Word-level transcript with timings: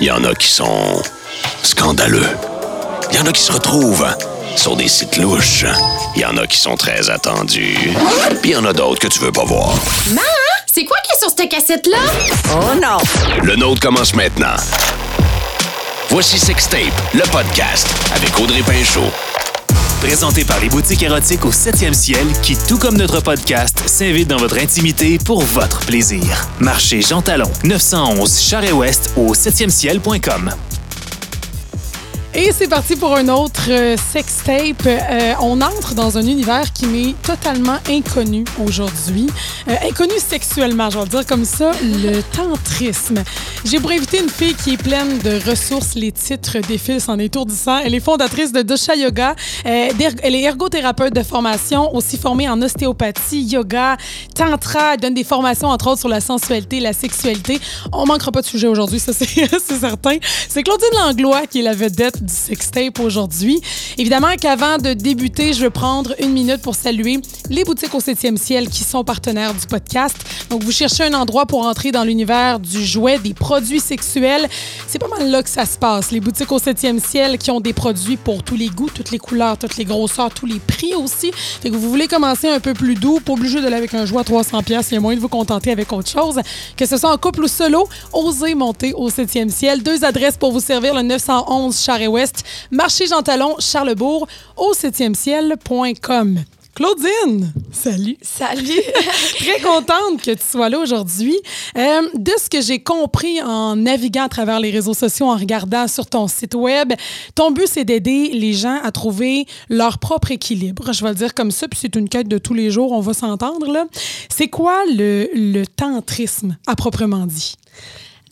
Il 0.00 0.06
y 0.06 0.10
en 0.10 0.24
a 0.24 0.34
qui 0.34 0.48
sont 0.48 1.02
scandaleux. 1.62 2.26
Il 3.10 3.18
y 3.18 3.20
en 3.20 3.26
a 3.26 3.32
qui 3.32 3.42
se 3.42 3.52
retrouvent 3.52 4.06
sur 4.56 4.76
des 4.76 4.88
sites 4.88 5.16
louches. 5.18 5.66
Il 6.16 6.22
y 6.22 6.24
en 6.24 6.36
a 6.38 6.46
qui 6.46 6.58
sont 6.58 6.76
très 6.76 7.10
attendus. 7.10 7.76
Puis 8.40 8.50
il 8.50 8.52
y 8.52 8.56
en 8.56 8.64
a 8.64 8.72
d'autres 8.72 8.98
que 9.00 9.08
tu 9.08 9.18
veux 9.20 9.32
pas 9.32 9.44
voir. 9.44 9.74
Maman, 10.08 10.20
c'est 10.72 10.84
quoi 10.84 10.96
qui 11.04 11.12
est 11.14 11.18
sur 11.18 11.28
cette 11.36 11.50
cassette-là? 11.50 11.98
Oh 12.52 12.74
non! 12.80 12.98
Le 13.42 13.56
nôtre 13.56 13.80
commence 13.80 14.14
maintenant. 14.14 14.56
Voici 16.08 16.38
Sextape, 16.38 16.80
le 17.14 17.22
podcast 17.30 17.86
avec 18.14 18.36
Audrey 18.38 18.62
Pinchot. 18.62 19.12
Présenté 20.00 20.44
par 20.44 20.58
les 20.60 20.70
boutiques 20.70 21.02
érotiques 21.02 21.44
au 21.44 21.50
7e 21.50 21.92
ciel 21.92 22.26
qui, 22.42 22.56
tout 22.56 22.78
comme 22.78 22.96
notre 22.96 23.20
podcast, 23.20 23.82
s'invite 23.86 24.28
dans 24.28 24.38
votre 24.38 24.58
intimité 24.58 25.18
pour 25.18 25.42
votre 25.42 25.80
plaisir. 25.80 26.48
Marché 26.58 27.02
Jean 27.02 27.20
Talon, 27.20 27.50
911 27.64 28.40
Charest-Ouest 28.40 29.12
au 29.16 29.34
7e-ciel.com. 29.34 30.54
Et 32.32 32.52
c'est 32.52 32.68
parti 32.68 32.94
pour 32.94 33.16
un 33.16 33.28
autre 33.28 33.68
euh, 33.70 33.96
sextape. 33.96 34.86
Euh, 34.86 35.34
on 35.40 35.60
entre 35.60 35.96
dans 35.96 36.16
un 36.16 36.22
univers 36.22 36.72
qui 36.72 36.86
m'est 36.86 37.14
totalement 37.22 37.78
inconnu 37.88 38.44
aujourd'hui. 38.64 39.26
Euh, 39.66 39.74
inconnu 39.88 40.12
sexuellement, 40.18 40.90
je 40.90 40.98
vais 40.98 41.04
le 41.04 41.10
dire 41.10 41.26
comme 41.26 41.44
ça, 41.44 41.72
le 41.82 42.22
tantrisme. 42.36 43.24
J'ai 43.64 43.80
pour 43.80 43.90
inviter 43.90 44.20
une 44.20 44.28
fille 44.28 44.54
qui 44.54 44.74
est 44.74 44.76
pleine 44.76 45.18
de 45.18 45.50
ressources. 45.50 45.96
Les 45.96 46.12
titres 46.12 46.58
défilent 46.60 47.02
en 47.08 47.18
étourdissant. 47.18 47.78
Elle 47.78 47.96
est 47.96 48.00
fondatrice 48.00 48.52
de 48.52 48.62
Dosha 48.62 48.94
Yoga. 48.94 49.34
Euh, 49.66 49.88
elle 50.22 50.34
est 50.36 50.42
ergothérapeute 50.42 51.12
de 51.12 51.24
formation, 51.24 51.92
aussi 51.96 52.16
formée 52.16 52.48
en 52.48 52.62
ostéopathie, 52.62 53.42
yoga, 53.42 53.96
tantra. 54.36 54.94
Elle 54.94 55.00
donne 55.00 55.14
des 55.14 55.24
formations, 55.24 55.68
entre 55.68 55.88
autres, 55.88 56.00
sur 56.00 56.08
la 56.08 56.20
sensualité, 56.20 56.78
la 56.78 56.92
sexualité. 56.92 57.58
On 57.92 58.06
manquera 58.06 58.30
pas 58.30 58.40
de 58.40 58.46
sujet 58.46 58.68
aujourd'hui, 58.68 59.00
ça 59.00 59.12
c'est 59.12 59.26
certain. 59.80 60.16
C'est 60.48 60.62
Claudine 60.62 60.88
Langlois 61.04 61.48
qui 61.48 61.58
est 61.58 61.62
la 61.62 61.74
vedette 61.74 62.19
du 62.20 62.32
sextape 62.32 63.00
aujourd'hui. 63.00 63.60
Évidemment 63.98 64.34
qu'avant 64.40 64.78
de 64.78 64.92
débuter, 64.92 65.52
je 65.52 65.64
veux 65.64 65.70
prendre 65.70 66.14
une 66.20 66.32
minute 66.32 66.62
pour 66.62 66.74
saluer 66.74 67.20
les 67.48 67.64
boutiques 67.64 67.94
au 67.94 68.00
7e 68.00 68.36
ciel 68.36 68.68
qui 68.68 68.84
sont 68.84 69.04
partenaires 69.04 69.54
du 69.54 69.66
podcast. 69.66 70.16
Donc, 70.50 70.62
vous 70.62 70.72
cherchez 70.72 71.04
un 71.04 71.14
endroit 71.14 71.46
pour 71.46 71.66
entrer 71.66 71.92
dans 71.92 72.04
l'univers 72.04 72.60
du 72.60 72.84
jouet, 72.84 73.18
des 73.18 73.34
produits 73.34 73.80
sexuels. 73.80 74.48
C'est 74.86 74.98
pas 74.98 75.08
mal 75.08 75.30
là 75.30 75.42
que 75.42 75.48
ça 75.48 75.66
se 75.66 75.78
passe. 75.78 76.10
Les 76.10 76.20
boutiques 76.20 76.52
au 76.52 76.58
7e 76.58 77.00
ciel 77.00 77.38
qui 77.38 77.50
ont 77.50 77.60
des 77.60 77.72
produits 77.72 78.16
pour 78.16 78.42
tous 78.42 78.56
les 78.56 78.68
goûts, 78.68 78.90
toutes 78.92 79.10
les 79.10 79.18
couleurs, 79.18 79.58
toutes 79.58 79.76
les 79.76 79.84
grosseurs, 79.84 80.30
tous 80.30 80.46
les 80.46 80.58
prix 80.58 80.94
aussi. 80.94 81.30
Fait 81.32 81.70
que 81.70 81.76
vous 81.76 81.88
voulez 81.88 82.08
commencer 82.08 82.48
un 82.48 82.60
peu 82.60 82.74
plus 82.74 82.94
doux, 82.94 83.20
pas 83.20 83.32
obligé 83.32 83.60
d'aller 83.60 83.76
avec 83.76 83.94
un 83.94 84.04
jouet 84.04 84.20
à 84.20 84.24
300 84.24 84.62
pièces, 84.62 84.88
il 84.90 84.94
y 84.94 84.96
a 84.96 85.00
moyen 85.00 85.16
de 85.16 85.22
vous 85.22 85.28
contenter 85.28 85.70
avec 85.70 85.92
autre 85.92 86.10
chose. 86.10 86.40
Que 86.76 86.86
ce 86.86 86.96
soit 86.96 87.12
en 87.12 87.18
couple 87.18 87.44
ou 87.44 87.48
solo, 87.48 87.88
osez 88.12 88.54
monter 88.54 88.92
au 88.94 89.08
7e 89.08 89.50
ciel. 89.50 89.82
Deux 89.82 90.04
adresses 90.04 90.36
pour 90.36 90.52
vous 90.52 90.60
servir, 90.60 90.94
le 90.94 91.02
911 91.02 91.78
Marché 92.70 93.06
Jean 93.06 93.22
Talon, 93.22 93.56
Charlebourg, 93.58 94.26
au 94.56 94.72
7e 94.72 95.14
ciel.com. 95.14 96.40
Claudine, 96.74 97.52
salut. 97.72 98.16
Salut! 98.22 98.62
Très 99.38 99.60
contente 99.60 100.22
que 100.22 100.30
tu 100.30 100.42
sois 100.50 100.68
là 100.68 100.78
aujourd'hui. 100.78 101.36
Euh, 101.76 102.02
de 102.14 102.30
ce 102.42 102.48
que 102.48 102.60
j'ai 102.60 102.82
compris 102.82 103.42
en 103.42 103.76
naviguant 103.76 104.22
à 104.24 104.28
travers 104.28 104.60
les 104.60 104.70
réseaux 104.70 104.94
sociaux, 104.94 105.26
en 105.26 105.36
regardant 105.36 105.88
sur 105.88 106.06
ton 106.06 106.28
site 106.28 106.54
web, 106.54 106.92
ton 107.34 107.50
but, 107.50 107.66
c'est 107.66 107.84
d'aider 107.84 108.30
les 108.32 108.52
gens 108.52 108.78
à 108.82 108.92
trouver 108.92 109.46
leur 109.68 109.98
propre 109.98 110.30
équilibre. 110.30 110.92
Je 110.92 111.02
vais 111.02 111.10
le 111.10 111.16
dire 111.16 111.34
comme 111.34 111.50
ça, 111.50 111.66
puis 111.68 111.78
c'est 111.80 111.96
une 111.96 112.08
quête 112.08 112.28
de 112.28 112.38
tous 112.38 112.54
les 112.54 112.70
jours, 112.70 112.92
on 112.92 113.00
va 113.00 113.14
s'entendre. 113.14 113.70
là. 113.70 113.86
C'est 114.30 114.48
quoi 114.48 114.84
le, 114.86 115.28
le 115.34 115.66
tantrisme, 115.66 116.56
à 116.66 116.76
proprement 116.76 117.26
dit? 117.26 117.56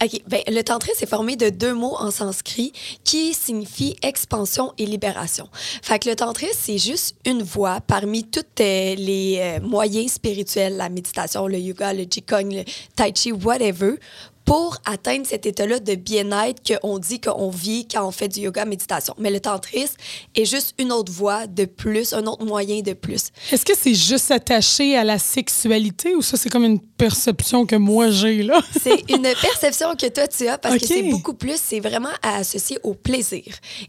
OK. 0.03 0.23
Ben, 0.29 0.43
le 0.47 0.63
tantrisme 0.63 1.03
est 1.03 1.09
formé 1.09 1.37
de 1.37 1.49
deux 1.49 1.75
mots 1.75 1.97
en 1.99 2.11
sanskrit 2.11 2.73
qui 3.03 3.35
signifient 3.35 3.97
expansion 4.03 4.73
et 4.79 4.87
libération. 4.87 5.49
Fait 5.83 5.99
que 5.99 6.09
le 6.09 6.15
tantrisme, 6.15 6.59
c'est 6.61 6.79
juste 6.79 7.17
une 7.27 7.43
voie 7.43 7.81
parmi 7.81 8.25
tous 8.25 8.45
les 8.59 9.39
euh, 9.41 9.61
moyens 9.61 10.13
spirituels, 10.13 10.77
la 10.77 10.89
méditation, 10.89 11.49
le 11.49 11.59
yoga, 11.59 11.93
le 11.93 12.05
qigong, 12.05 12.53
le 12.53 12.65
tai 12.95 13.13
chi, 13.15 13.33
whatever, 13.33 13.97
pour 14.49 14.79
atteindre 14.87 15.27
cet 15.27 15.45
état-là 15.45 15.79
de 15.79 15.95
bien-être 15.95 16.63
qu'on 16.67 16.99
dit 16.99 17.21
qu'on 17.21 17.51
vit 17.51 17.87
quand 17.87 18.09
on 18.09 18.11
fait 18.11 18.29
du 18.29 18.41
yoga, 18.41 18.65
méditation. 18.65 19.15
Mais 19.19 19.31
le 19.31 19.41
tantrisme 19.41 19.97
est 20.35 20.47
juste 20.47 20.75
une 20.79 20.91
autre 20.91 21.13
voie 21.13 21.47
de 21.47 21.67
plus, 21.67 22.15
un 22.15 22.25
autre 22.25 22.47
moyen 22.47 22.81
de 22.81 22.95
plus. 22.95 23.27
Est-ce 23.53 23.67
que 23.67 23.75
c'est 23.77 23.93
juste 23.93 24.31
attaché 24.31 24.97
à 24.97 25.05
la 25.05 25.19
sexualité 25.19 26.15
ou 26.15 26.23
ça, 26.23 26.39
c'est 26.39 26.49
comme 26.49 26.65
une 26.65 26.81
perception 26.81 27.67
que 27.67 27.77
moi 27.77 28.11
j'ai, 28.11 28.43
là? 28.43 28.61
C'est 28.83 29.11
une 29.11 29.23
perception 29.23 29.95
que 29.95 30.07
toi 30.09 30.27
tu 30.27 30.49
as 30.49 30.59
parce 30.59 30.79
que 30.79 30.87
c'est 30.87 31.03
beaucoup 31.03 31.35
plus, 31.35 31.61
c'est 31.63 31.79
vraiment 31.79 32.09
à 32.23 32.37
associer 32.39 32.79
au 32.83 32.95
plaisir. 32.95 33.45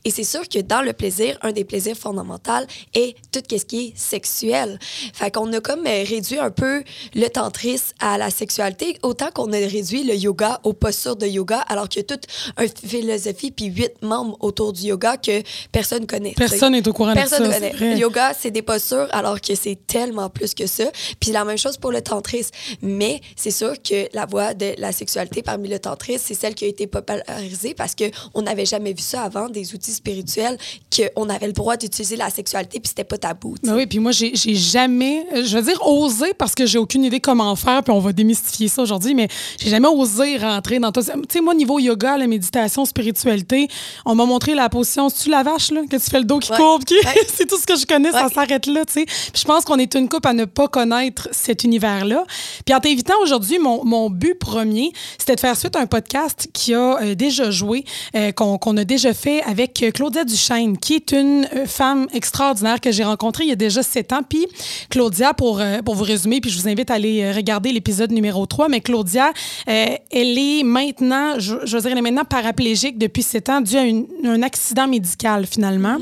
Et 0.05 0.11
c'est 0.11 0.23
sûr 0.23 0.47
que 0.47 0.59
dans 0.59 0.81
le 0.81 0.93
plaisir, 0.93 1.37
un 1.41 1.51
des 1.51 1.63
plaisirs 1.63 1.95
fondamentaux 1.97 2.51
est 2.93 3.15
tout 3.31 3.41
ce 3.49 3.65
qui 3.65 3.79
est 3.79 3.97
sexuel. 3.97 4.77
Fait 5.13 5.31
qu'on 5.31 5.51
a 5.53 5.59
comme 5.59 5.87
euh, 5.87 6.03
réduit 6.07 6.37
un 6.37 6.51
peu 6.51 6.83
le 7.15 7.27
tantrisme 7.29 7.95
à 7.99 8.17
la 8.17 8.29
sexualité, 8.29 8.97
autant 9.01 9.29
qu'on 9.33 9.51
a 9.53 9.57
réduit 9.57 10.03
le 10.03 10.15
yoga 10.15 10.48
aux 10.63 10.73
postures 10.73 11.15
de 11.15 11.27
yoga, 11.27 11.59
alors 11.59 11.89
qu'il 11.89 12.01
y 12.01 12.05
a 12.05 12.07
toute 12.07 12.25
une 12.59 12.89
philosophie 12.89 13.51
puis 13.51 13.65
huit 13.65 13.93
membres 14.01 14.37
autour 14.39 14.73
du 14.73 14.83
yoga 14.83 15.17
que 15.17 15.41
personne 15.71 16.05
connaît. 16.05 16.33
Personne 16.35 16.73
n'est 16.73 16.87
au 16.87 16.93
courant 16.93 17.11
de 17.11 17.15
Personne 17.15 17.39
ça. 17.39 17.47
ne 17.47 17.53
c'est 17.53 17.71
connaît. 17.71 17.93
Le 17.95 17.99
yoga, 17.99 18.33
c'est 18.37 18.51
des 18.51 18.61
postures, 18.61 19.07
alors 19.11 19.39
que 19.41 19.55
c'est 19.55 19.77
tellement 19.87 20.29
plus 20.29 20.53
que 20.53 20.67
ça. 20.67 20.85
Puis 21.19 21.31
la 21.31 21.45
même 21.45 21.57
chose 21.57 21.77
pour 21.77 21.91
le 21.91 22.01
tantrisme. 22.01 22.51
Mais 22.81 23.21
c'est 23.35 23.51
sûr 23.51 23.73
que 23.81 24.07
la 24.13 24.25
voie 24.25 24.53
de 24.53 24.73
la 24.77 24.91
sexualité 24.91 25.41
parmi 25.41 25.67
le 25.67 25.79
tantrisme, 25.79 26.23
c'est 26.27 26.33
celle 26.33 26.55
qui 26.55 26.65
a 26.65 26.67
été 26.67 26.87
popularisée 26.87 27.73
parce 27.73 27.93
qu'on 27.95 28.41
n'avait 28.41 28.65
jamais 28.65 28.93
vu 28.93 29.01
ça 29.01 29.23
avant, 29.23 29.49
des 29.49 29.73
outils 29.73 29.93
spirituels, 29.93 30.57
qu'on 30.95 31.29
avait 31.29 31.47
le 31.47 31.53
droit 31.53 31.77
d'utiliser 31.77 32.15
la 32.15 32.29
sexualité, 32.29 32.79
puis 32.79 32.89
c'était 32.89 33.03
pas 33.03 33.17
tabou. 33.17 33.55
Ben 33.63 33.75
oui, 33.75 33.85
puis 33.85 33.99
moi, 33.99 34.11
j'ai 34.11 34.33
jamais, 34.55 35.25
je 35.33 35.57
veux 35.57 35.63
dire, 35.63 35.85
osé 35.85 36.33
parce 36.33 36.55
que 36.55 36.65
j'ai 36.65 36.77
aucune 36.77 37.03
idée 37.03 37.19
comment 37.19 37.55
faire, 37.55 37.83
puis 37.83 37.93
on 37.93 37.99
va 37.99 38.13
démystifier 38.13 38.67
ça 38.67 38.81
aujourd'hui, 38.81 39.13
mais 39.13 39.27
j'ai 39.57 39.69
jamais 39.69 39.87
osé 39.87 40.37
rentrer 40.39 40.79
dans 40.79 40.91
tout 40.91 41.01
ça. 41.01 41.13
Tu 41.13 41.19
sais, 41.29 41.41
moi, 41.41 41.53
niveau 41.53 41.79
yoga, 41.79 42.17
la 42.17 42.27
méditation, 42.27 42.85
spiritualité, 42.85 43.67
on 44.05 44.15
m'a 44.15 44.25
montré 44.25 44.55
la 44.55 44.69
position, 44.69 45.09
c'est-tu 45.09 45.29
la 45.29 45.43
vache, 45.43 45.71
là, 45.71 45.81
que 45.89 45.95
tu 45.97 46.09
fais 46.09 46.19
le 46.19 46.25
dos 46.25 46.39
qui 46.39 46.51
Ouais. 46.51 46.57
courbe, 46.57 46.83
qui... 46.83 46.95
Ouais. 46.95 47.01
c'est 47.33 47.47
tout 47.47 47.57
ce 47.57 47.65
que 47.65 47.75
je 47.77 47.85
connais, 47.85 48.11
ça 48.11 48.27
s'arrête 48.29 48.65
là, 48.65 48.85
tu 48.85 48.93
sais. 48.93 49.05
Puis 49.05 49.41
je 49.41 49.45
pense 49.45 49.65
qu'on 49.65 49.77
est 49.77 49.93
une 49.95 50.09
coupe 50.09 50.25
à 50.25 50.33
ne 50.33 50.45
pas 50.45 50.67
connaître 50.67 51.27
cet 51.31 51.63
univers-là. 51.63 52.23
Puis 52.65 52.73
en 52.73 52.79
t'invitant 52.79 53.15
aujourd'hui, 53.21 53.59
mon, 53.59 53.83
mon 53.85 54.09
but 54.09 54.35
premier, 54.39 54.91
c'était 55.17 55.35
de 55.35 55.39
faire 55.39 55.55
suite 55.57 55.75
à 55.75 55.79
un 55.81 55.85
podcast 55.87 56.49
qui 56.53 56.73
a 56.73 56.97
euh, 57.01 57.15
déjà 57.15 57.51
joué, 57.51 57.83
euh, 58.15 58.31
qu'on 58.31 58.77
a 58.77 58.83
déjà 58.83 59.13
fait 59.13 59.41
avec 59.43 59.83
euh, 59.83 59.91
Claudia 59.91 60.23
Duchesne, 60.23 60.77
qui 60.77 60.95
est 60.95 61.11
une 61.11 61.47
euh, 61.55 61.65
femme 61.65 62.07
extraordinaire 62.13 62.79
que 62.81 62.91
j'ai 62.91 63.03
rencontrée 63.03 63.43
il 63.43 63.49
y 63.49 63.53
a 63.53 63.55
déjà 63.55 63.83
sept 63.83 64.13
ans. 64.13 64.21
Puis 64.27 64.45
Claudia, 64.89 65.33
pour, 65.33 65.59
euh, 65.59 65.81
pour 65.83 65.95
vous 65.95 66.03
résumer, 66.03 66.41
puis 66.41 66.49
je 66.49 66.59
vous 66.59 66.67
invite 66.67 66.89
à 66.91 66.95
aller 66.95 67.31
regarder 67.31 67.71
l'épisode 67.71 68.11
numéro 68.11 68.45
3, 68.45 68.69
mais 68.69 68.81
Claudia, 68.81 69.31
euh, 69.67 69.85
elle 70.29 70.37
est 70.37 70.63
maintenant, 70.63 71.39
je, 71.39 71.55
je 71.63 71.75
veux 71.75 71.81
dire, 71.81 71.91
elle 71.91 71.97
est 71.97 72.01
maintenant 72.01 72.25
paraplégique 72.25 72.97
depuis 72.97 73.23
sept 73.23 73.49
ans 73.49 73.61
dû 73.61 73.75
à 73.77 73.83
une- 73.83 74.07
un 74.25 74.41
accident 74.43 74.87
médical, 74.87 75.45
finalement. 75.45 75.97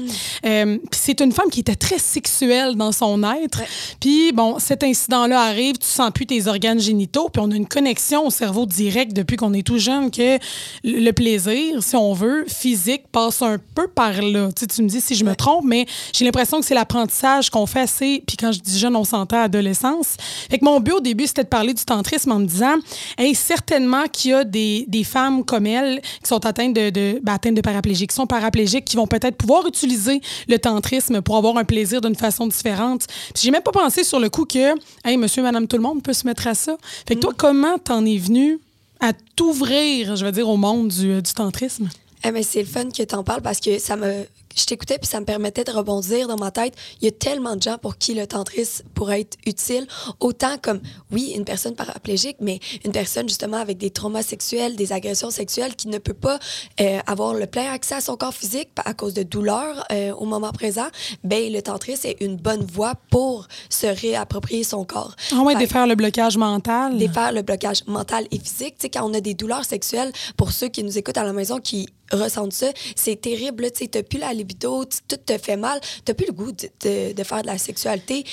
Euh, 0.46 0.78
puis 0.78 1.00
c'est 1.02 1.20
une 1.22 1.32
femme 1.32 1.50
qui 1.50 1.62
était 1.62 1.76
très 1.76 2.00
sexuelle 2.00 2.76
dans 2.76 2.92
son 2.92 3.24
être. 3.24 3.62
Puis, 4.00 4.32
bon, 4.34 4.60
cet 4.60 4.84
incident-là 4.84 5.42
arrive, 5.42 5.78
tu 5.78 5.88
sens 5.88 6.12
plus 6.14 6.26
tes 6.26 6.48
organes 6.48 6.80
génitaux, 6.80 7.30
puis 7.30 7.42
on 7.46 7.52
a 7.52 7.56
une 7.56 7.68
connexion 7.68 8.28
au 8.28 8.30
cerveau 8.30 8.66
direct 8.66 9.14
depuis 9.14 9.38
qu'on 9.38 9.54
est 9.54 9.66
tout 9.66 9.78
jeune 9.80 10.12
que 10.12 10.38
le 10.84 11.08
le 11.08 11.14
plaisir, 11.14 11.82
si 11.84 11.96
on 11.96 12.12
veut, 12.14 12.44
physique, 12.50 13.04
passe 13.14 13.42
un 13.42 13.58
peu 13.76 13.88
par 13.88 14.22
là. 14.22 14.50
Tu, 14.50 14.62
sais, 14.62 14.68
tu 14.68 14.84
me 14.84 14.90
dis 14.90 15.00
si 15.00 15.16
je 15.16 15.24
me 15.24 15.36
trompe, 15.36 15.64
mais 15.64 15.86
j'ai 16.12 16.26
l'impression 16.26 16.60
que 16.60 16.66
c'est 16.66 16.74
l'apprentissage 16.76 17.50
qu'on 17.50 17.66
fait 17.66 17.80
assez, 17.80 18.24
puis 18.28 18.36
quand 18.36 18.52
je 18.52 18.60
dis 18.60 18.78
jeune, 18.78 18.96
on 18.98 19.06
s'entend 19.06 19.42
adolescence. 19.44 20.16
Fait 20.50 20.60
que 20.60 20.66
mon 20.66 20.82
but 20.82 20.92
au 20.94 21.00
début, 21.00 21.28
c'était 21.28 21.44
de 21.44 21.48
parler 21.48 21.74
du 21.74 21.86
tantrisme 21.86 22.32
en 22.34 22.40
me 22.40 22.46
disant, 22.46 22.76
hey, 23.18 23.34
certainement 23.36 24.04
qu'il 24.18 24.32
y 24.32 24.34
a 24.34 24.44
des, 24.44 24.86
des 24.88 25.04
femmes 25.04 25.46
comme 25.46 25.68
elle 25.68 26.02
qui 26.02 26.28
sont 26.28 26.46
atteintes 26.46 26.74
de, 26.74 26.90
de, 26.90 27.20
ben, 27.22 27.34
atteintes 27.34 27.56
de 27.56 27.62
paraplégie, 27.62 28.08
qui 28.08 28.16
sont 28.16 28.26
paraplégiques, 28.26 28.86
qui 28.86 28.98
vont 28.98 29.08
peut-être 29.08 29.38
pouvoir 29.38 29.66
utiliser 29.68 30.22
le 30.48 30.58
tantrisme 30.58 31.22
pour 31.22 31.38
avoir 31.38 31.58
un 31.58 31.64
plaisir 31.64 32.02
d'une 32.02 32.16
façon 32.16 32.48
différente. 32.48 33.06
Puis 33.34 33.44
j'ai 33.44 33.52
même 33.52 33.62
pas 33.62 33.72
pensé 33.72 34.04
sur 34.04 34.20
le 34.20 34.30
coup 34.30 34.46
que, 34.46 34.74
hey, 35.06 35.18
monsieur, 35.18 35.44
madame, 35.44 35.68
tout 35.68 35.78
le 35.78 35.84
monde 35.84 36.02
peut 36.02 36.14
se 36.14 36.26
mettre 36.26 36.48
à 36.48 36.56
ça. 36.56 36.78
Fait 37.08 37.16
que 37.16 37.20
toi, 37.20 37.34
comment 37.38 37.78
t'en 37.78 38.06
es 38.06 38.18
venu 38.18 38.60
à 39.00 39.14
t'ouvrir, 39.36 40.16
je 40.16 40.26
veux 40.26 40.32
dire, 40.32 40.50
au 40.50 40.58
monde 40.58 40.88
du, 40.88 41.22
du 41.22 41.34
tantrisme? 41.34 41.88
Eh 42.26 42.32
ben, 42.32 42.44
c'est 42.44 42.62
le 42.62 42.68
fun 42.68 42.90
que 42.90 43.04
tu 43.04 43.16
en 43.16 43.24
parles 43.24 43.44
parce 43.44 43.60
que 43.60 43.78
ça 43.78 43.96
me 43.96 44.26
je 44.58 44.66
t'écoutais 44.66 44.98
puis 44.98 45.08
ça 45.08 45.20
me 45.20 45.26
permettait 45.26 45.64
de 45.64 45.72
rebondir 45.72 46.28
dans 46.28 46.38
ma 46.38 46.52
tête. 46.52 46.74
Il 47.02 47.06
y 47.06 47.08
a 47.08 47.12
tellement 47.12 47.56
de 47.56 47.62
gens 47.62 47.78
pour 47.78 47.98
qui 47.98 48.14
le 48.14 48.28
tantrisme 48.28 48.86
pourrait 48.94 49.22
être 49.22 49.38
utile, 49.46 49.88
autant 50.20 50.58
comme, 50.62 50.82
oui, 51.12 51.34
une 51.36 51.46
personne 51.46 51.76
paraplégique, 51.76 52.38
mais 52.40 52.60
une 52.86 52.92
personne 52.92 53.28
justement 53.28 53.58
avec 53.58 53.78
des 53.78 53.90
traumas 53.90 54.24
sexuels, 54.24 54.76
des 54.76 54.94
agressions 54.94 55.32
sexuelles 55.32 55.76
qui 55.76 55.88
ne 55.88 55.98
peut 55.98 56.14
pas 56.14 56.40
euh, 56.82 57.00
avoir 57.08 57.34
le 57.34 57.46
plein 57.46 57.72
accès 57.72 57.96
à 57.96 58.02
son 58.02 58.18
corps 58.18 58.34
physique 58.34 58.70
à 58.86 58.94
cause 58.94 59.14
de 59.14 59.24
douleurs 59.24 59.86
euh, 59.92 60.14
au 60.14 60.26
moment 60.26 60.52
présent, 60.52 60.88
ben 61.24 61.52
le 61.52 61.62
tantrisme 61.62 62.08
est 62.08 62.22
une 62.22 62.36
bonne 62.36 62.66
voie 62.66 62.94
pour 63.10 63.48
se 63.70 63.88
réapproprier 63.88 64.64
son 64.64 64.86
corps. 64.86 65.16
Ah 65.32 65.42
ouais, 65.42 65.56
défaire 65.56 65.88
le 65.88 65.96
blocage 65.96 66.38
mental. 66.38 66.98
défaire 66.98 67.32
le 67.32 67.42
blocage 67.42 67.84
mental 67.88 68.28
et 68.32 68.40
physique. 68.40 68.76
Tu 68.78 68.84
sais, 68.84 68.90
quand 68.90 69.10
on 69.10 69.14
a 69.14 69.22
des 69.22 69.34
douleurs 69.34 69.66
sexuelles, 69.66 70.12
pour 70.36 70.52
ceux 70.52 70.68
qui 70.68 70.84
nous 70.84 70.98
écoutent 70.98 71.18
à 71.18 71.24
la 71.24 71.34
maison, 71.34 71.60
qui 71.60 71.90
ressentent 72.12 72.54
ça, 72.54 72.68
c'est 72.96 73.20
terrible. 73.20 73.72
Tu 73.72 73.80
sais, 73.84 73.88
t'as 73.88 74.04
plus 74.04 74.20
la 74.20 74.34
libido, 74.34 74.86
tout 74.86 75.18
te 75.26 75.38
fait 75.38 75.58
mal, 75.58 75.80
t'as 76.06 76.14
plus 76.14 76.28
le 76.28 76.34
goût 76.34 76.52
de, 76.52 76.70
de- 76.84 77.14
de 77.14 77.24
faire 77.24 77.42
de 77.42 77.48
la 77.48 77.58
sexualité. 77.58 78.24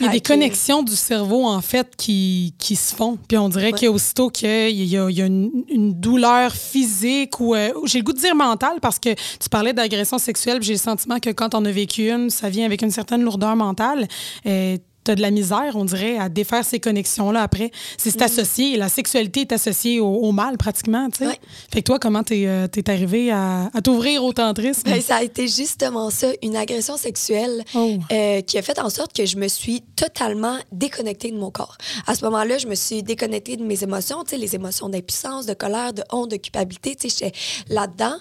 Il 0.00 0.06
y 0.06 0.08
a 0.08 0.12
des 0.12 0.20
que- 0.20 0.28
connexions 0.28 0.82
du 0.82 0.96
cerveau, 0.96 1.46
en 1.46 1.60
fait, 1.60 1.94
qui, 1.96 2.54
qui 2.58 2.76
se 2.76 2.94
font. 2.94 3.18
Puis 3.28 3.38
on 3.38 3.48
dirait 3.48 3.72
Ouais. 3.72 3.78
qu'aussitôt 3.86 4.28
qu'il 4.30 4.48
y 4.48 4.96
a, 4.96 5.08
il 5.10 5.16
y 5.16 5.22
a 5.22 5.26
une, 5.26 5.50
une 5.68 5.92
douleur 5.98 6.52
physique 6.54 7.40
ou, 7.40 7.54
euh, 7.54 7.70
j'ai 7.84 7.98
le 7.98 8.04
goût 8.04 8.12
de 8.12 8.18
dire 8.18 8.34
mentale 8.34 8.78
parce 8.80 8.98
que 8.98 9.10
tu 9.10 9.48
parlais 9.50 9.72
d'agression 9.72 10.18
sexuelle, 10.18 10.62
j'ai 10.62 10.72
le 10.74 10.78
sentiment 10.78 11.18
que 11.20 11.30
quand 11.30 11.54
on 11.54 11.64
a 11.64 11.70
vécu 11.70 12.10
une, 12.10 12.30
ça 12.30 12.48
vient 12.50 12.66
avec 12.66 12.82
une 12.82 12.90
certaine 12.90 13.22
lourdeur 13.22 13.56
mentale. 13.56 14.08
Euh, 14.46 14.76
T'as 15.04 15.14
de 15.16 15.20
la 15.22 15.30
misère, 15.30 15.72
on 15.74 15.84
dirait, 15.84 16.16
à 16.18 16.28
défaire 16.28 16.64
ces 16.64 16.78
connexions-là 16.78 17.42
après. 17.42 17.70
C'est 17.98 18.10
c'est 18.10 18.22
associé, 18.22 18.76
la 18.76 18.88
sexualité 18.88 19.40
est 19.40 19.52
associée 19.52 19.98
au, 20.00 20.06
au 20.06 20.32
mal, 20.32 20.56
pratiquement, 20.58 21.08
tu 21.10 21.24
sais. 21.24 21.38
Fait 21.72 21.80
que 21.80 21.86
toi, 21.86 21.98
comment 21.98 22.22
t'es 22.22 22.44
euh, 22.46 22.68
t'es 22.68 22.88
arrivé 22.90 23.30
à, 23.32 23.70
à 23.74 23.80
t'ouvrir 23.82 24.22
au 24.24 24.32
tantrisme? 24.32 24.82
Ben, 24.84 25.00
ça 25.00 25.16
a 25.16 25.22
été 25.22 25.48
justement 25.48 26.10
ça, 26.10 26.28
une 26.42 26.56
agression 26.56 26.96
sexuelle 26.96 27.64
Oh. 27.74 27.94
euh, 28.12 28.40
qui 28.42 28.58
a 28.58 28.62
fait 28.62 28.78
en 28.78 28.90
sorte 28.90 29.12
que 29.12 29.24
je 29.26 29.36
me 29.36 29.48
suis 29.48 29.80
totalement 29.96 30.56
déconnectée 30.70 31.30
de 31.30 31.36
mon 31.38 31.50
corps. 31.50 31.76
À 32.06 32.14
ce 32.14 32.24
moment-là, 32.24 32.58
je 32.58 32.66
me 32.66 32.74
suis 32.74 33.02
déconnectée 33.02 33.56
de 33.56 33.64
mes 33.64 33.82
émotions, 33.82 34.22
tu 34.24 34.30
sais, 34.30 34.36
les 34.36 34.54
émotions 34.54 34.88
d'impuissance, 34.88 35.46
de 35.46 35.54
colère, 35.54 35.92
de 35.92 36.02
honte, 36.12 36.30
de 36.30 36.36
culpabilité, 36.36 36.94
tu 36.94 37.08
sais, 37.08 37.16
j'étais 37.26 37.38
là-dedans. 37.68 38.14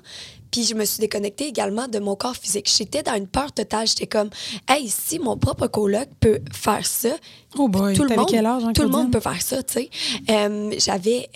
Puis 0.52 0.66
je 0.66 0.76
me 0.76 0.86
suis 0.86 1.00
déconnectée 1.00 1.48
également 1.48 1.88
de 1.88 2.00
mon 2.00 2.16
corps 2.16 2.36
physique. 2.36 2.70
J'étais 2.76 3.04
dans 3.04 3.16
une 3.16 3.28
peur 3.28 3.52
totale. 3.52 3.88
J'étais 3.88 4.08
comme, 4.08 4.30
hey, 4.68 4.90
si 4.90 5.18
mon 5.20 5.38
propre 5.38 5.68
coloc 5.68 6.08
peut 6.20 6.40
faire 6.54 6.86
ça, 6.86 7.10
Oh 7.58 7.68
boy, 7.68 7.94
tout 7.94 8.06
le 8.06 8.16
monde, 8.16 8.28
quel 8.30 8.46
âge, 8.46 8.64
hein, 8.64 8.72
tout 8.72 8.84
le 8.84 8.88
monde 8.88 9.12
peut 9.12 9.20
faire 9.20 9.42
ça, 9.42 9.62
tu 9.62 9.74
sais. 9.74 9.90
Euh, 10.30 10.72
j'avais, 10.78 11.30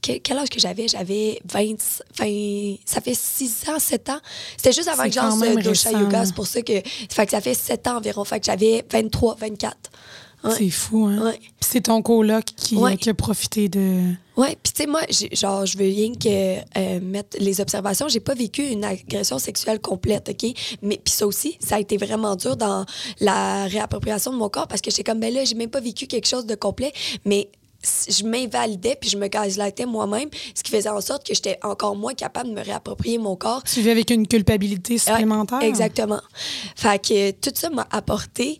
quel, 0.00 0.38
âge 0.38 0.48
que 0.48 0.60
j'avais? 0.60 0.86
J'avais 0.86 1.40
20, 1.52 1.74
20, 2.18 2.76
ça 2.84 3.00
fait 3.00 3.14
6 3.14 3.64
ans, 3.68 3.78
7 3.80 4.10
ans. 4.10 4.20
C'était 4.56 4.72
juste 4.72 4.88
avant 4.88 5.04
que 5.04 5.10
j'en 5.10 5.36
dosha 5.36 5.90
yoga, 5.90 6.24
c'est 6.24 6.34
pour 6.34 6.46
ça 6.46 6.62
que, 6.62 6.80
fait 7.10 7.26
que 7.26 7.32
ça 7.32 7.40
fait 7.40 7.54
7 7.54 7.86
ans 7.88 7.96
environ. 7.96 8.24
Fait 8.24 8.38
que 8.38 8.46
j'avais 8.46 8.84
23, 8.88 9.36
24. 9.40 9.76
Ouais. 10.44 10.50
C'est 10.56 10.70
fou, 10.70 11.06
hein? 11.06 11.24
Ouais. 11.24 11.38
Puis 11.38 11.50
c'est 11.60 11.80
ton 11.82 12.02
coloc 12.02 12.44
qui, 12.56 12.76
Ouais. 12.76 12.96
qui 12.96 13.08
a 13.10 13.14
profité 13.14 13.68
de. 13.68 14.12
Ouais, 14.36 14.56
puis 14.62 14.72
tu 14.74 14.82
sais 14.82 14.86
moi, 14.86 15.00
j'ai- 15.08 15.34
genre 15.34 15.64
je 15.66 15.76
veux 15.78 15.84
rien 15.86 16.12
que 16.14 16.58
euh, 16.78 17.00
mettre 17.00 17.36
les 17.40 17.60
observations, 17.60 18.06
j'ai 18.08 18.20
pas 18.20 18.34
vécu 18.34 18.62
une 18.66 18.84
agression 18.84 19.38
sexuelle 19.38 19.80
complète, 19.80 20.28
OK? 20.28 20.52
Mais 20.82 21.00
puis 21.02 21.12
ça 21.12 21.26
aussi, 21.26 21.56
ça 21.58 21.76
a 21.76 21.80
été 21.80 21.96
vraiment 21.96 22.36
dur 22.36 22.56
dans 22.56 22.84
la 23.20 23.64
réappropriation 23.66 24.32
de 24.32 24.36
mon 24.36 24.48
corps 24.48 24.68
parce 24.68 24.80
que 24.82 24.90
j'étais 24.90 25.04
comme 25.04 25.20
ben 25.20 25.32
là, 25.32 25.44
j'ai 25.44 25.54
même 25.54 25.70
pas 25.70 25.80
vécu 25.80 26.06
quelque 26.06 26.26
chose 26.28 26.44
de 26.46 26.54
complet, 26.54 26.92
mais 27.24 27.48
je 28.08 28.24
m'invalidais 28.24 28.96
puis 29.00 29.08
je 29.08 29.16
me 29.16 29.28
gaslightais 29.28 29.86
moi-même, 29.86 30.28
ce 30.54 30.62
qui 30.62 30.70
faisait 30.70 30.88
en 30.88 31.00
sorte 31.00 31.26
que 31.26 31.34
j'étais 31.34 31.58
encore 31.62 31.94
moins 31.96 32.14
capable 32.14 32.50
de 32.50 32.54
me 32.54 32.62
réapproprier 32.64 33.16
mon 33.18 33.36
corps. 33.36 33.62
Tu 33.62 33.76
vivais 33.76 33.92
avec 33.92 34.10
une 34.10 34.26
culpabilité 34.28 34.98
supplémentaire. 34.98 35.58
Ouais, 35.60 35.68
exactement. 35.68 36.20
Fait 36.74 37.00
que 37.00 37.30
tout 37.32 37.52
ça 37.54 37.70
m'a 37.70 37.86
apporté 37.90 38.58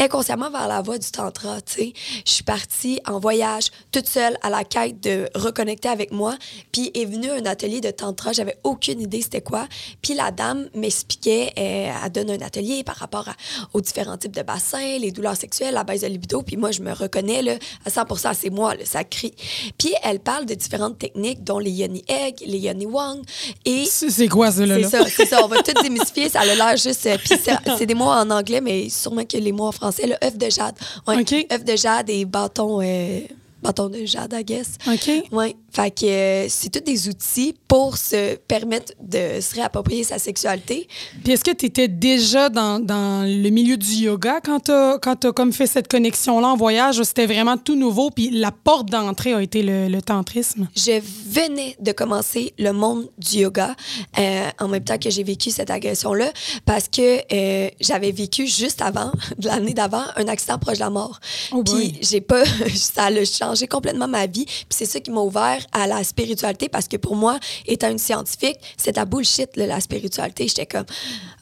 inconsciemment 0.00 0.50
vers 0.50 0.66
la 0.66 0.80
voie 0.82 0.98
du 0.98 1.10
tantra, 1.10 1.60
tu 1.60 1.74
sais. 1.74 1.92
Je 2.26 2.32
suis 2.32 2.42
partie 2.44 3.00
en 3.06 3.20
voyage 3.20 3.66
toute 3.92 4.08
seule 4.08 4.36
à 4.42 4.50
la 4.50 4.64
quête 4.64 5.00
de 5.00 5.28
reconnecter 5.34 5.88
avec 5.88 6.10
moi, 6.12 6.36
puis 6.72 6.90
est 6.94 7.04
venu 7.04 7.30
un 7.30 7.44
atelier 7.46 7.80
de 7.80 7.90
tantra, 7.90 8.32
j'avais 8.32 8.56
aucune 8.64 9.00
idée 9.00 9.20
c'était 9.22 9.40
quoi. 9.42 9.68
Puis 10.02 10.14
la 10.14 10.30
dame 10.30 10.68
m'expliquait 10.74 11.52
euh, 11.58 11.92
elle 12.04 12.12
donne 12.12 12.30
un 12.30 12.40
atelier 12.44 12.82
par 12.84 12.96
rapport 12.96 13.28
à- 13.28 13.34
aux 13.74 13.80
différents 13.80 14.16
types 14.16 14.34
de 14.34 14.42
bassins, 14.42 14.98
les 14.98 15.10
douleurs 15.12 15.36
sexuelles, 15.36 15.74
la 15.74 15.84
baisse 15.84 16.00
de 16.00 16.06
libido, 16.06 16.42
puis 16.42 16.56
moi 16.56 16.70
je 16.70 16.80
me 16.82 16.92
reconnais 16.92 17.42
là 17.42 17.54
à 17.84 17.90
100% 17.90 18.32
c'est 18.34 18.50
moi 18.50 18.74
là, 18.74 18.84
ça 18.84 19.04
crie. 19.04 19.34
Puis 19.78 19.92
elle 20.02 20.20
parle 20.20 20.46
de 20.46 20.54
différentes 20.54 20.98
techniques 20.98 21.44
dont 21.44 21.58
les 21.58 21.70
yoni 21.70 22.04
egg, 22.08 22.36
les 22.46 22.58
yoni 22.58 22.86
wang 22.86 23.20
et 23.64 23.84
C'est 23.86 24.28
quoi, 24.28 24.50
ça, 24.50 24.64
là? 24.66 24.76
c'est 24.82 24.88
ça, 24.88 25.04
c'est 25.06 25.26
ça. 25.26 25.44
On 25.44 25.48
va 25.48 25.62
tout 25.62 25.72
démystifier. 25.82 26.28
Ça 26.28 26.40
a 26.40 26.44
l'air 26.46 26.76
juste. 26.76 27.04
euh, 27.06 27.16
Puis 27.22 27.34
c'est 27.78 27.86
des 27.86 27.94
mots 27.94 28.04
en 28.10 28.30
anglais, 28.30 28.60
mais 28.60 28.88
sûrement 28.88 29.24
que 29.24 29.36
les 29.36 29.52
mots 29.52 29.66
en 29.66 29.72
français. 29.72 29.89
Le 29.98 30.14
œuf 30.24 30.36
de 30.36 30.50
jade. 30.50 30.74
Ouais, 31.06 31.24
œuf 31.52 31.64
de 31.64 31.76
jade 31.76 32.10
et 32.10 32.24
bâton, 32.24 32.80
euh, 32.82 33.20
bâton 33.62 33.88
de 33.88 34.04
jade, 34.04 34.34
I 34.38 34.44
guess. 34.44 34.76
OK. 34.86 35.10
Ouais. 35.32 35.56
Fait 35.72 35.90
que 35.90 36.06
euh, 36.06 36.46
c'est 36.48 36.70
tous 36.70 36.80
des 36.80 37.08
outils 37.08 37.54
pour 37.68 37.96
se 37.96 38.36
permettre 38.36 38.92
de 39.00 39.40
se 39.40 39.54
réapproprier 39.54 40.04
sa 40.04 40.18
sexualité. 40.18 40.88
Puis 41.22 41.32
est-ce 41.32 41.44
que 41.44 41.52
tu 41.52 41.66
étais 41.66 41.88
déjà 41.88 42.48
dans, 42.48 42.80
dans 42.80 43.22
le 43.24 43.50
milieu 43.50 43.76
du 43.76 43.92
yoga 43.92 44.40
quand 44.40 44.60
tu 44.60 44.72
as, 44.72 45.32
comme 45.32 45.52
fait 45.52 45.66
cette 45.66 45.88
connexion-là 45.88 46.48
en 46.48 46.56
voyage? 46.56 47.02
C'était 47.02 47.26
vraiment 47.26 47.56
tout 47.56 47.76
nouveau, 47.76 48.10
puis 48.10 48.30
la 48.30 48.50
porte 48.50 48.88
d'entrée 48.88 49.34
a 49.34 49.42
été 49.42 49.62
le, 49.62 49.88
le 49.88 50.02
tantrisme? 50.02 50.68
Je 50.76 51.00
venais 51.28 51.76
de 51.80 51.92
commencer 51.92 52.52
le 52.58 52.72
monde 52.72 53.08
du 53.18 53.38
yoga 53.38 53.74
euh, 54.18 54.48
en 54.58 54.68
même 54.68 54.84
temps 54.84 54.98
que 54.98 55.10
j'ai 55.10 55.22
vécu 55.22 55.50
cette 55.50 55.70
agression-là 55.70 56.32
parce 56.64 56.88
que 56.88 57.20
euh, 57.32 57.70
j'avais 57.80 58.12
vécu 58.12 58.46
juste 58.46 58.82
avant, 58.82 59.12
de 59.38 59.46
l'année 59.46 59.74
d'avant, 59.74 60.04
un 60.16 60.28
accident 60.28 60.58
proche 60.58 60.78
de 60.78 60.80
la 60.80 60.90
mort. 60.90 61.20
Oh. 61.52 61.62
Puis 61.62 61.98
j'ai 62.00 62.20
pas, 62.20 62.44
ça 62.74 63.04
a 63.04 63.24
changé 63.24 63.66
complètement 63.66 64.08
ma 64.08 64.26
vie. 64.26 64.44
Puis 64.44 64.66
c'est 64.70 64.86
ça 64.86 65.00
qui 65.00 65.10
m'a 65.10 65.20
ouvert 65.20 65.59
à 65.72 65.86
la 65.86 66.02
spiritualité 66.04 66.68
parce 66.68 66.88
que 66.88 66.96
pour 66.96 67.16
moi, 67.16 67.38
étant 67.66 67.90
une 67.90 67.98
scientifique, 67.98 68.56
c'est 68.76 68.92
ta 68.92 69.04
bullshit 69.04 69.56
là, 69.56 69.66
la 69.66 69.80
spiritualité. 69.80 70.48
J'étais 70.48 70.66
comme. 70.66 70.84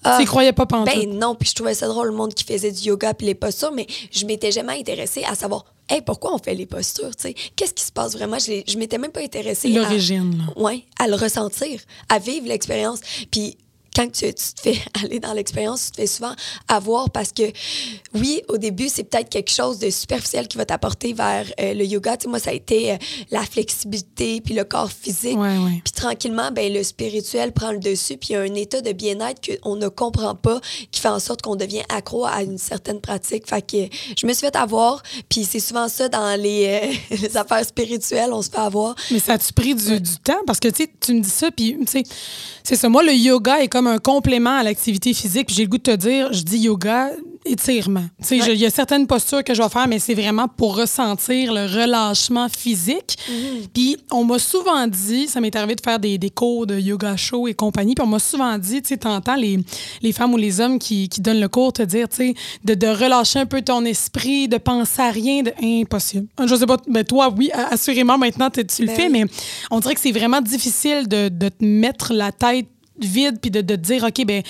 ah, 0.04 0.16
tu 0.20 0.26
croyais 0.26 0.52
pas 0.52 0.66
pantoute? 0.66 0.94
ben 0.94 1.18
non, 1.18 1.34
puis 1.34 1.48
je 1.48 1.54
trouvais 1.54 1.74
ça 1.74 1.88
drôle 1.88 2.08
le 2.08 2.14
monde 2.14 2.34
qui 2.34 2.44
faisait 2.44 2.72
du 2.72 2.82
yoga 2.88 3.14
puis 3.14 3.26
les 3.26 3.34
postures, 3.34 3.72
mais 3.72 3.86
je 4.10 4.24
m'étais 4.26 4.52
jamais 4.52 4.78
intéressée 4.78 5.24
à 5.24 5.34
savoir, 5.34 5.64
hey, 5.88 6.00
pourquoi 6.02 6.34
on 6.34 6.38
fait 6.38 6.54
les 6.54 6.66
postures, 6.66 7.14
tu 7.16 7.28
sais, 7.28 7.34
qu'est-ce 7.56 7.74
qui 7.74 7.84
se 7.84 7.92
passe 7.92 8.12
vraiment? 8.12 8.38
Je, 8.38 8.62
je 8.66 8.78
m'étais 8.78 8.98
même 8.98 9.10
pas 9.12 9.20
intéressée. 9.22 9.74
à- 9.76 9.80
L'origine, 9.80 10.36
là. 10.38 10.62
Ouais, 10.62 10.84
à 10.98 11.08
le 11.08 11.14
ressentir, 11.14 11.80
à 12.08 12.18
vivre 12.18 12.46
l'expérience. 12.48 13.00
Puis 13.30 13.56
quand 13.98 14.12
tu, 14.12 14.26
tu 14.26 14.54
te 14.54 14.60
fais 14.60 14.78
aller 15.02 15.18
dans 15.18 15.32
l'expérience, 15.32 15.86
tu 15.86 15.90
te 15.90 15.96
fais 15.96 16.06
souvent 16.06 16.32
avoir 16.68 17.10
parce 17.10 17.32
que, 17.32 17.42
oui, 18.14 18.42
au 18.48 18.56
début, 18.56 18.88
c'est 18.88 19.02
peut-être 19.02 19.28
quelque 19.28 19.50
chose 19.50 19.80
de 19.80 19.90
superficiel 19.90 20.46
qui 20.46 20.56
va 20.56 20.64
t'apporter 20.64 21.12
vers 21.12 21.46
euh, 21.60 21.74
le 21.74 21.84
yoga. 21.84 22.16
Tu 22.16 22.24
sais, 22.24 22.28
moi, 22.28 22.38
ça 22.38 22.50
a 22.50 22.52
été 22.52 22.92
euh, 22.92 22.96
la 23.32 23.42
flexibilité 23.42 24.40
puis 24.40 24.54
le 24.54 24.62
corps 24.62 24.92
physique. 24.92 25.36
Ouais, 25.36 25.58
ouais. 25.58 25.82
Puis 25.82 25.92
tranquillement, 25.92 26.52
ben, 26.52 26.72
le 26.72 26.84
spirituel 26.84 27.52
prend 27.52 27.72
le 27.72 27.78
dessus, 27.78 28.16
puis 28.16 28.28
il 28.30 28.32
y 28.34 28.36
a 28.36 28.40
un 28.40 28.54
état 28.54 28.80
de 28.80 28.92
bien-être 28.92 29.40
qu'on 29.60 29.74
ne 29.74 29.88
comprend 29.88 30.36
pas, 30.36 30.60
qui 30.92 31.00
fait 31.00 31.08
en 31.08 31.18
sorte 31.18 31.42
qu'on 31.42 31.56
devient 31.56 31.82
accro 31.88 32.24
à 32.24 32.42
une 32.42 32.58
certaine 32.58 33.00
pratique. 33.00 33.48
Fait 33.48 33.62
que 33.62 33.88
je 34.16 34.26
me 34.26 34.32
suis 34.32 34.46
fait 34.46 34.54
avoir, 34.54 35.02
puis 35.28 35.44
c'est 35.44 35.60
souvent 35.60 35.88
ça 35.88 36.08
dans 36.08 36.40
les, 36.40 36.80
euh, 37.10 37.16
les 37.16 37.36
affaires 37.36 37.64
spirituelles, 37.64 38.32
on 38.32 38.42
se 38.42 38.50
fait 38.50 38.58
avoir. 38.58 38.94
Mais 39.10 39.18
ça 39.18 39.32
a-tu 39.32 39.52
pris 39.52 39.74
du, 39.74 40.00
du 40.00 40.16
temps? 40.18 40.40
Parce 40.46 40.60
que, 40.60 40.68
tu 40.68 41.14
me 41.14 41.20
dis 41.20 41.30
ça, 41.30 41.50
puis, 41.50 41.76
tu 41.80 41.86
sais, 41.86 42.02
c'est 42.62 42.76
ça. 42.76 42.88
Moi, 42.88 43.02
le 43.02 43.12
yoga 43.12 43.60
est 43.60 43.68
comme 43.68 43.87
un 43.88 43.98
complément 43.98 44.56
à 44.58 44.62
l'activité 44.62 45.12
physique. 45.14 45.48
J'ai 45.50 45.64
le 45.64 45.68
goût 45.68 45.78
de 45.78 45.82
te 45.82 45.96
dire, 45.96 46.32
je 46.32 46.42
dis 46.42 46.58
yoga, 46.58 47.10
étirement. 47.44 48.04
Il 48.30 48.56
y 48.56 48.66
a 48.66 48.70
certaines 48.70 49.06
postures 49.06 49.42
que 49.42 49.54
je 49.54 49.62
vais 49.62 49.68
faire, 49.68 49.88
mais 49.88 49.98
c'est 49.98 50.14
vraiment 50.14 50.48
pour 50.48 50.76
ressentir 50.76 51.52
le 51.52 51.62
relâchement 51.66 52.48
physique. 52.48 53.16
Puis 53.72 53.96
on 54.10 54.24
m'a 54.24 54.38
souvent 54.38 54.86
dit, 54.86 55.28
ça 55.28 55.40
m'est 55.40 55.54
arrivé 55.56 55.74
de 55.74 55.80
faire 55.80 55.98
des, 55.98 56.18
des 56.18 56.30
cours 56.30 56.66
de 56.66 56.78
yoga 56.78 57.16
show 57.16 57.48
et 57.48 57.54
compagnie, 57.54 57.94
puis 57.94 58.04
on 58.04 58.08
m'a 58.08 58.18
souvent 58.18 58.58
dit, 58.58 58.82
tu 58.82 58.88
sais, 58.88 58.96
t'entends 58.98 59.36
les, 59.36 59.58
les 60.02 60.12
femmes 60.12 60.34
ou 60.34 60.36
les 60.36 60.60
hommes 60.60 60.78
qui, 60.78 61.08
qui 61.08 61.20
donnent 61.20 61.40
le 61.40 61.48
cours 61.48 61.72
te 61.72 61.82
dire, 61.82 62.08
tu 62.08 62.16
sais, 62.16 62.34
de, 62.64 62.74
de 62.74 62.86
relâcher 62.86 63.38
un 63.40 63.46
peu 63.46 63.62
ton 63.62 63.84
esprit, 63.84 64.48
de 64.48 64.58
penser 64.58 65.00
à 65.02 65.10
rien, 65.10 65.42
de 65.42 65.52
impossible. 65.62 66.26
Je 66.44 66.54
sais 66.54 66.66
pas, 66.66 66.76
mais 66.88 67.04
toi, 67.04 67.32
oui, 67.36 67.50
assurément, 67.70 68.18
maintenant, 68.18 68.50
tu 68.50 68.66
tu 68.66 68.82
le 68.82 68.88
Ben 68.88 68.96
fais, 68.96 69.06
oui. 69.06 69.10
mais 69.12 69.24
on 69.70 69.80
dirait 69.80 69.94
que 69.94 70.00
c'est 70.00 70.12
vraiment 70.12 70.40
difficile 70.40 71.08
de, 71.08 71.28
de 71.28 71.48
te 71.48 71.64
mettre 71.64 72.12
la 72.12 72.32
tête 72.32 72.66
vide 73.00 73.38
puis 73.40 73.50
de, 73.50 73.60
dire, 73.76 74.04
OK, 74.04 74.24
ben 74.26 74.42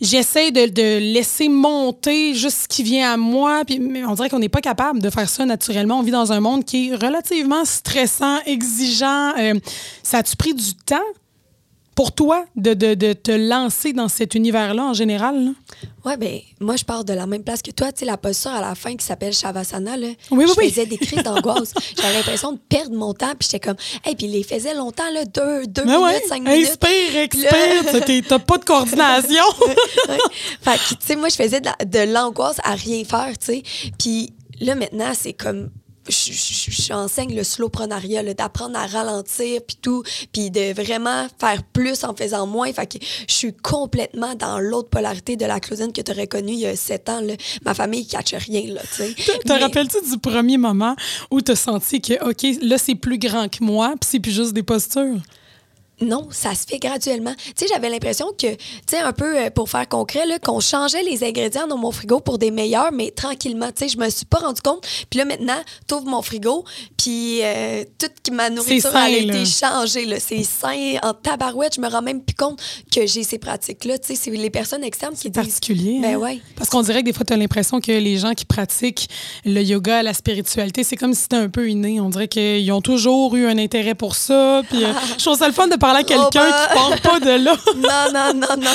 j'essaie 0.00 0.50
de, 0.50 0.98
laisser 0.98 1.48
monter 1.48 2.34
juste 2.34 2.58
ce 2.62 2.68
qui 2.68 2.82
vient 2.82 3.12
à 3.12 3.16
moi. 3.16 3.64
Puis, 3.66 3.80
on 4.06 4.14
dirait 4.14 4.28
qu'on 4.28 4.38
n'est 4.38 4.48
pas 4.48 4.60
capable 4.60 5.00
de 5.00 5.10
faire 5.10 5.28
ça 5.28 5.44
naturellement. 5.44 5.98
On 5.98 6.02
vit 6.02 6.10
dans 6.10 6.32
un 6.32 6.40
monde 6.40 6.64
qui 6.64 6.90
est 6.90 6.94
relativement 6.94 7.64
stressant, 7.64 8.38
exigeant. 8.46 9.34
Euh, 9.38 9.54
ça 10.02 10.18
a-tu 10.18 10.36
pris 10.36 10.54
du 10.54 10.74
temps? 10.74 10.96
Pour 11.98 12.12
toi 12.12 12.44
de, 12.54 12.74
de, 12.74 12.94
de 12.94 13.12
te 13.12 13.32
lancer 13.32 13.92
dans 13.92 14.06
cet 14.06 14.36
univers-là 14.36 14.84
en 14.84 14.94
général? 14.94 15.44
là? 15.46 15.50
Ouais, 16.04 16.16
ben 16.16 16.38
moi, 16.60 16.76
je 16.76 16.84
pars 16.84 17.04
de 17.04 17.12
la 17.12 17.26
même 17.26 17.42
place 17.42 17.60
que 17.60 17.72
toi. 17.72 17.90
Tu 17.90 17.98
sais, 18.00 18.04
la 18.04 18.16
posture 18.16 18.52
à 18.52 18.60
la 18.60 18.76
fin 18.76 18.94
qui 18.94 19.04
s'appelle 19.04 19.32
Shavasana, 19.32 19.96
là. 19.96 20.06
Oui, 20.30 20.44
oui, 20.44 20.46
je 20.46 20.60
oui. 20.60 20.68
faisais 20.70 20.86
des 20.86 20.96
crises 20.96 21.24
d'angoisse. 21.24 21.74
J'avais 22.00 22.14
l'impression 22.14 22.52
de 22.52 22.58
perdre 22.68 22.94
mon 22.96 23.14
temps. 23.14 23.32
Puis 23.36 23.48
j'étais 23.50 23.58
comme, 23.66 23.76
hey, 24.04 24.14
puis 24.14 24.26
il 24.26 24.32
les 24.32 24.44
faisait 24.44 24.74
longtemps, 24.74 25.10
là, 25.12 25.24
deux, 25.24 25.66
deux 25.66 25.84
Mais 25.84 25.96
minutes, 25.96 26.04
ouais, 26.04 26.22
cinq 26.28 26.42
minutes. 26.44 26.68
inspire, 26.68 27.16
expire, 27.20 28.22
t'as 28.28 28.38
pas 28.38 28.58
de 28.58 28.64
coordination. 28.64 29.44
Ouais. 30.08 30.16
Fait 30.62 30.78
que, 30.78 31.00
tu 31.00 31.06
sais, 31.06 31.16
moi, 31.16 31.28
je 31.30 31.34
faisais 31.34 31.60
de 31.60 31.66
la- 31.66 31.84
de 31.84 32.12
l'angoisse 32.12 32.58
à 32.62 32.74
rien 32.76 33.02
faire, 33.04 33.36
tu 33.38 33.46
sais. 33.46 33.62
Puis 33.98 34.32
là, 34.60 34.76
maintenant, 34.76 35.10
c'est 35.14 35.32
comme. 35.32 35.70
Je, 36.08 36.32
je- 36.32 36.70
je- 36.70 36.82
j'enseigne 36.82 37.34
le 37.36 37.44
slowprenariat, 37.44 38.22
d'apprendre 38.34 38.78
à 38.78 38.86
ralentir, 38.86 39.60
puis 39.66 39.76
tout, 39.80 40.02
puis 40.32 40.50
de 40.50 40.72
vraiment 40.72 41.26
faire 41.40 41.62
plus 41.62 42.04
en 42.04 42.14
faisant 42.14 42.46
moins. 42.46 42.72
Fait 42.72 42.86
que 42.86 42.98
je 43.28 43.32
suis 43.34 43.52
complètement 43.54 44.34
dans 44.34 44.58
l'autre 44.58 44.88
polarité 44.88 45.36
de 45.36 45.44
la 45.44 45.60
Claudine 45.60 45.92
que 45.92 46.00
tu 46.00 46.10
aurais 46.12 46.26
connue 46.26 46.52
il 46.52 46.58
y 46.60 46.66
a 46.66 46.76
sept 46.76 47.08
ans. 47.08 47.20
Là. 47.20 47.34
Ma 47.64 47.74
famille 47.74 48.04
ne 48.04 48.10
catche 48.10 48.34
rien, 48.34 48.72
là, 48.74 48.80
tu 48.82 49.04
sais. 49.04 49.14
Te 49.14 49.52
Mais- 49.52 49.58
rappelles-tu 49.58 49.98
du 50.10 50.18
premier 50.18 50.56
moment 50.58 50.94
où 51.30 51.40
t'as 51.40 51.56
senti 51.56 52.00
que, 52.00 52.14
OK, 52.30 52.58
là, 52.62 52.78
c'est 52.78 52.94
plus 52.94 53.18
grand 53.18 53.48
que 53.48 53.62
moi, 53.62 53.94
puis 54.00 54.08
c'est 54.10 54.20
plus 54.20 54.32
juste 54.32 54.52
des 54.52 54.62
postures? 54.62 55.18
Non, 56.00 56.28
ça 56.30 56.54
se 56.54 56.64
fait 56.66 56.78
graduellement. 56.78 57.34
Tu 57.34 57.52
sais, 57.56 57.66
j'avais 57.68 57.90
l'impression 57.90 58.26
que, 58.38 58.54
tu 58.54 58.58
sais, 58.88 58.98
un 58.98 59.12
peu 59.12 59.36
euh, 59.36 59.50
pour 59.50 59.68
faire 59.68 59.88
concret, 59.88 60.26
là, 60.26 60.38
qu'on 60.38 60.60
changeait 60.60 61.02
les 61.02 61.24
ingrédients 61.24 61.66
dans 61.66 61.76
mon 61.76 61.90
frigo 61.90 62.20
pour 62.20 62.38
des 62.38 62.50
meilleurs, 62.50 62.92
mais 62.92 63.10
tranquillement. 63.10 63.68
Tu 63.68 63.84
sais, 63.84 63.88
je 63.88 63.98
me 63.98 64.08
suis 64.08 64.26
pas 64.26 64.38
rendu 64.38 64.60
compte. 64.60 64.86
Puis 65.10 65.18
là, 65.18 65.24
maintenant, 65.24 65.58
t'ouvres 65.88 66.06
mon 66.06 66.22
frigo, 66.22 66.64
puis 66.96 67.40
euh, 67.42 67.84
toute 67.98 68.32
ma 68.32 68.48
nourriture 68.48 68.92
sain, 68.92 69.04
a 69.04 69.10
été 69.10 69.26
là. 69.26 69.44
changée. 69.44 70.06
Là. 70.06 70.20
C'est 70.20 70.44
sain 70.44 70.98
en 71.02 71.14
tabarouette. 71.14 71.74
Je 71.74 71.80
me 71.80 71.88
rends 71.88 72.02
même 72.02 72.22
plus 72.22 72.36
compte 72.36 72.60
que 72.94 73.06
j'ai 73.06 73.24
ces 73.24 73.38
pratiques-là. 73.38 73.98
Tu 73.98 74.08
sais, 74.08 74.14
c'est 74.14 74.30
les 74.30 74.50
personnes 74.50 74.84
externes 74.84 75.14
qui 75.14 75.30
disent. 75.30 75.42
particulier. 75.42 75.98
Ben 76.00 76.14
hein? 76.14 76.18
ouais. 76.18 76.40
Parce 76.54 76.70
qu'on 76.70 76.82
dirait 76.82 77.00
que 77.00 77.06
des 77.06 77.12
fois, 77.12 77.24
tu 77.24 77.32
as 77.32 77.36
l'impression 77.36 77.80
que 77.80 77.90
les 77.90 78.18
gens 78.18 78.34
qui 78.34 78.44
pratiquent 78.44 79.08
le 79.44 79.62
yoga, 79.62 80.02
la 80.04 80.14
spiritualité, 80.14 80.84
c'est 80.84 80.96
comme 80.96 81.14
si 81.14 81.22
c'était 81.22 81.36
un 81.36 81.48
peu 81.48 81.68
inné. 81.68 82.00
On 82.00 82.08
dirait 82.10 82.28
qu'ils 82.28 82.70
ont 82.70 82.82
toujours 82.82 83.34
eu 83.34 83.46
un 83.46 83.58
intérêt 83.58 83.96
pour 83.96 84.14
ça. 84.14 84.62
Puis, 84.68 84.84
euh, 84.84 84.92
je 85.18 85.24
trouve 85.24 85.36
ça 85.36 85.48
le 85.48 85.54
fun 85.54 85.66
de 85.66 85.74
parler 85.76 85.87
à 85.96 86.02
quelqu'un 86.02 86.26
Oh, 86.28 86.30
ben. 86.32 86.96
qui 86.96 87.00
part 87.02 87.12
pas 87.12 87.20
de 87.20 87.44
là. 87.44 87.54
Non, 87.76 88.12
non, 88.12 88.34
non, 88.34 88.56
non. 88.62 88.70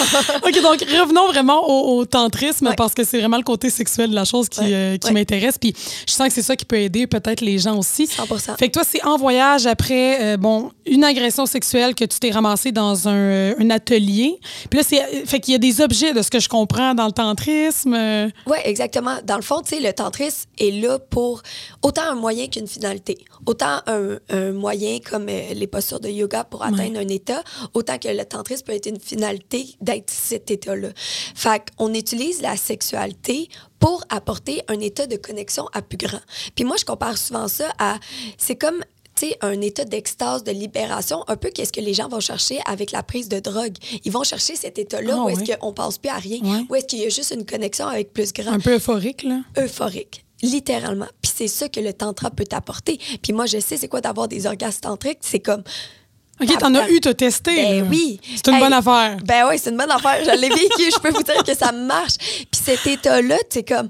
OK, 0.47 0.61
donc 0.61 0.79
revenons 0.99 1.27
vraiment 1.27 1.67
au, 1.67 1.97
au 1.99 2.05
tantrisme 2.05 2.67
Ouais. 2.67 2.75
parce 2.75 2.93
que 2.93 3.03
c'est 3.03 3.19
vraiment 3.19 3.37
le 3.37 3.43
côté 3.43 3.69
sexuel 3.69 4.09
de 4.09 4.15
la 4.15 4.25
chose 4.25 4.49
qui, 4.49 4.59
Ouais. 4.61 4.73
euh, 4.73 4.97
qui 4.97 5.07
Ouais. 5.07 5.13
m'intéresse. 5.13 5.57
Puis 5.57 5.73
je 6.07 6.11
sens 6.13 6.27
que 6.27 6.33
c'est 6.33 6.41
ça 6.41 6.55
qui 6.55 6.65
peut 6.65 6.77
aider 6.77 7.07
peut-être 7.07 7.41
les 7.41 7.57
gens 7.59 7.77
aussi. 7.77 8.07
100%. 8.07 8.55
Fait 8.57 8.67
que 8.67 8.73
toi, 8.73 8.83
c'est 8.87 9.03
en 9.05 9.17
voyage 9.17 9.65
après, 9.67 10.33
euh, 10.33 10.37
bon, 10.37 10.71
une 10.85 11.03
agression 11.03 11.45
sexuelle 11.45 11.95
que 11.95 12.05
tu 12.05 12.19
t'es 12.19 12.31
ramassé 12.31 12.71
dans 12.71 13.07
un, 13.07 13.13
euh, 13.15 13.53
un 13.59 13.69
atelier. 13.69 14.39
Puis 14.69 14.79
là, 14.79 14.85
c'est, 14.87 15.25
fait 15.25 15.39
qu'il 15.39 15.51
y 15.53 15.55
a 15.55 15.59
des 15.59 15.81
objets 15.81 16.13
de 16.13 16.21
ce 16.21 16.29
que 16.29 16.39
je 16.39 16.49
comprends 16.49 16.93
dans 16.93 17.05
le 17.05 17.11
tantrisme. 17.11 17.93
Oui, 18.47 18.57
exactement. 18.63 19.15
Dans 19.25 19.35
le 19.35 19.41
fond, 19.41 19.61
tu 19.61 19.75
sais, 19.75 19.81
le 19.81 19.93
tantrisme 19.93 20.47
est 20.59 20.71
là 20.81 20.99
pour 20.99 21.41
autant 21.81 22.03
un 22.11 22.15
moyen 22.15 22.47
qu'une 22.47 22.67
finalité. 22.67 23.17
Autant 23.45 23.79
un, 23.87 24.17
un 24.29 24.51
moyen 24.53 24.99
comme 24.99 25.27
euh, 25.29 25.53
les 25.53 25.67
postures 25.67 25.99
de 25.99 26.07
yoga 26.09 26.43
pour 26.45 26.63
atteindre 26.63 27.02
un 27.03 27.07
état, 27.09 27.43
autant 27.73 27.97
que 27.97 28.07
le 28.07 28.25
tantrisme 28.25 28.65
peut 28.65 28.73
être 28.73 28.85
une 28.87 28.99
finalité 28.99 29.75
d'être 29.81 30.09
cet 30.09 30.49
état-là. 30.51 30.89
Fait 31.35 31.61
qu'on 31.77 31.93
utilise 31.93 32.41
la 32.41 32.55
sexualité 32.57 33.49
pour 33.79 34.03
apporter 34.09 34.61
un 34.67 34.79
état 34.79 35.05
de 35.07 35.15
connexion 35.17 35.67
à 35.73 35.81
plus 35.81 35.97
grand. 35.97 36.21
Puis 36.55 36.63
moi, 36.65 36.75
je 36.79 36.85
compare 36.85 37.17
souvent 37.17 37.47
ça 37.47 37.71
à... 37.79 37.97
C'est 38.37 38.55
comme 38.55 38.83
tu 39.15 39.27
sais, 39.27 39.37
un 39.41 39.61
état 39.61 39.85
d'extase, 39.85 40.43
de 40.43 40.51
libération, 40.51 41.23
un 41.27 41.35
peu 41.35 41.51
qu'est-ce 41.51 41.71
que 41.71 41.79
les 41.79 41.93
gens 41.93 42.07
vont 42.09 42.19
chercher 42.19 42.59
avec 42.65 42.91
la 42.91 43.03
prise 43.03 43.29
de 43.29 43.39
drogue. 43.39 43.75
Ils 44.05 44.11
vont 44.11 44.23
chercher 44.23 44.55
cet 44.55 44.79
état-là 44.79 45.13
Ah 45.19 45.23
où 45.25 45.29
est-ce 45.29 45.41
ouais. 45.41 45.57
qu'on 45.61 45.71
pense 45.71 45.99
plus 45.99 46.09
à 46.09 46.15
rien, 46.17 46.39
Ouais. 46.41 46.65
où 46.67 46.73
est-ce 46.73 46.85
qu'il 46.87 46.97
y 46.99 47.05
a 47.05 47.09
juste 47.09 47.31
une 47.31 47.45
connexion 47.45 47.85
avec 47.85 48.11
plus 48.11 48.33
grand 48.33 48.53
un 48.53 48.59
peu 48.59 48.73
euphorique, 48.73 49.21
là. 49.21 49.41
euphorique. 49.59 50.25
Littéralement. 50.41 51.05
Puis 51.21 51.31
c'est 51.35 51.47
ça 51.47 51.69
que 51.69 51.79
le 51.79 51.93
tantra 51.93 52.31
peut 52.31 52.43
t'apporter. 52.43 52.99
Puis 53.21 53.33
moi, 53.33 53.45
je 53.45 53.59
sais 53.59 53.77
c'est 53.77 53.87
quoi 53.87 54.01
d'avoir 54.01 54.27
des 54.27 54.47
orgasmes 54.47 54.81
tantriques. 54.81 55.19
C'est 55.21 55.39
comme. 55.39 55.63
OK, 56.41 56.57
t'en 56.57 56.73
as 56.75 56.89
eu, 56.89 56.99
t'as 56.99 57.13
testé. 57.13 57.55
Ben 57.55 57.83
là. 57.83 57.87
oui. 57.89 58.19
C'est 58.35 58.47
une 58.47 58.55
Hey, 58.55 58.59
bonne 58.61 58.73
affaire. 58.73 59.17
Ben 59.23 59.47
oui, 59.49 59.59
c'est 59.59 59.69
une 59.69 59.77
bonne 59.77 59.91
affaire. 59.91 60.17
Je 60.25 60.31
l'ai 60.39 60.49
vécu. 60.49 60.91
Je 60.93 60.99
peux 60.99 61.09
vous 61.11 61.23
dire 61.23 61.43
que 61.43 61.55
ça 61.55 61.71
marche. 61.71 62.17
Puis 62.17 62.61
cet 62.63 62.85
état-là, 62.87 63.37
c'est 63.49 63.67
comme. 63.67 63.89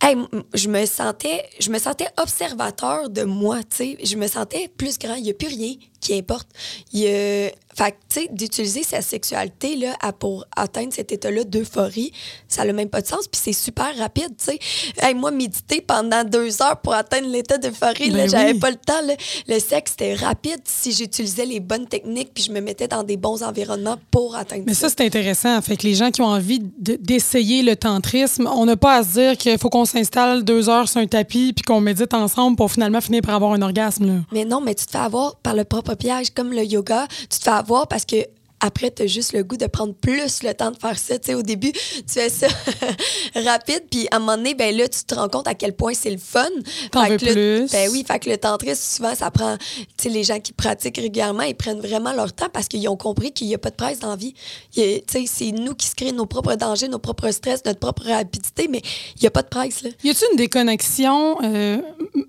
Hey, 0.00 0.16
je 0.54 0.68
me 0.68 0.84
sentais 0.86 1.44
je 1.60 1.70
me 1.70 1.78
sentais 1.78 2.08
observateur 2.20 3.08
de 3.10 3.22
moi, 3.24 3.58
tu 3.58 3.76
sais. 3.76 3.98
Je 4.02 4.16
me 4.16 4.26
sentais 4.26 4.68
plus 4.76 4.98
grand. 4.98 5.14
Il 5.14 5.22
n'y 5.24 5.30
a 5.30 5.34
plus 5.34 5.48
rien 5.48 5.74
qui 6.02 6.14
importe. 6.14 6.48
Il 6.92 7.00
y 7.00 7.06
a... 7.08 7.50
Fait 7.74 7.92
que, 7.92 7.96
tu 8.10 8.20
sais, 8.20 8.28
d'utiliser 8.30 8.82
sa 8.82 9.00
sexualité 9.00 9.76
là, 9.76 9.96
à- 10.02 10.12
pour 10.12 10.44
atteindre 10.54 10.92
cet 10.92 11.10
état-là 11.10 11.44
d'euphorie, 11.44 12.12
ça 12.46 12.66
n'a 12.66 12.74
même 12.74 12.90
pas 12.90 13.00
de 13.00 13.06
sens. 13.06 13.26
Puis 13.26 13.40
c'est 13.42 13.54
super 13.54 13.96
rapide, 13.96 14.28
tu 14.36 14.44
sais. 14.44 14.58
Hey, 15.00 15.14
moi, 15.14 15.30
méditer 15.30 15.80
pendant 15.80 16.22
deux 16.22 16.60
heures 16.60 16.78
pour 16.82 16.92
atteindre 16.92 17.28
l'état 17.28 17.56
d'euphorie, 17.56 18.10
là, 18.10 18.24
Ben 18.24 18.28
j'avais 18.28 18.52
oui. 18.52 18.58
pas 18.58 18.68
le 18.70 18.76
temps. 18.76 19.00
là. 19.06 19.14
Le 19.48 19.58
sexe, 19.58 19.92
c'était 19.92 20.12
rapide 20.16 20.60
si 20.66 20.92
j'utilisais 20.92 21.46
les 21.46 21.60
bonnes 21.60 21.86
techniques 21.86 22.32
puis 22.34 22.44
je 22.44 22.52
me 22.52 22.60
mettais 22.60 22.88
dans 22.88 23.04
des 23.04 23.16
bons 23.16 23.42
environnements 23.42 23.96
pour 24.10 24.36
atteindre 24.36 24.64
Mais 24.66 24.74
ça, 24.74 24.90
c'est 24.90 25.00
intéressant. 25.00 25.58
Fait 25.62 25.78
que 25.78 25.84
les 25.84 25.94
gens 25.94 26.10
qui 26.10 26.20
ont 26.20 26.26
envie 26.26 26.58
de- 26.60 26.96
d'essayer 27.00 27.62
le 27.62 27.74
tantrisme, 27.76 28.50
on 28.54 28.66
n'a 28.66 28.76
pas 28.76 28.96
à 28.96 29.02
se 29.02 29.08
dire 29.14 29.38
qu'il 29.38 29.56
faut 29.56 29.70
qu'on 29.70 29.86
s'installe 29.86 30.44
deux 30.44 30.68
heures 30.68 30.90
sur 30.90 31.00
un 31.00 31.06
tapis 31.06 31.54
puis 31.54 31.62
qu'on 31.64 31.80
médite 31.80 32.12
ensemble 32.12 32.56
pour 32.58 32.70
finalement 32.70 33.00
finir 33.00 33.22
par 33.22 33.34
avoir 33.36 33.52
un 33.54 33.62
orgasme. 33.62 34.06
Là. 34.06 34.20
Mais 34.30 34.44
non, 34.44 34.60
mais 34.60 34.74
tu 34.74 34.84
te 34.84 34.90
fais 34.90 34.98
avoir 34.98 35.36
par 35.36 35.54
le 35.54 35.64
propre 35.64 35.91
piège, 35.94 36.30
comme 36.30 36.52
le 36.52 36.64
yoga. 36.64 37.06
Tu 37.30 37.38
te 37.38 37.44
fais 37.44 37.50
avoir 37.50 37.88
parce 37.88 38.04
que 38.04 38.16
après, 38.62 38.92
tu 38.92 39.02
as 39.02 39.06
juste 39.06 39.32
le 39.32 39.42
goût 39.42 39.56
de 39.56 39.66
prendre 39.66 39.92
plus 39.92 40.42
le 40.44 40.54
temps 40.54 40.70
de 40.70 40.78
faire 40.78 40.96
ça. 40.96 41.18
Tu 41.18 41.26
sais, 41.26 41.34
au 41.34 41.42
début, 41.42 41.72
tu 41.72 41.80
fais 42.06 42.28
ça 42.28 42.46
rapide, 43.34 43.82
puis 43.90 44.06
à 44.12 44.16
un 44.16 44.18
moment 44.20 44.36
donné, 44.36 44.54
ben 44.54 44.74
là, 44.76 44.88
tu 44.88 45.04
te 45.04 45.14
rends 45.16 45.28
compte 45.28 45.48
à 45.48 45.54
quel 45.54 45.74
point 45.74 45.94
c'est 45.94 46.10
le 46.10 46.18
fun. 46.18 46.46
T'en 46.92 47.04
Fait 47.04 47.10
veux 47.10 47.16
que 47.16 47.32
plus. 47.32 47.72
Ben 47.72 47.90
oui, 47.90 48.04
fait 48.06 48.20
que 48.20 48.30
le 48.30 48.38
tantrisme, 48.38 48.80
souvent, 48.80 49.14
ça 49.16 49.32
prend... 49.32 49.56
Tu 49.58 49.84
sais, 50.04 50.08
les 50.08 50.22
gens 50.22 50.38
qui 50.38 50.52
pratiquent 50.52 50.98
régulièrement, 50.98 51.42
ils 51.42 51.56
prennent 51.56 51.80
vraiment 51.80 52.12
leur 52.12 52.32
temps 52.32 52.48
parce 52.52 52.68
qu'ils 52.68 52.88
ont 52.88 52.96
compris 52.96 53.32
qu'il 53.32 53.48
n'y 53.48 53.54
a 53.54 53.58
pas 53.58 53.70
de 53.70 53.74
presse 53.74 53.98
dans 53.98 54.10
la 54.10 54.16
vie. 54.16 54.34
Tu 54.72 54.80
sais, 55.08 55.24
c'est 55.26 55.50
nous 55.50 55.74
qui 55.74 55.88
se 55.88 55.96
créons 55.96 56.12
nos 56.12 56.26
propres 56.26 56.54
dangers, 56.54 56.86
nos 56.86 57.00
propres 57.00 57.32
stress, 57.32 57.64
notre 57.64 57.80
propre 57.80 58.04
rapidité, 58.06 58.68
mais 58.68 58.80
il 59.16 59.22
n'y 59.22 59.26
a 59.26 59.30
pas 59.32 59.42
de 59.42 59.48
presse, 59.48 59.82
là. 59.82 59.90
Y 60.04 60.10
a-t-il 60.10 60.28
une 60.30 60.36
déconnexion, 60.36 61.36
euh, 61.42 61.78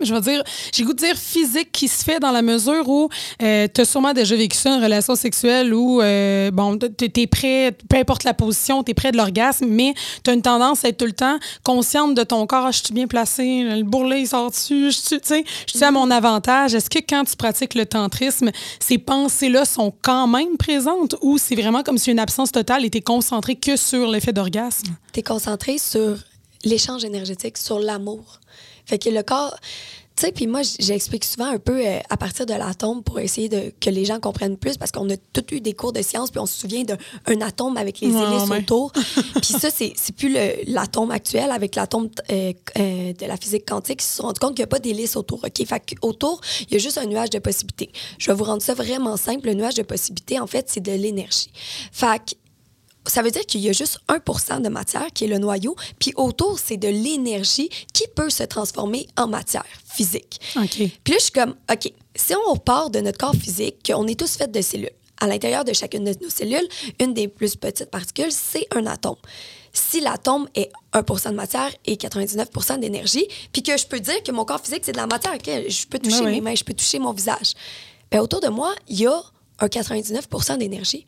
je 0.01 0.13
veux 0.13 0.21
dire, 0.21 0.43
j'ai 0.73 0.83
goût 0.83 0.93
de 0.93 0.97
dire 0.97 1.15
physique 1.15 1.71
qui 1.71 1.87
se 1.87 2.03
fait 2.03 2.19
dans 2.19 2.31
la 2.31 2.41
mesure 2.41 2.89
où 2.89 3.09
tu 3.39 3.45
as 3.45 3.85
sûrement 3.85 4.13
déjà 4.13 4.35
vécu 4.35 4.57
ça, 4.57 4.75
une 4.75 4.83
relation 4.83 5.15
sexuelle 5.15 5.73
où, 5.73 6.01
euh, 6.01 6.22
bon, 6.51 6.77
tu 6.77 7.21
es 7.21 7.27
prêt, 7.27 7.75
peu 7.89 7.97
importe 7.97 8.23
la 8.23 8.33
position, 8.33 8.83
tu 8.83 8.91
es 8.91 8.93
près 8.93 9.11
de 9.11 9.17
l'orgasme, 9.17 9.65
mais 9.67 9.93
tu 10.23 10.29
as 10.29 10.33
une 10.33 10.41
tendance 10.41 10.85
à 10.85 10.89
être 10.89 10.97
tout 10.97 11.05
le 11.05 11.13
temps 11.13 11.37
consciente 11.63 12.15
de 12.15 12.23
ton 12.23 12.45
corps. 12.47 12.65
Ah, 12.67 12.71
Je 12.71 12.83
suis 12.83 12.93
bien 12.93 13.07
placé, 13.07 13.63
le 13.63 13.83
bourrelet 13.83 14.21
il 14.21 14.27
sort 14.27 14.51
dessus, 14.51 14.91
je 14.91 15.19
suis 15.67 15.83
à 15.83 15.91
mon 15.91 16.09
avantage. 16.11 16.75
Est-ce 16.75 16.89
que 16.89 16.99
quand 16.99 17.23
tu 17.25 17.35
pratiques 17.35 17.75
le 17.75 17.85
tantrisme, 17.85 18.51
ces 18.79 18.97
pensées-là 18.97 19.65
sont 19.65 19.93
quand 20.01 20.27
même 20.27 20.57
présentes 20.57 21.15
ou 21.21 21.37
c'est 21.37 21.55
vraiment 21.55 21.83
comme 21.83 21.97
si 21.97 22.11
une 22.11 22.19
absence 22.19 22.51
totale 22.51 22.85
était 22.85 23.01
concentrée 23.01 23.55
que 23.55 23.75
sur 23.75 24.09
l'effet 24.09 24.33
d'orgasme? 24.33 24.87
tu 25.13 25.19
es 25.19 25.23
concentré 25.23 25.77
sur 25.77 26.17
l'échange 26.63 27.03
énergétique, 27.03 27.57
sur 27.57 27.79
l'amour. 27.79 28.39
Fait 28.85 28.97
que 28.97 29.09
le 29.09 29.23
corps. 29.23 29.55
Tu 30.15 30.25
sais, 30.25 30.31
puis 30.31 30.45
moi, 30.45 30.61
j'explique 30.79 31.25
souvent 31.25 31.47
un 31.47 31.57
peu 31.57 31.85
euh, 31.85 31.99
à 32.09 32.17
partir 32.17 32.45
de 32.45 32.53
l'atome 32.53 33.01
pour 33.01 33.19
essayer 33.19 33.49
de, 33.49 33.73
que 33.79 33.89
les 33.89 34.05
gens 34.05 34.19
comprennent 34.19 34.57
plus 34.57 34.77
parce 34.77 34.91
qu'on 34.91 35.09
a 35.09 35.17
tous 35.17 35.55
eu 35.55 35.59
des 35.59 35.73
cours 35.73 35.91
de 35.91 36.03
sciences 36.03 36.29
puis 36.29 36.39
on 36.39 36.45
se 36.45 36.59
souvient 36.59 36.83
d'un 36.83 37.41
atome 37.41 37.77
avec 37.77 37.99
les 37.99 38.09
hélices 38.09 38.49
ouais. 38.49 38.59
autour. 38.59 38.91
puis 39.41 39.53
ça, 39.59 39.69
c'est 39.71 40.15
plus 40.15 40.35
l'atome 40.67 41.09
actuel 41.09 41.49
avec 41.49 41.75
l'atome 41.75 42.09
euh, 42.31 42.53
euh, 42.77 43.13
de 43.13 43.25
la 43.25 43.37
physique 43.37 43.67
quantique. 43.67 44.03
Ils 44.03 44.05
se 44.05 44.17
sont 44.17 44.23
rendus 44.23 44.39
compte 44.39 44.51
qu'il 44.51 44.61
n'y 44.61 44.65
a 44.65 44.67
pas 44.67 44.79
d'hélice 44.79 45.15
autour. 45.15 45.43
OK? 45.43 45.65
Fait 45.65 45.95
autour, 46.01 46.41
il 46.67 46.73
y 46.73 46.75
a 46.75 46.79
juste 46.79 46.99
un 46.99 47.05
nuage 47.05 47.31
de 47.31 47.39
possibilités. 47.39 47.91
Je 48.19 48.29
vais 48.29 48.37
vous 48.37 48.43
rendre 48.43 48.61
ça 48.61 48.75
vraiment 48.75 49.17
simple. 49.17 49.47
Le 49.47 49.55
nuage 49.55 49.75
de 49.75 49.83
possibilités, 49.83 50.39
en 50.39 50.47
fait, 50.47 50.65
c'est 50.69 50.81
de 50.81 50.91
l'énergie. 50.91 51.51
Fait 51.91 52.19
que 52.19 52.35
ça 53.05 53.21
veut 53.21 53.31
dire 53.31 53.45
qu'il 53.45 53.61
y 53.61 53.69
a 53.69 53.73
juste 53.73 53.99
1% 54.07 54.61
de 54.61 54.69
matière 54.69 55.07
qui 55.13 55.25
est 55.25 55.27
le 55.27 55.37
noyau, 55.37 55.75
puis 55.99 56.13
autour, 56.15 56.59
c'est 56.59 56.77
de 56.77 56.87
l'énergie 56.87 57.69
qui 57.93 58.05
peut 58.15 58.29
se 58.29 58.43
transformer 58.43 59.07
en 59.17 59.27
matière 59.27 59.65
physique. 59.85 60.39
OK. 60.55 60.69
Puis 60.69 61.13
là, 61.13 61.15
je 61.17 61.23
suis 61.23 61.31
comme, 61.31 61.55
OK, 61.71 61.91
si 62.15 62.33
on 62.47 62.55
part 62.57 62.89
de 62.89 62.99
notre 62.99 63.17
corps 63.17 63.35
physique, 63.35 63.77
qu'on 63.85 64.07
est 64.07 64.19
tous 64.19 64.37
faits 64.37 64.51
de 64.51 64.61
cellules, 64.61 64.91
à 65.19 65.27
l'intérieur 65.27 65.63
de 65.63 65.73
chacune 65.73 66.03
de 66.03 66.15
nos 66.21 66.29
cellules, 66.29 66.67
une 66.99 67.13
des 67.13 67.27
plus 67.27 67.55
petites 67.55 67.89
particules, 67.89 68.31
c'est 68.31 68.67
un 68.75 68.85
atome. 68.87 69.15
Si 69.71 70.01
l'atome 70.01 70.47
est 70.53 70.71
1% 70.93 71.31
de 71.31 71.35
matière 71.35 71.71
et 71.85 71.95
99% 71.95 72.79
d'énergie, 72.79 73.27
puis 73.51 73.63
que 73.63 73.75
je 73.77 73.87
peux 73.87 73.99
dire 73.99 74.21
que 74.21 74.31
mon 74.31 74.45
corps 74.45 74.59
physique, 74.59 74.83
c'est 74.83 74.91
de 74.91 74.97
la 74.97 75.07
matière, 75.07 75.33
je 75.43 75.87
peux 75.87 75.97
toucher 75.97 76.25
mes 76.25 76.41
mains, 76.41 76.55
je 76.55 76.63
peux 76.63 76.73
toucher 76.73 76.99
mon 76.99 77.11
visage, 77.11 77.53
bien, 78.11 78.21
autour 78.21 78.39
de 78.41 78.49
moi, 78.49 78.75
il 78.87 79.01
y 79.01 79.07
a 79.07 79.23
un 79.59 79.67
99% 79.67 80.57
d'énergie. 80.57 81.05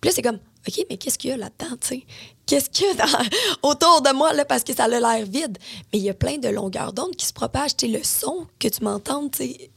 Puis 0.00 0.08
là, 0.10 0.14
c'est 0.14 0.22
comme, 0.22 0.38
OK, 0.68 0.84
mais 0.90 0.96
qu'est-ce 0.96 1.18
qu'il 1.18 1.30
y 1.30 1.32
a 1.32 1.36
là-dedans, 1.36 1.76
tu 1.80 1.88
sais? 1.88 2.02
Qu'est-ce 2.46 2.70
qu'il 2.70 2.86
y 2.86 2.90
a 2.90 2.94
dans- 2.94 3.24
autour 3.70 4.00
de 4.02 4.12
moi, 4.14 4.32
là, 4.32 4.44
parce 4.44 4.64
que 4.64 4.74
ça 4.74 4.84
a 4.84 4.88
l'air 4.88 5.24
vide? 5.26 5.58
Mais 5.92 5.98
il 5.98 6.02
y 6.04 6.08
a 6.10 6.14
plein 6.14 6.38
de 6.38 6.48
longueurs 6.48 6.92
d'onde 6.92 7.14
qui 7.16 7.26
se 7.26 7.32
propagent. 7.32 7.76
Tu 7.76 7.88
le 7.88 8.02
son 8.02 8.46
que 8.58 8.68
tu 8.68 8.82
m'entends, 8.84 9.28
tu 9.28 9.38
sais. 9.38 9.70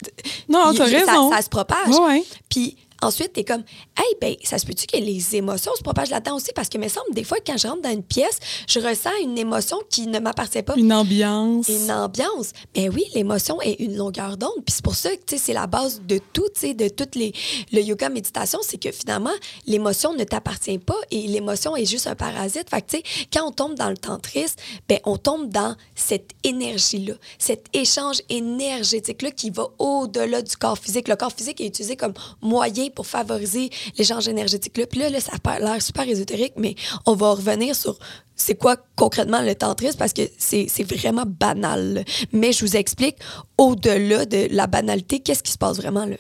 Non, 0.48 0.72
t'as 0.74 0.90
ça- 0.90 0.98
raison. 0.98 1.32
Ça, 1.32 1.42
se 1.42 1.50
propage. 1.50 1.96
Ouais. 1.96 2.24
Puis, 2.50 2.78
ensuite, 3.02 3.34
t'es 3.34 3.44
comme, 3.44 3.64
hey, 3.98 4.16
ben, 4.20 4.36
ça 4.44 4.58
se 4.58 4.66
peut-tu 4.66 4.88
que 4.88 4.98
les 4.98 5.36
émotions 5.36 5.72
se 5.76 5.82
propagent 5.82 6.10
là-dedans 6.10 6.36
aussi? 6.36 6.52
Parce 6.56 6.70
que, 6.70 6.78
me 6.78 6.88
semble, 6.88 7.14
des 7.14 7.24
fois, 7.24 7.38
quand 7.46 7.58
je 7.58 7.68
rentre 7.68 7.82
dans 7.82 7.92
une 7.92 8.04
pièce, 8.04 8.40
je 8.68 8.80
ressens 8.80 9.12
une 9.24 9.38
émotion 9.38 9.78
qui 9.90 10.08
ne 10.08 10.20
m'appartient 10.20 10.62
pas. 10.62 10.76
Une 10.76 10.94
ambiance. 10.94 11.68
Une 11.68 11.92
ambiance. 11.92 12.52
Mais 12.76 12.90
oui, 12.90 13.04
l'émotion 13.14 13.62
est 13.62 13.80
une 13.80 13.96
longueur 13.96 14.38
d'onde. 14.38 14.64
Puis 14.66 14.76
c'est 14.76 14.84
pour 14.84 14.96
ça 14.96 15.10
que 15.12 15.24
tu 15.26 15.38
sais, 15.38 15.38
c'est 15.38 15.54
la 15.54 15.68
base 15.68 16.02
de 16.08 16.20
tout, 16.34 16.48
tu 16.54 16.62
sais, 16.62 16.74
de 16.74 16.88
toutes 16.90 17.16
les. 17.16 17.34
Le 17.72 17.82
yoga 17.82 18.10
méditation, 18.10 18.60
c'est 18.62 18.78
que 18.78 18.92
finalement, 18.92 19.32
l'émotion 19.66 20.14
ne 20.14 20.24
t'appartient 20.24 20.80
pas 20.80 20.98
et 21.10 21.28
l'émotion 21.28 21.76
est 21.76 21.86
juste 21.86 22.08
un 22.08 22.16
parasite. 22.16 22.70
Fait 22.70 22.82
que, 22.82 22.92
tu 22.92 22.98
sais, 22.98 23.04
quand 23.34 23.48
on 23.48 23.52
tombe 23.52 23.76
dans 23.76 23.90
le 23.90 23.98
tantrisme, 23.98 24.56
ben, 24.88 25.00
on 25.06 25.18
tombe 25.18 25.50
dans 25.50 25.76
cette 25.96 26.32
énergie-là, 26.44 27.14
cet 27.38 27.66
échange 27.74 28.22
énergétique-là 28.30 29.32
qui 29.32 29.50
va 29.50 29.68
au-delà 29.80 30.42
du 30.42 30.56
corps 30.56 30.78
physique. 30.78 31.08
Le 31.08 31.16
corps 31.16 31.32
physique 31.32 31.62
est 31.62 31.68
utilisé 31.68 31.96
comme 31.96 32.14
moyen 32.42 32.90
pour 32.92 33.08
favoriser 33.08 33.70
l'échange 33.98 34.28
énergétique-là. 34.28 34.86
Puis 34.88 35.00
là, 35.00 35.10
là, 35.10 35.20
ça 35.20 35.34
a 35.44 35.60
l'air 35.60 35.82
super 35.82 36.08
ésotérique, 36.08 36.54
mais 36.58 36.76
on 37.06 37.16
va 37.16 37.32
revenir 37.32 37.76
sur 37.76 37.98
c'est 38.36 38.56
quoi 38.56 38.76
concrètement 38.96 39.42
le 39.42 39.54
tantrisme 39.54 39.98
parce 39.98 40.14
que 40.14 40.24
c'est 40.38 40.66
c'est 40.68 40.84
vraiment 40.84 41.26
banal. 41.28 41.94
là. 41.94 42.02
Mais 42.32 42.52
je 42.52 42.66
vous 42.66 42.76
explique 42.76 43.18
au-delà 43.58 44.26
de 44.26 44.48
la 44.52 44.68
banalité, 44.68 45.20
qu'est-ce 45.20 45.44
qui 45.44 45.52
se 45.52 45.58
passe 45.58 45.78
vraiment 45.78 46.06
là? 46.06 46.18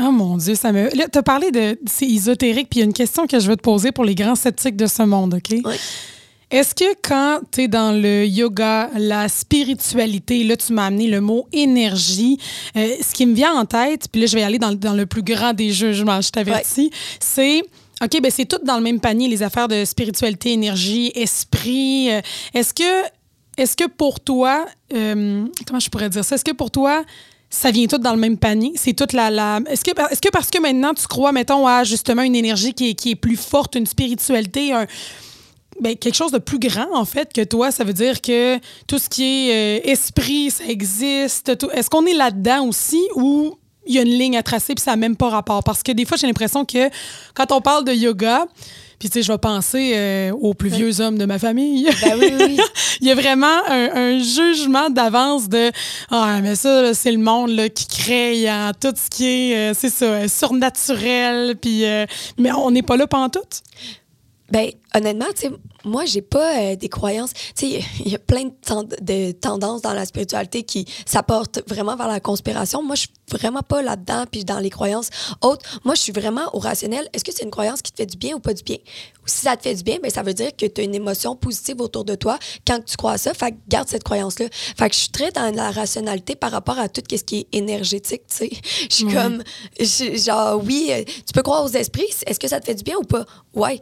Oh 0.00 0.10
mon 0.12 0.36
Dieu, 0.36 0.54
ça 0.54 0.72
me. 0.72 0.94
Là, 0.96 1.08
tu 1.10 1.18
as 1.18 1.22
parlé 1.22 1.50
de. 1.50 1.78
C'est 1.86 2.06
ésotérique, 2.06 2.68
puis 2.70 2.78
il 2.78 2.82
y 2.82 2.84
a 2.84 2.86
une 2.86 2.92
question 2.92 3.26
que 3.26 3.40
je 3.40 3.48
veux 3.48 3.56
te 3.56 3.62
poser 3.62 3.92
pour 3.92 4.04
les 4.04 4.14
grands 4.14 4.36
sceptiques 4.36 4.76
de 4.76 4.86
ce 4.86 5.02
monde, 5.02 5.34
OK? 5.34 5.58
Oui. 5.64 5.74
Est-ce 6.52 6.74
que 6.74 6.84
quand 7.02 7.40
tu 7.50 7.62
es 7.62 7.68
dans 7.68 7.92
le 7.92 8.26
yoga, 8.26 8.90
la 8.94 9.30
spiritualité, 9.30 10.44
là, 10.44 10.54
tu 10.54 10.74
m'as 10.74 10.84
amené 10.84 11.08
le 11.08 11.22
mot 11.22 11.48
énergie, 11.50 12.38
euh, 12.76 12.94
ce 13.00 13.14
qui 13.14 13.24
me 13.24 13.34
vient 13.34 13.54
en 13.54 13.64
tête, 13.64 14.08
puis 14.12 14.20
là, 14.20 14.26
je 14.26 14.36
vais 14.36 14.42
aller 14.42 14.58
dans, 14.58 14.72
dans 14.72 14.92
le 14.92 15.06
plus 15.06 15.22
grand 15.22 15.54
des 15.54 15.72
jugements, 15.72 16.20
je 16.20 16.30
t'avertis, 16.30 16.90
c'est. 17.18 17.62
OK, 18.02 18.20
ben 18.20 18.30
c'est 18.30 18.44
tout 18.44 18.58
dans 18.64 18.76
le 18.76 18.82
même 18.82 19.00
panier, 19.00 19.28
les 19.28 19.42
affaires 19.42 19.68
de 19.68 19.84
spiritualité, 19.86 20.52
énergie, 20.52 21.10
esprit. 21.14 22.10
Euh, 22.10 22.20
Est-ce 22.52 22.74
que, 22.74 23.06
est 23.56 23.74
que 23.76 23.86
pour 23.86 24.20
toi, 24.20 24.66
euh, 24.92 25.46
comment 25.66 25.80
je 25.80 25.88
pourrais 25.88 26.10
dire 26.10 26.24
ça? 26.24 26.34
Est-ce 26.34 26.44
que 26.44 26.52
pour 26.52 26.70
toi, 26.70 27.04
ça 27.48 27.70
vient 27.70 27.86
tout 27.86 27.98
dans 27.98 28.12
le 28.12 28.20
même 28.20 28.36
panier? 28.36 28.72
C'est 28.74 28.92
toute 28.92 29.14
la. 29.14 29.30
la... 29.30 29.60
Est-ce 29.70 29.84
que, 29.84 29.90
est 29.90 30.20
que 30.20 30.28
parce 30.30 30.50
que 30.50 30.60
maintenant 30.60 30.92
tu 30.92 31.06
crois, 31.06 31.32
mettons, 31.32 31.66
à 31.66 31.84
justement 31.84 32.22
une 32.22 32.34
énergie 32.34 32.74
qui 32.74 32.90
est, 32.90 32.94
qui 32.94 33.12
est 33.12 33.16
plus 33.16 33.36
forte, 33.36 33.76
une 33.76 33.86
spiritualité, 33.86 34.72
un, 34.72 34.86
ben, 35.80 35.96
quelque 35.96 36.14
chose 36.14 36.32
de 36.32 36.38
plus 36.38 36.58
grand, 36.58 36.88
en 36.94 37.04
fait, 37.04 37.32
que 37.32 37.42
toi, 37.42 37.70
ça 37.70 37.84
veut 37.84 37.92
dire 37.92 38.20
que 38.20 38.58
tout 38.86 38.98
ce 38.98 39.08
qui 39.08 39.48
est 39.50 39.78
euh, 39.78 39.90
esprit, 39.90 40.50
ça 40.50 40.64
existe. 40.66 41.56
tout- 41.58 41.70
Est-ce 41.70 41.90
qu'on 41.90 42.06
est 42.06 42.14
là-dedans 42.14 42.66
aussi 42.66 43.00
ou 43.16 43.56
il 43.86 43.94
y 43.94 43.98
a 43.98 44.02
une 44.02 44.08
ligne 44.16 44.36
à 44.36 44.42
tracer 44.44 44.74
puis 44.74 44.82
ça 44.84 44.92
n'a 44.92 44.96
même 44.96 45.16
pas 45.16 45.28
rapport? 45.30 45.64
Parce 45.64 45.82
que 45.82 45.90
des 45.92 46.04
fois, 46.04 46.16
j'ai 46.16 46.26
l'impression 46.26 46.64
que 46.64 46.88
quand 47.34 47.50
on 47.52 47.60
parle 47.60 47.84
de 47.84 47.92
yoga, 47.92 48.46
puis 49.00 49.10
tu 49.10 49.14
sais, 49.18 49.22
je 49.24 49.32
vais 49.32 49.38
penser 49.38 49.94
euh, 49.96 50.30
aux 50.40 50.54
plus 50.54 50.68
vieux 50.68 51.00
hommes 51.00 51.18
de 51.18 51.24
ma 51.24 51.40
famille. 51.40 51.88
Ben 52.02 52.16
oui, 52.20 52.32
oui. 52.38 52.56
Il 53.00 53.08
y 53.08 53.10
a 53.10 53.16
vraiment 53.16 53.58
un, 53.68 53.90
un 53.96 54.18
jugement 54.20 54.88
d'avance 54.90 55.48
de 55.48 55.72
Ah, 56.08 56.38
mais 56.40 56.54
ça, 56.54 56.94
c'est 56.94 57.10
le 57.10 57.18
monde 57.18 57.50
là, 57.50 57.68
qui 57.68 57.86
crée 57.88 58.48
en 58.48 58.70
tout 58.80 58.94
ce 58.94 59.10
qui 59.10 59.26
est, 59.26 59.56
euh, 59.56 59.74
c'est 59.76 59.90
ça, 59.90 60.28
surnaturel. 60.28 61.56
Puis, 61.60 61.84
euh, 61.84 62.06
mais 62.38 62.52
on 62.52 62.70
n'est 62.70 62.82
pas 62.82 62.96
là 62.96 63.08
pantoute. 63.08 63.62
Ben, 64.52 64.70
honnêtement, 64.94 65.24
tu 65.34 65.48
sais, 65.48 65.50
moi, 65.84 66.04
j'ai 66.04 66.20
pas 66.20 66.58
euh, 66.60 66.76
des 66.76 66.90
croyances. 66.90 67.32
Tu 67.56 67.70
sais, 67.70 67.82
il 68.04 68.12
y 68.12 68.14
a 68.14 68.18
plein 68.18 68.44
de, 68.44 68.52
tend- 68.64 68.84
de 69.00 69.32
tendances 69.32 69.80
dans 69.80 69.94
la 69.94 70.04
spiritualité 70.04 70.62
qui 70.62 70.84
s'apportent 71.06 71.60
vraiment 71.66 71.96
vers 71.96 72.06
la 72.06 72.20
conspiration. 72.20 72.82
Moi, 72.82 72.94
je 72.96 73.00
suis 73.00 73.10
vraiment 73.30 73.62
pas 73.62 73.80
là-dedans, 73.80 74.24
puis 74.30 74.44
dans 74.44 74.58
les 74.58 74.68
croyances 74.68 75.08
autres. 75.40 75.80
Moi, 75.84 75.94
je 75.94 76.02
suis 76.02 76.12
vraiment 76.12 76.42
au 76.54 76.58
rationnel. 76.58 77.08
Est-ce 77.14 77.24
que 77.24 77.32
c'est 77.32 77.44
une 77.44 77.50
croyance 77.50 77.80
qui 77.80 77.92
te 77.92 77.96
fait 77.96 78.06
du 78.06 78.18
bien 78.18 78.34
ou 78.36 78.40
pas 78.40 78.52
du 78.52 78.62
bien? 78.62 78.76
Si 79.24 79.40
ça 79.40 79.56
te 79.56 79.62
fait 79.62 79.74
du 79.74 79.82
bien, 79.82 79.96
ben, 80.02 80.10
ça 80.10 80.22
veut 80.22 80.34
dire 80.34 80.54
que 80.54 80.66
tu 80.66 80.80
as 80.82 80.84
une 80.84 80.94
émotion 80.94 81.34
positive 81.34 81.80
autour 81.80 82.04
de 82.04 82.14
toi 82.14 82.38
quand 82.66 82.84
tu 82.84 82.96
crois 82.98 83.12
à 83.12 83.18
ça. 83.18 83.32
Fait 83.32 83.52
que 83.52 83.56
garde 83.68 83.88
cette 83.88 84.04
croyance-là. 84.04 84.46
Fait 84.52 84.88
que 84.90 84.94
je 84.94 85.00
suis 85.00 85.08
très 85.10 85.32
dans 85.32 85.50
la 85.54 85.70
rationalité 85.70 86.34
par 86.36 86.50
rapport 86.50 86.78
à 86.78 86.90
tout 86.90 87.00
ce 87.10 87.22
qui 87.24 87.38
est 87.38 87.48
énergétique, 87.56 88.22
tu 88.28 88.36
sais. 88.36 88.50
Je 88.90 88.94
suis 88.94 89.04
Ouais. 89.06 89.14
comme, 89.14 89.42
je- 89.80 90.16
genre, 90.18 90.60
oui, 90.62 90.88
euh, 90.90 91.02
tu 91.04 91.32
peux 91.32 91.42
croire 91.42 91.64
aux 91.64 91.68
esprits. 91.68 92.06
Est-ce 92.26 92.38
que 92.38 92.48
ça 92.48 92.60
te 92.60 92.66
fait 92.66 92.74
du 92.74 92.82
bien 92.84 92.96
ou 92.98 93.04
pas? 93.04 93.24
Ouais. 93.54 93.80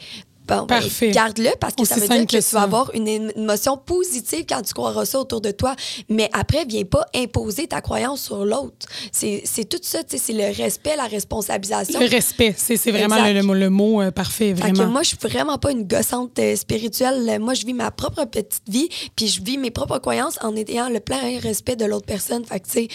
Bon, 0.51 0.67
ben, 0.67 0.81
Parfait. 0.81 1.11
garde-le 1.13 1.51
parce 1.61 1.75
que 1.75 1.83
Aussi 1.83 1.95
ça 1.95 2.01
veut 2.01 2.09
dire 2.09 2.27
que, 2.27 2.37
que 2.37 2.43
tu 2.43 2.55
vas 2.55 2.63
avoir 2.63 2.91
une 2.95 3.07
émotion 3.07 3.77
positive 3.77 4.45
quand 4.49 4.63
tu 4.63 4.75
croiras 4.75 5.05
ça 5.05 5.21
autour 5.21 5.41
de 5.41 5.51
toi. 5.53 5.77
Mais 6.09 6.29
après, 6.33 6.65
viens 6.65 6.85
pas 6.85 7.07
imposer 7.15 7.69
ta 7.69 7.81
croyance 7.81 8.23
sur 8.25 8.45
l'autre. 8.45 8.87
C'est 9.13 9.69
tout 9.69 9.79
ça, 9.83 10.03
tu 10.03 10.17
sais, 10.17 10.23
c'est 10.27 10.33
le 10.33 10.53
respect, 10.63 10.97
la 10.97 11.07
responsabilisation. 11.07 12.01
Le 12.01 12.07
respect, 12.09 12.55
c'est 12.57 12.77
c'est 12.77 12.91
vraiment 12.91 13.17
le, 13.25 13.43
mot- 13.43 13.55
le 13.55 13.71
mot 13.71 14.03
euh, 14.03 14.11
parfait, 14.11 14.55
Fait 14.55 14.71
que 14.71 14.75
vraiment. 14.77 14.87
moi, 14.91 15.03
je 15.03 15.09
suis 15.11 15.19
vraiment 15.23 15.57
pas 15.59 15.71
une 15.71 15.85
gossante 15.85 16.39
euh, 16.39 16.57
spirituelle. 16.57 17.39
Moi, 17.41 17.55
je 17.55 17.65
vis 17.65 17.75
ma 17.75 17.91
propre 17.91 18.25
petite 18.25 18.63
vie, 18.69 18.89
puis 19.15 19.29
je 19.29 19.41
vis 19.43 19.57
mes 19.59 19.71
propres 19.71 19.99
croyances 19.99 20.39
en 20.43 20.57
ayant 20.57 20.89
le 20.89 21.01
plein 21.01 21.39
respect 21.41 21.77
de 21.77 21.85
l'autre 21.85 22.07
personne. 22.07 22.45
Fait 22.45 22.59
que, 22.61 22.67
tu 22.67 22.73
sais, 22.73 22.89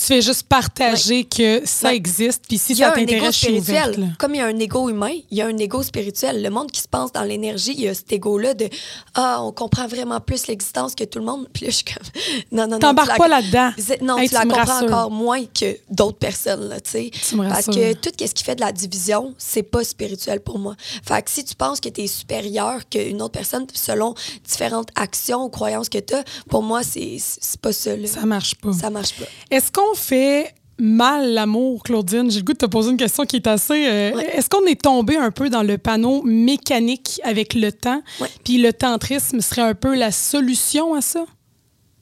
tu 0.00 0.06
fais 0.06 0.22
juste 0.22 0.44
partager 0.44 1.24
que 1.24 1.62
ça 1.66 1.88
Ouais. 1.88 1.96
existe, 1.96 2.44
puis 2.48 2.56
si 2.58 2.74
ça 2.74 2.90
t'intéresse, 2.92 3.34
je 3.34 3.46
suis 3.46 3.58
ouverte. 3.58 3.88
spirituel. 3.92 4.00
là. 4.08 4.12
Comme 4.18 4.34
il 4.34 4.38
y 4.38 4.40
a 4.40 4.46
un 4.46 4.58
ego 4.58 4.88
humain, 4.88 5.12
il 5.30 5.36
y 5.38 5.42
a 5.42 5.46
un 5.46 5.56
ego 5.58 5.82
spirituel. 5.82 6.42
Le 6.42 6.48
monde 6.50 6.70
qui 6.70 6.80
se 6.80 6.88
pense 6.88 7.12
dans 7.12 7.22
l'énergie, 7.22 7.74
il 7.76 7.82
y 7.82 7.88
a 7.88 7.94
cet 7.94 8.10
ego-là 8.12 8.54
de 8.54 8.68
Ah, 9.14 9.42
on 9.42 9.52
comprend 9.52 9.86
vraiment 9.86 10.20
plus 10.20 10.46
l'existence 10.46 10.94
que 10.94 11.04
tout 11.04 11.18
le 11.18 11.24
monde. 11.26 11.48
Puis 11.52 11.64
là, 11.66 11.70
je 11.70 11.76
suis 11.76 11.84
comme 11.84 12.02
Non, 12.52 12.62
non, 12.64 12.68
non. 12.72 12.78
T'embarques 12.78 13.18
pas 13.18 13.28
là-dedans. 13.28 13.70
Non, 14.02 14.16
Hey, 14.18 14.28
tu 14.28 14.34
la 14.34 14.40
tu 14.42 14.48
comprends 14.48 14.64
rassures. 14.64 14.86
encore 14.86 15.10
moins 15.10 15.44
que 15.46 15.76
d'autres 15.90 16.18
personnes, 16.18 16.68
là, 16.68 16.80
tu 16.80 16.90
sais. 16.90 17.10
Parce 17.36 17.66
que 17.66 17.92
tout 17.94 18.10
ce 18.18 18.32
qui 18.32 18.44
fait 18.44 18.54
de 18.54 18.60
la 18.60 18.72
division, 18.72 19.34
c'est 19.38 19.62
pas 19.62 19.84
spirituel 19.84 20.40
pour 20.40 20.58
moi. 20.58 20.76
Fait 21.06 21.22
que 21.22 21.30
si 21.30 21.44
tu 21.44 21.54
penses 21.54 21.80
que 21.80 21.88
tu 21.88 22.02
es 22.02 22.06
supérieur 22.06 22.88
qu'une 22.88 23.20
autre 23.22 23.32
personne 23.32 23.66
selon 23.74 24.14
différentes 24.46 24.88
actions 24.94 25.44
ou 25.44 25.48
croyances 25.50 25.88
que 25.88 25.98
tu 25.98 26.14
as, 26.14 26.24
pour 26.48 26.62
moi, 26.62 26.82
c'est 26.82 27.16
c'est 27.18 27.60
pas 27.60 27.72
ça, 27.72 27.96
là. 27.96 28.06
Ça 28.06 28.24
marche 28.26 28.54
pas. 28.54 28.72
Ça 28.72 28.90
marche 28.90 29.14
pas. 29.14 29.24
Est-ce 29.50 29.70
qu'on 29.70 29.89
fait 29.94 30.54
mal 30.78 31.34
l'amour, 31.34 31.82
Claudine? 31.82 32.30
J'ai 32.30 32.38
le 32.40 32.44
goût 32.44 32.52
de 32.54 32.58
te 32.58 32.66
poser 32.66 32.90
une 32.90 32.96
question 32.96 33.24
qui 33.24 33.36
est 33.36 33.46
assez... 33.46 33.86
euh, 33.86 34.14
Ouais. 34.14 34.36
Est-ce 34.36 34.48
qu'on 34.48 34.64
est 34.66 34.80
tombé 34.80 35.16
un 35.16 35.30
peu 35.30 35.50
dans 35.50 35.62
le 35.62 35.76
panneau 35.76 36.22
mécanique 36.22 37.20
avec 37.22 37.54
le 37.54 37.70
temps? 37.70 38.02
Ouais. 38.20 38.28
Puis 38.44 38.58
le 38.58 38.72
tantrisme 38.72 39.40
serait 39.40 39.62
un 39.62 39.74
peu 39.74 39.94
la 39.94 40.10
solution 40.10 40.94
à 40.94 41.00
ça? 41.02 41.24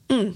Hmm. 0.09 0.31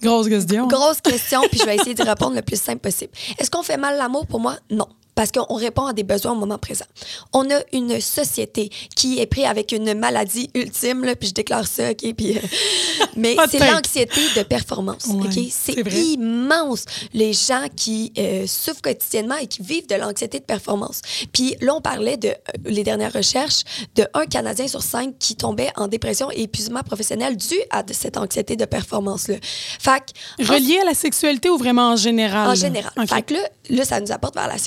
Grosse 0.00 0.28
question. 0.28 0.68
Grosse 0.68 1.00
question, 1.00 1.40
puis 1.50 1.58
je 1.58 1.64
vais 1.66 1.74
essayer 1.74 1.94
de 1.94 2.02
répondre 2.04 2.36
le 2.36 2.42
plus 2.42 2.60
simple 2.60 2.78
possible. 2.78 3.10
Est-ce 3.38 3.50
qu'on 3.50 3.64
fait 3.64 3.76
mal 3.76 3.98
l'amour? 3.98 4.26
Pour 4.28 4.38
moi? 4.38 4.56
Non. 4.70 4.86
Parce 5.18 5.32
qu'on 5.32 5.52
répond 5.56 5.86
à 5.86 5.92
des 5.92 6.04
besoins 6.04 6.30
au 6.30 6.36
moment 6.36 6.58
présent. 6.58 6.84
On 7.32 7.50
a 7.50 7.58
une 7.72 8.00
société 8.00 8.70
qui 8.94 9.18
est 9.18 9.26
prise 9.26 9.46
avec 9.46 9.72
une 9.72 9.92
maladie 9.94 10.48
ultime, 10.54 11.04
là, 11.04 11.16
puis 11.16 11.30
je 11.30 11.34
déclare 11.34 11.66
ça, 11.66 11.90
OK? 11.90 12.14
Puis, 12.16 12.38
euh, 12.38 12.40
mais 13.16 13.34
c'est 13.50 13.58
l'anxiété 13.58 14.20
de 14.36 14.44
performance, 14.44 15.06
Ouais, 15.06 15.26
OK? 15.26 15.44
c'est 15.50 15.72
immense, 15.72 16.84
les 17.14 17.32
gens 17.32 17.66
qui 17.74 18.12
euh, 18.16 18.46
souffrent 18.46 18.80
quotidiennement 18.80 19.34
et 19.38 19.48
qui 19.48 19.60
vivent 19.60 19.88
de 19.88 19.96
l'anxiété 19.96 20.38
de 20.38 20.44
performance. 20.44 21.02
Puis 21.32 21.56
là, 21.62 21.74
on 21.74 21.80
parlait 21.80 22.16
de, 22.16 22.28
euh, 22.28 22.34
les 22.66 22.84
dernières 22.84 23.12
recherches, 23.12 23.64
de 23.96 24.06
un 24.14 24.24
Canadien 24.24 24.68
sur 24.68 24.84
cinq 24.84 25.18
qui 25.18 25.34
tombait 25.34 25.72
en 25.74 25.88
dépression 25.88 26.30
et 26.30 26.42
épuisement 26.42 26.84
professionnel 26.84 27.36
dû 27.36 27.56
à 27.70 27.82
de 27.82 27.92
cette 27.92 28.18
anxiété 28.18 28.54
de 28.54 28.66
performance-là. 28.66 29.34
Fait 29.80 29.98
que, 29.98 30.44
en 30.48 30.54
Relié 30.54 30.78
à 30.78 30.84
la 30.84 30.94
sexualité 30.94 31.50
ou 31.50 31.58
vraiment 31.58 31.90
en 31.90 31.96
général? 31.96 32.50
en 32.50 32.54
général. 32.54 32.92
OK. 32.96 33.08
Fait 33.08 33.22
que 33.22 33.34
là, 33.34 33.40
là, 33.70 33.84
ça 33.84 33.98
nous 33.98 34.12
apporte 34.12 34.36
vers 34.36 34.46
la 34.46 34.58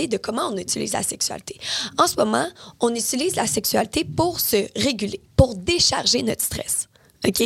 sexualité, 0.00 0.08
de 0.08 0.16
comment 0.16 0.48
on 0.48 0.56
utilise 0.56 0.92
la 0.92 1.02
sexualité. 1.02 1.58
En 1.98 2.06
ce 2.06 2.16
moment, 2.16 2.46
on 2.80 2.94
utilise 2.94 3.36
la 3.36 3.46
sexualité 3.46 4.04
pour 4.04 4.40
se 4.40 4.68
réguler, 4.76 5.20
pour 5.36 5.54
décharger 5.54 6.22
notre 6.22 6.42
stress. 6.42 6.88
OK? 7.26 7.42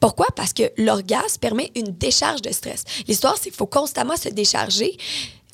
Pourquoi? 0.00 0.26
Parce 0.34 0.52
que 0.52 0.64
l'orgasme 0.78 1.38
permet 1.40 1.70
une 1.74 1.96
décharge 1.96 2.42
de 2.42 2.52
stress. 2.52 2.84
L'histoire, 3.06 3.36
c'est 3.36 3.50
qu'il 3.50 3.56
faut 3.56 3.66
constamment 3.66 4.16
se 4.16 4.28
décharger 4.28 4.96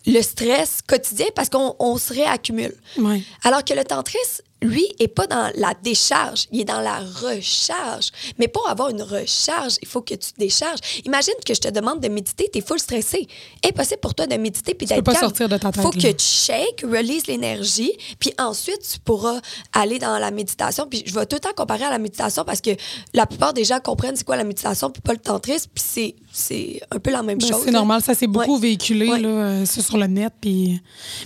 le 0.06 0.22
stress 0.22 0.80
quotidien 0.86 1.26
parce 1.34 1.50
qu'on 1.50 1.74
on 1.78 1.98
se 1.98 2.14
réaccumule. 2.14 2.74
Ouais. 2.98 3.22
Alors 3.42 3.62
que 3.64 3.74
le 3.74 3.84
tantrisme, 3.84 4.42
lui, 4.62 4.86
est 4.98 5.08
pas 5.08 5.26
dans 5.26 5.50
la 5.56 5.74
décharge, 5.82 6.46
il 6.50 6.60
est 6.62 6.64
dans 6.64 6.80
la 6.80 6.98
recharge. 6.98 8.10
Mais 8.38 8.48
pour 8.48 8.68
avoir 8.68 8.88
une 8.90 9.02
recharge, 9.02 9.76
il 9.82 9.88
faut 9.88 10.02
que 10.02 10.14
tu 10.14 10.32
te 10.32 10.38
décharges. 10.38 10.80
Imagine 11.04 11.34
que 11.46 11.54
je 11.54 11.60
te 11.60 11.68
demande 11.68 12.00
de 12.00 12.08
méditer, 12.08 12.48
tu 12.52 12.58
es 12.58 12.62
full 12.62 12.78
stressé. 12.78 13.26
Impossible 13.64 14.00
pour 14.00 14.14
toi 14.14 14.26
de 14.26 14.36
méditer 14.36 14.74
puis 14.74 14.86
d'être 14.86 15.04
pas 15.04 15.12
calme. 15.12 15.24
sortir 15.26 15.48
de 15.48 15.56
ta 15.56 15.70
tête, 15.70 15.82
faut 15.82 15.90
que 15.90 15.98
tu 15.98 16.24
shakes, 16.24 16.82
release 16.82 17.26
l'énergie, 17.26 17.92
puis 18.18 18.32
ensuite 18.38 18.80
tu 18.92 18.98
pourras 18.98 19.40
aller 19.72 19.98
dans 19.98 20.18
la 20.18 20.30
méditation. 20.30 20.86
Puis 20.88 21.02
je 21.06 21.14
vais 21.14 21.26
tout 21.26 21.36
le 21.36 21.40
temps 21.40 21.54
comparer 21.56 21.84
à 21.84 21.90
la 21.90 21.98
méditation 21.98 22.44
parce 22.44 22.60
que 22.60 22.70
la 23.14 23.26
plupart 23.26 23.52
des 23.52 23.64
gens 23.64 23.78
comprennent 23.80 24.16
c'est 24.16 24.24
quoi 24.24 24.36
la 24.36 24.44
méditation 24.44 24.90
puis 24.90 25.02
pas 25.02 25.12
le 25.12 25.18
tantrisme, 25.20 25.70
puis 25.74 25.84
c'est 25.86 26.14
c'est 26.32 26.80
un 26.90 26.98
peu 26.98 27.10
la 27.10 27.22
même 27.22 27.38
Ben, 27.38 27.48
chose. 27.48 27.62
c'est 27.64 27.70
normal, 27.70 28.02
ça 28.02 28.14
s'est 28.14 28.26
beaucoup 28.26 28.54
Ouais. 28.54 28.60
véhiculé 28.60 29.08
Ouais. 29.08 29.18
là, 29.20 29.28
euh, 29.28 29.66
sur 29.66 29.96
le 29.96 30.06
net. 30.06 30.32
Puis... 30.40 30.80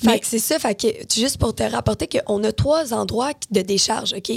Mais 0.04 0.20
c'est 0.22 0.38
ça, 0.38 0.58
fait 0.58 0.74
que 0.74 0.86
juste 1.14 1.38
pour 1.38 1.54
te 1.54 1.62
rapporter 1.62 2.08
qu'on 2.08 2.42
a 2.44 2.52
trois 2.52 2.92
endroits 2.94 3.21
de 3.50 3.60
décharge, 3.62 4.12
OK? 4.14 4.32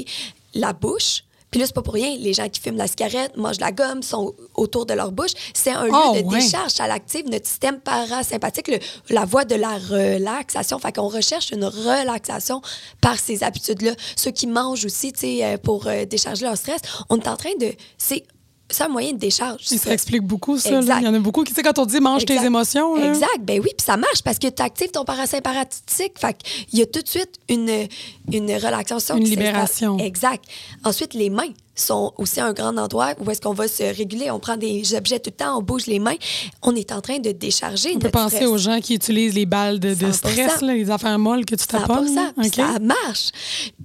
La 0.54 0.74
bouche, 0.74 1.24
Puis 1.52 1.62
là, 1.62 1.68
c'est 1.68 1.76
pas 1.76 1.84
pour 1.84 1.94
rien. 1.94 2.18
Les 2.20 2.34
gens 2.34 2.50
qui 2.50 2.60
fument 2.60 2.76
la 2.76 2.88
cigarette, 2.88 3.38
mangent 3.38 3.58
de 3.60 3.62
la 3.64 3.72
gomme, 3.72 4.04
sont 4.04 4.34
autour 4.56 4.86
de 4.86 4.94
leur 4.94 5.14
bouche. 5.14 5.32
C'est 5.54 5.72
un 5.72 5.86
lieu 5.86 5.92
Oh, 5.94 6.14
de 6.14 6.22
ouais. 6.24 6.40
décharge. 6.40 6.72
Ça 6.72 6.84
active 6.86 7.30
notre 7.30 7.48
système 7.48 7.80
parasympathique, 7.80 8.68
le- 8.68 8.80
la 9.10 9.24
voie 9.24 9.46
de 9.46 9.56
la 9.56 9.78
relaxation. 9.78 10.80
Fait 10.80 10.92
qu'on 10.94 11.08
recherche 11.08 11.52
une 11.52 11.64
relaxation 11.64 12.62
par 13.00 13.18
ces 13.20 13.42
habitudes-là. 13.44 13.92
Ceux 14.18 14.32
qui 14.32 14.48
mangent 14.48 14.84
aussi, 14.84 15.14
tu 15.14 15.20
sais, 15.22 15.46
euh, 15.46 15.58
pour 15.58 15.88
euh, 15.88 16.04
décharger 16.04 16.44
leur 16.46 16.58
stress, 16.58 16.82
on 17.10 17.18
est 17.20 17.28
en 17.30 17.38
train 17.38 17.56
de... 17.60 17.72
C'est 17.98 18.24
c'est 18.70 18.84
un 18.84 18.88
moyen 18.88 19.14
de 19.14 19.18
décharge. 19.18 19.62
Ça 19.64 19.78
ça. 19.78 19.94
explique 19.94 20.24
beaucoup, 20.24 20.58
ça. 20.58 20.70
Il 20.70 20.86
y 21.04 21.08
en 21.08 21.14
a 21.14 21.20
beaucoup 21.20 21.44
qui, 21.44 21.54
tu 21.54 21.56
sais, 21.56 21.64
quand 21.64 21.78
on 21.80 21.86
dit 21.86 22.00
mange 22.00 22.24
Exact. 22.24 22.40
tes 22.40 22.46
émotions, 22.46 22.96
là. 22.96 23.10
Exact. 23.10 23.40
Ben 23.42 23.60
oui, 23.60 23.70
puis 23.78 23.86
ça 23.86 23.96
marche 23.98 24.24
parce 24.24 24.40
que 24.40 24.48
tu 24.48 24.62
actives 24.62 24.92
ton 24.92 25.06
parasympathique. 25.06 26.18
Fait 26.20 26.36
qu'il 26.36 26.80
y 26.80 26.82
a 26.82 26.86
tout 26.86 27.02
de 27.02 27.08
suite 27.08 27.34
une, 27.48 27.88
une 28.32 28.52
relaxation. 28.52 29.18
Une 29.18 29.26
libération. 29.26 29.98
Exact. 30.00 30.44
Ensuite, 30.84 31.14
les 31.14 31.30
mains 31.30 31.54
sont 31.76 32.14
aussi 32.18 32.40
un 32.40 32.54
grand 32.54 32.78
endroit 32.78 33.14
où 33.20 33.30
est-ce 33.30 33.42
qu'on 33.42 33.54
va 33.54 33.68
se 33.68 33.84
réguler. 33.84 34.32
On 34.32 34.40
prend 34.40 34.58
des 34.58 34.96
objets 34.96 35.20
tout 35.20 35.30
le 35.32 35.36
temps, 35.36 35.58
on 35.58 35.62
bouge 35.62 35.86
les 35.88 36.00
mains. 36.00 36.16
On 36.62 36.76
est 36.76 36.92
en 36.92 37.02
train 37.02 37.20
de 37.20 37.32
décharger 37.32 37.92
On 37.96 38.00
peut 38.00 38.10
penser 38.10 38.38
stress. 38.38 38.50
aux 38.50 38.58
gens 38.58 38.80
qui 38.82 38.96
utilisent 38.96 39.34
les 39.36 39.46
balles 39.46 39.80
de, 39.80 39.94
de 39.94 40.06
100%. 40.08 40.14
stress, 40.14 40.62
là, 40.62 40.74
les 40.74 40.90
affaires 40.90 41.20
molles 41.20 41.46
que 41.46 41.56
tu 41.56 41.66
100%, 41.66 41.68
taponnes. 41.68 42.16
là. 42.16 42.32
puis 42.38 42.48
OK? 42.48 42.56
Ça 42.56 42.80
marche. 42.80 43.30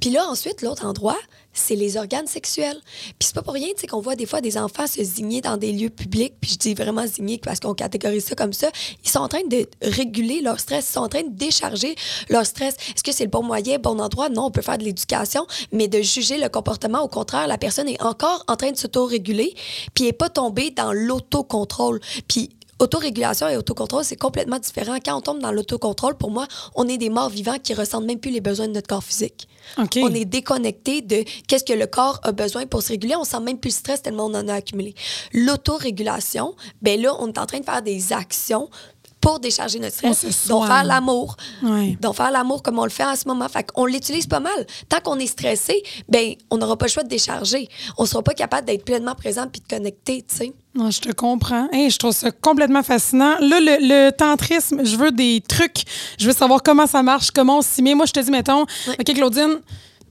Puis 0.00 0.11
là, 0.11 0.26
ensuite, 0.29 0.62
l'autre 0.62 0.87
endroit, 0.87 1.18
c'est 1.53 1.74
les 1.74 1.96
organes 1.96 2.29
sexuels. 2.29 2.79
Puis 3.18 3.26
c'est 3.26 3.35
pas 3.35 3.42
pour 3.42 3.55
rien, 3.55 3.66
tu 3.74 3.81
sais, 3.81 3.87
qu'on 3.88 4.00
voit 4.00 4.14
des 4.14 4.24
fois 4.26 4.40
des 4.40 4.57
enfants 4.57 4.87
se 4.87 5.03
zigner 5.03 5.40
dans 5.40 5.57
des 5.57 5.72
lieux 5.72 5.90
publics. 5.90 6.35
Puis 6.40 6.53
je 6.53 6.57
dis 6.59 6.74
vraiment 6.74 7.05
zigner 7.07 7.38
parce 7.38 7.59
qu'on 7.59 7.74
catégorise 7.74 8.24
ça 8.24 8.37
comme 8.37 8.53
ça. 8.53 8.70
Ils 9.05 9.11
sont 9.11 9.18
en 9.18 9.26
train 9.29 9.42
de 9.48 9.66
réguler 9.83 10.42
leur 10.42 10.61
stress. 10.61 10.88
Ils 10.88 10.92
sont 10.92 11.00
en 11.00 11.09
train 11.09 11.22
de 11.24 11.31
décharger 11.37 11.96
leur 12.29 12.46
stress. 12.46 12.74
Est-ce 12.94 13.03
que 13.03 13.11
c'est 13.12 13.24
le 13.24 13.31
bon 13.31 13.42
moyen, 13.42 13.79
bon 13.79 13.98
endroit? 14.00 14.29
Non, 14.29 14.44
on 14.44 14.50
peut 14.53 14.62
faire 14.62 14.79
de 14.79 14.85
l'éducation, 14.85 15.44
mais 15.72 15.88
de 15.88 16.00
juger 16.03 16.38
le 16.38 16.48
comportement, 16.48 17.00
au 17.03 17.09
contraire, 17.09 17.48
la 17.48 17.59
personne 17.59 17.80
est 17.87 18.03
encore 18.03 18.45
en 18.49 18.57
train 18.57 18.73
de 18.73 18.77
s'auto-réguler, 18.77 19.55
puis 19.95 20.05
n'est 20.05 20.12
pas 20.12 20.29
tombée 20.29 20.71
dans 20.71 20.93
l'autocontrôle. 20.93 22.01
Puis 22.29 22.51
Autorégulation 22.81 23.47
et 23.47 23.59
autocontrôle, 23.59 24.05
c'est 24.05 24.16
complètement 24.16 24.59
différent. 24.59 24.97
Quand 25.05 25.14
on 25.14 25.21
tombe 25.21 25.38
dans 25.38 25.53
l'autocontrôle, 25.53 26.14
pour 26.14 26.31
moi, 26.31 26.47
on 26.75 26.88
est 26.88 26.97
des 26.97 27.11
morts 27.11 27.29
vivants 27.29 27.59
qui 27.62 27.75
ressentent 27.75 28.07
même 28.07 28.19
plus 28.19 28.31
les 28.31 28.40
besoins 28.40 28.69
de 28.69 28.73
notre 28.73 28.88
corps 28.88 29.05
physique. 29.05 29.49
On 29.77 30.14
est 30.14 30.25
déconnecté 30.25 31.03
de 31.03 31.23
qu'est-ce 31.47 31.64
que 31.64 31.75
le 31.75 31.87
corps 31.87 32.21
a 32.23 32.33
besoin 32.33 32.64
pour 32.64 32.83
se 32.83 32.88
réguler. 32.88 33.14
On 33.16 33.25
sent 33.25 33.40
même 33.40 33.59
plus 33.59 33.69
le 33.69 33.75
stress 33.75 34.01
tellement 34.01 34.25
on 34.25 34.35
en 34.35 34.49
a 34.49 34.55
accumulé. 34.55 34.95
L'autorégulation, 35.35 36.55
ben 36.81 36.99
là, 36.99 37.14
on 37.21 37.29
est 37.29 37.38
en 37.38 37.45
train 37.45 37.61
de 37.61 37.66
faire 37.66 37.83
des 37.83 38.14
actions 38.14 38.71
pour 39.20 39.38
décharger 39.38 39.78
notre 39.78 39.94
stress, 39.96 40.30
soigne. 40.30 40.66
faire 40.66 40.85
l'amour, 40.85 41.37
Ouais. 41.62 41.96
dont 42.00 42.12
faire 42.12 42.30
l'amour 42.30 42.62
comme 42.62 42.78
on 42.78 42.85
le 42.85 42.90
fait 42.90 43.04
en 43.04 43.14
ce 43.16 43.28
moment. 43.28 43.48
Fait 43.48 43.64
qu'on 43.70 43.85
l'utilise 43.85 44.26
pas 44.26 44.40
mal. 44.40 44.66
Tant 44.88 45.00
qu'on 45.00 45.18
est 45.18 45.26
stressé, 45.26 45.83
ben 46.09 46.35
on 46.50 46.56
n'aura 46.56 46.76
pas 46.76 46.87
le 46.87 46.90
choix 46.90 47.02
de 47.02 47.09
décharger. 47.09 47.68
On 47.98 48.06
sera 48.06 48.22
pas 48.22 48.33
capable 48.35 48.66
d'être 48.66 48.85
pleinement 48.85 49.14
présent 49.14 49.46
puis 49.50 49.61
de 49.61 49.66
connecter, 49.68 50.24
tu 50.28 50.37
sais. 50.37 50.52
Non, 50.74 50.90
je 50.90 51.00
te 51.00 51.12
comprends. 51.12 51.68
Hey, 51.72 51.90
je 51.90 51.98
trouve 51.98 52.12
ça 52.12 52.30
complètement 52.30 52.83
fascinant. 52.83 53.35
Là, 53.40 53.61
le, 53.61 53.78
le 54.06 54.11
tantrisme, 54.12 54.85
je 54.85 54.96
veux 54.96 55.11
des 55.11 55.42
trucs. 55.46 55.83
Je 56.18 56.26
veux 56.26 56.33
savoir 56.33 56.62
comment 56.62 56.87
ça 56.87 57.02
marche, 57.02 57.30
comment 57.33 57.59
on 57.59 57.62
s'y 57.62 57.83
met. 57.83 57.94
Moi, 57.94 58.06
je 58.06 58.12
te 58.12 58.20
dis, 58.20 58.30
mettons, 58.30 58.62
OK, 58.62 59.14
Claudine, 59.14 59.61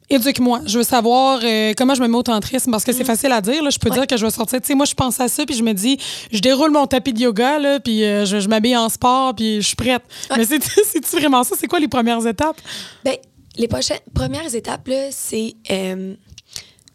éduque-moi. 0.10 0.62
Je 0.65 0.78
veux 0.80 0.84
savoir 0.84 1.39
euh, 1.43 1.74
comment 1.78 1.93
je 1.95 2.02
me 2.02 2.08
mets 2.08 2.17
au 2.17 2.24
tantrisme 2.24 2.72
parce 2.72 2.84
que 2.84 2.91
c'est 2.91 3.04
facile 3.04 3.32
à 3.32 3.41
dire. 3.41 3.63
Là. 3.63 3.69
Je 3.69 3.78
peux 3.80 3.89
Mm. 3.89 3.91
Ouais. 3.93 3.98
dire 4.00 4.08
que 4.08 4.17
je 4.17 4.26
vais 4.26 4.32
sortir. 4.32 4.60
Tu 4.62 4.67
sais, 4.67 4.76
moi, 4.76 4.86
je 4.86 4.93
pense 4.93 5.19
à 5.19 5.28
ça, 5.28 5.45
puis 5.45 5.56
je 5.56 5.63
me 5.63 5.74
dis, 5.74 5.98
je 6.32 6.39
déroule 6.39 6.72
mon 6.72 6.86
tapis 6.88 7.13
de 7.13 7.19
yoga, 7.22 7.60
là, 7.60 7.80
puis 7.80 8.04
euh, 8.04 8.26
je, 8.26 8.39
je 8.39 8.48
m'habille 8.48 8.76
en 8.78 8.89
sport, 8.89 9.34
puis 9.36 9.62
je 9.62 9.67
suis 9.67 9.76
prête. 9.76 10.04
Mais 10.38 10.45
c'est- 10.45 10.62
c'est-tu 10.86 11.15
vraiment 11.17 11.43
ça? 11.43 11.56
C'est 11.60 11.67
quoi 11.67 11.80
les 11.80 11.88
premières 11.88 12.26
étapes? 12.28 12.60
Ben, 13.04 13.15
les 13.58 13.67
prochaines, 13.67 14.00
premières 14.13 14.54
étapes, 14.56 14.88
là, 14.88 15.08
c'est 15.12 15.56
euh, 15.72 16.13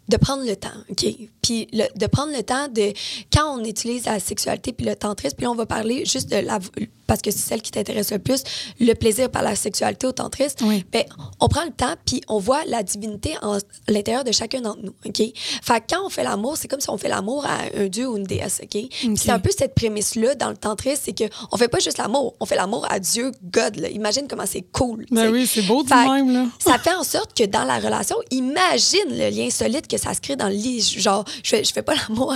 de 0.09 0.17
prendre 0.17 0.45
le 0.45 0.57
temps, 0.57 0.69
OK? 0.91 1.07
Puis 1.43 1.67
le- 1.73 1.87
de 1.99 2.07
prendre 2.07 2.33
le 2.37 2.43
temps 2.43 2.69
de... 2.69 2.93
Quand 3.33 3.59
on 3.59 3.65
utilise 3.65 4.05
la 4.07 4.21
sexualité 4.21 4.73
puis 4.73 4.87
le 4.87 4.97
tantrisme, 4.97 5.37
puis 5.37 5.45
là, 5.45 5.51
on 5.51 5.55
va 5.55 5.67
parler 5.67 6.05
juste 6.05 6.31
de 6.31 6.37
la... 6.37 6.59
Parce 7.07 7.21
que 7.21 7.31
c'est 7.31 7.39
celle 7.39 7.61
qui 7.61 7.71
t'intéresse 7.71 8.13
le 8.13 8.19
plus, 8.19 8.43
le 8.81 8.95
plaisir 8.95 9.31
par 9.31 9.43
la 9.43 9.55
sexualité 9.57 10.07
au 10.07 10.13
tantrisme. 10.13 10.67
Oui. 10.67 10.87
Ben, 10.91 11.05
on 11.39 11.49
prend 11.49 11.65
le 11.65 11.71
temps, 11.71 11.95
puis 12.07 12.23
on 12.29 12.39
voit 12.39 12.65
la 12.65 12.83
divinité 12.83 13.35
en 13.43 13.59
l'intérieur 13.89 14.25
de 14.25 14.33
chacun 14.33 14.63
d'entre 14.63 14.81
nous, 14.83 14.95
OK? 15.05 15.19
Fait 15.35 15.81
que 15.81 15.85
quand 15.91 16.07
on 16.07 16.09
fait 16.09 16.25
l'amour, 16.25 16.57
c'est 16.57 16.67
comme 16.67 16.81
si 16.81 16.89
on 16.89 16.97
fait 16.97 17.09
l'amour 17.11 17.45
à 17.45 17.59
un 17.79 17.89
dieu 17.89 18.09
ou 18.09 18.17
une 18.17 18.25
déesse, 18.25 18.63
OK? 18.63 18.83
C'est 19.17 19.31
un 19.31 19.39
peu 19.39 19.51
cette 19.57 19.75
prémisse-là 19.75 20.35
dans 20.35 20.49
le 20.49 20.57
tantrisme, 20.57 21.03
c'est 21.05 21.15
qu'on 21.29 21.57
fait 21.59 21.69
pas 21.69 21.79
juste 21.79 21.99
l'amour, 21.99 22.37
on 22.41 22.47
fait 22.47 22.57
l'amour 22.57 22.87
à 22.91 22.99
Dieu, 22.99 23.33
God, 23.53 23.77
là. 23.77 23.89
Imagine 23.91 24.27
comment 24.27 24.47
c'est 24.47 24.65
cool. 24.73 25.05
Ben 25.11 25.31
oui, 25.31 25.47
c'est 25.47 25.63
beau 25.63 25.85
que 25.85 25.91
même, 26.11 26.33
là. 26.33 26.47
Ça 26.59 26.79
fait 26.79 26.95
en 26.95 27.05
sorte 27.05 27.37
que 27.37 27.45
dans 27.45 27.65
la 27.65 27.79
relation, 27.81 28.17
imagine 28.31 29.11
le 29.11 29.29
lien 29.29 29.51
solide 29.51 29.87
que 29.87 29.94
ça 29.99 30.15
se 30.15 30.21
crée 30.21 30.37
dans 30.37 30.49
le 30.49 30.55
lit. 30.55 30.81
Genre, 30.99 31.25
je 31.43 31.51
fais, 31.51 31.65
je 31.65 31.73
fais 31.73 31.83
pas 31.83 31.95
l'amour 32.09 32.35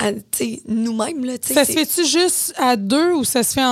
à, 0.00 0.06
à, 0.06 0.10
nous-mêmes, 0.68 1.24
là, 1.24 1.34
Ça 1.40 1.64
se 1.64 1.72
fait-tu 1.72 2.04
juste 2.06 2.54
à 2.56 2.76
deux 2.76 3.12
ou 3.12 3.24
ça 3.24 3.42
se 3.42 3.54
fait 3.54 3.64
en, 3.64 3.68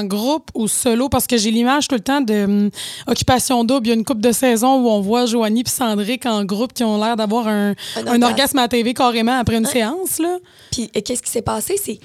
en 0.00 0.04
groupe 0.04 0.50
ou 0.54 0.68
solo? 0.68 1.08
Parce 1.08 1.26
que 1.26 1.36
j'ai 1.36 1.50
l'image 1.50 1.88
tout 1.88 1.94
le 1.94 2.00
temps 2.00 2.20
de 2.20 2.44
hum, 2.44 2.70
Occupation 3.06 3.64
Double. 3.64 3.86
Il 3.86 3.90
y 3.90 3.92
a 3.92 3.94
une 3.96 4.04
couple 4.04 4.20
de 4.20 4.32
saisons 4.32 4.80
où 4.80 4.88
on 4.88 5.00
voit 5.00 5.26
Joanie 5.26 5.62
et 5.66 5.68
Sandrick 5.68 6.26
en 6.26 6.44
groupe 6.44 6.72
qui 6.72 6.84
ont 6.84 7.02
l'air 7.02 7.16
d'avoir 7.16 7.48
un, 7.48 7.74
Un 7.96 8.06
un 8.06 8.22
orgasme. 8.22 8.58
à 8.58 8.62
la 8.62 8.68
TV 8.68 8.94
carrément 8.94 9.38
après 9.38 9.56
une 9.56 9.66
séance. 9.66 10.18
Là. 10.18 10.38
Puis 10.70 10.88
qu'est-ce 10.88 11.22
qui 11.22 11.30
s'est 11.30 11.42
passé? 11.42 11.76
C'est 11.82 12.00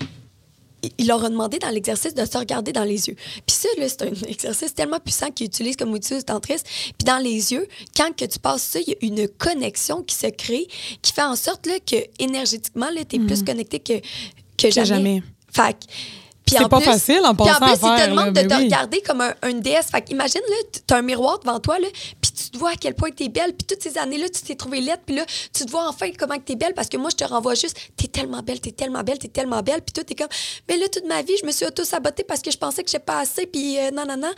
il- 0.86 0.91
il 0.98 1.08
leur 1.08 1.24
a 1.24 1.30
demandé 1.30 1.60
dans 1.60 1.69
l'exercice 1.69 2.13
de 2.13 2.26
se 2.26 2.38
regarder 2.38 2.71
dans 2.71 2.84
les 2.84 3.08
yeux. 3.08 3.15
Puis 3.45 3.56
ça, 3.56 3.69
c'est 3.78 4.02
un 4.04 4.12
exercice 4.28 4.74
tellement 4.74 5.00
puissant 5.00 5.32
qu'ils 5.32 5.48
utilisent 5.48 5.76
comme 5.78 5.91
outil 5.91 6.24
tantrisme. 6.24 6.65
Puis 6.65 7.06
dans 7.06 7.17
les 7.17 7.52
yeux, 7.54 7.67
quand 7.95 8.15
que 8.15 8.26
tu 8.26 8.39
passes 8.39 8.63
ça, 8.63 8.80
il 8.80 8.89
y 8.89 8.93
a 8.93 8.95
une 9.02 9.28
connexion 9.28 10.02
qui 10.04 10.15
se 10.15 10.28
crée 10.28 10.67
qui 11.02 11.12
fait 11.13 11.24
en 11.24 11.36
sorte 11.36 11.65
là, 11.65 11.76
que 11.86 11.95
énergétiquement, 12.19 12.88
tu 13.10 13.15
es 13.15 13.19
plus 13.19 13.43
connecté 13.43 13.80
que, 13.80 13.93
que 14.58 14.71
jamais. 14.71 14.86
jamais. 14.86 15.24
Fait 15.52 15.76
puis 16.45 16.56
C'est 16.60 16.69
pas 16.69 16.78
plus- 16.78 16.86
facile 16.86 17.21
en 17.24 17.34
puis 17.34 17.43
passant 17.48 17.65
en 17.65 17.67
à 17.67 17.69
plus, 17.76 17.80
ils 17.82 18.10
te 18.12 18.15
là, 18.15 18.30
de 18.32 18.48
te 18.48 18.54
oui. 18.54 18.63
regarder 18.65 19.02
comme 19.02 19.21
un, 19.21 19.34
une 19.50 19.62
déesse. 19.62 19.88
Fait 19.89 20.08
imagine, 20.12 20.41
là, 20.48 20.56
t'as 20.86 20.98
un 21.00 21.02
miroir 21.02 21.39
devant 21.39 21.60
toi, 21.60 21.80
là, 21.80 21.88
puis 22.21 22.24
tu 22.36 22.50
te 22.50 22.58
vois 22.58 22.71
à 22.71 22.76
quel 22.76 22.93
point 22.93 23.10
t'es 23.12 23.30
belle. 23.30 23.54
Puis 23.54 23.65
toutes 23.67 23.82
ces 23.82 23.98
années-là, 23.98 24.28
tu 24.30 24.41
t'es 24.41 24.56
trouvée 24.56 24.82
laide. 24.82 25.00
Puis 25.06 25.15
là, 25.15 25.26
tu 25.54 25.65
te 25.65 25.71
vois 25.71 25.88
enfin 25.88 26.08
comment 26.17 26.36
que 26.36 26.43
t'es 26.43 26.56
belle. 26.56 26.74
Parce 26.74 26.89
que 26.89 26.98
moi, 26.98 27.10
je 27.10 27.15
te 27.15 27.24
renvoie 27.24 27.56
juste, 27.56 27.78
t'es 27.95 28.08
tellement 28.08 28.41
belle, 28.41 28.60
t'es 28.60 28.71
tellement 28.71 29.04
belle, 29.04 29.19
t'es 29.19 29.28
tellement 29.28 29.62
belle. 29.62 29.82
Puis 29.82 29.93
toi, 29.93 30.04
t'es 30.04 30.15
comme, 30.15 30.28
mais 30.67 30.78
là, 30.78 30.88
toute 30.89 31.08
ma 31.08 31.21
vie, 31.21 31.34
je 31.41 31.45
me 31.45 31.52
suis 31.52 31.65
auto-sabotée 31.65 32.24
parce 32.24 32.41
que 32.41 32.52
je 32.52 32.58
pensais 32.58 32.84
que 32.84 32.91
j'ai 32.91 33.00
pas 33.00 33.19
assez. 33.19 33.45
Puis 33.45 33.78
euh, 33.78 33.91
non, 33.91 34.06
non, 34.08 34.17
non. 34.17 34.34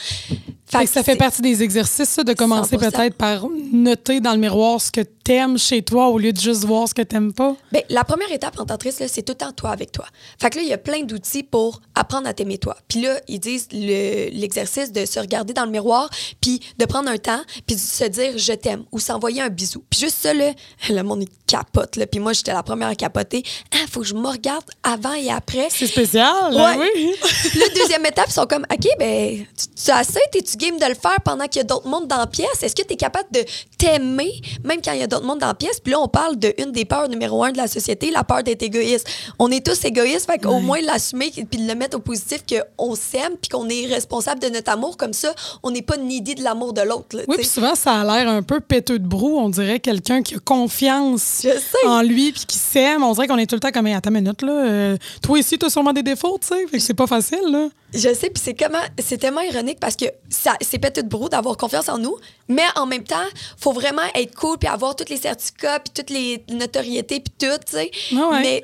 Fait 0.69 0.83
que 0.83 0.89
ça 0.89 1.01
fait 1.01 1.15
partie 1.15 1.41
des 1.41 1.63
exercices, 1.63 2.09
ça, 2.09 2.23
de 2.23 2.33
commencer 2.33 2.75
100%. 2.75 2.79
peut-être 2.91 3.15
par 3.15 3.47
noter 3.71 4.19
dans 4.19 4.33
le 4.33 4.39
miroir 4.39 4.81
ce 4.81 4.91
que 4.91 5.01
t'aimes 5.27 5.57
chez 5.57 5.81
toi 5.81 6.07
au 6.07 6.17
lieu 6.17 6.31
de 6.31 6.39
juste 6.39 6.63
voir 6.63 6.87
ce 6.87 6.93
que 6.93 7.01
t'aimes 7.01 7.33
pas? 7.33 7.53
Ben, 7.73 7.81
la 7.89 8.05
première 8.05 8.31
étape 8.31 8.57
en 8.59 8.65
tantrisme, 8.65 9.03
là, 9.03 9.09
c'est 9.09 9.23
tout 9.23 9.33
le 9.33 9.37
temps 9.37 9.51
toi 9.51 9.71
avec 9.71 9.91
toi. 9.91 10.05
Fait 10.39 10.49
que 10.49 10.55
là, 10.57 10.61
il 10.63 10.69
y 10.69 10.73
a 10.73 10.77
plein 10.77 11.01
d'outils 11.03 11.43
pour 11.43 11.81
apprendre 11.95 12.27
à 12.29 12.33
t'aimer 12.33 12.57
toi. 12.57 12.77
Puis 12.87 13.01
là, 13.01 13.19
ils 13.27 13.39
disent 13.39 13.67
le- 13.73 14.29
l'exercice 14.39 14.93
de 14.93 15.05
se 15.05 15.19
regarder 15.19 15.53
dans 15.53 15.65
le 15.65 15.71
miroir, 15.71 16.09
puis 16.39 16.61
de 16.77 16.85
prendre 16.85 17.09
un 17.09 17.17
temps, 17.17 17.41
puis 17.65 17.75
de 17.75 17.81
se 17.81 18.05
dire 18.05 18.37
je 18.37 18.53
t'aime 18.53 18.85
ou 18.93 18.99
s'envoyer 18.99 19.41
un 19.41 19.49
bisou. 19.49 19.83
Puis 19.89 19.99
juste 19.99 20.15
ça, 20.21 20.33
là, 20.33 20.51
le 20.89 21.01
monde, 21.03 21.23
il 21.23 21.29
capote. 21.45 21.97
Là. 21.97 22.07
Puis 22.07 22.21
moi, 22.21 22.31
j'étais 22.31 22.53
la 22.53 22.63
première 22.63 22.87
à 22.87 22.95
capoter. 22.95 23.43
Ah, 23.73 23.85
faut 23.91 23.99
que 24.01 24.05
je 24.07 24.13
me 24.13 24.27
regarde 24.29 24.63
avant 24.83 25.13
et 25.13 25.29
après. 25.29 25.67
C'est 25.69 25.87
spécial, 25.87 26.53
Ouais. 26.53 26.61
hein, 26.61 26.77
oui. 26.95 27.13
Puis 27.49 27.59
là, 27.59 27.65
deuxième 27.75 28.05
étape, 28.05 28.27
ils 28.29 28.33
sont 28.33 28.45
comme, 28.45 28.65
OK, 28.71 28.87
ben, 28.97 29.45
tu, 29.57 29.83
tu 29.83 29.91
as 29.91 29.97
assez, 29.97 30.19
t'es-tu 30.31 30.55
game 30.57 30.77
de 30.79 30.85
le 30.85 30.95
faire 30.95 31.17
pendant 31.25 31.45
qu'il 31.47 31.57
y 31.59 31.61
a 31.61 31.63
d'autres 31.65 31.87
mondes 31.87 32.07
dans 32.07 32.17
la 32.17 32.27
pièce? 32.27 32.63
Est-ce 32.63 32.75
que 32.75 32.81
tu 32.83 32.93
es 32.93 32.97
capable 32.97 33.27
de 33.31 33.43
t'aimer, 33.77 34.41
même 34.63 34.79
quand 34.83 34.91
il 34.93 34.99
y 34.99 35.03
a 35.03 35.07
d'autres 35.07 35.25
mondes 35.25 35.39
dans 35.39 35.47
la 35.47 35.53
pièce? 35.53 35.79
Puis 35.79 35.91
là, 35.91 35.99
on 35.99 36.07
parle 36.07 36.37
de 36.37 36.53
une 36.57 36.71
des 36.71 36.85
peurs 36.85 37.07
numéro 37.09 37.43
un 37.43 37.51
de 37.51 37.57
la 37.57 37.67
société, 37.67 38.11
la 38.11 38.23
peur 38.23 38.43
d'être 38.43 38.63
égoïste. 38.63 39.07
On 39.39 39.51
est 39.51 39.65
tous 39.65 39.85
égoïstes, 39.85 40.25
fait 40.29 40.39
qu'au 40.39 40.59
moins 40.59 40.81
l'assumer 40.81 41.31
puis 41.31 41.59
de 41.61 41.67
le 41.67 41.75
mettre 41.75 41.97
au 41.97 41.99
positif 41.99 42.43
qu'on 42.77 42.95
s'aime 42.95 43.33
puis 43.41 43.49
qu'on 43.49 43.67
est 43.69 43.85
responsable 43.85 44.41
de 44.41 44.47
notre 44.49 44.71
amour. 44.71 44.97
Comme 44.97 45.13
ça, 45.13 45.33
on 45.63 45.71
n'est 45.71 45.81
pas 45.81 45.97
needy 45.97 46.35
de 46.35 46.43
l'amour 46.43 46.73
de 46.73 46.81
l'autre. 46.81 47.17
Oui, 47.27 47.35
puis 47.37 47.45
souvent, 47.45 47.75
ça 47.75 48.01
a 48.01 48.03
l'air 48.03 48.29
un 48.29 48.41
peu 48.41 48.59
péteux 48.59 48.99
de 48.99 49.07
brou. 49.07 49.37
On 49.39 49.49
dirait 49.49 49.79
quelqu'un 49.79 50.21
qui 50.21 50.35
a 50.35 50.39
confiance 50.39 51.45
en 51.85 52.01
lui 52.01 52.31
puis 52.31 52.45
qui 52.45 52.57
s'aime. 52.57 53.03
On 53.03 53.13
dirait 53.13 53.27
qu'on 53.27 53.37
est 53.37 53.47
tout 53.47 53.55
le 53.55 53.59
temps 53.61 53.71
comme, 53.71 53.87
Hey, 53.87 53.93
attends 53.93 54.09
une 54.09 54.21
minute, 54.21 54.41
là. 54.41 54.51
euh, 54.65 54.97
toi 55.21 55.39
ici, 55.39 55.57
t'as 55.57 55.69
sûrement 55.69 55.93
des 55.93 56.03
défauts, 56.03 56.37
tu 56.41 56.47
sais. 56.47 56.67
Fait 56.67 56.77
que 56.77 56.83
c'est 56.83 56.93
pas 56.93 57.07
facile, 57.07 57.39
là. 57.49 57.67
Je 57.93 58.13
sais, 58.13 58.29
puis 58.29 58.41
c'est 58.43 58.53
comment, 58.53 58.77
c'est 58.99 59.17
tellement 59.17 59.41
ironique 59.41 59.79
parce 59.79 59.95
que 59.95 60.05
ça, 60.29 60.53
c'est 60.61 60.77
peut-être 60.77 61.03
de 61.03 61.09
brou 61.09 61.29
d'avoir 61.29 61.55
confiance 61.55 61.87
en 61.87 61.97
nous, 61.97 62.15
mais 62.47 62.63
en 62.75 62.85
même 62.85 63.03
temps, 63.03 63.15
faut 63.57 63.73
vraiment 63.73 64.01
être 64.15 64.35
cool 64.35 64.57
puis 64.57 64.67
avoir 64.67 64.95
tous 64.95 65.09
les 65.09 65.17
certificats 65.17 65.79
puis 65.79 65.91
toutes 65.93 66.09
les 66.09 66.43
notoriétés 66.51 67.19
puis 67.19 67.33
tout, 67.37 67.57
tu 67.65 67.73
sais. 67.77 67.91
Ah 68.15 68.29
ouais. 68.31 68.41
Mais 68.41 68.63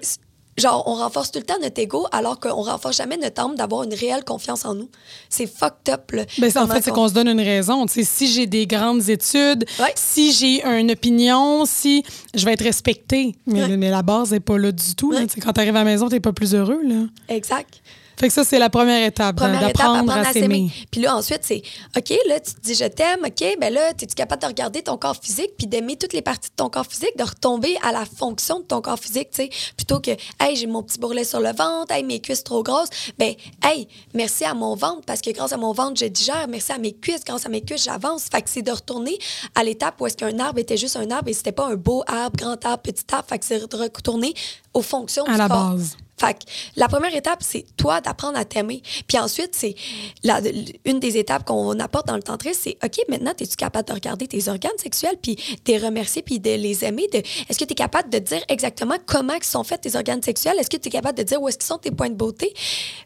genre, 0.55 0.83
on 0.87 0.93
renforce 0.93 1.31
tout 1.31 1.39
le 1.39 1.45
temps 1.45 1.57
notre 1.59 1.81
ego 1.81 2.05
alors 2.11 2.39
qu'on 2.39 2.61
renforce 2.61 2.97
jamais 2.97 3.17
notre 3.17 3.41
âme 3.41 3.55
d'avoir 3.55 3.83
une 3.83 3.93
réelle 3.95 4.23
confiance 4.23 4.65
en 4.65 4.75
nous. 4.75 4.87
C'est 5.27 5.47
fucked 5.47 5.91
up, 5.91 6.11
là. 6.11 6.25
Ben, 6.37 6.51
en 6.57 6.67
fait, 6.67 6.81
c'est 6.83 6.91
qu'on 6.91 7.07
se 7.07 7.13
donne 7.13 7.27
une 7.27 7.41
raison. 7.41 7.85
Si 7.87 8.27
j'ai 8.31 8.45
des 8.45 8.67
grandes 8.67 9.09
études, 9.09 9.65
Ouais. 9.79 9.91
si 9.95 10.31
j'ai 10.31 10.63
une 10.63 10.91
opinion, 10.91 11.65
si 11.65 12.03
je 12.35 12.45
vais 12.45 12.53
être 12.53 12.63
respectée. 12.63 13.33
Mais, 13.47 13.63
Ouais. 13.63 13.77
mais 13.77 13.89
la 13.89 14.03
base 14.03 14.31
n'est 14.31 14.39
pas 14.39 14.59
là 14.59 14.71
du 14.71 14.93
tout. 14.95 15.11
là. 15.11 15.21
Ouais. 15.21 15.27
Sais, 15.27 15.41
Quand 15.41 15.53
tu 15.53 15.59
arrives 15.59 15.75
à 15.75 15.79
la 15.79 15.85
maison, 15.85 16.07
tu 16.07 16.13
n'es 16.13 16.19
pas 16.19 16.33
plus 16.33 16.53
heureux. 16.53 16.81
Là. 16.83 17.05
Exact. 17.29 17.81
Fait 18.19 18.27
que 18.27 18.33
ça, 18.33 18.43
c'est 18.43 18.59
la 18.59 18.69
première 18.69 19.05
étape, 19.05 19.35
Première 19.35 19.61
étape, 19.69 19.73
d'apprendre 19.77 20.11
à 20.13 20.31
s'aimer. 20.31 20.69
Puis 20.91 21.01
là, 21.01 21.15
ensuite, 21.15 21.41
c'est 21.43 21.61
OK, 21.97 22.09
là, 22.27 22.39
tu 22.39 22.53
te 22.53 22.61
dis 22.61 22.75
je 22.75 22.85
t'aime, 22.85 23.19
OK, 23.25 23.57
ben 23.59 23.73
là, 23.73 23.89
es-tu 23.89 24.05
capable 24.15 24.41
de 24.41 24.47
regarder 24.47 24.81
ton 24.81 24.97
corps 24.97 25.17
physique 25.21 25.51
puis 25.57 25.67
d'aimer 25.67 25.95
toutes 25.97 26.13
les 26.13 26.21
parties 26.21 26.49
de 26.49 26.55
ton 26.55 26.69
corps 26.69 26.85
physique, 26.85 27.17
de 27.17 27.23
retomber 27.23 27.75
à 27.83 27.91
la 27.91 28.05
fonction 28.05 28.59
de 28.59 28.65
ton 28.65 28.81
corps 28.81 28.99
physique, 28.99 29.29
tu 29.31 29.43
sais, 29.43 29.49
plutôt 29.75 29.99
que, 29.99 30.11
hey, 30.39 30.55
j'ai 30.55 30.67
mon 30.67 30.83
petit 30.83 30.99
bourrelet 30.99 31.23
sur 31.23 31.39
le 31.39 31.51
ventre, 31.53 31.91
hey, 31.93 32.03
mes 32.03 32.19
cuisses 32.19 32.43
trop 32.43 32.63
grosses. 32.63 32.89
Ben, 33.17 33.33
hey, 33.63 33.87
merci 34.13 34.45
à 34.45 34.53
mon 34.53 34.75
ventre 34.75 35.01
parce 35.05 35.21
que 35.21 35.31
grâce 35.31 35.51
à 35.53 35.57
mon 35.57 35.71
ventre, 35.73 35.99
je 35.99 36.05
digère, 36.05 36.47
merci 36.47 36.71
à 36.71 36.77
mes 36.77 36.93
cuisses, 36.93 37.23
grâce 37.25 37.45
à 37.45 37.49
mes 37.49 37.61
cuisses, 37.61 37.83
j'avance. 37.85 38.25
Fait 38.31 38.41
que 38.41 38.49
c'est 38.49 38.61
de 38.61 38.71
retourner 38.71 39.17
à 39.55 39.63
l'étape 39.63 39.99
où 39.99 40.07
est-ce 40.07 40.17
qu'un 40.17 40.37
arbre 40.39 40.59
était 40.59 40.77
juste 40.77 40.95
un 40.97 41.09
arbre 41.11 41.29
et 41.29 41.33
c'était 41.33 41.51
pas 41.51 41.67
un 41.67 41.75
beau 41.75 42.03
arbre, 42.07 42.35
grand 42.37 42.63
arbre, 42.65 42.83
petit 42.83 43.03
arbre. 43.11 43.25
Fait 43.27 43.39
que 43.39 43.45
c'est 43.45 43.59
de 43.67 43.75
retourner 43.75 44.33
aux 44.73 44.81
fonctions 44.81 45.25
À 45.25 45.31
du 45.33 45.37
la 45.37 45.47
corps. 45.47 45.71
base. 45.71 45.97
Fait 46.19 46.33
que 46.35 46.39
la 46.75 46.87
première 46.87 47.13
étape, 47.15 47.39
c'est 47.41 47.65
toi 47.75 47.99
d'apprendre 47.99 48.37
à 48.37 48.45
t'aimer. 48.45 48.81
Puis 49.07 49.17
ensuite, 49.17 49.49
c'est 49.53 49.75
la- 50.23 50.41
une 50.85 50.99
des 50.99 51.17
étapes 51.17 51.43
qu'on 51.45 51.77
apporte 51.79 52.07
dans 52.07 52.15
le 52.15 52.21
tantrisme, 52.23 52.59
c'est 52.63 52.77
OK, 52.83 52.97
maintenant, 53.09 53.31
es-tu 53.39 53.55
capable 53.55 53.87
de 53.89 53.93
regarder 53.93 54.27
tes 54.27 54.47
organes 54.47 54.77
sexuels, 54.77 55.15
puis 55.21 55.35
de 55.35 55.71
les 55.71 55.77
remercier, 55.79 56.21
puis 56.21 56.39
de 56.39 56.51
les 56.51 56.85
aimer? 56.85 57.07
De, 57.11 57.17
est-ce 57.17 57.57
que 57.57 57.65
tu 57.65 57.71
es 57.71 57.75
capable 57.75 58.09
de 58.09 58.19
dire 58.19 58.41
exactement 58.47 58.95
comment 59.05 59.33
ils 59.33 59.43
sont 59.43 59.63
faits 59.63 59.81
tes 59.81 59.95
organes 59.95 60.21
sexuels? 60.21 60.55
Est-ce 60.59 60.69
que 60.69 60.77
tu 60.77 60.87
es 60.89 60.91
capable 60.91 61.17
de 61.17 61.23
dire 61.23 61.41
où 61.41 61.47
est-ce 61.49 61.57
qu'ils 61.57 61.65
sont 61.67 61.77
tes 61.79 61.91
points 61.91 62.09
de 62.09 62.15
beauté? 62.15 62.53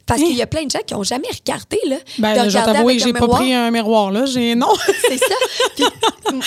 Parce 0.06 0.22
qu'il 0.22 0.36
y 0.36 0.42
a 0.42 0.48
plein 0.48 0.64
de 0.66 0.72
gens 0.72 0.80
qui 0.86 0.94
n'ont 0.94 1.04
jamais 1.04 1.28
regardé, 1.30 1.80
là. 1.88 1.98
Ben, 2.20 2.44
de 2.46 2.50
je 2.50 2.58
t'avouer 2.58 3.00
j'ai 3.00 3.14
pas 3.14 3.28
pris 3.28 3.54
un 3.54 3.72
miroir, 3.72 4.12
là. 4.12 4.26
J'ai... 4.26 4.54
Non. 4.56 4.74
C'est 5.08 5.18
ça. 5.18 5.36
Puis, 5.76 5.86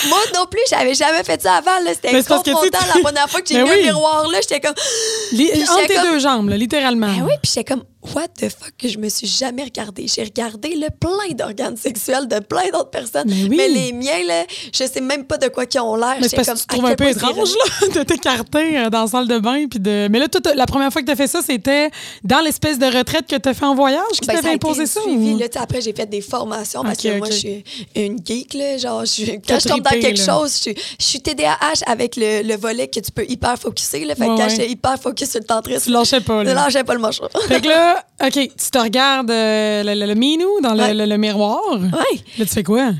moi 0.08 0.18
non 0.34 0.44
plus, 0.50 0.60
j'avais 0.68 0.94
jamais 0.94 1.24
fait 1.24 1.40
ça 1.40 1.54
avant. 1.54 1.78
Là. 1.84 1.92
C'était 1.94 2.22
confrontant 2.22 2.78
la 2.94 3.00
première 3.02 3.28
fois 3.30 3.40
que 3.40 3.48
j'ai 3.48 3.54
Ben 3.60 3.64
mis 3.64 3.70
oui. 3.70 3.80
un 3.88 3.92
miroir 3.92 4.28
là. 4.28 4.38
J'étais 4.40 4.60
comme. 4.60 4.72
Entre 4.72 5.36
j'étais 5.36 5.86
tes 5.86 5.94
comme- 5.94 6.04
deux 6.04 6.18
jambes, 6.18 6.48
là, 6.48 6.56
littéralement. 6.60 7.06
Ben 7.08 7.82
what 8.14 8.28
the 8.38 8.48
fuck, 8.48 8.72
que 8.78 8.88
je 8.88 8.98
me 8.98 9.08
suis 9.08 9.26
jamais 9.26 9.64
regardée. 9.64 10.06
J'ai 10.08 10.22
regardé 10.24 10.74
là, 10.74 10.88
plein 10.90 11.34
d'organes 11.34 11.76
sexuels 11.76 12.26
de 12.28 12.38
plein 12.38 12.68
d'autres 12.72 12.90
personnes. 12.90 13.28
Mais 13.28 13.66
oui. 13.68 13.74
les 13.74 13.92
miens, 13.92 14.24
là, 14.26 14.44
je 14.72 14.84
sais 14.84 15.00
même 15.00 15.24
pas 15.24 15.36
de 15.38 15.48
quoi 15.48 15.64
ils 15.72 15.80
ont 15.80 15.96
l'air. 15.96 16.16
Mais 16.20 16.28
parce 16.28 16.48
que 16.48 16.58
tu 16.60 16.66
trouves 16.66 16.86
un 16.86 16.94
peu 16.94 17.08
étrange, 17.08 17.36
là, 17.82 17.88
de 17.94 18.02
t'écarter 18.02 18.78
euh, 18.78 18.90
dans 18.90 19.02
la 19.02 19.06
salle 19.06 19.28
de 19.28 19.38
bain. 19.38 19.66
Puis 19.68 19.78
de... 19.80 20.08
Mais 20.10 20.18
là, 20.18 20.28
toi, 20.28 20.40
la 20.54 20.66
première 20.66 20.92
fois 20.92 21.02
que 21.02 21.06
tu 21.06 21.12
as 21.12 21.16
fait 21.16 21.26
ça, 21.26 21.40
c'était 21.42 21.90
dans 22.24 22.40
l'espèce 22.40 22.78
de 22.78 22.86
retraite 22.86 23.26
que 23.26 23.36
tu 23.36 23.48
as 23.48 23.54
fait 23.54 23.64
en 23.66 23.74
voyage 23.74 24.02
qui 24.20 24.26
Ben, 24.26 24.36
t'avait 24.36 24.54
imposé 24.54 24.86
ça? 24.86 25.00
suivi, 25.02 25.32
ou- 25.34 25.38
là, 25.38 25.46
après, 25.56 25.80
j'ai 25.80 25.92
fait 25.92 26.06
des 26.06 26.20
formations 26.22 26.82
parce 26.82 26.98
que 26.98 27.18
moi, 27.18 27.28
je 27.30 27.36
suis 27.36 27.64
une 27.94 28.18
geek. 28.24 28.54
Là, 28.54 28.78
genre, 28.78 29.04
je 29.04 29.32
quand 29.46 29.58
je 29.60 29.68
tombe 29.68 29.82
dans 29.82 29.90
quelque 29.90 30.18
là. 30.18 30.24
chose, 30.38 30.52
je 30.54 30.60
suis, 30.70 30.74
je 30.98 31.04
suis 31.04 31.20
TDAH 31.20 31.84
avec 31.86 32.16
le, 32.16 32.42
le 32.42 32.56
volet 32.56 32.88
que 32.88 33.00
tu 33.00 33.12
peux 33.12 33.24
hyper 33.28 33.58
focuser. 33.58 34.04
Là, 34.04 34.14
fait 34.14 34.22
que 34.24 34.28
quand 34.28 34.36
ouais. 34.38 34.50
j'étais 34.50 34.68
hyper 34.70 34.98
focus 35.00 35.30
sur 35.30 35.40
le 35.40 35.46
tantrisme, 35.46 35.84
Tu 35.84 35.90
lâchais 35.90 36.20
pas, 36.20 36.44
je 36.44 36.50
lâchais 36.50 36.84
pas 36.84 36.94
le 36.94 37.00
manchot. 37.00 37.28
Fait 37.48 37.60
que 37.60 37.68
là, 37.68 37.89
OK, 38.24 38.32
tu 38.32 38.70
te 38.70 38.78
regardes 38.78 39.30
euh, 39.30 39.82
le, 39.82 39.94
le, 39.94 40.06
le 40.06 40.14
minou 40.14 40.60
dans 40.62 40.74
le, 40.74 40.80
Ouais. 40.82 40.94
le- 40.94 41.06
le 41.06 41.16
miroir? 41.16 41.60
Ouais. 41.80 42.18
Là, 42.38 42.44
tu 42.44 42.46
fais 42.46 42.62
quoi? 42.62 42.92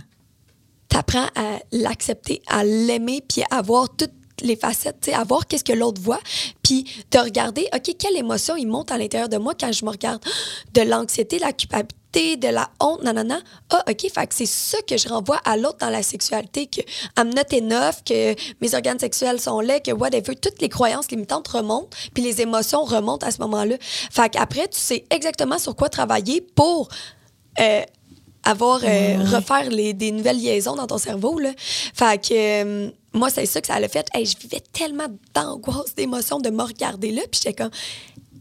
t'apprends 0.88 1.26
à 1.36 1.60
l'accepter, 1.70 2.42
à 2.48 2.64
l'aimer, 2.64 3.22
puis 3.28 3.44
à 3.52 3.62
voir 3.62 3.88
toutes 3.96 4.10
les 4.42 4.56
facettes, 4.56 5.08
à 5.14 5.22
voir 5.22 5.46
qu'est-ce 5.46 5.62
que 5.62 5.72
l'autre 5.72 6.00
voit, 6.02 6.18
puis 6.64 6.84
de 7.12 7.18
regarder, 7.18 7.68
OK, 7.72 7.94
quelle 7.96 8.16
émotion 8.16 8.56
il 8.56 8.66
monte 8.66 8.90
à 8.90 8.98
l'intérieur 8.98 9.28
de 9.28 9.36
moi 9.36 9.52
quand 9.58 9.70
je 9.70 9.84
me 9.84 9.90
regarde? 9.90 10.20
De 10.74 10.80
l'anxiété, 10.82 11.36
de 11.36 11.42
la 11.42 11.52
culpabilité, 11.52 11.94
de 12.12 12.48
la 12.48 12.68
honte, 12.80 13.02
nanana. 13.02 13.40
Ah, 13.70 13.84
OK, 13.88 14.00
fait 14.12 14.26
que 14.26 14.34
c'est 14.34 14.46
ça 14.46 14.78
que 14.82 14.96
je 14.96 15.08
renvoie 15.08 15.40
à 15.44 15.56
l'autre 15.56 15.78
dans 15.78 15.90
la 15.90 16.02
sexualité, 16.02 16.66
que 16.66 16.80
I'm 17.16 17.32
not 17.32 17.56
enough, 17.56 18.02
que 18.04 18.34
mes 18.60 18.74
organes 18.74 18.98
sexuels 18.98 19.40
sont 19.40 19.60
laids, 19.60 19.80
que 19.80 19.92
whatever, 19.92 20.34
toutes 20.34 20.60
les 20.60 20.68
croyances 20.68 21.10
limitantes 21.10 21.46
remontent, 21.48 21.96
puis 22.12 22.22
les 22.22 22.40
émotions 22.40 22.82
remontent 22.84 23.26
à 23.26 23.30
ce 23.30 23.38
moment-là. 23.42 23.76
Fait 23.80 24.28
qu'après, 24.28 24.66
tu 24.68 24.80
sais 24.80 25.04
exactement 25.10 25.58
sur 25.58 25.76
quoi 25.76 25.88
travailler 25.88 26.40
pour... 26.40 26.88
euh, 27.60 27.82
avoir 28.42 28.80
euh, 28.84 29.18
refaire 29.18 29.68
les, 29.68 29.92
des 29.92 30.12
nouvelles 30.12 30.40
liaisons 30.40 30.74
dans 30.74 30.86
ton 30.86 30.96
cerveau 30.96 31.38
là. 31.38 31.50
Fait 31.58 32.18
que 32.18 32.32
euh, 32.32 32.90
moi 33.12 33.28
c'est 33.28 33.44
ça 33.44 33.60
que 33.60 33.66
ça 33.66 33.78
l'a 33.78 33.86
fait. 33.86 34.08
Hey, 34.14 34.24
je 34.24 34.34
vivais 34.38 34.62
tellement 34.72 35.08
d'angoisse, 35.34 35.94
d'émotions 35.94 36.38
de 36.38 36.48
me 36.48 36.62
regarder 36.62 37.10
là, 37.12 37.20
puis 37.30 37.38
j'étais 37.44 37.52
comme 37.52 37.70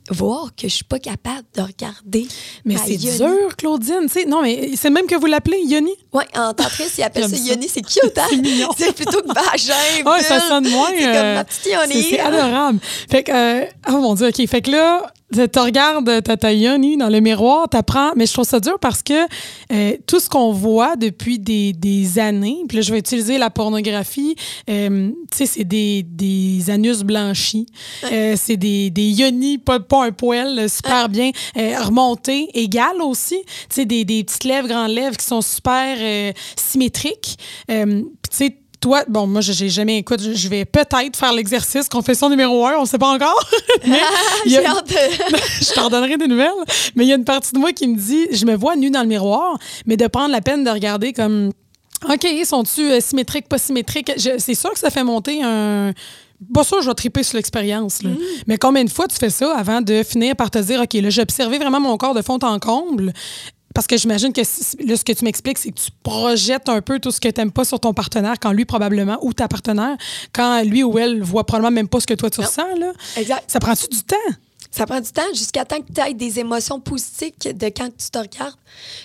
voir 0.10 0.48
que 0.56 0.68
je 0.68 0.74
suis 0.74 0.84
pas 0.84 1.00
capable 1.00 1.44
de 1.56 1.62
regarder. 1.62 2.28
Mais 2.66 2.76
ma 2.76 2.80
c'est 2.86 2.98
dur, 2.98 3.56
Claudine. 3.58 4.04
tu 4.08 4.10
sais. 4.22 4.26
Non, 4.26 4.42
mais 4.42 4.72
c'est 4.76 4.90
même 4.90 5.06
que 5.08 5.16
vous 5.16 5.26
l'appelez 5.28 5.60
Yoni? 5.66 5.92
Ouais, 6.14 6.26
en 6.36 6.54
tantrisme, 6.54 6.96
ils 6.98 7.04
appellent 7.04 7.30
ça 7.30 7.36
ça. 7.38 7.44
yoni, 7.44 7.68
c'est 7.68 7.82
cute 7.82 8.18
hein? 8.18 8.28
C'est 8.78 8.94
plutôt 8.96 9.22
que 9.22 9.28
vagin. 9.28 10.10
Ouais, 10.12 10.22
ça 10.24 10.40
sonne 10.40 10.68
moins. 10.70 10.90
C'est 10.98 11.08
euh, 11.08 11.14
comme 11.14 11.34
ma 11.36 11.44
petite 11.44 11.66
yoni. 11.66 12.04
c'est- 12.04 12.10
C'est 12.10 12.20
adorable. 12.20 12.80
Fait 13.10 13.24
que, 13.24 13.32
euh, 13.32 13.66
oh 13.90 13.92
mon 14.00 14.16
Dieu, 14.16 14.28
OK. 14.28 14.48
Fait 14.48 14.62
que 14.62 14.72
là, 14.72 15.12
tu 15.32 15.60
regardes 15.60 16.24
ta, 16.24 16.38
ta 16.38 16.52
Yoni 16.54 16.98
dans 16.98 17.10
le 17.10 17.20
miroir, 17.20 17.70
t'apprends. 17.70 18.12
Mais 18.16 18.26
je 18.26 18.34
trouve 18.34 18.46
ça 18.46 18.60
dur 18.60 18.80
parce 18.80 19.04
que 19.04 19.14
euh, 19.72 19.98
tout 20.08 20.20
ce 20.20 20.30
qu'on 20.30 20.52
voit 20.52 20.96
depuis 20.96 21.40
des, 21.40 21.74
des 21.74 22.20
années, 22.20 22.58
puis 22.68 22.78
là, 22.78 22.82
je 22.82 22.92
vais 22.92 23.00
utiliser 23.00 23.38
la 23.38 23.50
pornographie, 23.50 24.36
euh, 24.70 25.10
tu 25.32 25.38
sais, 25.38 25.46
c'est 25.46 25.64
des, 25.64 26.04
des 26.04 26.70
anus 26.70 27.04
blanchis. 27.04 27.68
Euh, 28.12 28.36
c'est 28.38 28.58
des, 28.58 28.90
des 28.90 29.10
Yoni, 29.10 29.58
pas, 29.58 29.80
pas 29.80 30.06
un 30.06 30.12
poil, 30.12 30.70
super 30.70 31.10
bien 31.10 31.32
euh, 31.58 31.80
remontés, 31.84 32.50
égales 32.54 33.02
aussi. 33.02 33.42
Tu 33.46 33.76
sais, 33.76 33.86
des, 33.86 34.06
des 34.06 34.24
petites 34.24 34.44
lèvres, 34.44 34.68
grandes 34.68 34.92
lèvres 34.92 35.18
qui 35.18 35.26
sont 35.26 35.42
super 35.42 35.98
euh, 36.00 36.32
symétriques. 36.56 37.38
Euh, 37.70 38.02
tu 38.30 38.38
sais, 38.38 38.56
toi, 38.82 39.04
bon, 39.08 39.28
moi, 39.28 39.42
je- 39.42 39.52
j'ai 39.52 39.70
jamais, 39.70 39.98
écoute, 39.98 40.22
je- 40.22 40.48
vais 40.48 40.64
peut-être 40.66 41.16
faire 41.18 41.34
l'exercice 41.34 41.90
confession 41.90 42.30
numéro 42.30 42.66
un, 42.66 42.78
on 42.78 42.86
sait 42.86 42.98
pas 42.98 43.10
encore. 43.14 43.50
mais 43.88 44.00
il 44.46 44.52
y 44.54 44.58
a- 44.58 44.62
je 45.62 45.74
t'en 45.74 45.90
donnerai 45.90 46.18
des 46.18 46.28
nouvelles. 46.28 46.50
Mais 46.96 47.04
il 47.06 47.08
y 47.10 47.12
a 47.12 47.16
une 47.16 47.26
partie 47.26 47.52
de 47.54 47.60
moi 47.60 47.72
qui 47.74 47.88
me 47.88 47.96
dit, 47.98 48.28
je 48.32 48.46
me 48.46 48.56
vois 48.56 48.76
nue 48.76 48.90
dans 48.92 49.02
le 49.02 49.08
miroir, 49.08 49.58
mais 49.86 49.98
de 49.98 50.08
prendre 50.08 50.32
la 50.32 50.42
peine 50.42 50.64
de 50.64 50.70
regarder 50.70 51.12
comme, 51.14 51.52
OK, 52.10 52.26
sont-tu 52.46 52.82
euh, 52.90 53.02
symétriques, 53.02 53.50
pas 53.50 53.58
symétriques? 53.58 54.12
C'est 54.38 54.56
sûr 54.56 54.72
que 54.72 54.80
ça 54.80 54.90
fait 54.90 55.04
monter 55.04 55.42
un... 55.44 55.92
Pas 56.54 56.64
sûr, 56.64 56.82
je 56.82 56.88
vais 56.88 56.94
triper 56.94 57.22
sur 57.24 57.36
l'expérience. 57.36 58.02
là. 58.02 58.12
Mais 58.48 58.58
combien 58.58 58.86
de 58.86 58.90
fois 58.90 59.10
tu 59.10 59.18
fais 59.18 59.30
ça 59.30 59.54
avant 59.58 59.82
de 59.82 60.04
finir 60.04 60.38
par 60.38 60.50
te 60.50 60.58
dire, 60.60 60.80
OK, 60.80 60.94
là, 60.94 61.10
j'ai 61.10 61.22
observé 61.22 61.58
vraiment 61.58 61.82
mon 61.82 61.98
corps 61.98 62.14
de 62.14 62.22
fond 62.22 62.40
en 62.44 62.60
comble? 62.60 63.12
Parce 63.76 63.86
que 63.88 63.98
j'imagine 63.98 64.34
que 64.34 64.42
là, 64.42 64.98
ce 64.98 65.04
que 65.04 65.12
tu 65.14 65.24
m'expliques, 65.24 65.58
c'est 65.60 65.70
que 65.72 65.80
tu 65.80 65.92
projettes 66.04 66.70
un 66.70 66.82
peu 66.82 67.00
tout 67.00 67.12
ce 67.12 67.20
que 67.22 67.30
tu 67.30 67.40
n'aimes 67.40 67.52
pas 67.52 67.66
sur 67.66 67.80
ton 67.80 67.94
partenaire 67.94 68.36
quand 68.42 68.52
lui, 68.52 68.66
probablement, 68.66 69.18
ou 69.22 69.32
ta 69.34 69.48
partenaire, 69.48 69.96
quand 70.34 70.64
lui 70.64 70.84
ou 70.84 70.98
elle 70.98 71.22
voit 71.22 71.46
probablement 71.46 71.72
même 71.76 71.88
pas 71.88 72.00
ce 72.00 72.08
que 72.08 72.16
toi, 72.16 72.30
tu 72.30 72.42
ressens. 72.42 72.76
Là. 72.78 72.92
Exact. 73.18 73.44
Ça 73.48 73.60
prend-tu 73.60 73.88
du 73.88 74.02
temps? 74.04 74.16
Ça 74.72 74.86
prend 74.86 75.00
du 75.00 75.12
temps 75.12 75.22
jusqu'à 75.34 75.66
temps 75.66 75.80
que 75.82 75.92
tu 75.92 76.00
aies 76.02 76.14
des 76.14 76.40
émotions 76.40 76.80
positives 76.80 77.32
de 77.44 77.66
quand 77.70 77.90
tu 77.98 78.10
te 78.12 78.18
regardes. 78.20 78.54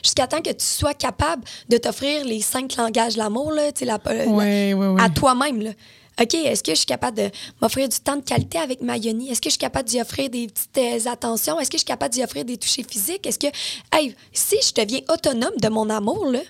Jusqu'à 0.02 0.26
temps 0.26 0.40
que 0.42 0.50
tu 0.50 0.64
sois 0.64 0.92
capable 0.94 1.42
de 1.70 1.78
t'offrir 1.78 2.24
les 2.24 2.42
cinq 2.42 2.76
langages 2.76 3.14
de 3.14 3.18
l'amour, 3.18 3.50
là, 3.50 3.70
la- 3.80 3.98
la- 4.04 4.26
ouais, 4.26 4.74
ouais. 4.74 5.00
à 5.02 5.08
toi-même. 5.08 5.72
OK, 6.20 6.34
est-ce 6.34 6.62
que 6.62 6.72
je 6.72 6.78
suis 6.78 6.86
capable 6.86 7.16
de 7.16 7.30
m'offrir 7.60 7.88
du 7.88 7.98
temps 7.98 8.16
de 8.16 8.22
qualité 8.22 8.58
avec 8.58 8.80
ma 8.82 8.96
yoni? 8.96 9.30
Est-ce 9.30 9.40
que 9.40 9.48
je 9.48 9.54
suis 9.54 9.58
capable 9.58 9.88
d'y 9.88 10.00
offrir 10.00 10.30
des 10.30 10.46
petites 10.46 10.78
euh, 10.78 11.10
attentions? 11.10 11.58
Est-ce 11.58 11.70
que 11.70 11.76
je 11.76 11.80
suis 11.80 11.86
capable 11.86 12.14
d'y 12.14 12.22
offrir 12.22 12.44
des 12.44 12.56
touchés 12.56 12.84
physiques? 12.88 13.26
Est-ce 13.26 13.38
que, 13.38 13.48
hey, 13.92 14.14
si 14.32 14.56
je 14.62 14.80
deviens 14.80 15.00
autonome 15.08 15.56
de 15.60 15.68
mon 15.68 15.90
amour, 15.90 16.30
là, 16.30 16.40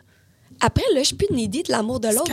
après, 0.60 0.84
là, 0.94 1.00
je 1.00 1.08
suis 1.08 1.16
plus 1.16 1.34
needy 1.34 1.62
de 1.62 1.72
l'amour 1.72 2.00
de 2.00 2.08
l'autre. 2.08 2.30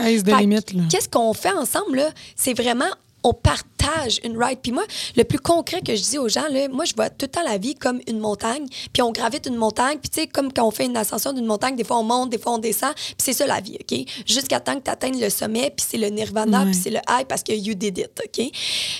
Qu'est-ce 0.90 1.08
qu'on 1.08 1.32
fait 1.34 1.52
ensemble, 1.52 1.96
là? 1.96 2.10
C'est 2.36 2.54
vraiment, 2.54 2.90
on 3.24 3.32
partage 3.32 4.20
une 4.24 4.42
ride. 4.42 4.58
Puis 4.62 4.72
moi, 4.72 4.84
le 5.16 5.24
plus 5.24 5.38
concret 5.38 5.80
que 5.80 5.94
je 5.96 6.02
dis 6.02 6.18
aux 6.18 6.28
gens, 6.28 6.46
là, 6.50 6.68
moi, 6.68 6.84
je 6.84 6.94
vois 6.94 7.10
tout 7.10 7.26
le 7.26 7.28
temps 7.28 7.42
la 7.44 7.58
vie 7.58 7.74
comme 7.74 8.00
une 8.06 8.18
montagne. 8.18 8.66
Puis 8.92 9.02
on 9.02 9.10
gravite 9.12 9.46
une 9.46 9.56
montagne. 9.56 9.98
Puis 9.98 10.08
tu 10.10 10.20
sais, 10.20 10.26
comme 10.26 10.52
quand 10.52 10.66
on 10.66 10.70
fait 10.70 10.86
une 10.86 10.96
ascension 10.96 11.32
d'une 11.32 11.46
montagne, 11.46 11.76
des 11.76 11.84
fois 11.84 11.98
on 11.98 12.02
monte, 12.04 12.30
des 12.30 12.38
fois 12.38 12.52
on 12.52 12.58
descend. 12.58 12.94
Puis 12.94 13.14
c'est 13.18 13.32
ça 13.32 13.46
la 13.46 13.60
vie, 13.60 13.76
OK? 13.80 13.98
Jusqu'à 14.26 14.60
temps 14.60 14.76
que 14.78 14.84
tu 14.84 14.90
atteignes 14.90 15.20
le 15.20 15.30
sommet, 15.30 15.72
puis 15.76 15.86
c'est 15.88 15.98
le 15.98 16.08
nirvana, 16.08 16.60
Ouais. 16.64 16.70
puis 16.70 16.80
c'est 16.80 16.90
le 16.90 16.98
high 17.08 17.26
parce 17.28 17.42
que 17.42 17.52
you 17.52 17.74
did 17.74 17.98
it, 17.98 18.10
OK? 18.24 18.50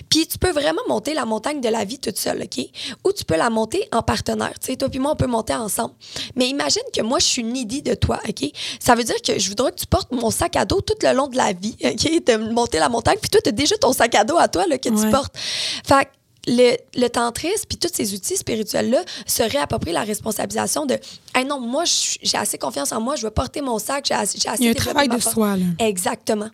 Puis 0.08 0.26
tu 0.26 0.38
peux 0.38 0.50
vraiment 0.50 0.82
monter 0.88 1.14
la 1.14 1.24
montagne 1.24 1.60
de 1.60 1.68
la 1.68 1.84
vie 1.84 1.98
toute 1.98 2.16
seule, 2.18 2.42
OK? 2.42 2.64
Ou 3.04 3.12
tu 3.12 3.24
peux 3.24 3.36
la 3.36 3.50
monter 3.50 3.88
en 3.92 4.02
partenaire. 4.02 4.58
Tu 4.60 4.68
sais, 4.68 4.76
toi 4.76 4.88
puis 4.88 4.98
moi, 4.98 5.12
on 5.12 5.16
peut 5.16 5.26
monter 5.26 5.54
ensemble. 5.54 5.94
Mais 6.36 6.48
imagine 6.48 6.82
que 6.94 7.02
moi, 7.02 7.18
je 7.18 7.26
suis 7.26 7.44
needy 7.44 7.82
de 7.82 7.94
toi, 7.94 8.18
OK? 8.28 8.50
Ça 8.80 8.94
veut 8.94 9.04
dire 9.04 9.20
que 9.24 9.38
je 9.38 9.48
voudrais 9.48 9.70
que 9.72 9.76
tu 9.80 9.86
portes 9.86 10.10
mon 10.12 10.30
sac 10.30 10.56
à 10.56 10.64
dos 10.64 10.80
tout 10.80 10.94
le 11.02 11.12
long 11.12 11.28
de 11.28 11.36
la 11.36 11.52
vie, 11.52 11.76
OK? 11.84 12.24
De 12.24 12.36
monter 12.52 12.78
la 12.78 12.88
montagne. 12.88 13.16
Puis 13.20 13.30
toi, 13.30 13.40
tu 13.42 13.48
as 13.48 13.52
déjà 13.52 13.76
ton 13.78 13.92
sac 13.92 14.11
dos 14.24 14.38
à 14.38 14.48
toi 14.48 14.66
là, 14.66 14.78
que 14.78 14.88
Ouais. 14.88 15.00
tu 15.04 15.10
portes. 15.10 15.34
Fait 15.38 16.04
que 16.04 16.10
le, 16.48 16.76
le 17.00 17.08
tantrisme 17.08 17.66
puis 17.68 17.78
tous 17.78 17.90
ces 17.92 18.14
outils 18.14 18.36
spirituels-là 18.36 19.02
se 19.26 19.44
réapproprient 19.44 19.92
la 19.92 20.02
responsabilisation 20.02 20.86
de 20.86 20.98
hey 21.36 21.44
non, 21.44 21.60
moi, 21.60 21.84
j'ai 21.86 22.36
assez 22.36 22.58
confiance 22.58 22.90
en 22.92 23.00
moi, 23.00 23.14
je 23.16 23.22
vais 23.22 23.30
porter 23.30 23.60
mon 23.60 23.78
sac, 23.78 24.06
j'ai 24.08 24.14
assez, 24.14 24.38
Il 24.58 24.64
y 24.64 24.68
a 24.68 24.70
un 24.70 24.74
travail 24.74 25.08
de 25.08 25.18
soi, 25.20 25.56
là. 25.56 25.64
Exactement. 25.78 26.48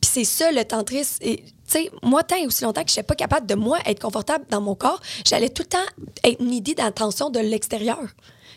Puis 0.00 0.10
c'est 0.12 0.24
ça, 0.24 0.52
le 0.52 0.64
tantrisme. 0.64 1.16
Et, 1.22 1.38
Tu 1.38 1.78
sais, 1.78 1.90
moi, 2.02 2.22
tant 2.22 2.36
et 2.36 2.46
aussi 2.46 2.62
longtemps 2.64 2.84
que 2.84 2.90
je 2.90 2.94
n'étais 2.94 3.02
pas 3.06 3.14
capable 3.14 3.46
de, 3.46 3.54
moi, 3.54 3.78
être 3.86 4.00
confortable 4.00 4.44
dans 4.50 4.60
mon 4.60 4.74
corps, 4.76 5.00
j'allais 5.24 5.48
tout 5.48 5.62
le 5.62 5.68
temps 5.68 6.04
être 6.22 6.40
needy 6.40 6.74
d'attention 6.74 7.30
de 7.30 7.40
l'extérieur. 7.40 7.98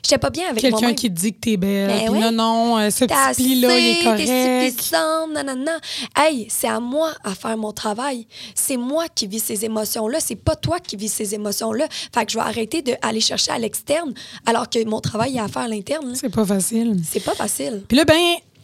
J'étais 0.05 0.17
pas 0.17 0.29
bien 0.29 0.49
avec 0.49 0.61
Quelqu'un 0.61 0.93
qui 0.93 1.09
te 1.09 1.19
dit 1.19 1.33
que 1.33 1.39
t'es 1.39 1.57
belle. 1.57 1.87
Ben 1.87 2.09
ouais. 2.09 2.19
non, 2.19 2.31
non, 2.31 2.77
euh, 2.77 2.89
ce 2.89 3.05
petit 3.05 3.43
pli-là, 3.43 3.77
il 3.77 3.87
est 3.87 4.03
correct. 4.03 4.25
T'es 4.25 4.71
suffisante, 4.71 5.31
nanana. 5.33 5.79
Hey, 6.15 6.47
c'est 6.49 6.67
à 6.67 6.79
moi 6.79 7.11
à 7.23 7.33
faire 7.33 7.57
mon 7.57 7.71
travail. 7.71 8.27
C'est 8.53 8.77
moi 8.77 9.05
qui 9.13 9.27
vis 9.27 9.39
ces 9.39 9.65
émotions-là. 9.65 10.19
C'est 10.19 10.35
pas 10.35 10.55
toi 10.55 10.79
qui 10.79 10.95
vis 10.95 11.09
ces 11.09 11.33
émotions-là. 11.33 11.87
Fait 12.13 12.25
que 12.25 12.31
je 12.31 12.37
vais 12.37 12.43
arrêter 12.43 12.81
d'aller 12.81 13.21
chercher 13.21 13.51
à 13.51 13.57
l'externe 13.57 14.13
alors 14.45 14.69
que 14.69 14.83
mon 14.85 15.01
travail 15.01 15.37
est 15.37 15.39
à 15.39 15.47
faire 15.47 15.63
à 15.63 15.67
l'interne. 15.67 16.13
C'est 16.15 16.29
pas 16.29 16.45
facile. 16.45 16.97
C'est 17.07 17.23
pas 17.23 17.35
facile. 17.35 17.83
Puis 17.87 17.97
là, 17.97 18.05
ben, 18.05 18.15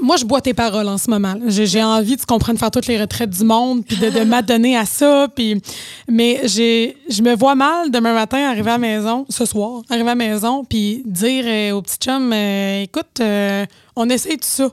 moi, 0.02 0.18
je 0.18 0.26
bois 0.26 0.42
tes 0.42 0.54
paroles 0.54 0.88
en 0.88 0.98
ce 0.98 1.10
moment. 1.10 1.36
J'ai 1.48 1.84
envie, 1.84 2.18
tu 2.18 2.26
comprends, 2.26 2.54
de 2.54 2.60
faire 2.60 2.72
toutes 2.72 2.88
les 2.88 3.00
retraites 3.00 3.30
du 3.30 3.44
monde, 3.44 3.86
puis 3.86 3.98
de, 3.98 4.10
de 4.10 4.20
m'adonner 4.26 4.76
à 4.78 4.86
ça. 4.86 5.28
Puis, 5.34 5.62
mais 6.10 6.42
je 6.46 7.22
me 7.22 7.36
vois 7.36 7.56
mal 7.56 7.92
demain 7.92 8.14
matin 8.14 8.38
arriver 8.50 8.70
à 8.72 8.74
la 8.74 8.78
maison, 8.80 9.26
ce 9.30 9.46
soir, 9.46 9.82
arriver 9.90 10.10
à 10.10 10.16
la 10.16 10.16
maison, 10.16 10.64
puis 10.64 11.04
dire 11.06 11.44
euh, 11.48 11.72
au 11.72 11.82
petit 11.82 11.98
chum, 11.98 12.32
euh, 12.34 12.84
écoute, 12.84 13.20
euh, 13.20 13.66
on 13.96 14.10
essaie 14.10 14.38
tout 14.38 14.40
ça. 14.42 14.70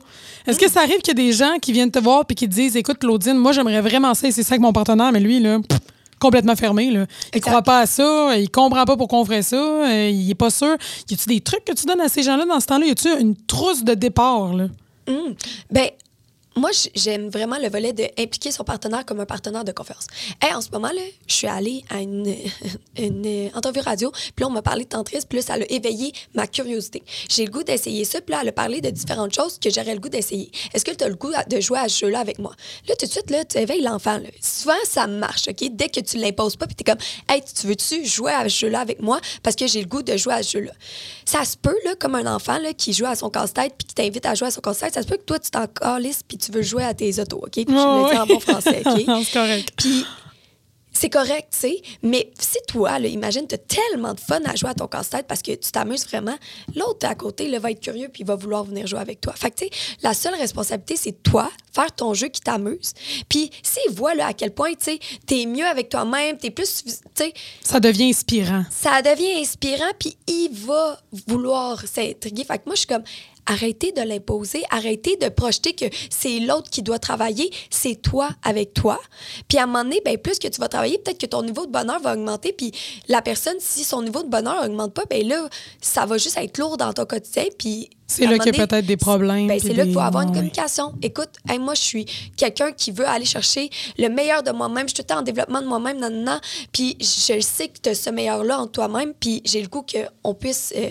Est-ce 0.47 0.59
que 0.59 0.71
ça 0.71 0.81
arrive 0.81 0.99
qu'il 0.99 1.09
y 1.09 1.21
a 1.21 1.27
des 1.27 1.33
gens 1.33 1.59
qui 1.61 1.73
viennent 1.73 1.91
te 1.91 1.99
voir 1.99 2.25
puis 2.25 2.35
qui 2.35 2.49
te 2.49 2.55
disent, 2.55 2.77
écoute, 2.77 2.99
Claudine, 2.99 3.37
moi, 3.37 3.53
j'aimerais 3.53 3.83
vraiment 3.83 4.15
ça, 4.15 4.31
c'est 4.31 4.43
ça 4.43 4.55
avec 4.55 4.63
mon 4.63 4.73
partenaire, 4.73 5.13
mais 5.13 5.21
lui, 5.21 5.41
là, 5.41 5.59
pff, 5.69 5.79
complètement 6.19 6.57
fermé. 6.57 6.91
Là. 6.91 7.07
Il 7.33 7.37
Exact. 7.39 7.51
croit 7.51 7.63
pas 7.63 7.81
à 7.81 7.87
ça, 7.87 8.37
il 8.37 8.51
comprend 8.51 8.85
pas 8.85 8.97
pourquoi 8.97 9.19
on 9.21 9.25
ferait 9.25 9.43
ça, 9.43 9.57
euh, 9.57 10.11
il 10.13 10.31
est 10.31 10.35
pas 10.35 10.51
sûr. 10.51 10.77
Y 11.11 11.15
a-tu 11.15 11.29
des 11.29 11.41
trucs 11.41 11.65
que 11.65 11.73
tu 11.73 11.87
donnes 11.87 12.01
à 12.01 12.09
ces 12.09 12.23
gens-là 12.23 12.45
dans 12.45 12.61
ce 12.61 12.67
temps-là? 12.67 12.87
Y 12.87 12.91
a-tu 12.91 13.09
une 13.21 13.37
trousse 13.37 13.85
de 13.85 13.95
départ? 13.95 14.55
Là? 14.55 14.67
Hum. 15.09 15.37
Ben, 15.71 15.91
moi, 16.59 16.71
j'aime 16.95 17.29
vraiment 17.29 17.59
le 17.59 17.69
volet 17.69 17.93
de 17.93 18.05
impliquer 18.19 18.51
son 18.51 18.65
partenaire 18.65 19.05
comme 19.05 19.21
un 19.21 19.27
partenaire 19.27 19.65
de 19.65 19.73
confiance. 19.73 20.07
Hey, 20.43 20.55
en 20.55 20.61
ce 20.61 20.71
moment, 20.71 20.91
je 21.27 21.35
suis 21.35 21.47
allée 21.47 21.85
à 21.91 22.01
une, 22.01 22.27
une 22.99 23.27
euh, 23.27 23.49
entrevue 23.55 23.81
radio, 23.81 24.13
puis 24.35 24.45
on 24.45 24.51
m'a 24.51 24.63
parlé 24.63 24.85
de 24.85 24.89
tantrisme, 24.89 25.29
là, 25.33 25.43
ça 25.43 25.55
a 25.55 25.59
éveillé 25.69 26.13
ma 26.35 26.47
curiosité. 26.47 27.03
J'ai 27.29 27.45
le 27.45 27.51
goût 27.51 27.63
d'essayer 27.63 28.05
ça, 28.05 28.21
puis 28.21 28.35
elle 28.41 28.49
a 28.49 28.53
parlé 28.53 28.81
de 28.81 28.91
différentes 28.91 29.35
choses 29.35 29.59
que 29.59 29.71
j'aurais 29.71 29.95
le 29.95 30.01
goût 30.01 30.09
d'essayer. 30.09 30.51
Est-ce 30.75 30.85
que 30.85 30.91
tu 30.91 31.05
as 31.05 31.09
le 31.09 31.15
goût 31.15 31.33
de 31.49 31.61
jouer 31.61 31.79
à 31.79 31.89
ce 31.89 32.01
jeu-là 32.07 32.21
avec 32.21 32.39
moi? 32.39 32.53
Là, 32.89 32.95
tout 32.97 33.07
de 33.07 33.11
suite, 33.11 33.31
là, 33.31 33.45
tu 33.45 33.59
éveilles 33.59 33.83
l'enfant. 33.83 34.19
Souvent, 34.41 34.75
ça 34.85 35.07
marche, 35.07 35.49
OK? 35.49 35.69
Dès 35.73 35.89
que 35.89 36.01
tu 36.01 36.17
l'imposes 36.17 36.57
pas, 36.57 36.67
puis 36.67 36.77
tu 36.77 36.83
es 36.83 36.85
comme, 36.85 37.03
hey, 37.29 37.43
tu 37.43 37.67
veux-tu 37.67 38.05
jouer 38.05 38.33
à 38.33 38.49
ce 38.49 38.61
jeu-là 38.61 38.81
avec 38.81 39.01
moi? 39.01 39.21
Parce 39.43 39.57
que 39.57 39.67
j'ai 39.67 39.81
le 39.81 39.89
goût 39.89 40.03
de 40.03 40.17
jouer 40.17 40.35
à 40.35 40.43
ce 40.43 40.59
jeu-là. 40.59 40.73
Ça 41.25 41.45
se 41.45 41.57
peut, 41.57 41.77
là, 41.85 41.95
comme 41.99 42.15
un 42.15 42.35
enfant 42.35 42.59
là, 42.59 42.73
qui 42.73 42.93
joue 42.93 43.07
à 43.07 43.15
son 43.15 43.31
casse-tête, 43.31 43.75
puis 43.79 43.87
qui 43.87 43.95
t'invite 43.95 44.27
à 44.27 44.35
jouer 44.35 44.49
à 44.49 44.51
son 44.51 44.61
casse-tête, 44.61 44.95
ça 44.95 45.03
se 45.03 45.07
peut 45.07 45.17
que 45.17 45.25
toi, 45.25 45.39
tu 45.39 45.51
t'en 45.51 45.67
puis 46.29 46.39
tu 46.39 46.48
veux 46.53 46.63
jouer 46.63 46.85
à 46.85 46.95
tes 46.95 47.19
autos, 47.21 47.39
OK? 47.39 47.51
Puis 47.53 47.65
je 47.69 47.73
Ouais, 47.73 48.09
le 48.09 48.11
dis 48.15 48.19
en 48.19 48.27
bon 48.27 48.41
français, 48.41 48.83
OK? 48.85 49.05
c'est 49.25 49.33
correct. 49.33 49.71
Puis 49.77 50.05
c'est 50.91 51.11
correct, 51.11 51.49
tu 51.53 51.59
sais, 51.61 51.83
mais 52.03 52.33
si 52.41 52.59
toi, 52.67 52.99
là, 52.99 53.07
imagine, 53.07 53.47
tu 53.47 53.55
as 53.55 53.59
tellement 53.59 54.15
de 54.15 54.19
fun 54.21 54.41
à 54.47 54.57
jouer 54.57 54.71
à 54.71 54.75
ton 54.75 54.89
casse-tête 54.89 55.27
parce 55.29 55.43
que 55.43 55.53
tu 55.53 55.71
t'amuses 55.71 56.05
vraiment, 56.05 56.35
l'autre 56.75 57.07
à 57.07 57.15
côté 57.15 57.47
là, 57.47 57.61
va 57.61 57.71
être 57.71 57.79
curieux 57.81 58.09
puis 58.13 58.23
il 58.23 58.27
va 58.27 58.35
vouloir 58.35 58.65
venir 58.65 58.85
jouer 58.89 58.99
avec 58.99 59.21
toi. 59.21 59.33
Fait 59.35 59.53
que, 59.53 59.59
tu 59.61 59.65
sais, 59.67 59.71
la 60.03 60.13
seule 60.13 60.35
responsabilité, 60.35 60.97
c'est 60.97 61.23
toi, 61.23 61.53
faire 61.73 61.93
ton 61.95 62.15
jeu 62.15 62.27
qui 62.29 62.41
t'amuse. 62.41 62.95
Puis 63.29 63.49
s'il 63.63 63.93
voit 63.93 64.17
là, 64.17 64.27
à 64.27 64.33
quel 64.33 64.51
point, 64.53 64.71
tu 64.73 64.77
sais, 64.87 64.99
t'es 65.25 65.47
mieux 65.47 65.67
avec 65.67 65.89
toi-même, 65.89 66.37
t'es 66.37 66.51
plus, 66.51 66.83
tu 66.85 66.91
sais, 67.15 67.33
Ça 67.63 67.79
devient 67.79 68.09
inspirant. 68.11 68.65
ça 68.69 69.01
devient 69.01 69.41
inspirant, 69.41 69.93
puis 70.01 70.17
il 70.27 70.49
va 70.53 71.01
vouloir 71.29 71.81
s'intriguer. 71.87 72.43
Fait 72.43 72.59
que 72.59 72.63
moi, 72.67 72.75
je 72.75 72.81
suis 72.81 72.89
comme, 72.89 73.05
arrêtez 73.49 73.93
de 73.93 74.03
l'imposer, 74.03 74.63
arrêtez 74.71 75.17
de 75.17 75.29
projeter 75.29 75.73
que 75.73 75.87
c'est 76.11 76.39
l'autre 76.41 76.71
qui 76.71 76.83
doit 76.83 76.99
travailler, 76.99 77.51
c'est 77.71 77.97
toi 78.01 78.29
avec 78.43 78.75
toi. 78.75 79.01
Puis 79.49 79.59
à 79.59 79.65
un 79.65 79.67
moment 79.67 79.85
donné, 79.85 80.01
ben, 80.05 80.17
plus 80.19 80.39
que 80.39 80.49
tu 80.49 80.61
vas 80.61 80.69
travailler, 80.69 80.99
peut-être 80.99 81.19
que 81.19 81.27
ton 81.27 81.43
niveau 81.43 81.67
de 81.67 81.73
bonheur 81.73 82.01
va 82.01 82.13
augmenter, 82.15 82.53
puis 82.53 82.73
la 83.09 83.23
personne, 83.23 83.57
si 83.59 83.85
son 83.85 84.03
niveau 84.03 84.23
de 84.23 84.29
bonheur 84.29 84.63
augmente 84.65 84.95
pas, 84.95 85.05
ben 85.09 85.27
là, 85.27 85.49
ça 85.81 86.07
va 86.07 86.19
juste 86.19 86.37
être 86.39 86.59
lourd 86.59 86.77
dans 86.77 86.93
ton 86.93 87.05
quotidien, 87.05 87.45
puis... 87.59 87.91
C'est 88.11 88.25
là 88.27 88.39
qu'il 88.39 88.57
y 88.57 88.61
a 88.61 88.67
peut-être 88.67 88.87
des 88.87 88.97
problèmes. 88.97 89.47
ben, 89.49 89.61
c'est 89.61 89.75
là 89.75 89.85
qu'il 89.85 89.93
faut 89.93 90.01
avoir 90.01 90.23
une 90.23 90.31
Ouais. 90.31 90.37
communication. 90.37 90.95
Écoute, 91.03 91.29
hey, 91.47 91.59
moi, 91.59 91.75
je 91.75 91.83
suis 91.83 92.07
quelqu'un 92.39 92.73
qui 92.73 92.91
veut 92.91 93.07
aller 93.07 93.27
chercher 93.27 93.69
le 93.99 94.09
meilleur 94.09 94.43
de 94.43 94.51
moi-même. 94.51 94.89
Je 94.89 94.95
suis 94.95 94.97
tout 94.97 95.03
le 95.03 95.15
temps 95.15 95.19
en 95.19 95.23
développement 95.23 95.61
de 95.61 95.67
moi-même, 95.67 95.99
nan, 95.99 96.15
nan, 96.15 96.25
nan. 96.25 96.41
Puis 96.73 96.97
je 97.01 97.39
sais 97.41 97.69
que 97.69 97.79
tu 97.83 97.91
as 97.91 97.95
ce 97.95 98.09
meilleur-là 98.09 98.61
en 98.61 98.67
toi-même. 98.67 99.13
Puis 99.21 99.43
j'ai 99.45 99.61
le 99.61 99.69
goût 99.69 99.85
qu'on 99.85 100.33
puisse 100.35 100.73
euh, 100.75 100.89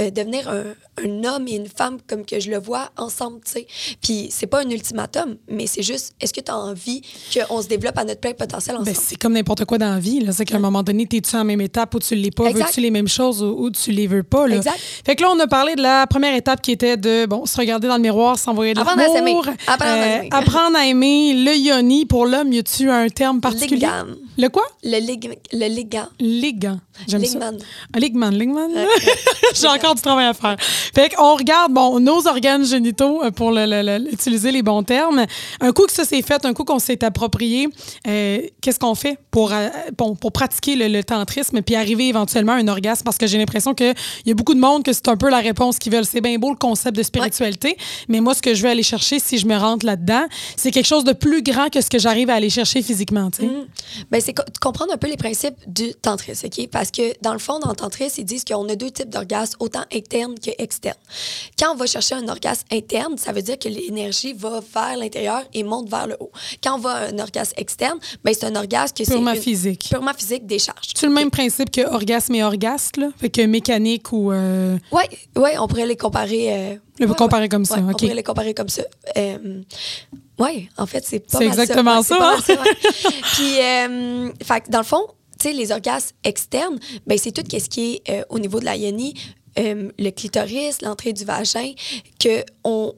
euh, 0.00 0.10
devenir 0.10 0.48
un, 0.48 0.64
un 1.04 1.24
homme 1.24 1.46
et 1.48 1.56
une 1.56 1.66
femme 1.68 1.98
comme 2.06 2.24
que 2.24 2.40
je 2.40 2.50
le 2.50 2.58
vois 2.58 2.90
ensemble, 2.96 3.40
tu 3.44 3.52
sais. 3.52 3.66
Puis 4.02 4.28
c'est 4.30 4.46
pas 4.46 4.62
un 4.62 4.70
ultimatum, 4.70 5.36
mais 5.48 5.66
c'est 5.66 5.82
juste, 5.82 6.14
est-ce 6.20 6.32
que 6.32 6.40
tu 6.40 6.50
as 6.50 6.56
envie 6.56 7.02
qu'on 7.34 7.60
se 7.62 7.68
développe 7.68 7.98
à 7.98 8.04
notre 8.04 8.20
plein 8.20 8.32
potentiel 8.32 8.76
ensemble? 8.76 8.90
Ben, 8.90 8.94
c'est 9.00 9.16
comme 9.16 9.34
n'importe 9.34 9.64
quoi 9.64 9.78
dans 9.78 9.90
la 9.94 9.98
vie. 10.00 10.20
là. 10.20 10.32
C'est 10.32 10.44
qu'à 10.44 10.56
un 10.56 10.60
moment 10.60 10.82
donné, 10.82 11.06
t'es-tu 11.06 11.36
la 11.36 11.44
même 11.44 11.60
étape 11.60 11.94
ou 11.94 11.98
tu 11.98 12.14
l'es 12.14 12.30
pas? 12.30 12.50
Veux-tu 12.50 12.80
les 12.80 12.90
mêmes 12.90 13.08
choses 13.08 13.42
ou, 13.42 13.54
ou 13.64 13.70
tu 13.70 13.90
les 13.90 14.06
veux 14.06 14.22
pas? 14.22 14.46
Là? 14.46 14.56
Exact. 14.56 14.78
Fait 15.04 15.16
que 15.16 15.22
là, 15.22 15.30
on 15.30 15.38
a 15.40 15.46
parlé 15.46 15.74
de 15.74 15.82
la 15.82 16.06
première 16.06 16.34
étape 16.34 16.62
qui 16.62 16.72
était 16.72 16.96
de 16.96 17.26
bon, 17.26 17.46
se 17.46 17.56
regarder 17.56 17.88
dans 17.88 17.96
le 17.96 18.02
miroir, 18.02 18.38
s'envoyer 18.38 18.74
de 18.74 18.80
Apprendre 18.80 19.00
à 19.02 19.06
l'amour. 19.14 19.44
s'aimer. 19.44 19.56
Apprendre 19.66 19.92
à 20.00 20.04
s'aimer. 20.16 20.28
apprendre 20.30 20.76
à 20.76 20.86
aimer. 20.86 21.34
Le 21.34 21.54
yoni, 21.56 22.06
pour 22.06 22.26
l'homme, 22.26 22.52
y 22.52 22.58
a-tu 22.58 22.90
un 22.90 23.08
terme 23.08 23.40
particulier? 23.40 23.76
Ligam. 23.86 24.16
Le 24.38 24.48
quoi? 24.48 24.64
Le, 24.82 24.98
lig- 24.98 25.38
le 25.52 25.66
ligand. 25.68 26.08
Ligand. 26.18 26.80
J'aime 27.06 27.24
ça. 27.24 27.50
Ligman. 27.96 28.30
Ligman, 28.30 28.68
encore 29.82 29.94
du 29.94 30.02
travail 30.02 30.26
à 30.26 30.34
faire. 30.34 30.56
Fait 30.60 31.08
qu'on 31.14 31.34
regarde, 31.36 31.72
bon, 31.72 31.98
nos 32.00 32.26
organes 32.26 32.64
génitaux, 32.64 33.22
euh, 33.24 33.30
pour 33.30 33.50
le- 33.50 33.66
le- 33.66 33.82
le- 33.98 34.12
utiliser 34.12 34.50
les 34.52 34.62
bons 34.62 34.82
termes. 34.82 35.24
Un 35.60 35.72
coup 35.72 35.86
que 35.86 35.92
ça 35.92 36.04
s'est 36.04 36.22
fait, 36.22 36.44
un 36.44 36.52
coup 36.54 36.64
qu'on 36.64 36.78
s'est 36.78 37.02
approprié, 37.04 37.68
euh, 38.06 38.40
qu'est-ce 38.60 38.78
qu'on 38.78 38.94
fait 38.94 39.18
pour, 39.30 39.52
euh, 39.52 39.68
pour 39.96 40.32
pratiquer 40.32 40.76
le, 40.76 41.02
tantrisme 41.02 41.62
puis 41.62 41.74
arriver 41.74 42.08
éventuellement 42.08 42.52
à 42.52 42.56
un 42.56 42.68
orgasme? 42.68 43.02
Parce 43.04 43.18
que 43.18 43.26
j'ai 43.26 43.38
l'impression 43.38 43.74
qu'il 43.74 43.94
y 44.26 44.30
a 44.30 44.34
beaucoup 44.34 44.54
de 44.54 44.60
monde 44.60 44.84
que 44.84 44.92
c'est 44.92 45.08
un 45.08 45.16
peu 45.16 45.28
la 45.30 45.38
réponse 45.38 45.78
qu'ils 45.78 45.92
veulent. 45.92 46.04
C'est 46.04 46.20
bien 46.20 46.38
beau 46.38 46.50
le 46.50 46.56
concept 46.56 46.96
de 46.96 47.02
spiritualité, 47.02 47.76
mais 48.08 48.20
moi, 48.20 48.34
ce 48.34 48.42
que 48.42 48.54
je 48.54 48.62
veux 48.62 48.68
aller 48.70 48.82
chercher 48.84 49.18
si 49.18 49.38
je 49.38 49.46
me 49.46 49.56
rentre 49.56 49.84
là-dedans, 49.84 50.24
c'est 50.56 50.70
quelque 50.70 50.86
chose 50.86 51.04
de 51.04 51.12
plus 51.12 51.42
grand 51.42 51.70
que 51.70 51.80
ce 51.80 51.90
que 51.90 51.98
j'arrive 51.98 52.30
à 52.30 52.34
aller 52.34 52.50
chercher 52.50 52.82
physiquement, 52.82 53.30
tu 53.30 53.42
sais. 53.42 53.46
Mm. 53.48 53.66
Ben, 54.10 54.20
c'est 54.20 54.34
co- 54.34 54.42
comprendre 54.60 54.92
un 54.92 54.96
peu 54.96 55.08
les 55.08 55.16
principes 55.16 55.54
du 55.66 55.94
tantrisme, 55.94 56.46
OK? 56.46 56.68
Parce 56.70 56.90
que, 56.90 57.02
dans 57.22 57.32
le 57.32 57.38
fond, 57.38 57.58
dans 57.58 57.70
le 57.70 57.76
tantrisme, 57.76 58.20
ils 58.20 58.24
disent 58.24 58.44
qu'on 58.44 58.68
a 58.68 58.76
deux 58.76 58.90
types 58.90 59.08
d'orgasmes, 59.10 59.56
autant 59.72 59.84
internes 59.92 60.34
que 60.38 60.50
externes. 60.58 60.96
Quand 61.58 61.72
on 61.72 61.76
va 61.76 61.86
chercher 61.86 62.14
un 62.14 62.28
orgasme 62.28 62.64
interne, 62.70 63.16
ça 63.16 63.32
veut 63.32 63.42
dire 63.42 63.58
que 63.58 63.68
l'énergie 63.68 64.32
va 64.34 64.60
vers 64.74 64.96
l'intérieur 64.96 65.42
et 65.54 65.62
monte 65.62 65.88
vers 65.88 66.06
le 66.06 66.16
haut. 66.20 66.30
Quand 66.62 66.76
on 66.76 66.78
va 66.78 66.90
à 66.92 67.06
un 67.08 67.18
orgasme 67.18 67.52
externe, 67.56 67.98
ben, 68.24 68.34
c'est 68.34 68.46
un 68.46 68.54
orgasme 68.56 68.94
que 68.94 69.04
c'est 69.04 69.12
Purement 69.12 69.34
physique. 69.34 69.88
Purement 69.90 70.14
physique, 70.14 70.46
décharge. 70.46 70.90
C'est 70.94 71.06
le 71.06 71.12
même 71.12 71.30
principe 71.30 71.70
que 71.70 71.80
orgasme 71.92 72.34
et 72.34 72.44
orgasme, 72.44 73.00
là? 73.02 73.08
Fait 73.18 73.30
que 73.30 73.42
mécanique 73.42 74.12
ou. 74.12 74.32
euh, 74.32 74.78
Oui, 74.90 75.02
ouais, 75.36 75.58
on 75.58 75.66
pourrait 75.68 75.86
les 75.86 75.96
comparer. 75.96 76.52
euh, 76.52 76.74
Le 76.98 77.06
ouais, 77.06 77.14
comparer 77.16 77.42
ouais. 77.42 77.48
comme 77.48 77.64
ça, 77.64 77.76
Ouais, 77.76 77.82
OK. 77.82 77.88
On 77.90 77.96
pourrait 77.98 78.14
les 78.14 78.22
comparer 78.22 78.54
comme 78.54 78.68
ça. 78.68 78.82
Euh, 79.16 79.62
oui, 80.38 80.68
en 80.76 80.86
fait, 80.86 81.04
c'est 81.06 81.20
pas 81.20 81.38
C'est 81.38 81.44
ça. 81.44 81.50
exactement 81.62 81.98
Ouais, 81.98 82.02
ça, 82.02 82.16
hein? 82.20 82.38
ça, 82.44 82.54
ouais. 82.54 83.12
Puis, 83.34 83.60
euh, 83.60 84.30
fait 84.42 84.60
que 84.62 84.70
dans 84.70 84.78
le 84.78 84.84
fond, 84.84 85.06
tu 85.38 85.48
sais, 85.48 85.54
les 85.54 85.72
orgasmes 85.72 86.14
externes, 86.24 86.78
ben, 87.06 87.18
c'est 87.18 87.32
tout 87.32 87.42
ce 87.50 87.68
qui 87.68 87.94
est 88.06 88.10
euh, 88.10 88.22
au 88.30 88.38
niveau 88.38 88.60
de 88.60 88.64
la 88.64 88.76
yoni, 88.76 89.14
euh, 89.58 89.90
le 89.98 90.10
clitoris, 90.10 90.82
l'entrée 90.82 91.12
du 91.12 91.24
vagin, 91.24 91.72
que 92.18 92.44
on. 92.64 92.94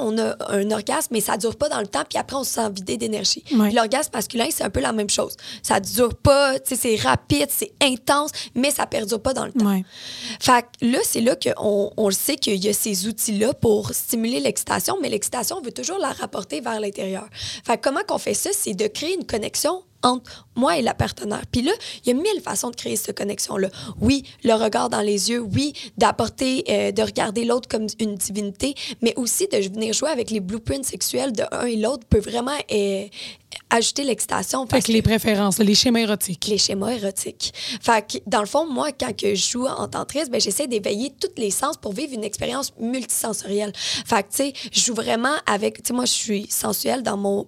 On 0.00 0.18
a 0.18 0.36
un 0.52 0.70
orgasme, 0.70 1.08
mais 1.10 1.20
ça 1.20 1.36
dure 1.36 1.56
pas 1.56 1.68
dans 1.68 1.80
le 1.80 1.86
temps, 1.88 2.04
puis 2.08 2.16
après, 2.16 2.36
on 2.36 2.44
se 2.44 2.52
sent 2.52 2.70
vidé 2.70 2.96
d'énergie. 2.96 3.42
Ouais. 3.52 3.72
L'orgasme 3.72 4.10
masculin, 4.14 4.46
c'est 4.48 4.62
un 4.62 4.70
peu 4.70 4.78
la 4.78 4.92
même 4.92 5.10
chose. 5.10 5.36
Ça 5.64 5.80
dure 5.80 6.14
pas, 6.14 6.54
c'est 6.62 6.94
rapide, 6.94 7.48
c'est 7.50 7.72
intense, 7.82 8.30
mais 8.54 8.70
ça 8.70 8.86
perdure 8.86 9.20
pas 9.20 9.34
dans 9.34 9.46
le 9.46 9.52
temps. 9.52 9.66
Ouais. 9.68 9.82
Fait 10.38 10.62
que 10.62 10.86
là, 10.86 10.98
c'est 11.02 11.20
là 11.20 11.34
qu'on 11.34 11.92
on 11.96 12.10
sait 12.12 12.36
qu'il 12.36 12.64
y 12.64 12.68
a 12.68 12.72
ces 12.72 13.08
outils-là 13.08 13.52
pour 13.52 13.92
stimuler 13.92 14.38
l'excitation, 14.38 14.96
mais 15.02 15.08
l'excitation, 15.08 15.56
on 15.58 15.60
veut 15.60 15.72
toujours 15.72 15.98
la 15.98 16.12
rapporter 16.12 16.60
vers 16.60 16.78
l'intérieur. 16.78 17.26
Fait 17.64 17.76
que 17.76 17.82
comment 17.82 18.04
qu'on 18.06 18.18
fait 18.18 18.34
ça? 18.34 18.50
C'est 18.52 18.74
de 18.74 18.86
créer 18.86 19.16
une 19.16 19.26
connexion 19.26 19.82
entre 20.02 20.46
moi 20.56 20.76
et 20.76 20.82
la 20.82 20.94
partenaire. 20.94 21.42
Puis 21.50 21.62
là, 21.62 21.72
il 22.04 22.08
y 22.08 22.12
a 22.12 22.14
mille 22.14 22.40
façons 22.42 22.70
de 22.70 22.76
créer 22.76 22.96
cette 22.96 23.16
connexion-là. 23.16 23.68
Oui, 24.00 24.24
le 24.44 24.54
regard 24.54 24.90
dans 24.90 25.00
les 25.00 25.30
yeux, 25.30 25.40
oui, 25.40 25.72
d'apporter, 25.96 26.64
euh, 26.68 26.92
de 26.92 27.02
regarder 27.02 27.44
l'autre 27.44 27.68
comme 27.68 27.86
une 27.98 28.16
divinité, 28.16 28.74
mais 29.02 29.14
aussi 29.16 29.46
de 29.48 29.56
venir 29.56 29.92
jouer 29.92 30.10
avec 30.10 30.30
les 30.30 30.40
blueprints 30.40 30.84
sexuels 30.84 31.32
de 31.32 31.44
un 31.52 31.66
et 31.66 31.76
l'autre 31.76 32.06
peut 32.08 32.20
vraiment 32.20 32.58
euh, 32.72 33.06
ajouter 33.70 34.04
l'excitation. 34.04 34.66
Fait 34.66 34.82
que 34.82 34.92
les 34.92 35.02
préférences, 35.02 35.58
les 35.58 35.74
schémas 35.74 36.00
érotiques. 36.00 36.46
les 36.46 36.58
schémas 36.58 36.90
érotiques. 36.90 37.52
Fait 37.80 38.06
que, 38.06 38.18
dans 38.26 38.40
le 38.40 38.46
fond, 38.46 38.66
moi, 38.66 38.92
quand 38.92 39.16
que 39.16 39.34
je 39.34 39.50
joue 39.50 39.66
en 39.66 39.88
tantrisme, 39.88 40.30
ben, 40.30 40.40
j'essaie 40.40 40.66
d'éveiller 40.66 41.12
tous 41.20 41.40
les 41.40 41.50
sens 41.50 41.76
pour 41.76 41.92
vivre 41.92 42.14
une 42.14 42.24
expérience 42.24 42.72
multisensorielle. 42.78 43.72
Fait 43.74 44.22
que, 44.22 44.30
tu 44.30 44.36
sais, 44.36 44.52
je 44.72 44.80
joue 44.80 44.94
vraiment 44.94 45.34
avec... 45.46 45.82
Tu 45.82 45.88
sais, 45.88 45.92
moi, 45.92 46.04
je 46.04 46.12
suis 46.12 46.46
sensuelle 46.48 47.02
dans 47.02 47.16
mon 47.16 47.46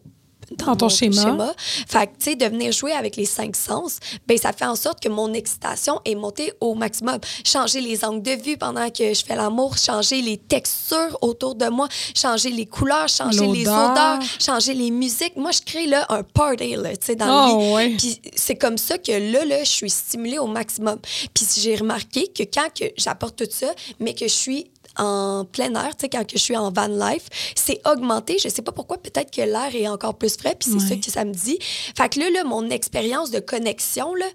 dans, 0.58 0.76
ton 0.76 0.86
mon 0.86 0.88
schéma. 0.88 1.54
Fait 1.88 2.06
que, 2.06 2.12
tu 2.18 2.30
sais, 2.30 2.36
de 2.36 2.44
venir 2.46 2.72
jouer 2.72 2.92
avec 2.92 3.16
les 3.16 3.24
cinq 3.24 3.56
sens, 3.56 3.98
ben 4.26 4.36
ça 4.38 4.52
fait 4.52 4.64
en 4.66 4.76
sorte 4.76 5.00
que 5.00 5.08
mon 5.08 5.32
excitation 5.32 6.00
est 6.04 6.14
montée 6.14 6.52
au 6.60 6.74
maximum. 6.74 7.18
Changer 7.44 7.80
les 7.80 8.04
angles 8.04 8.22
de 8.22 8.32
vue 8.42 8.56
pendant 8.56 8.88
que 8.90 9.12
je 9.14 9.24
fais 9.24 9.36
l'amour, 9.36 9.76
changer 9.76 10.22
les 10.22 10.36
textures 10.36 11.16
autour 11.20 11.54
de 11.54 11.66
moi, 11.68 11.88
changer 12.14 12.50
les 12.50 12.66
couleurs, 12.66 13.08
changer 13.08 13.46
les 13.46 13.62
odeurs, 13.68 14.18
changer 14.40 14.74
les 14.74 14.90
musiques. 14.90 15.36
Moi, 15.36 15.50
je 15.52 15.60
crée 15.60 15.86
là 15.86 16.06
un 16.08 16.22
party, 16.22 16.76
là, 16.76 16.90
tu 16.96 17.06
sais, 17.06 17.16
dans 17.16 17.26
Ah, 17.28 17.52
le 17.52 17.58
lit. 17.66 17.72
ouais. 17.74 17.96
Puis 17.96 18.20
c'est 18.34 18.56
comme 18.56 18.78
ça 18.78 18.98
que 18.98 19.12
là, 19.12 19.44
là, 19.44 19.64
je 19.64 19.70
suis 19.70 19.90
stimulée 19.90 20.38
au 20.38 20.46
maximum. 20.46 20.98
Puis 21.34 21.46
j'ai 21.58 21.76
remarqué 21.76 22.28
que 22.28 22.42
quand 22.44 22.68
que 22.78 22.84
j'apporte 22.96 23.36
tout 23.36 23.48
ça, 23.50 23.68
mais 24.00 24.14
que 24.14 24.26
je 24.26 24.32
suis 24.32 24.70
en 24.98 25.44
plein 25.44 25.74
air, 25.74 25.96
tu 25.96 26.02
sais, 26.02 26.08
quand 26.08 26.24
je 26.30 26.38
suis 26.38 26.56
en 26.56 26.70
van 26.70 26.86
life, 26.88 27.28
c'est 27.54 27.80
augmenté. 27.86 28.38
Je 28.42 28.48
sais 28.48 28.62
pas 28.62 28.72
pourquoi, 28.72 28.98
peut-être 28.98 29.30
que 29.30 29.42
l'air 29.42 29.70
est 29.74 29.88
encore 29.88 30.14
plus 30.14 30.36
frais, 30.36 30.56
puis 30.58 30.70
c'est 30.70 30.76
Ouais. 30.82 30.88
ça 30.88 30.96
que 30.96 31.10
ça 31.10 31.24
me 31.24 31.32
dit. 31.32 31.58
Fait 31.96 32.08
que 32.08 32.20
là, 32.20 32.30
là 32.30 32.44
mon 32.44 32.68
expérience 32.70 33.30
de 33.30 33.40
connexion, 33.40 34.14
là... 34.14 34.26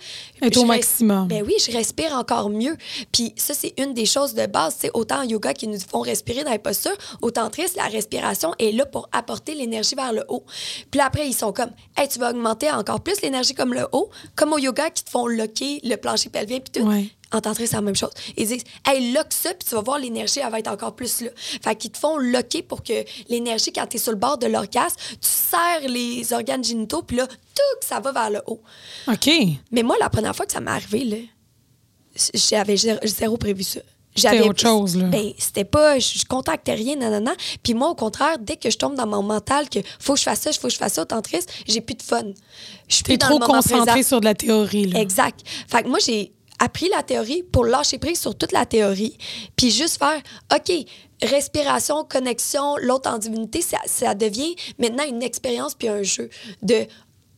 Est 0.42 0.56
au 0.58 0.66
maximum. 0.66 1.28
Ben 1.28 1.44
oui, 1.46 1.54
je 1.66 1.72
respire 1.72 2.14
encore 2.14 2.50
mieux. 2.50 2.78
Puis 3.12 3.34
ça, 3.36 3.54
c'est 3.54 3.74
une 3.78 3.94
des 3.94 4.06
choses 4.06 4.34
de 4.34 4.46
base, 4.46 4.76
tu 4.76 4.82
sais, 4.82 4.92
autant 4.94 5.20
en 5.20 5.24
yoga 5.24 5.54
qui 5.54 5.68
nous 5.68 5.80
font 5.80 6.02
respirer 6.02 6.44
dans 6.44 6.52
les 6.52 6.60
postures, 6.60 6.98
autant 7.22 7.50
triste, 7.50 7.76
la 7.76 7.86
respiration 7.88 8.54
est 8.60 8.72
là 8.72 8.86
pour 8.86 9.10
apporter 9.12 9.54
l'énergie 9.56 9.96
vers 9.96 10.14
le 10.14 10.24
haut. 10.30 10.44
Puis 10.92 10.98
là, 11.00 11.06
après, 11.08 11.28
ils 11.28 11.34
sont 11.34 11.52
comme, 11.54 11.72
hey, 11.98 12.08
tu 12.08 12.20
vas 12.20 12.32
augmenter 12.32 12.72
encore 12.72 13.02
plus 13.02 13.22
l'énergie 13.22 13.54
comme 13.54 13.74
le 13.74 13.88
haut, 13.92 14.10
comme 14.36 14.54
au 14.54 14.58
yoga 14.58 14.90
qui 14.90 15.04
te 15.04 15.10
font 15.10 15.28
locker 15.28 15.80
le 15.84 15.96
plancher 15.96 16.30
pelvien, 16.30 16.60
puis 16.60 16.82
tout. 16.82 16.88
Ouais. 16.88 17.10
En 17.34 17.42
tantrique, 17.42 17.68
c'est 17.68 17.76
la 17.76 17.82
même 17.82 17.96
chose. 17.96 18.12
Ils 18.38 18.48
disent, 18.48 18.64
hey, 18.86 19.12
lock 19.12 19.28
ça, 19.32 19.50
puis 19.54 19.68
tu 19.68 19.76
vas 19.76 19.82
voir, 19.82 20.00
l'énergie, 20.00 20.40
elle 20.40 20.52
va 20.52 20.60
être 20.60 20.70
encore 20.70 20.96
plus 20.96 21.22
là. 21.22 21.30
Fait 21.36 21.76
qu'ils 21.76 21.92
te 21.92 21.98
font 21.98 22.18
locker 22.18 22.62
pour 22.62 22.84
que 22.84 23.04
l'énergie, 23.30 23.74
quand 23.74 23.86
tu 23.88 23.98
es 23.98 24.00
sur 24.00 24.12
le 24.12 24.18
bord 24.18 24.38
de 24.38 24.48
l'orgasme, 24.48 24.96
tu 25.12 25.18
serres 25.22 25.90
les 25.90 26.32
organes 26.32 26.64
génitaux, 26.64 27.02
puis 27.02 27.18
là, 27.18 27.28
tout, 27.28 27.88
ça 27.88 28.00
va 28.00 28.12
vers 28.12 28.30
le 28.30 28.42
haut. 28.48 28.62
OK. 29.08 29.30
Mais 29.72 29.84
moi, 29.84 29.98
la 30.00 30.10
première 30.10 30.36
fois 30.36 30.46
que 30.46 30.54
ça 30.54 30.62
m'est 30.62 30.72
arrivé, 30.72 31.04
là, 31.04 31.18
j'avais 32.34 32.78
zéro, 32.78 33.38
prévu 33.38 33.64
ça. 33.64 33.82
C'était 34.16 34.42
autre 34.42 34.60
chose, 34.60 34.96
là. 34.96 35.10
Ben, 35.10 35.32
c'était 35.38 35.64
pas, 35.64 36.00
je, 36.00 36.20
je 36.20 36.26
contactais 36.26 36.74
rien, 36.74 36.96
nanana. 36.96 37.34
Puis 37.62 37.76
moi, 37.76 37.90
au 37.90 37.96
contraire, 37.96 38.40
dès 38.40 38.56
que 38.56 38.72
je 38.72 38.78
tombe 38.78 38.96
dans 38.96 39.06
mon 39.06 39.22
mental 39.22 39.70
que 39.70 39.80
faut 40.00 40.14
que 40.14 40.20
je 40.20 40.24
fasse 40.24 40.42
ça, 40.42 40.52
faut 40.54 40.70
que 40.70 40.74
je 40.74 40.78
fasse 40.80 40.94
ça, 40.94 41.04
autant 41.04 41.22
triste, 41.22 41.52
j'ai 41.68 41.82
plus 41.82 41.94
de 41.94 42.02
fun. 42.02 42.24
Je 42.88 42.96
suis 42.96 43.04
trop 43.20 43.36
le 43.36 43.40
moment 43.42 43.62
concentré 43.62 43.92
présent. 43.92 44.08
sur 44.08 44.20
de 44.20 44.26
la 44.26 44.34
théorie, 44.34 44.88
là. 44.88 45.02
Exact. 45.02 45.42
Fait 45.68 45.84
que 45.84 45.88
moi, 45.88 46.00
j'ai 46.04 46.34
appris 46.60 46.90
la 46.90 47.04
théorie 47.04 47.44
pour 47.44 47.66
lâcher 47.66 47.98
prise 48.00 48.20
sur 48.20 48.36
toute 48.36 48.52
la 48.52 48.66
théorie, 48.66 49.18
puis 49.56 49.72
juste 49.72 49.98
faire, 50.00 50.22
OK, 50.56 50.72
respiration, 51.22 52.04
connexion, 52.04 52.76
l'autre 52.78 53.10
en 53.10 53.18
divinité, 53.18 53.62
ça, 53.62 53.78
ça 53.86 54.14
devient 54.16 54.56
maintenant 54.80 55.04
une 55.08 55.24
expérience 55.24 55.74
puis 55.76 55.88
un 55.88 56.04
jeu. 56.04 56.30
De, 56.62 56.86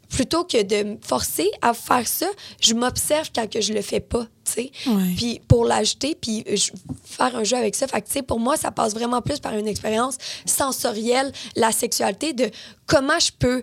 plutôt 0.09 0.43
que 0.43 0.61
de 0.63 0.83
me 0.91 0.97
forcer 1.01 1.49
à 1.61 1.73
faire 1.75 2.07
ça, 2.07 2.25
je 2.59 2.73
m'observe 2.73 3.29
quand 3.33 3.47
que 3.47 3.61
je 3.61 3.73
le 3.73 3.81
fais 3.83 3.99
pas, 3.99 4.25
tu 4.43 4.51
sais. 4.53 4.71
Ouais. 4.87 5.13
Puis 5.15 5.39
pour 5.47 5.65
l'ajouter, 5.65 6.17
puis 6.19 6.43
je- 6.47 6.71
faire 7.05 7.35
un 7.35 7.43
jeu 7.43 7.55
avec 7.57 7.75
ça. 7.75 7.87
Fait 7.87 8.01
que, 8.01 8.07
tu 8.07 8.13
sais, 8.13 8.21
pour 8.23 8.39
moi, 8.39 8.57
ça 8.57 8.71
passe 8.71 8.93
vraiment 8.95 9.21
plus 9.21 9.39
par 9.39 9.55
une 9.55 9.67
expérience 9.67 10.17
sensorielle, 10.47 11.31
la 11.55 11.71
sexualité, 11.71 12.33
de 12.33 12.49
comment 12.87 13.19
je 13.19 13.31
peux 13.37 13.61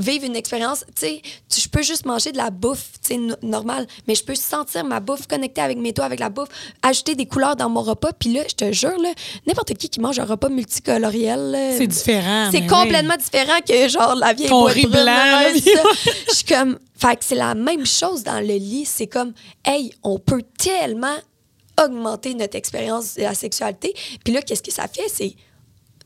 vivre 0.00 0.24
une 0.24 0.34
expérience, 0.36 0.84
tu 0.96 1.06
sais, 1.06 1.22
je 1.56 1.68
peux 1.68 1.82
juste 1.82 2.06
manger 2.06 2.32
de 2.32 2.36
la 2.38 2.50
bouffe, 2.50 2.92
tu 3.02 3.14
sais, 3.14 3.16
no- 3.18 3.34
normal, 3.42 3.86
mais 4.08 4.14
je 4.14 4.24
peux 4.24 4.34
sentir 4.34 4.84
ma 4.84 4.98
bouffe, 5.00 5.26
connecter 5.26 5.60
avec 5.60 5.78
mes 5.78 5.92
doigts, 5.92 6.06
avec 6.06 6.18
la 6.20 6.28
bouffe, 6.30 6.48
ajouter 6.82 7.14
des 7.14 7.26
couleurs 7.26 7.54
dans 7.56 7.68
mon 7.68 7.82
repas, 7.82 8.12
puis 8.12 8.32
là, 8.32 8.42
je 8.48 8.54
te 8.54 8.72
jure, 8.72 8.98
là, 8.98 9.12
n'importe 9.46 9.74
qui 9.74 9.88
qui 9.88 10.00
mange 10.00 10.18
un 10.18 10.24
repas 10.24 10.48
multicoloriel, 10.48 11.56
C'est 11.78 11.86
différent. 11.86 12.48
c'est 12.50 12.66
complètement 12.66 13.16
différent 13.16 13.58
que 13.66 13.88
genre 13.88 14.14
la 14.14 14.32
vieille 14.32 14.48
Ton 14.48 14.64
riz 14.64 14.86
brune, 14.86 15.02
blanc. 15.02 15.40
Je 16.28 16.34
suis 16.34 16.44
comme 16.44 16.78
fait 16.96 17.16
que 17.16 17.24
c'est 17.24 17.34
la 17.34 17.54
même 17.54 17.86
chose 17.86 18.22
dans 18.24 18.40
le 18.40 18.54
lit, 18.54 18.84
c'est 18.84 19.06
comme 19.06 19.32
hey, 19.64 19.90
on 20.02 20.18
peut 20.18 20.42
tellement 20.58 21.16
augmenter 21.82 22.34
notre 22.34 22.56
expérience 22.56 23.14
de 23.14 23.22
la 23.22 23.34
sexualité. 23.34 23.94
Puis 24.24 24.32
là 24.34 24.42
qu'est-ce 24.42 24.62
que 24.62 24.72
ça 24.72 24.86
fait? 24.88 25.08
C'est 25.08 25.34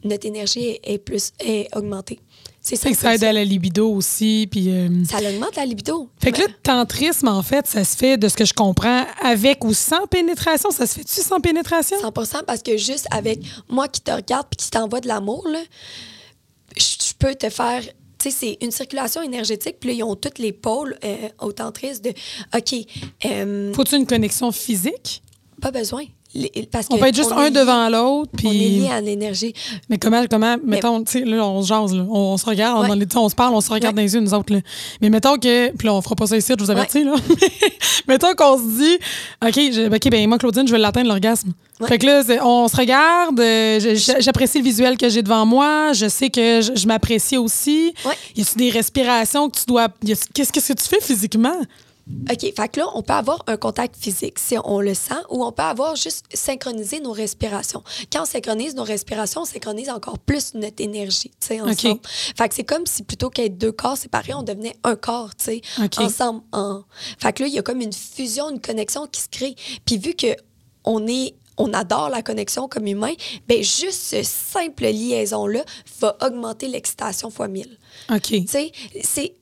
notre 0.04 0.26
énergie 0.26 0.66
est, 0.68 0.80
est 0.84 0.98
plus 0.98 1.32
est 1.40 1.74
augmentée. 1.76 2.20
C'est 2.66 2.76
ça. 2.76 2.88
Fait 2.88 2.94
que 2.94 2.98
ça 2.98 3.14
aide 3.14 3.24
à 3.24 3.32
la 3.32 3.44
libido 3.44 3.92
aussi. 3.92 4.48
Puis, 4.50 4.70
euh, 4.70 4.88
Ça 5.04 5.18
augmente 5.18 5.54
la 5.54 5.66
libido. 5.66 6.08
Fait 6.18 6.32
que 6.32 6.40
là, 6.40 6.46
le 6.48 6.54
tantrisme, 6.62 7.28
en 7.28 7.42
fait, 7.42 7.66
ça 7.66 7.84
se 7.84 7.94
fait, 7.94 8.16
de 8.16 8.26
ce 8.26 8.36
que 8.36 8.46
je 8.46 8.54
comprends, 8.54 9.04
avec 9.22 9.62
ou 9.64 9.74
sans 9.74 10.06
pénétration. 10.06 10.70
Ça 10.70 10.86
se 10.86 10.94
fait-tu 10.94 11.20
sans 11.20 11.40
pénétration? 11.40 11.98
100% 12.00 12.44
parce 12.46 12.62
que 12.62 12.78
juste 12.78 13.06
avec 13.10 13.40
moi 13.68 13.86
qui 13.86 14.00
te 14.00 14.10
regarde 14.10 14.46
puis 14.48 14.56
qui 14.56 14.70
t'envoie 14.70 15.00
de 15.00 15.08
l'amour, 15.08 15.46
je 16.76 17.12
peux 17.18 17.34
te 17.34 17.50
faire. 17.50 17.82
Tu 18.18 18.30
sais, 18.30 18.30
c'est 18.30 18.64
une 18.64 18.70
circulation 18.70 19.20
énergétique, 19.20 19.76
puis 19.78 19.90
là, 19.90 19.96
ils 19.96 20.02
ont 20.02 20.16
tous 20.16 20.38
les 20.38 20.52
pôles 20.52 20.96
euh, 21.04 21.28
au 21.42 21.52
tantrisme 21.52 22.04
de 22.04 22.14
OK, 22.56 22.86
euh, 23.26 23.74
Faut-tu 23.74 23.96
une 23.96 24.06
connexion 24.06 24.50
physique? 24.50 25.20
pas 25.60 25.70
besoin. 25.70 26.04
Les- 26.34 26.68
Parce 26.70 26.86
On 26.90 26.96
que 26.96 27.00
peut 27.00 27.06
être 27.06 27.14
juste 27.16 27.30
un 27.32 27.50
devant 27.50 27.88
l'autre. 27.88 28.30
On 28.44 28.48
est 28.48 28.50
Puis... 28.50 28.68
lié 28.80 28.88
à 28.90 29.00
l'énergie. 29.00 29.54
Mais 29.88 29.98
comment, 29.98 30.24
comment 30.28 30.56
mettons, 30.64 31.02
tu 31.04 31.20
sais, 31.20 31.24
là, 31.24 31.46
on 31.46 31.62
se 31.62 31.68
jase, 31.68 31.94
là. 31.94 32.04
On, 32.10 32.32
on 32.32 32.36
se 32.36 32.44
regarde, 32.46 32.82
Ouais. 32.82 32.88
dans 32.88 32.94
les- 32.94 33.06
on 33.16 33.28
se 33.28 33.34
parle, 33.36 33.54
on 33.54 33.60
se 33.60 33.70
regarde 33.70 33.94
Ouais. 33.94 34.02
dans 34.02 34.06
les 34.06 34.14
yeux, 34.14 34.20
nous 34.20 34.34
autres, 34.34 34.52
là. 34.52 34.60
Mais 35.00 35.10
mettons 35.10 35.36
que, 35.36 35.70
puis 35.70 35.86
là, 35.86 35.94
on 35.94 36.02
fera 36.02 36.16
pas 36.16 36.26
ça 36.26 36.36
ici, 36.36 36.52
je 36.58 36.64
vous 36.64 36.70
avertis, 36.70 37.04
là. 37.04 37.14
mettons 38.08 38.34
qu'on 38.34 38.56
se 38.58 38.62
dit, 38.78 38.94
OK, 39.46 39.54
je- 39.54 39.94
OK, 39.94 40.10
ben 40.10 40.28
moi, 40.28 40.38
Claudine, 40.38 40.66
je 40.66 40.72
vais 40.72 40.78
l'atteindre, 40.78 41.08
l'orgasme. 41.08 41.52
Fait 41.86 41.98
que 41.98 42.06
là, 42.06 42.22
on 42.44 42.68
se 42.68 42.76
regarde, 42.76 43.38
euh, 43.40 43.96
j'apprécie 44.20 44.58
le 44.58 44.64
visuel 44.64 44.96
que 44.96 45.08
j'ai 45.08 45.22
devant 45.22 45.44
moi, 45.44 45.92
je 45.92 46.08
sais 46.08 46.30
que 46.30 46.60
je, 46.60 46.72
je 46.76 46.86
m'apprécie 46.86 47.36
aussi. 47.36 47.92
Y 48.36 48.42
a-tu 48.42 48.56
des 48.56 48.70
respirations 48.70 49.50
que 49.50 49.58
tu 49.58 49.64
dois. 49.66 49.88
qu'est-ce 50.34 50.52
que 50.52 50.72
tu 50.72 50.84
fais 50.88 51.00
physiquement? 51.00 51.56
OK, 52.30 52.40
fait 52.40 52.68
que 52.68 52.80
là, 52.80 52.86
on 52.94 53.02
peut 53.02 53.14
avoir 53.14 53.42
un 53.46 53.56
contact 53.56 53.96
physique 53.96 54.38
si 54.38 54.56
on 54.62 54.80
le 54.80 54.92
sent 54.92 55.14
ou 55.30 55.42
on 55.42 55.52
peut 55.52 55.62
avoir 55.62 55.96
juste 55.96 56.26
synchroniser 56.34 57.00
nos 57.00 57.12
respirations. 57.12 57.82
Quand 58.12 58.22
on 58.22 58.26
synchronise 58.26 58.74
nos 58.74 58.84
respirations, 58.84 59.42
on 59.42 59.44
synchronise 59.46 59.88
encore 59.88 60.18
plus 60.18 60.52
notre 60.52 60.82
énergie, 60.82 61.30
tu 61.40 61.46
sais, 61.46 61.60
ensemble. 61.62 62.00
Fait 62.36 62.48
que 62.48 62.54
c'est 62.54 62.64
comme 62.64 62.84
si 62.84 63.04
plutôt 63.04 63.30
qu'être 63.30 63.56
deux 63.56 63.72
corps 63.72 63.96
séparés, 63.96 64.34
on 64.34 64.42
devenait 64.42 64.76
un 64.84 64.96
corps, 64.96 65.34
tu 65.34 65.44
sais, 65.44 65.62
ensemble. 65.96 66.42
En... 66.52 66.82
Fait 67.18 67.32
que 67.32 67.42
là, 67.42 67.48
il 67.48 67.54
y 67.54 67.58
a 67.58 67.62
comme 67.62 67.80
une 67.80 67.92
fusion, 67.92 68.50
une 68.50 68.60
connexion 68.60 69.06
qui 69.06 69.22
se 69.22 69.28
crée. 69.28 69.54
Puis 69.86 69.96
vu 69.96 70.14
que 70.14 70.36
on 70.84 71.06
est 71.06 71.34
on 71.56 71.72
adore 71.72 72.10
la 72.10 72.22
connexion 72.22 72.68
comme 72.68 72.86
humain, 72.86 73.12
ben 73.46 73.62
juste 73.62 74.00
ce 74.10 74.22
simple 74.22 74.84
liaison-là 74.84 75.64
va 76.00 76.16
augmenter 76.20 76.68
l'excitation 76.68 77.30
fois 77.30 77.48
mille. 77.48 77.78
OK. 78.10 78.22
Tu 78.22 78.46
sais, 78.48 78.72
c'est 79.02 79.36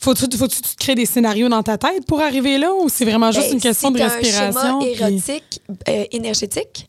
Faut-tu 0.00 0.36
faut-tu 0.36 0.60
te 0.62 0.76
créer 0.76 0.94
des 0.94 1.06
scénarios 1.06 1.48
dans 1.48 1.62
ta 1.62 1.76
tête 1.76 2.06
pour 2.06 2.20
arriver 2.20 2.56
là 2.58 2.72
ou 2.72 2.88
c'est 2.88 3.04
vraiment 3.04 3.32
juste 3.32 3.48
Ben, 3.48 3.54
une 3.54 3.60
question 3.60 3.88
si 3.88 3.94
de 3.94 4.02
respiration? 4.02 4.60
un 4.60 4.78
puis- 4.80 4.94
schéma 4.94 5.08
érotique, 5.10 5.62
euh, 5.88 6.04
énergétique, 6.12 6.88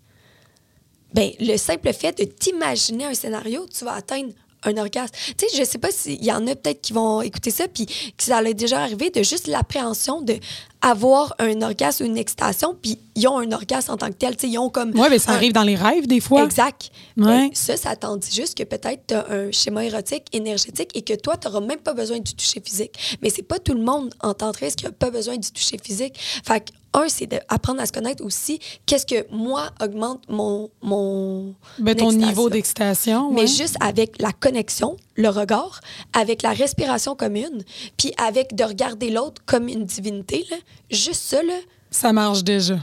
ben, 1.13 1.31
le 1.39 1.57
simple 1.57 1.91
fait 1.93 2.17
de 2.17 2.23
t'imaginer 2.25 3.05
un 3.05 3.13
scénario, 3.15 3.65
tu 3.75 3.83
vas 3.83 3.93
atteindre 3.93 4.31
un 4.63 4.77
orgasme. 4.77 5.13
Tu 5.37 5.47
sais, 5.47 5.57
je 5.57 5.63
sais 5.63 5.77
pas 5.77 5.89
s'il 5.89 6.23
y 6.23 6.31
en 6.31 6.45
a 6.45 6.53
peut-être 6.55 6.81
qui 6.81 6.91
vont 6.93 7.21
écouter 7.21 7.49
ça, 7.49 7.67
puis 7.67 7.85
que 7.85 8.23
ça 8.23 8.37
allait 8.37 8.53
déjà 8.53 8.81
arriver, 8.81 9.09
de 9.09 9.23
juste 9.23 9.47
l'appréhension 9.47 10.21
de 10.21 10.35
avoir 10.81 11.33
un 11.39 11.61
orgasme 11.61 12.03
ou 12.03 12.07
une 12.07 12.17
excitation, 12.17 12.75
puis 12.79 12.99
ils 13.19 13.27
ont 13.27 13.37
un 13.39 13.51
orgasme 13.51 13.91
en 13.91 13.97
tant 13.97 14.07
que 14.07 14.13
tel. 14.13 14.35
Tu 14.35 14.47
sais, 14.47 14.53
ils 14.53 14.57
ont 14.57 14.69
comme. 14.69 14.91
Oui, 14.95 15.07
mais 15.09 15.19
ça 15.19 15.31
un- 15.31 15.35
arrive 15.35 15.53
dans 15.53 15.63
les 15.63 15.75
rêves 15.75 16.07
des 16.07 16.19
fois. 16.19 16.43
Exact. 16.43 16.89
Ouais. 17.17 17.25
Ben, 17.25 17.49
ça, 17.53 17.77
ça 17.77 17.95
t'en 17.95 18.17
dit 18.17 18.31
juste 18.33 18.57
que 18.57 18.63
peut-être 18.63 19.01
tu 19.07 19.13
as 19.13 19.29
un 19.29 19.51
schéma 19.51 19.85
érotique, 19.85 20.25
énergétique 20.33 20.91
et 20.95 21.01
que 21.01 21.13
toi, 21.13 21.37
tu 21.37 21.47
n'auras 21.47 21.59
même 21.61 21.79
pas 21.79 21.93
besoin 21.93 22.19
du 22.19 22.33
toucher 22.33 22.61
physique. 22.63 23.17
Mais 23.21 23.29
c'est 23.29 23.43
pas 23.43 23.59
tout 23.59 23.73
le 23.73 23.83
monde 23.83 24.13
en 24.21 24.33
tantrisme 24.33 24.75
qui 24.77 24.85
n'a 24.85 24.91
pas 24.91 25.09
besoin 25.11 25.37
du 25.37 25.51
toucher 25.51 25.77
physique. 25.83 26.17
Fait 26.45 26.61
que, 26.61 26.71
un, 26.93 27.07
c'est 27.07 27.27
d'apprendre 27.27 27.81
à 27.81 27.85
se 27.85 27.91
connaître 27.91 28.23
aussi. 28.25 28.59
Qu'est-ce 28.87 29.05
que 29.05 29.27
moi 29.31 29.69
augmente 29.79 30.23
mon. 30.27 30.71
mon 30.81 31.53
Ben, 31.77 31.95
ton 31.95 32.11
niveau 32.11 32.49
d'excitation. 32.49 33.31
Mais 33.31 33.45
juste 33.45 33.75
avec 33.79 34.19
la 34.19 34.31
connexion, 34.31 34.97
le 35.15 35.29
regard, 35.29 35.81
avec 36.13 36.41
la 36.41 36.51
respiration 36.51 37.15
commune, 37.15 37.63
puis 37.97 38.11
avec 38.17 38.55
de 38.55 38.63
regarder 38.63 39.11
l'autre 39.11 39.41
comme 39.45 39.67
une 39.67 39.85
divinité, 39.85 40.45
là, 40.49 40.57
juste 40.89 41.21
ça, 41.21 41.43
là, 41.43 41.53
Ça 41.91 42.11
marche 42.11 42.43
déjà. 42.43 42.79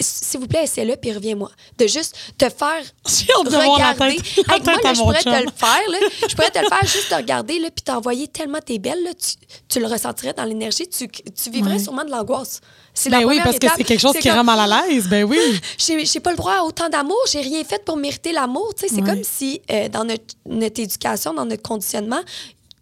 S'il 0.00 0.40
vous 0.40 0.46
plaît, 0.46 0.64
essaie-le, 0.64 0.96
puis 0.96 1.12
reviens-moi. 1.12 1.50
De 1.78 1.86
juste 1.86 2.16
te 2.38 2.48
faire 2.48 2.82
regarder. 3.74 4.16
tête- 4.16 4.46
la 4.46 4.54
Hey, 4.56 4.62
moi, 4.62 4.74
tête 4.74 4.84
là, 4.84 4.90
à 4.90 4.94
je 4.94 5.00
pourrais 5.00 5.22
te 5.22 5.28
le 5.28 5.50
faire. 5.56 5.90
Là. 5.90 5.98
Je 6.28 6.34
pourrais 6.34 6.50
te 6.50 6.58
le 6.58 6.68
faire 6.68 6.86
juste 6.86 7.08
te 7.08 7.14
regarder, 7.14 7.58
là, 7.58 7.68
puis 7.70 7.82
t'envoyer 7.84 8.28
tellement 8.28 8.58
t'es 8.64 8.78
belle. 8.78 9.02
Là, 9.04 9.10
tu, 9.14 9.34
tu 9.68 9.80
le 9.80 9.86
ressentirais 9.86 10.32
dans 10.34 10.44
l'énergie. 10.44 10.88
Tu, 10.88 11.08
tu 11.08 11.50
vivrais 11.50 11.74
Ouais. 11.74 11.78
sûrement 11.78 12.04
de 12.04 12.10
l'angoisse. 12.10 12.60
C'est 12.92 13.08
Ben 13.10 13.20
la 13.20 13.26
oui, 13.26 13.40
parce 13.44 13.58
que 13.58 13.66
c'est 13.76 13.84
quelque 13.84 14.00
chose 14.00 14.14
qui 14.18 14.28
comme, 14.28 14.38
rend 14.38 14.44
mal 14.44 14.70
à 14.72 14.88
l'aise. 14.88 15.08
Ben 15.08 15.24
oui. 15.24 15.38
J'ai 15.78 16.04
j'ai 16.04 16.20
pas 16.20 16.30
le 16.32 16.36
droit 16.36 16.54
à 16.54 16.62
autant 16.64 16.88
d'amour. 16.88 17.18
J'ai 17.30 17.40
rien 17.40 17.62
fait 17.64 17.84
pour 17.84 17.96
mériter 17.96 18.32
l'amour. 18.32 18.72
C'est 18.76 18.92
Ouais. 18.92 19.02
comme 19.02 19.22
si, 19.22 19.60
euh, 19.70 19.88
dans 19.88 20.04
notre, 20.04 20.24
notre 20.46 20.80
éducation, 20.80 21.32
dans 21.32 21.44
notre 21.46 21.62
conditionnement, 21.62 22.20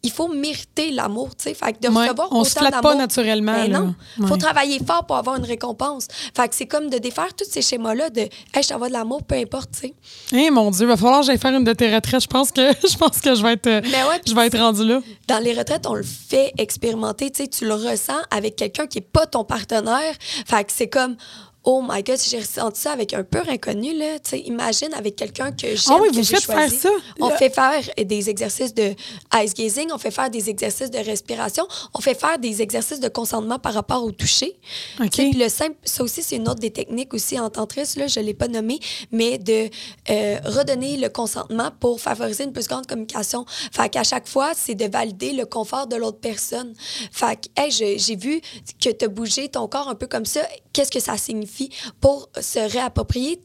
il 0.03 0.13
faut 0.13 0.29
mériter 0.29 0.91
l'amour, 0.93 1.31
tu 1.37 1.45
sais. 1.45 1.55
Fait 1.55 1.73
que 1.73 1.81
de 1.81 1.89
Ouais, 1.89 2.05
recevoir 2.05 2.29
on 2.31 2.45
se 2.45 2.53
autant 2.53 2.67
flatte 2.69 2.83
pas 2.83 2.95
naturellement, 2.95 3.53
ben 3.53 3.71
là. 3.73 3.79
non. 3.81 3.95
Faut 4.27 4.35
Ouais. 4.35 4.39
travailler 4.39 4.79
fort 4.87 5.05
pour 5.07 5.17
avoir 5.17 5.37
une 5.37 5.45
récompense. 5.45 6.07
Fait 6.37 6.49
que 6.49 6.55
c'est 6.55 6.67
comme 6.67 6.89
de 6.89 6.99
défaire 6.99 7.35
tous 7.35 7.47
ces 7.51 7.63
schémas-là 7.63 8.09
de 8.11 8.21
hey, 8.21 8.31
je 8.63 8.69
t'envoie 8.69 8.89
de 8.89 8.93
l'amour, 8.93 9.23
peu 9.25 9.35
importe, 9.35 9.71
tu 9.73 9.89
sais. 9.89 9.95
Eh 10.33 10.51
mon 10.51 10.71
Dieu, 10.71 10.87
va 10.87 10.97
falloir 10.97 11.21
que 11.21 11.27
j'aille 11.27 11.39
faire 11.39 11.53
une 11.55 11.65
de 11.65 11.73
tes 11.73 11.93
retraites. 11.95 12.23
Je 12.23 12.27
pense 12.29 12.53
que 12.53 12.61
je 12.89 12.97
pense 12.97 13.21
que 13.21 13.35
je 13.35 13.43
vais 13.43 13.55
être 13.55 13.67
euh, 13.67 13.81
Ben 13.81 14.07
ouais, 14.09 14.21
je 14.27 14.35
vais 14.35 14.47
être 14.47 14.59
rendu 14.59 14.85
là. 14.85 15.01
Dans 15.27 15.43
les 15.43 15.53
retraites, 15.53 15.87
on 15.87 15.95
le 15.95 16.05
fait 16.05 16.53
expérimenter, 16.59 17.31
tu 17.31 17.43
sais, 17.43 17.49
tu 17.49 17.65
le 17.67 17.75
ressens 17.75 18.19
avec 18.31 18.55
quelqu'un 18.57 18.87
qui 18.87 18.99
est 18.99 19.03
pas 19.13 19.27
ton 19.27 19.45
partenaire. 19.45 20.15
Fait 20.47 20.65
que 20.65 20.73
c'est 20.73 20.89
comme 20.89 21.17
Oh 21.65 21.83
my 21.87 22.03
God, 22.03 22.17
si 22.17 22.31
j'ai 22.31 22.39
ressenti 22.39 22.81
ça 22.81 22.93
avec 22.93 23.13
un 23.13 23.25
pur 23.25 23.47
inconnu, 23.49 23.93
là, 23.97 24.19
tu 24.21 24.31
sais, 24.31 24.41
imagine 24.41 24.95
avec 24.95 25.17
quelqu'un 25.17 25.51
que 25.53 25.69
j'aime, 25.77 25.97
Ah 25.97 25.99
oui, 26.01 26.09
vous 26.13 26.25
faites 26.25 26.43
choisi. 26.43 26.77
faire 26.77 26.93
ça? 26.93 26.99
On 27.21 27.31
fait 27.31 27.51
faire 27.51 27.83
des 28.07 28.31
exercices 28.31 28.73
de 28.73 28.95
ice 29.35 29.55
gazing, 29.55 29.91
on 29.93 29.99
fait 29.99 30.11
faire 30.11 30.31
des 30.31 30.49
exercices 30.49 30.91
de 30.91 30.99
respiration, 30.99 31.67
on 31.95 32.01
fait 32.01 32.19
faire 32.19 32.39
des 32.39 32.63
exercices 32.63 33.01
de 33.01 33.09
consentement 33.09 33.59
par 33.59 33.75
rapport 33.75 34.03
au 34.03 34.13
toucher. 34.13 34.59
OK. 35.01 35.11
Tu 35.11 35.23
sais, 35.23 35.31
Puis 35.31 35.39
le 35.39 35.49
simple, 35.49 35.77
ça 35.85 36.03
aussi, 36.05 36.23
c'est 36.23 36.37
une 36.37 36.49
autre 36.49 36.61
des 36.61 36.71
techniques 36.71 37.13
aussi 37.13 37.39
en 37.39 37.51
tantrice, 37.51 37.97
là, 37.97 38.07
je 38.07 38.21
ne 38.21 38.25
l'ai 38.25 38.35
pas 38.35 38.49
nommé, 38.49 38.79
mais 39.11 39.37
de 39.39 39.69
euh, 40.11 40.39
redonner 40.45 40.97
le 40.97 41.09
consentement 41.09 41.71
pour 41.81 42.01
favoriser 42.01 42.45
une 42.45 42.53
plus 42.53 42.69
grande 42.69 42.87
communication. 42.87 43.45
Fait 43.73 43.89
qu'à 43.91 44.05
chaque 44.05 44.29
fois, 44.29 44.53
c'est 44.57 44.75
de 44.75 44.87
valider 44.87 45.33
le 45.33 45.45
confort 45.45 45.87
de 45.87 45.97
l'autre 45.97 46.21
personne. 46.21 46.73
Fait 47.13 47.37
que, 47.37 47.63
hey, 47.63 47.71
j'ai 47.71 48.17
vu 48.17 48.41
que 48.83 48.91
tu 48.91 49.05
as 49.05 49.09
bougé 49.09 49.49
ton 49.49 49.67
corps 49.69 49.89
un 49.89 49.95
peu 49.95 50.07
comme 50.07 50.25
ça. 50.25 50.41
Qu'est-ce 50.79 50.93
que 50.93 51.01
ça 51.01 51.17
signifie 51.17 51.71
pour 52.01 52.31
se 52.41 52.61
réapproprier? 52.61 53.43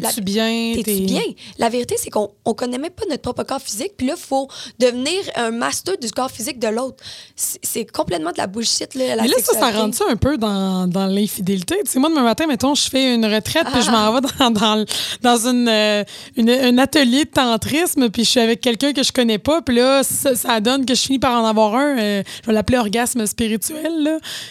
La- 0.00 0.08
T'es-tu 0.08 0.20
bien? 0.22 0.72
T'es-tu 0.74 0.84
T'es- 0.84 1.00
bien? 1.00 1.22
La 1.58 1.68
vérité, 1.68 1.96
c'est 1.98 2.10
qu'on 2.10 2.30
on 2.44 2.54
connaît 2.54 2.78
même 2.78 2.90
pas 2.90 3.04
notre 3.08 3.22
propre 3.22 3.42
corps 3.44 3.60
physique, 3.60 3.92
puis 3.96 4.06
là, 4.06 4.14
il 4.16 4.20
faut 4.22 4.48
devenir 4.78 5.18
un 5.36 5.50
master 5.50 5.96
du 5.98 6.10
corps 6.10 6.30
physique 6.30 6.58
de 6.58 6.68
l'autre. 6.68 7.02
C'est 7.36 7.58
c'est 7.62 7.84
complètement 7.84 8.32
de 8.32 8.38
la 8.38 8.46
bullshit, 8.46 8.94
là, 8.94 9.16
la 9.16 9.22
Mais 9.22 9.28
là, 9.28 9.34
ça, 9.42 9.52
ça 9.58 9.70
rentre 9.70 9.96
ça 9.96 10.04
un 10.08 10.16
peu 10.16 10.36
dans, 10.38 10.86
dans 10.88 11.06
l'infidélité? 11.06 11.76
Tu 11.84 11.90
sais, 11.92 11.98
moi, 11.98 12.08
demain 12.10 12.22
matin, 12.24 12.46
mettons, 12.46 12.74
je 12.74 12.88
fais 12.88 13.14
une 13.14 13.24
retraite, 13.26 13.66
puis 13.72 13.82
je 13.82 13.90
m'en 13.90 14.12
vais 14.12 14.20
dans, 14.38 14.50
dans, 14.50 14.84
dans 15.22 15.48
une, 15.48 15.68
euh, 15.68 16.04
une- 16.36 16.50
un 16.50 16.78
atelier 16.78 17.24
de 17.24 17.30
tantrisme, 17.30 18.08
puis 18.10 18.24
je 18.24 18.30
suis 18.30 18.40
avec 18.40 18.60
quelqu'un 18.60 18.92
que 18.92 19.02
je 19.02 19.12
connais 19.12 19.38
pas, 19.38 19.62
puis 19.62 19.76
là, 19.76 20.02
ça, 20.02 20.34
ça 20.34 20.60
donne 20.60 20.84
que 20.84 20.94
je 20.94 21.00
finis 21.02 21.18
par 21.18 21.40
en 21.42 21.46
avoir 21.46 21.74
un, 21.74 21.98
euh, 21.98 22.22
je 22.42 22.46
vais 22.46 22.52
l'appeler 22.52 22.78
orgasme 22.78 23.24
spirituel, 23.26 24.02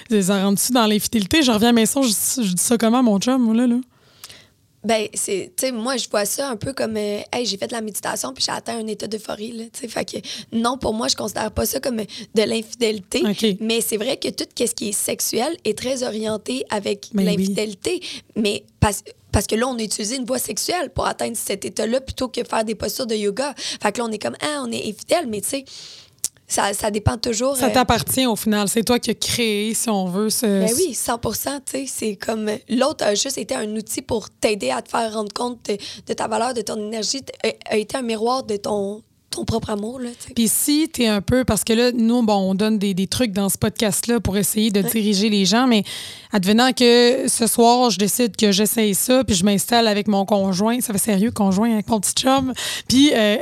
là. 0.10 0.22
Ça 0.22 0.44
rentre-tu 0.44 0.72
dans 0.74 0.86
l'infidélité? 0.86 1.42
Je 1.44 1.52
reviens 1.52 1.70
à 1.70 1.72
la 1.72 1.76
maison, 1.82 2.02
je, 2.04 2.10
je 2.10 2.54
dis 2.54 2.64
ça 2.64 2.78
comment, 2.78 3.04
mon 3.04 3.20
chum, 3.20 3.42
moi, 3.42 3.56
là, 3.56 3.68
là? 3.68 3.76
Ben, 4.84 5.08
c'est, 5.14 5.52
tu 5.58 5.66
sais, 5.68 5.72
moi, 5.72 5.98
je 5.98 6.08
vois 6.10 6.26
ça 6.26 6.50
un 6.50 6.56
peu 6.56 6.72
comme, 6.72 6.96
euh, 6.96 7.20
hey, 7.34 7.46
j'ai 7.46 7.58
fait 7.58 7.68
de 7.68 7.74
la 7.74 7.82
méditation 7.82 8.34
puis 8.34 8.44
j'ai 8.46 8.52
atteint 8.52 8.78
un 8.78 8.88
état 8.88 9.08
d'euphorie, 9.08 9.52
là, 9.52 9.64
tu 9.74 9.82
sais. 9.82 9.88
Fait 9.88 10.06
que, 10.06 10.18
non, 10.54 10.78
pour 10.78 10.94
moi, 10.94 11.08
je 11.10 11.16
considère 11.16 11.52
pas 11.52 11.66
ça 11.66 11.80
comme 11.80 11.98
de 11.98 12.44
l'infidélité. 12.44 13.24
Mais 13.60 13.82
c'est 13.82 13.98
vrai 13.98 14.18
que 14.18 14.30
tout 14.30 14.46
ce 14.58 14.74
qui 14.74 14.90
est 14.90 14.94
sexuel 14.94 15.58
est 15.66 15.78
très 15.78 16.04
orienté 16.04 16.64
avec 16.70 17.10
Ben 17.14 17.28
oui. 17.28 17.36
l'infidélité. 17.36 18.02
Mais 18.36 18.64
parce, 18.80 19.04
parce 19.32 19.48
que 19.48 19.56
là, 19.56 19.68
on 19.68 19.78
a 19.78 19.84
utilisé 19.84 20.16
une 20.16 20.26
voie 20.26 20.40
sexuelle 20.40 20.90
pour 20.92 21.06
atteindre 21.06 21.36
cet 21.36 21.66
état-là 21.66 22.00
plutôt 22.02 22.30
que 22.30 22.44
faire 22.44 22.64
des 22.64 22.76
postures 22.76 23.08
de 23.08 23.16
yoga. 23.16 23.54
Fait 23.58 23.92
que 23.92 24.00
là, 24.00 24.06
on 24.08 24.12
est 24.12 24.18
comme, 24.18 24.38
ah, 24.42 24.64
on 24.66 24.72
est 24.72 24.88
infidèle, 24.88 25.28
mais 25.28 25.42
tu 25.42 25.50
sais, 25.50 25.66
ça, 26.50 26.74
ça 26.74 26.92
dépend 26.92 27.16
toujours. 27.18 27.56
Ça 27.56 27.68
euh, 27.68 27.72
t'appartient 27.72 28.26
au 28.26 28.36
final. 28.36 28.68
C'est 28.68 28.84
toi 28.84 29.00
qui 29.00 29.12
as 29.12 29.14
créé, 29.14 29.74
si 29.74 29.90
on 29.90 30.06
veut, 30.08 30.30
ce. 30.30 30.46
ben 30.46 30.70
oui, 30.76 30.94
100 30.94 31.18
tu 31.20 31.30
sais, 31.72 31.86
c'est 31.88 32.16
comme 32.16 32.50
l'autre 32.68 33.06
a 33.06 33.14
juste 33.16 33.38
été 33.38 33.56
un 33.56 33.70
outil 33.76 34.02
pour 34.02 34.30
t'aider 34.30 34.72
à 34.72 34.82
te 34.82 34.90
faire 34.90 35.14
rendre 35.14 35.32
compte 35.32 35.60
de, 35.70 35.78
de 36.08 36.14
ta 36.14 36.28
valeur, 36.28 36.54
de 36.54 36.62
ton 36.62 36.76
énergie, 36.76 37.22
t- 37.22 37.34
a, 37.48 37.74
a 37.74 37.78
été 37.78 37.96
un 37.98 38.02
miroir 38.02 38.44
de 38.44 38.58
ton, 38.58 39.04
ton 39.30 39.46
propre 39.46 39.70
amour, 39.70 40.00
là, 40.00 40.10
tu 40.20 40.28
sais. 40.30 40.34
Puis 40.34 40.48
si 40.48 40.90
tu 40.92 41.04
es 41.04 41.08
un 41.08 41.22
peu, 41.22 41.46
parce 41.46 41.64
que 41.64 41.74
là, 41.74 41.92
nous, 41.92 42.24
bon, 42.24 42.34
on 42.34 42.56
donne 42.56 42.80
des, 42.80 42.96
des 42.96 43.06
trucs 43.06 43.32
dans 43.32 43.50
ce 43.50 43.60
podcast-là 43.60 44.20
pour 44.20 44.36
essayer 44.36 44.72
de 44.72 44.82
diriger 44.82 45.30
les 45.30 45.46
gens, 45.46 45.68
mais 45.68 45.84
advenant 46.32 46.72
que 46.74 47.28
ce 47.28 47.46
soir, 47.46 47.92
je 47.92 48.00
décide 48.00 48.36
que 48.36 48.52
j'essaye 48.52 48.96
ça, 48.96 49.24
puis 49.24 49.36
je 49.36 49.46
m'installe 49.46 49.88
avec 49.88 50.08
mon 50.08 50.26
conjoint, 50.26 50.82
ça 50.82 50.94
fait 50.94 51.00
sérieux, 51.00 51.30
conjoint, 51.30 51.72
avec 51.74 51.88
mon 51.90 52.00
petit 52.00 52.14
chum, 52.14 52.54
puis 52.88 53.12
euh, 53.14 53.38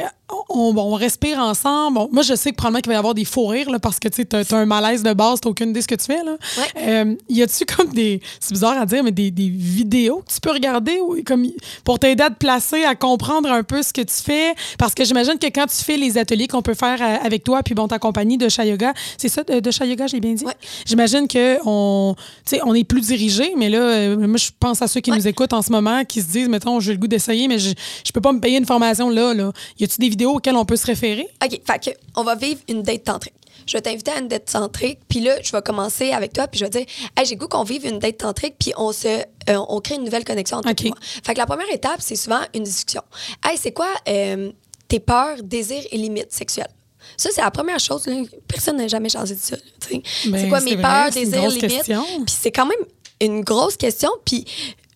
on, 0.49 0.93
respire 0.93 1.39
ensemble. 1.39 1.95
Bon, 1.95 2.09
moi, 2.11 2.23
je 2.23 2.35
sais 2.35 2.51
que 2.51 2.55
probablement 2.55 2.81
qu'il 2.81 2.89
va 2.89 2.95
y 2.95 2.97
avoir 2.97 3.13
des 3.13 3.25
faux 3.25 3.47
rires, 3.47 3.69
là, 3.69 3.79
parce 3.79 3.99
que 3.99 4.07
tu 4.07 4.25
as, 4.35 4.53
un 4.53 4.65
malaise 4.65 5.03
de 5.03 5.13
base, 5.13 5.41
tu 5.41 5.47
aucune 5.47 5.69
idée 5.69 5.79
de 5.79 5.83
ce 5.83 5.87
que 5.87 5.95
tu 5.95 6.05
fais. 6.05 6.23
Là. 6.23 6.37
Ouais. 6.57 6.87
Euh, 6.87 7.15
y 7.29 7.41
a-tu 7.41 7.65
comme 7.65 7.89
des, 7.89 8.21
c'est 8.39 8.51
bizarre 8.53 8.79
à 8.79 8.85
dire, 8.85 9.03
mais 9.03 9.11
des, 9.11 9.31
des 9.31 9.49
vidéos 9.49 10.23
que 10.27 10.33
tu 10.33 10.39
peux 10.41 10.51
regarder 10.51 10.99
ou, 10.99 11.17
comme, 11.25 11.47
pour 11.83 11.99
t'aider 11.99 12.23
à 12.23 12.29
te 12.29 12.35
placer, 12.35 12.83
à 12.83 12.95
comprendre 12.95 13.51
un 13.51 13.63
peu 13.63 13.81
ce 13.81 13.93
que 13.93 14.01
tu 14.01 14.15
fais? 14.15 14.53
Parce 14.77 14.93
que 14.93 15.03
j'imagine 15.05 15.37
que 15.37 15.47
quand 15.47 15.65
tu 15.67 15.83
fais 15.83 15.97
les 15.97 16.17
ateliers 16.17 16.47
qu'on 16.47 16.61
peut 16.61 16.73
faire 16.73 17.01
euh, 17.01 17.25
avec 17.25 17.43
toi, 17.43 17.63
puis 17.63 17.75
bon, 17.75 17.87
ta 17.87 17.99
compagnie 17.99 18.37
de 18.37 18.49
Chai 18.49 18.67
Yoga, 18.67 18.93
c'est 19.17 19.29
ça, 19.29 19.43
de, 19.43 19.59
de 19.59 19.71
Chai 19.71 19.87
Yoga, 19.87 20.07
j'ai 20.07 20.19
bien 20.19 20.33
dit? 20.33 20.45
Ouais. 20.45 20.55
J'imagine 20.85 21.27
qu'on 21.27 22.15
on 22.63 22.73
est 22.73 22.83
plus 22.83 23.01
dirigé, 23.01 23.53
mais 23.55 23.69
là, 23.69 23.79
euh, 23.79 24.27
moi, 24.27 24.37
je 24.37 24.49
pense 24.59 24.81
à 24.81 24.87
ceux 24.87 24.99
qui 25.01 25.07
Ouais. 25.11 25.17
nous 25.17 25.27
écoutent 25.27 25.53
en 25.53 25.61
ce 25.61 25.71
moment, 25.71 26.03
qui 26.03 26.21
se 26.21 26.27
disent, 26.27 26.49
mettons, 26.49 26.81
j'ai 26.81 26.91
le 26.91 26.97
goût 26.97 27.07
d'essayer, 27.07 27.47
mais 27.47 27.59
je, 27.59 27.71
je 28.05 28.11
peux 28.11 28.19
pas 28.19 28.33
me 28.33 28.41
payer 28.41 28.57
une 28.57 28.65
formation 28.65 29.09
là. 29.09 29.33
là. 29.33 29.53
Y 29.79 29.85
a-tu 29.85 29.99
des 29.99 30.09
vidéos 30.17 30.35
auxquelles 30.35 30.55
on 30.55 30.65
peut 30.65 30.75
se 30.75 30.85
référer? 30.87 31.27
OK, 31.43 31.61
fait 31.65 31.83
que 31.83 31.97
on 32.15 32.23
va 32.23 32.33
vivre 32.35 32.59
une 32.67 32.81
date 32.81 33.03
tantrique. 33.03 33.33
Je 33.67 33.73
vais 33.73 33.81
t'inviter 33.81 34.11
à 34.11 34.19
une 34.19 34.27
date 34.27 34.45
tantrique, 34.51 34.99
puis 35.09 35.19
là, 35.19 35.35
je 35.43 35.51
vais 35.51 35.61
commencer 35.61 36.11
avec 36.11 36.33
toi, 36.33 36.47
puis 36.47 36.59
je 36.59 36.65
vais 36.65 36.69
dire, 36.69 36.85
hey, 37.17 37.25
j'ai 37.25 37.35
goût 37.35 37.47
qu'on 37.47 37.63
vive 37.63 37.85
une 37.85 37.99
date 37.99 38.17
tantrique, 38.17 38.55
puis 38.57 38.71
on 38.77 38.91
se, 38.91 39.07
euh, 39.07 39.65
on 39.69 39.81
crée 39.81 39.95
une 39.95 40.05
nouvelle 40.05 40.23
connexion 40.23 40.57
entre 40.57 40.87
moi. 40.87 40.97
Fait 41.01 41.33
que 41.33 41.37
la 41.39 41.45
première 41.45 41.69
étape, 41.71 41.99
c'est 41.99 42.15
souvent 42.15 42.39
une 42.55 42.63
discussion. 42.63 43.01
Hey, 43.45 43.57
c'est 43.57 43.73
quoi 43.73 43.89
euh, 44.07 44.51
tes 44.87 44.99
peurs, 44.99 45.43
désirs 45.43 45.83
et 45.91 45.97
limites 45.97 46.31
sexuelles? 46.31 46.71
Ça, 47.17 47.29
c'est 47.31 47.41
la 47.41 47.51
première 47.51 47.79
chose. 47.79 48.05
là. 48.07 48.15
Personne 48.47 48.77
n'a 48.77 48.87
jamais 48.87 49.09
changé 49.09 49.35
de 49.35 49.39
ça. 49.39 49.55
sais. 49.79 50.01
Ben, 50.27 50.41
c'est 50.41 50.49
quoi 50.49 50.59
c'est 50.59 50.65
mes 50.65 50.75
vrai, 50.75 50.83
peurs, 50.83 51.13
c'est 51.13 51.25
désirs, 51.25 51.49
limites? 51.49 51.85
Puis 51.85 52.35
c'est 52.41 52.51
quand 52.51 52.65
même 52.65 52.79
une 53.21 53.41
grosse 53.41 53.77
question. 53.77 54.09
Puis 54.25 54.45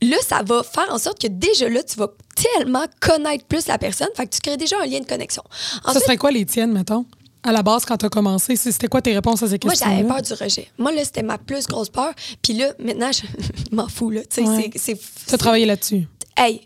là, 0.02 0.18
ça 0.28 0.42
va 0.44 0.64
faire 0.64 0.88
en 0.92 0.98
sorte 0.98 1.20
que 1.22 1.28
déjà 1.28 1.70
là, 1.70 1.84
tu 1.84 1.98
vas 1.98 2.08
tellement 2.36 2.86
connaître 3.00 3.46
plus 3.46 3.68
la 3.68 3.78
personne. 3.78 4.08
Fait 4.16 4.26
que 4.26 4.36
tu 4.36 4.42
crées 4.42 4.58
déjà 4.58 4.78
un 4.82 4.86
lien 4.86 5.00
de 5.00 5.06
connexion. 5.06 5.44
Ça 5.86 6.00
serait 6.00 6.18
quoi 6.18 6.32
les 6.32 6.46
tiennes, 6.46 6.72
mettons? 6.72 7.06
À 7.44 7.52
la 7.52 7.64
base, 7.64 7.86
quand 7.86 7.98
tu 7.98 8.06
as 8.06 8.10
commencé, 8.10 8.56
c'était 8.56 8.88
quoi 8.88 9.02
tes 9.02 9.14
réponses 9.16 9.42
à 9.42 9.48
ces 9.48 9.58
Moi, 9.64 9.72
questions 9.72 9.90
j'avais 9.90 10.08
peur 10.08 10.22
du 10.22 10.34
rejet. 10.34 10.68
Moi, 10.78 10.92
là, 10.92 11.04
c'était 11.04 11.24
ma 11.24 11.40
plus 11.40 11.66
grosse 11.66 11.90
peur. 11.90 12.14
Puis 12.42 12.54
là, 12.54 12.74
maintenant, 12.78 13.12
je 13.12 13.22
m'en 13.76 13.88
fous, 13.88 14.12
là. 14.12 14.22
Tu 14.30 14.42
Ouais. 14.42 14.70
c'est- 14.76 15.00
c'est... 15.28 15.38
travaillé 15.38 15.66
là-dessus? 15.66 16.08
Hey, 16.38 16.62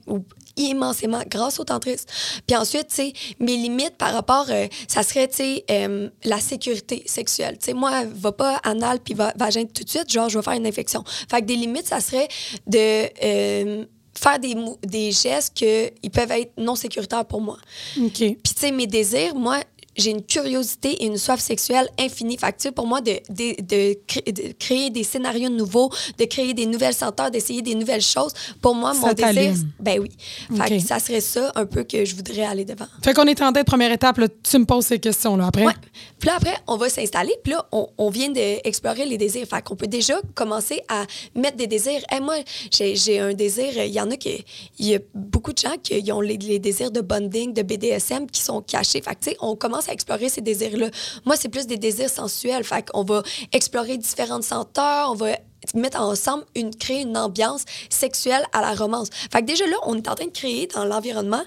immensément, 0.57 1.21
grâce 1.27 1.59
au 1.59 1.63
tantrisme. 1.63 2.05
Puis 2.47 2.55
ensuite, 2.55 2.87
tu 2.89 2.95
sais, 2.95 3.13
mes 3.39 3.57
limites 3.57 3.97
par 3.97 4.13
rapport, 4.13 4.45
euh, 4.49 4.67
ça 4.87 5.03
serait, 5.03 5.27
tu 5.27 5.35
sais, 5.37 5.65
euh, 5.69 6.09
la 6.23 6.39
sécurité 6.39 7.03
sexuelle. 7.05 7.57
Tu 7.57 7.65
sais, 7.65 7.73
moi, 7.73 8.03
va 8.13 8.31
pas 8.31 8.59
anal 8.63 8.99
puis 8.99 9.13
va, 9.13 9.33
vagin 9.35 9.65
tout 9.65 9.83
de 9.83 9.89
suite, 9.89 10.11
genre, 10.11 10.29
je 10.29 10.37
vais 10.37 10.43
faire 10.43 10.53
une 10.53 10.67
infection. 10.67 11.03
Fait 11.29 11.41
que 11.41 11.45
des 11.45 11.55
limites, 11.55 11.87
ça 11.87 11.99
serait 11.99 12.27
de... 12.67 13.09
euh, 13.23 13.85
faire 14.17 14.39
des, 14.39 14.55
des 14.83 15.11
gestes 15.11 15.53
qui 15.55 16.09
peuvent 16.09 16.31
être 16.31 16.53
non 16.57 16.75
sécuritaires 16.75 17.25
pour 17.25 17.41
moi. 17.41 17.57
OK. 18.01 18.13
Puis, 18.13 18.37
tu 18.43 18.53
sais, 18.55 18.71
mes 18.71 18.87
désirs, 18.87 19.35
moi, 19.35 19.59
j'ai 19.95 20.11
une 20.11 20.23
curiosité 20.23 20.91
et 21.03 21.05
une 21.05 21.17
soif 21.17 21.39
sexuelle 21.39 21.87
infinie. 21.99 22.37
Fait 22.37 22.51
que, 22.53 22.69
pour 22.69 22.87
moi, 22.87 23.01
de, 23.01 23.13
de, 23.29 23.61
de 23.61 23.97
cré- 24.07 24.31
de 24.31 24.53
créer 24.57 24.89
des 24.89 25.03
scénarios 25.03 25.49
nouveaux, 25.49 25.89
de 26.17 26.25
créer 26.25 26.53
des 26.53 26.65
nouvelles 26.65 26.93
senteurs, 26.93 27.31
d'essayer 27.31 27.61
des 27.61 27.75
nouvelles 27.75 28.01
choses, 28.01 28.33
pour 28.61 28.75
moi, 28.75 28.93
Ça 28.93 28.99
mon 28.99 29.13
désir, 29.13 29.53
ben 29.79 29.99
oui. 29.99 30.09
Fait 30.55 30.63
OK. 30.63 30.69
que 30.69 30.79
ça 30.79 30.99
serait 30.99 31.21
ça 31.21 31.51
un 31.55 31.65
peu 31.65 31.83
que 31.83 32.03
je 32.05 32.15
voudrais 32.15 32.43
aller 32.43 32.65
devant. 32.65 32.87
Fait 33.03 33.13
qu'on 33.13 33.25
est 33.25 33.41
en 33.41 33.51
tête, 33.53 33.65
première 33.65 33.91
étape, 33.91 34.17
là, 34.17 34.27
tu 34.43 34.57
me 34.59 34.65
poses 34.65 34.85
ces 34.87 34.99
questions-là. 34.99 35.47
Après, 35.47 35.65
Ouais. 35.65 35.73
Puis 36.19 36.27
là, 36.29 36.35
après, 36.37 36.55
on 36.67 36.77
va 36.77 36.89
s'installer. 36.89 37.33
Puis 37.43 37.53
là, 37.53 37.65
on, 37.71 37.87
on 37.97 38.09
vient 38.09 38.29
d'explorer 38.29 39.05
les 39.05 39.17
désirs. 39.17 39.45
Fait 39.47 39.61
qu'on 39.61 39.75
peut 39.75 39.87
déjà 39.87 40.15
commencer 40.33 40.81
à 40.87 41.05
mettre 41.35 41.57
des 41.57 41.67
désirs. 41.67 42.01
Hey, 42.09 42.21
moi, 42.21 42.35
j'ai 42.71 42.95
j'ai 42.95 43.19
un 43.19 43.33
désir. 43.33 43.67
Il 43.77 43.91
y 43.93 43.99
en 43.99 44.09
a 44.11 44.15
qui. 44.17 44.43
Il 44.79 44.87
y 44.87 44.95
a 44.95 44.99
beaucoup 45.13 45.53
de 45.53 45.57
gens 45.57 45.75
qui 45.81 46.11
ont 46.11 46.21
les, 46.21 46.37
les 46.37 46.59
désirs 46.59 46.91
de 46.91 47.01
bonding, 47.01 47.53
de 47.53 47.61
BDSM 47.61 48.27
qui 48.29 48.41
sont 48.41 48.61
cachés. 48.61 49.01
Fait 49.01 49.15
que, 49.15 49.23
tu 49.25 49.29
sais, 49.31 49.37
on 49.39 49.55
commence 49.55 49.84
à 49.89 49.93
explorer 49.93 50.29
ces 50.29 50.41
désirs-là. 50.41 50.89
Moi, 51.25 51.35
c'est 51.35 51.49
plus 51.49 51.67
des 51.67 51.77
désirs 51.77 52.09
sensuels. 52.09 52.63
Fait 52.63 52.89
qu'on 52.89 53.03
va 53.03 53.23
explorer 53.53 53.97
différentes 53.97 54.43
senteurs. 54.43 55.11
On 55.11 55.15
va 55.15 55.37
mettre 55.73 55.99
ensemble 55.99 56.43
une 56.55 56.75
créer 56.75 57.01
une 57.01 57.17
ambiance 57.17 57.65
sexuelle 57.89 58.45
à 58.53 58.61
la 58.61 58.73
romance. 58.73 59.09
Fait 59.31 59.41
que 59.41 59.45
déjà 59.45 59.65
là, 59.65 59.77
on 59.85 59.95
est 59.95 60.07
en 60.07 60.15
train 60.15 60.25
de 60.25 60.31
créer 60.31 60.67
dans 60.67 60.85
l'environnement 60.85 61.43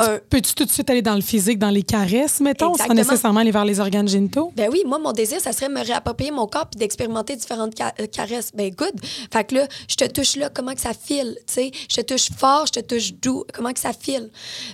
un, 0.00 0.18
peux-tu 0.30 0.54
tout 0.54 0.64
de 0.64 0.70
suite 0.70 0.88
aller 0.90 1.02
dans 1.02 1.14
le 1.14 1.20
physique, 1.20 1.58
dans 1.58 1.70
les 1.70 1.82
caresses, 1.82 2.40
mettons, 2.40 2.74
sans 2.74 2.88
nécessairement 2.94 3.40
aller 3.40 3.50
vers 3.50 3.64
les 3.64 3.80
organes 3.80 4.08
génitaux? 4.08 4.52
Ben 4.56 4.68
oui, 4.72 4.82
moi, 4.86 4.98
mon 4.98 5.12
désir, 5.12 5.40
ça 5.40 5.52
serait 5.52 5.68
me 5.68 5.84
réapproprier 5.84 6.30
mon 6.30 6.46
corps 6.46 6.68
puis 6.70 6.78
d'expérimenter 6.78 7.34
différentes 7.36 7.72
ca- 7.76 7.94
euh, 8.00 8.06
caresses. 8.06 8.50
Ben 8.54 8.70
good. 8.70 8.94
Fait 9.32 9.44
que 9.44 9.56
là, 9.56 9.66
je 9.88 9.96
te 9.96 10.04
touche 10.04 10.36
là, 10.36 10.50
comment 10.54 10.74
que 10.74 10.80
ça 10.80 10.92
file, 10.94 11.36
tu 11.46 11.52
sais? 11.54 11.70
Je 11.90 11.96
te 11.96 12.00
touche 12.14 12.28
fort, 12.36 12.66
je 12.66 12.72
te 12.72 12.80
touche 12.80 13.12
doux, 13.14 13.44
comment 13.52 13.72
que 13.72 13.80
ça 13.80 13.92
file? 13.92 14.30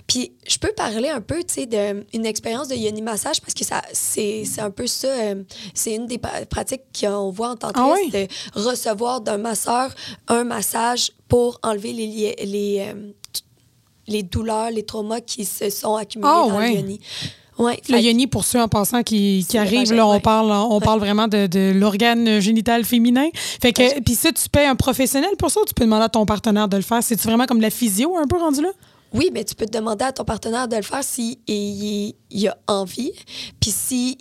Puis 0.07 0.31
je 0.47 0.57
peux 0.59 0.71
parler 0.75 1.09
un 1.09 1.21
peu, 1.21 1.43
tu 1.43 1.53
sais, 1.55 1.65
d'une 1.65 2.25
expérience 2.25 2.67
de 2.67 2.75
yoni 2.75 3.01
massage 3.01 3.41
parce 3.41 3.53
que 3.53 3.65
ça, 3.65 3.81
c'est 3.93 4.43
c'est 4.45 4.61
un 4.61 4.71
peu 4.71 4.87
ça, 4.87 5.07
euh, 5.07 5.43
c'est 5.73 5.95
une 5.95 6.05
des 6.07 6.19
pratiques 6.49 6.83
qu'on 6.99 7.31
voit 7.31 7.49
en 7.49 7.55
tant 7.55 7.69
que 7.71 7.79
Ah 7.79 7.93
oui? 7.93 8.09
de 8.11 8.27
recevoir 8.59 9.21
d'un 9.21 9.37
masseur 9.37 9.93
un 10.27 10.43
massage 10.43 11.11
pour 11.27 11.59
enlever 11.63 11.93
les, 11.93 12.35
les, 12.45 12.85
euh, 12.87 13.11
les 14.07 14.23
douleurs, 14.23 14.71
les 14.71 14.83
traumas 14.83 15.21
qui 15.21 15.45
se 15.45 15.69
sont 15.69 15.95
accumulés 15.95 16.29
Ah 16.31 16.45
dans 16.49 16.57
ouais. 16.57 16.69
le 16.73 16.75
yoni. 16.79 16.99
Ouais, 17.57 17.79
Le 17.87 17.95
fait- 17.95 18.03
yoni, 18.03 18.27
pour 18.27 18.43
ceux 18.43 18.59
en 18.61 18.67
passant 18.67 19.01
qui, 19.01 19.45
qui 19.47 19.57
arrivent, 19.57 19.93
là, 19.93 20.05
on 20.05 20.13
ouais. 20.15 20.19
parle, 20.19 20.51
on 20.51 20.79
parle 20.81 20.99
vraiment 20.99 21.29
de, 21.29 21.47
de 21.47 21.71
l'organe 21.73 22.41
génital 22.41 22.83
féminin. 22.83 23.29
Fait 23.33 23.71
que, 23.71 24.01
puis 24.01 24.13
ça, 24.15 24.29
tu 24.33 24.49
payes 24.49 24.65
un 24.67 24.75
professionnel 24.75 25.29
pour 25.39 25.49
ça 25.51 25.61
ou 25.61 25.65
tu 25.65 25.73
peux 25.73 25.85
demander 25.85 26.03
à 26.03 26.09
ton 26.09 26.25
partenaire 26.25 26.67
de 26.67 26.75
le 26.75 26.83
faire? 26.83 27.01
C'est-tu 27.01 27.23
vraiment 27.27 27.45
comme 27.45 27.61
la 27.61 27.69
physio 27.69 28.17
un 28.17 28.27
peu 28.27 28.37
rendu 28.37 28.61
là? 28.61 28.69
Oui, 29.13 29.29
mais 29.33 29.45
tu 29.45 29.55
peux 29.55 29.65
te 29.65 29.71
demander 29.77 30.03
à 30.03 30.11
ton 30.11 30.25
partenaire 30.25 30.67
de 30.67 30.75
le 30.75 30.81
faire 30.81 31.01
si 31.01 31.39
il, 31.47 32.13
il 32.29 32.47
a 32.49 32.57
envie. 32.67 33.13
Puis 33.61 33.71
si 33.71 34.17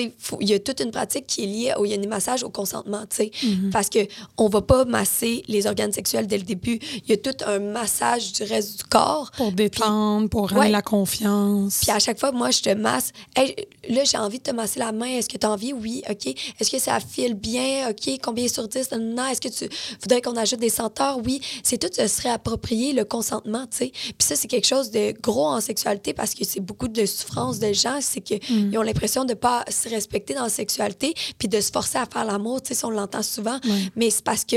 il, 0.00 0.48
y 0.48 0.54
a 0.54 0.58
toute 0.58 0.80
une 0.80 0.90
pratique 0.90 1.26
qui 1.26 1.44
est 1.44 1.46
liée 1.46 1.74
au 1.76 1.86
massage, 2.08 2.42
au 2.42 2.50
consentement, 2.50 3.02
tu 3.08 3.16
sais. 3.16 3.30
Parce 3.72 3.88
que 3.88 4.00
on 4.36 4.48
va 4.48 4.60
pas 4.62 4.84
masser 4.84 5.42
les 5.48 5.66
organes 5.66 5.92
sexuels 5.92 6.26
dès 6.26 6.38
le 6.38 6.44
début. 6.44 6.78
Il 7.04 7.10
y 7.10 7.12
a 7.12 7.16
tout 7.16 7.36
un 7.46 7.58
massage 7.58 8.32
du 8.32 8.42
reste 8.44 8.78
du 8.78 8.84
corps. 8.84 9.30
Pour 9.36 9.52
détendre, 9.52 10.28
pour 10.28 10.48
rendre 10.48 10.62
Ouais. 10.62 10.70
la 10.70 10.82
confiance. 10.82 11.80
Puis 11.82 11.90
à 11.90 11.98
chaque 11.98 12.18
fois, 12.18 12.32
moi, 12.32 12.50
je 12.50 12.60
te 12.62 12.70
masse. 12.74 13.12
Hey, 13.36 13.54
là, 13.88 14.04
j'ai 14.04 14.18
envie 14.18 14.38
de 14.38 14.44
te 14.44 14.50
masser 14.50 14.78
la 14.78 14.92
main. 14.92 15.06
Est-ce 15.06 15.28
que 15.28 15.36
tu 15.36 15.46
as 15.46 15.50
envie? 15.50 15.72
Oui, 15.72 16.02
OK. 16.10 16.26
Est-ce 16.26 16.70
que 16.70 16.78
ça 16.78 16.98
file 17.00 17.34
bien? 17.34 17.90
OK. 17.90 18.18
Combien 18.22 18.48
sur 18.48 18.68
10? 18.68 18.90
Non. 18.92 19.26
Est-ce 19.26 19.40
que 19.40 19.48
tu 19.48 19.68
voudrais 20.00 20.20
qu'on 20.22 20.36
ajoute 20.36 20.60
des 20.60 20.68
senteurs? 20.70 21.18
Oui. 21.24 21.40
C'est 21.62 21.78
tout 21.78 21.88
ce 21.94 22.06
serait 22.06 22.30
approprié, 22.30 22.92
le 22.92 23.04
consentement, 23.04 23.66
tu 23.70 23.78
sais. 23.78 23.92
Puis 23.92 24.14
ça, 24.20 24.36
c'est 24.36 24.48
quelque 24.48 24.66
chose 24.66 24.90
de 24.90 25.12
gros 25.20 25.46
en 25.46 25.60
sexualité 25.60 26.12
parce 26.12 26.34
que 26.34 26.44
c'est 26.44 26.60
beaucoup 26.60 26.88
de 26.88 27.04
souffrance 27.06 27.58
de 27.58 27.72
gens. 27.72 27.98
C'est 28.00 28.20
qu'ils 28.20 28.78
ont 28.78 28.82
l'impression 28.82 29.24
de 29.24 29.34
pas 29.34 29.64
se 29.82 29.88
respecter 29.88 30.34
dans 30.34 30.44
la 30.44 30.48
sexualité 30.48 31.14
puis 31.38 31.48
de 31.48 31.60
se 31.60 31.70
forcer 31.70 31.98
à 31.98 32.06
faire 32.06 32.24
l'amour, 32.24 32.62
tu 32.62 32.68
sais, 32.68 32.74
ça, 32.74 32.86
on 32.86 32.90
l'entend 32.90 33.22
souvent. 33.22 33.58
Ouais. 33.64 33.90
Mais 33.96 34.10
c'est 34.10 34.24
parce 34.24 34.44
que 34.44 34.56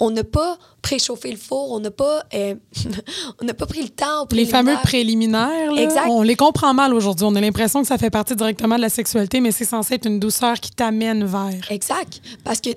on 0.00 0.12
n'a 0.12 0.22
pas 0.22 0.56
préchauffé 0.80 1.28
le 1.32 1.36
four, 1.36 1.72
on 1.72 1.80
n'a 1.80 1.90
pas, 1.90 2.22
euh, 2.32 2.54
on 3.42 3.44
n'a 3.44 3.52
pas 3.52 3.66
pris 3.66 3.82
le 3.82 3.88
temps. 3.88 4.28
Les 4.30 4.46
fameux 4.46 4.76
préliminaire. 4.84 5.48
préliminaires, 5.48 5.72
là, 5.72 5.82
Exact. 5.82 6.06
on 6.08 6.22
les 6.22 6.36
comprend 6.36 6.72
mal 6.72 6.94
aujourd'hui. 6.94 7.26
On 7.28 7.34
a 7.34 7.40
l'impression 7.40 7.80
que 7.82 7.88
ça 7.88 7.98
fait 7.98 8.08
partie 8.10 8.36
directement 8.36 8.76
de 8.76 8.80
la 8.82 8.90
sexualité, 8.90 9.40
mais 9.40 9.50
c'est 9.50 9.64
censé 9.64 9.94
être 9.94 10.06
une 10.06 10.20
douceur 10.20 10.60
qui 10.60 10.70
t'amène 10.70 11.24
vers. 11.24 11.68
Exact. 11.70 12.20
Parce 12.44 12.60
que, 12.60 12.70
tu 12.70 12.76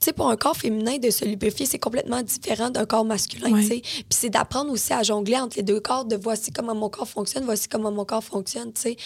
sais, 0.00 0.14
pour 0.14 0.30
un 0.30 0.36
corps 0.36 0.56
féminin, 0.56 0.96
de 0.96 1.10
se 1.10 1.26
lubrifier, 1.26 1.66
c'est 1.66 1.78
complètement 1.78 2.22
différent 2.22 2.70
d'un 2.70 2.86
corps 2.86 3.04
masculin, 3.04 3.52
Ouais. 3.52 3.60
tu 3.60 3.66
sais. 3.68 3.80
Puis 3.82 4.04
c'est 4.08 4.30
d'apprendre 4.30 4.70
aussi 4.72 4.94
à 4.94 5.02
jongler 5.02 5.36
entre 5.36 5.58
les 5.58 5.62
deux 5.62 5.78
corps, 5.80 6.06
de 6.06 6.16
voici 6.16 6.52
comment 6.52 6.74
mon 6.74 6.88
corps 6.88 7.06
fonctionne, 7.06 7.44
voici 7.44 7.68
comment 7.68 7.90
mon 7.92 8.06
corps 8.06 8.24
fonctionne, 8.24 8.72
tu 8.72 8.80
sais. 8.80 8.96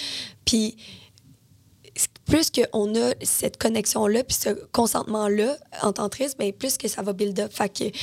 Puis 0.44 0.76
plus 2.24 2.50
qu'on 2.50 2.94
a 2.94 3.12
cette 3.22 3.56
connexion-là, 3.56 4.24
puis 4.24 4.36
ce 4.40 4.50
consentement-là 4.72 5.56
en 5.82 5.92
tantrisme, 5.92 6.38
bien, 6.38 6.50
plus 6.52 6.76
que 6.76 6.88
ça 6.88 7.02
va 7.02 7.12
build 7.12 7.38
up. 7.40 7.52
Fait 7.52 7.68
que, 7.68 7.84
tu 7.90 7.98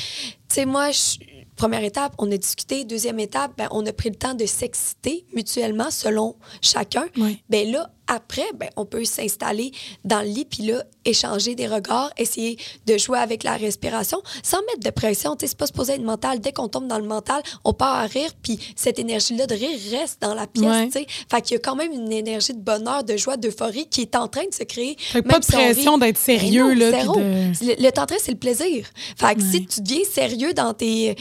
sais, 0.48 0.66
moi, 0.66 0.91
je- 0.91 1.18
première 1.56 1.84
étape, 1.84 2.14
on 2.18 2.32
a 2.32 2.38
discuté. 2.38 2.84
Deuxième 2.84 3.20
étape, 3.20 3.52
ben, 3.58 3.68
on 3.72 3.86
a 3.86 3.94
pris 3.94 4.10
le 4.10 4.16
temps 4.16 4.34
de 4.34 4.46
s'exciter 4.46 5.26
mutuellement 5.34 5.91
selon 5.91 6.36
chacun. 6.62 7.06
Ouais. 7.18 7.38
Ben 7.50 7.72
là, 7.72 7.91
après, 8.08 8.45
ben, 8.56 8.70
on 8.76 8.86
peut 8.86 9.06
s'installer 9.06 9.72
dans 10.04 10.22
le 10.22 10.28
lit, 10.28 10.45
puis 10.45 10.64
là, 10.64 10.84
échanger 11.06 11.56
des 11.56 11.68
regards, 11.68 12.12
essayer 12.18 12.58
de 12.86 12.97
jouer 12.97 13.18
avec 13.20 13.43
la 13.43 13.56
respiration 13.58 14.22
sans 14.43 14.60
mettre 14.68 14.82
de 14.84 14.89
pression. 14.89 15.36
C'est 15.39 15.58
pas 15.58 15.68
supposé 15.68 15.93
être 15.93 16.04
mental. 16.04 16.39
Dès 16.39 16.51
qu'on 16.51 16.68
tombe 16.68 16.88
dans 16.88 16.99
le 16.99 17.06
mental, 17.08 17.41
on 17.64 17.74
part 17.74 17.95
à 17.95 18.06
rire, 18.06 18.30
puis 18.41 18.60
cette 18.76 18.99
énergie-là 18.99 19.47
de 19.47 19.56
rire 19.56 19.78
reste 19.91 20.22
dans 20.22 20.34
la 20.34 20.47
pièce. 20.47 20.93
Ouais. 20.95 21.08
Fait 21.32 21.41
qu'il 21.41 21.54
y 21.54 21.58
a 21.58 21.60
quand 21.60 21.76
même 21.76 21.91
une 21.91 22.12
énergie 22.12 22.54
de 22.54 22.60
bonheur, 22.60 23.04
de 23.04 23.16
joie, 23.18 23.38
d'euphorie 23.38 23.88
qui 23.89 24.01
est 24.01 24.16
en 24.16 24.28
train 24.28 24.45
de 24.47 24.54
se 24.54 24.64
créer. 24.64 24.95
Fait 24.99 25.22
que 25.22 25.28
même 25.28 25.34
pas 25.36 25.39
de 25.39 25.45
si 25.45 25.56
on 25.56 25.58
pression 25.60 25.97
d'être 25.97 26.18
sérieux, 26.18 26.68
Ben 26.70 26.74
non, 26.76 26.80
là, 26.80 26.91
zéro. 27.01 27.16
de- 27.16 27.22
Le, 27.22 27.84
le 27.84 28.18
c'est 28.20 28.32
le 28.32 28.38
plaisir. 28.38 28.86
Fait 29.18 29.36
que 29.36 29.41
Ouais. 29.41 29.47
si 29.51 29.66
tu 29.66 29.82
deviens 29.82 30.04
sérieux 30.12 30.54
dans 30.54 30.74
tes... 30.74 31.16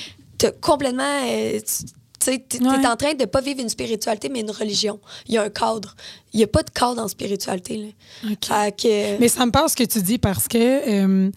complètement... 0.60 1.02
euh, 1.28 1.60
tu- 1.60 1.84
tu 2.24 2.62
Ouais. 2.62 2.86
en 2.86 2.96
train 2.96 3.14
de 3.14 3.24
pas 3.24 3.40
vivre 3.40 3.60
une 3.60 3.68
spiritualité, 3.68 4.28
mais 4.28 4.40
une 4.40 4.50
religion. 4.50 5.00
Il 5.26 5.34
y 5.34 5.38
a 5.38 5.42
un 5.42 5.50
cadre. 5.50 5.94
Il 6.32 6.38
n'y 6.38 6.44
a 6.44 6.46
pas 6.46 6.62
de 6.62 6.70
cadre 6.70 7.02
en 7.02 7.08
spiritualité. 7.08 7.94
Là. 8.22 8.70
Que... 8.70 9.18
Mais 9.18 9.28
ça 9.28 9.44
me 9.46 9.50
passe 9.52 9.72
ce 9.72 9.76
que 9.76 9.84
tu 9.84 10.00
dis 10.02 10.18
parce 10.18 10.48
que, 10.48 10.58
euh, 10.58 11.30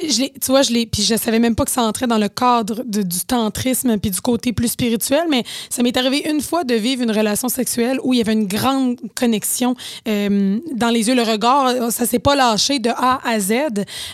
je 0.00 0.24
tu 0.24 0.46
vois, 0.48 0.62
je 0.62 0.72
l'ai, 0.72 0.86
puis 0.86 1.02
je 1.02 1.14
savais 1.16 1.38
même 1.38 1.54
pas 1.54 1.64
que 1.64 1.70
ça 1.70 1.82
entrait 1.82 2.06
dans 2.06 2.18
le 2.18 2.28
cadre 2.28 2.82
de- 2.86 3.02
du 3.02 3.20
tantrisme 3.20 3.98
puis 3.98 4.10
du 4.10 4.20
côté 4.20 4.52
plus 4.52 4.68
spirituel, 4.68 5.24
mais 5.30 5.44
ça 5.70 5.82
m'est 5.82 5.96
arrivé 5.96 6.28
une 6.28 6.40
fois 6.40 6.64
de 6.64 6.74
vivre 6.74 7.02
une 7.02 7.10
relation 7.10 7.48
sexuelle 7.48 7.98
où 8.02 8.14
il 8.14 8.18
y 8.18 8.20
avait 8.20 8.32
une 8.32 8.46
grande 8.46 8.96
connexion 9.14 9.74
euh, 10.08 10.58
dans 10.74 10.88
les 10.88 11.08
yeux, 11.08 11.14
le 11.14 11.22
regard, 11.22 11.92
ça 11.92 12.06
s'est 12.06 12.18
pas 12.18 12.34
lâché 12.34 12.78
de 12.78 12.88
A 12.90 13.20
à 13.24 13.38
Z, 13.38 13.52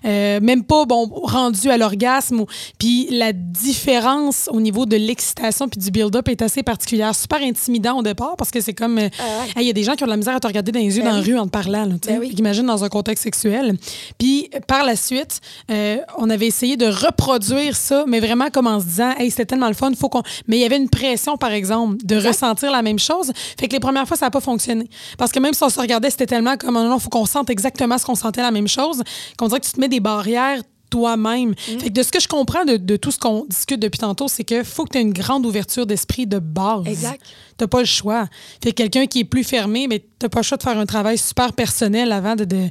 euh, 0.04 0.40
même 0.40 0.64
pas 0.64 0.84
bon 0.84 1.06
rendu 1.22 1.70
à 1.70 1.76
l'orgasme. 1.78 2.44
Puis 2.78 3.06
la 3.10 3.32
différence 3.32 4.48
au 4.52 4.60
niveau 4.60 4.84
de 4.86 4.96
l'excitation 4.96 5.68
puis 5.68 5.80
du 5.80 5.90
build-up 5.90 6.28
est 6.28 6.42
assez 6.42 6.62
particulière, 6.62 7.14
super 7.14 7.40
intimidant 7.42 7.98
au 7.98 8.02
départ 8.02 8.34
parce 8.36 8.50
que 8.50 8.60
c'est 8.60 8.74
comme, 8.74 8.98
euh, 8.98 9.08
Ah. 9.20 9.44
Hey, 9.56 9.64
il 9.64 9.66
y 9.66 9.70
a 9.70 9.72
des 9.72 9.82
gens 9.84 9.94
qui 9.94 10.02
ont 10.02 10.06
de 10.06 10.10
la 10.10 10.16
misère 10.16 10.34
à 10.36 10.40
te 10.40 10.46
regarder 10.46 10.72
dans 10.72 10.80
les 10.80 10.96
yeux 10.96 11.02
Ben 11.02 11.10
dans 11.10 11.16
la 11.16 11.22
rue 11.22 11.38
en 11.38 11.44
te 11.46 11.50
parlant. 11.50 11.84
Là. 11.84 11.94
Ben 12.06 12.18
oui. 12.20 12.28
Fait 12.30 12.34
qu'imagine 12.34 12.66
dans 12.66 12.84
un 12.84 12.88
contexte 12.88 13.24
sexuel. 13.24 13.76
Puis 14.18 14.50
par 14.66 14.84
la 14.84 14.96
suite, 14.96 15.40
euh, 15.70 15.98
on 16.16 16.30
avait 16.30 16.46
essayé 16.46 16.76
de 16.76 16.86
reproduire 16.86 17.76
ça, 17.76 18.04
mais 18.06 18.20
vraiment 18.20 18.48
comme 18.50 18.66
en 18.66 18.80
se 18.80 18.86
disant, 18.86 19.14
hey, 19.18 19.30
c'était 19.30 19.46
tellement 19.46 19.68
le 19.68 19.74
fun, 19.74 19.90
faut 19.98 20.08
qu'on. 20.08 20.22
Mais 20.46 20.56
il 20.56 20.60
y 20.60 20.64
avait 20.64 20.76
une 20.76 20.88
pression, 20.88 21.36
par 21.36 21.52
exemple, 21.52 21.96
de 22.04 22.16
ressentir 22.16 22.72
la 22.72 22.82
même 22.82 22.98
chose. 22.98 23.32
Fait 23.58 23.68
que 23.68 23.74
les 23.74 23.80
premières 23.80 24.06
fois, 24.06 24.16
ça 24.16 24.26
n'a 24.26 24.30
pas 24.30 24.40
fonctionné. 24.40 24.88
Parce 25.18 25.30
que 25.30 25.40
même 25.40 25.52
si 25.52 25.62
on 25.62 25.68
se 25.68 25.80
regardait, 25.80 26.10
c'était 26.10 26.26
tellement 26.26 26.56
comme, 26.56 26.74
non, 26.74 26.88
non, 26.88 26.98
faut 26.98 27.10
qu'on 27.10 27.26
sente 27.26 27.50
exactement 27.50 27.98
ce 27.98 28.06
qu'on 28.06 28.14
sentait 28.14 28.42
la 28.42 28.50
même 28.50 28.68
chose, 28.68 29.02
qu'on 29.36 29.48
dirait 29.48 29.60
que 29.60 29.66
tu 29.66 29.72
te 29.72 29.80
mets 29.80 29.88
des 29.88 30.00
barrières 30.00 30.62
toi-même. 30.90 31.50
Mm. 31.50 31.54
Fait 31.54 31.88
que 31.88 31.92
de 31.92 32.02
ce 32.02 32.10
que 32.10 32.20
je 32.20 32.28
comprends 32.28 32.64
de, 32.64 32.76
de 32.76 32.96
tout 32.96 33.10
ce 33.10 33.18
qu'on 33.18 33.44
discute 33.48 33.80
depuis 33.80 33.98
tantôt, 33.98 34.28
c'est 34.28 34.44
que 34.44 34.62
faut 34.64 34.84
que 34.84 34.90
tu 34.90 34.98
aies 34.98 35.02
une 35.02 35.12
grande 35.12 35.46
ouverture 35.46 35.86
d'esprit 35.86 36.26
de 36.26 36.38
base. 36.38 36.86
Exact. 36.86 37.20
T'as 37.56 37.66
pas 37.66 37.80
le 37.80 37.86
choix. 37.86 38.28
Fait 38.62 38.70
que 38.70 38.76
quelqu'un 38.76 39.06
qui 39.06 39.20
est 39.20 39.24
plus 39.24 39.44
fermé, 39.44 39.88
mais 39.88 40.04
t'as 40.18 40.28
pas 40.28 40.40
le 40.40 40.44
choix 40.44 40.56
de 40.56 40.62
faire 40.62 40.78
un 40.78 40.86
travail 40.86 41.18
super 41.18 41.52
personnel 41.52 42.12
avant 42.12 42.36
de, 42.36 42.44
de, 42.44 42.68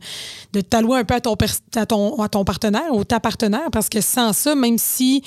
de 0.53 0.61
t'allouer 0.61 0.99
un 0.99 1.03
peu 1.03 1.15
à 1.15 1.21
ton, 1.21 1.35
à, 1.75 1.85
ton, 1.85 2.21
à 2.21 2.29
ton 2.29 2.45
partenaire 2.45 2.93
ou 2.93 3.03
ta 3.03 3.19
partenaire, 3.19 3.69
parce 3.71 3.89
que 3.89 4.01
sans 4.01 4.33
ça, 4.33 4.55
même 4.55 4.77
si 4.77 5.23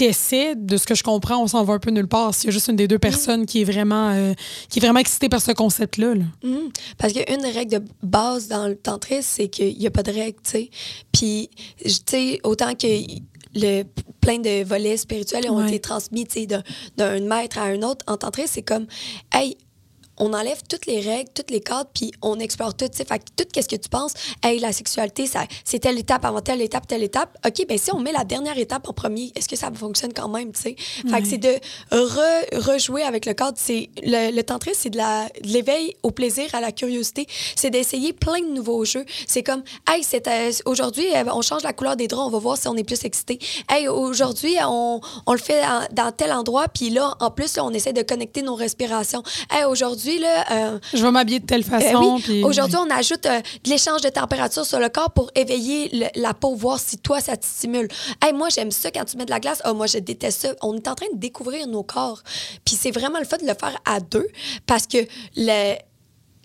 t'essaies, 0.00 0.54
de 0.56 0.76
ce 0.78 0.86
que 0.86 0.94
je 0.94 1.02
comprends, 1.02 1.42
on 1.42 1.46
s'en 1.46 1.62
va 1.62 1.74
un 1.74 1.78
peu 1.78 1.90
nulle 1.90 2.08
part. 2.08 2.34
S'il 2.34 2.46
y 2.46 2.48
a 2.48 2.52
juste 2.52 2.68
une 2.68 2.76
des 2.76 2.88
deux 2.88 2.98
personnes 2.98 3.44
qui 3.44 3.60
est 3.60 3.64
vraiment, 3.64 4.10
euh, 4.10 4.32
qui 4.70 4.78
est 4.78 4.82
vraiment 4.82 5.00
excitée 5.00 5.28
par 5.28 5.42
ce 5.42 5.52
concept-là. 5.52 6.14
là. 6.14 6.24
Mhm. 6.42 6.70
Parce 6.96 7.12
qu'une 7.12 7.42
des 7.42 7.50
règles 7.50 7.80
de 7.80 7.84
base 8.02 8.48
dans 8.48 8.66
le 8.66 8.76
tantrisme, 8.76 9.28
c'est 9.36 9.48
qu'il 9.48 9.76
n'y 9.76 9.86
a 9.86 9.90
pas 9.90 10.02
de 10.02 10.10
règles, 10.10 10.38
tu 10.42 10.50
sais. 10.50 10.70
Puis, 11.12 11.50
tu 11.84 11.90
sais, 12.08 12.40
autant 12.44 12.74
que 12.74 12.86
le, 13.54 13.82
plein 14.22 14.38
de 14.38 14.64
volets 14.64 14.96
spirituels 14.96 15.50
ont 15.50 15.58
Ouais. 15.58 15.68
été 15.68 15.80
transmis, 15.80 16.26
d'un 16.96 17.20
maître 17.20 17.58
à 17.58 17.64
un 17.64 17.82
autre, 17.82 18.02
en 18.08 18.16
tantrisme, 18.16 18.50
c'est 18.54 18.62
comme, 18.62 18.86
hey, 19.32 19.56
on 20.20 20.32
enlève 20.32 20.60
toutes 20.68 20.86
les 20.86 21.00
règles, 21.00 21.30
toutes 21.34 21.50
les 21.50 21.60
cadres, 21.60 21.90
puis 21.92 22.12
on 22.22 22.38
explore 22.38 22.74
tout. 22.74 22.88
Fait 22.94 23.18
que 23.18 23.24
tout 23.36 23.48
ce 23.54 23.66
que 23.66 23.76
tu 23.76 23.88
penses, 23.88 24.12
hey, 24.44 24.60
la 24.60 24.72
sexualité, 24.72 25.26
ça, 25.26 25.44
c'est 25.64 25.80
telle 25.80 25.98
étape 25.98 26.24
avant 26.24 26.40
telle 26.40 26.62
étape, 26.62 26.86
telle 26.86 27.02
étape. 27.02 27.36
OK, 27.44 27.66
ben 27.68 27.76
si 27.78 27.92
on 27.92 27.98
met 27.98 28.12
la 28.12 28.24
dernière 28.24 28.56
étape 28.58 28.88
en 28.88 28.92
premier, 28.92 29.32
est-ce 29.34 29.48
que 29.48 29.56
ça 29.56 29.70
fonctionne 29.74 30.12
quand 30.12 30.28
même, 30.28 30.52
tu 30.52 30.60
sais? 30.60 30.76
Fait 31.08 31.20
que 31.22 31.26
c'est 31.26 31.38
de 31.38 31.54
re- 31.90 32.56
rejouer 32.70 33.02
avec 33.02 33.26
le 33.26 33.34
cadre. 33.34 33.56
C'est, 33.60 33.90
le, 34.02 34.30
le 34.30 34.42
tantrisme, 34.42 34.78
c'est 34.82 34.90
de, 34.90 34.98
la, 34.98 35.24
de 35.42 35.48
l'éveil 35.48 35.96
au 36.02 36.10
plaisir, 36.10 36.54
à 36.54 36.60
la 36.60 36.70
curiosité. 36.72 37.26
C'est 37.56 37.70
d'essayer 37.70 38.12
plein 38.12 38.40
de 38.40 38.52
nouveaux 38.52 38.84
jeux. 38.84 39.04
C'est 39.26 39.42
comme, 39.42 39.62
hey, 39.90 40.02
c'est, 40.04 40.28
euh, 40.28 40.52
aujourd'hui, 40.66 41.06
euh, 41.16 41.24
on 41.32 41.42
change 41.42 41.62
la 41.62 41.72
couleur 41.72 41.96
des 41.96 42.08
draps, 42.08 42.26
on 42.26 42.30
va 42.30 42.38
voir 42.38 42.58
si 42.58 42.68
on 42.68 42.76
est 42.76 42.84
plus 42.84 43.04
excité. 43.04 43.38
Hey, 43.68 43.88
aujourd'hui, 43.88 44.56
on, 44.62 45.00
on 45.26 45.32
le 45.32 45.38
fait 45.38 45.62
dans 45.92 46.12
tel 46.12 46.32
endroit, 46.32 46.68
puis 46.68 46.90
là, 46.90 47.14
en 47.20 47.30
plus, 47.30 47.56
là, 47.56 47.64
on 47.64 47.70
essaie 47.70 47.92
de 47.92 48.02
connecter 48.02 48.42
nos 48.42 48.54
respirations. 48.54 49.22
Hey, 49.50 49.64
aujourd'hui, 49.64 50.09
là, 50.18 50.44
euh, 50.50 50.78
Je 50.92 51.02
vais 51.02 51.10
m'habiller 51.10 51.40
de 51.40 51.46
telle 51.46 51.60
euh, 51.60 51.64
façon. 51.64 52.14
oui. 52.16 52.22
puis- 52.22 52.44
Aujourd'hui, 52.44 52.76
on 52.76 52.90
ajoute 52.90 53.24
euh, 53.26 53.40
de 53.64 53.70
l'échange 53.70 54.00
de 54.02 54.08
température 54.08 54.64
sur 54.66 54.78
le 54.80 54.88
corps 54.88 55.10
pour 55.12 55.30
éveiller 55.34 55.88
le- 55.92 56.20
la 56.20 56.34
peau, 56.34 56.54
voir 56.54 56.78
si 56.80 56.98
toi, 56.98 57.20
ça 57.20 57.36
te 57.36 57.44
stimule. 57.46 57.88
Hey, 58.22 58.32
moi, 58.32 58.48
j'aime 58.48 58.70
ça 58.70 58.90
quand 58.90 59.04
tu 59.04 59.16
mets 59.16 59.24
de 59.26 59.30
la 59.30 59.40
glace. 59.40 59.60
Ah, 59.64 59.72
moi, 59.72 59.86
je 59.86 59.98
déteste 59.98 60.40
ça. 60.42 60.48
On 60.62 60.74
est 60.76 60.88
en 60.88 60.94
train 60.94 61.06
de 61.12 61.18
découvrir 61.18 61.66
nos 61.66 61.82
corps. 61.82 62.22
Puis 62.64 62.76
c'est 62.80 62.90
vraiment 62.90 63.18
le 63.18 63.24
fun 63.24 63.36
de 63.38 63.46
le 63.46 63.54
faire 63.54 63.76
à 63.84 64.00
deux 64.00 64.26
parce 64.66 64.86
que 64.86 64.98
le, 65.36 65.74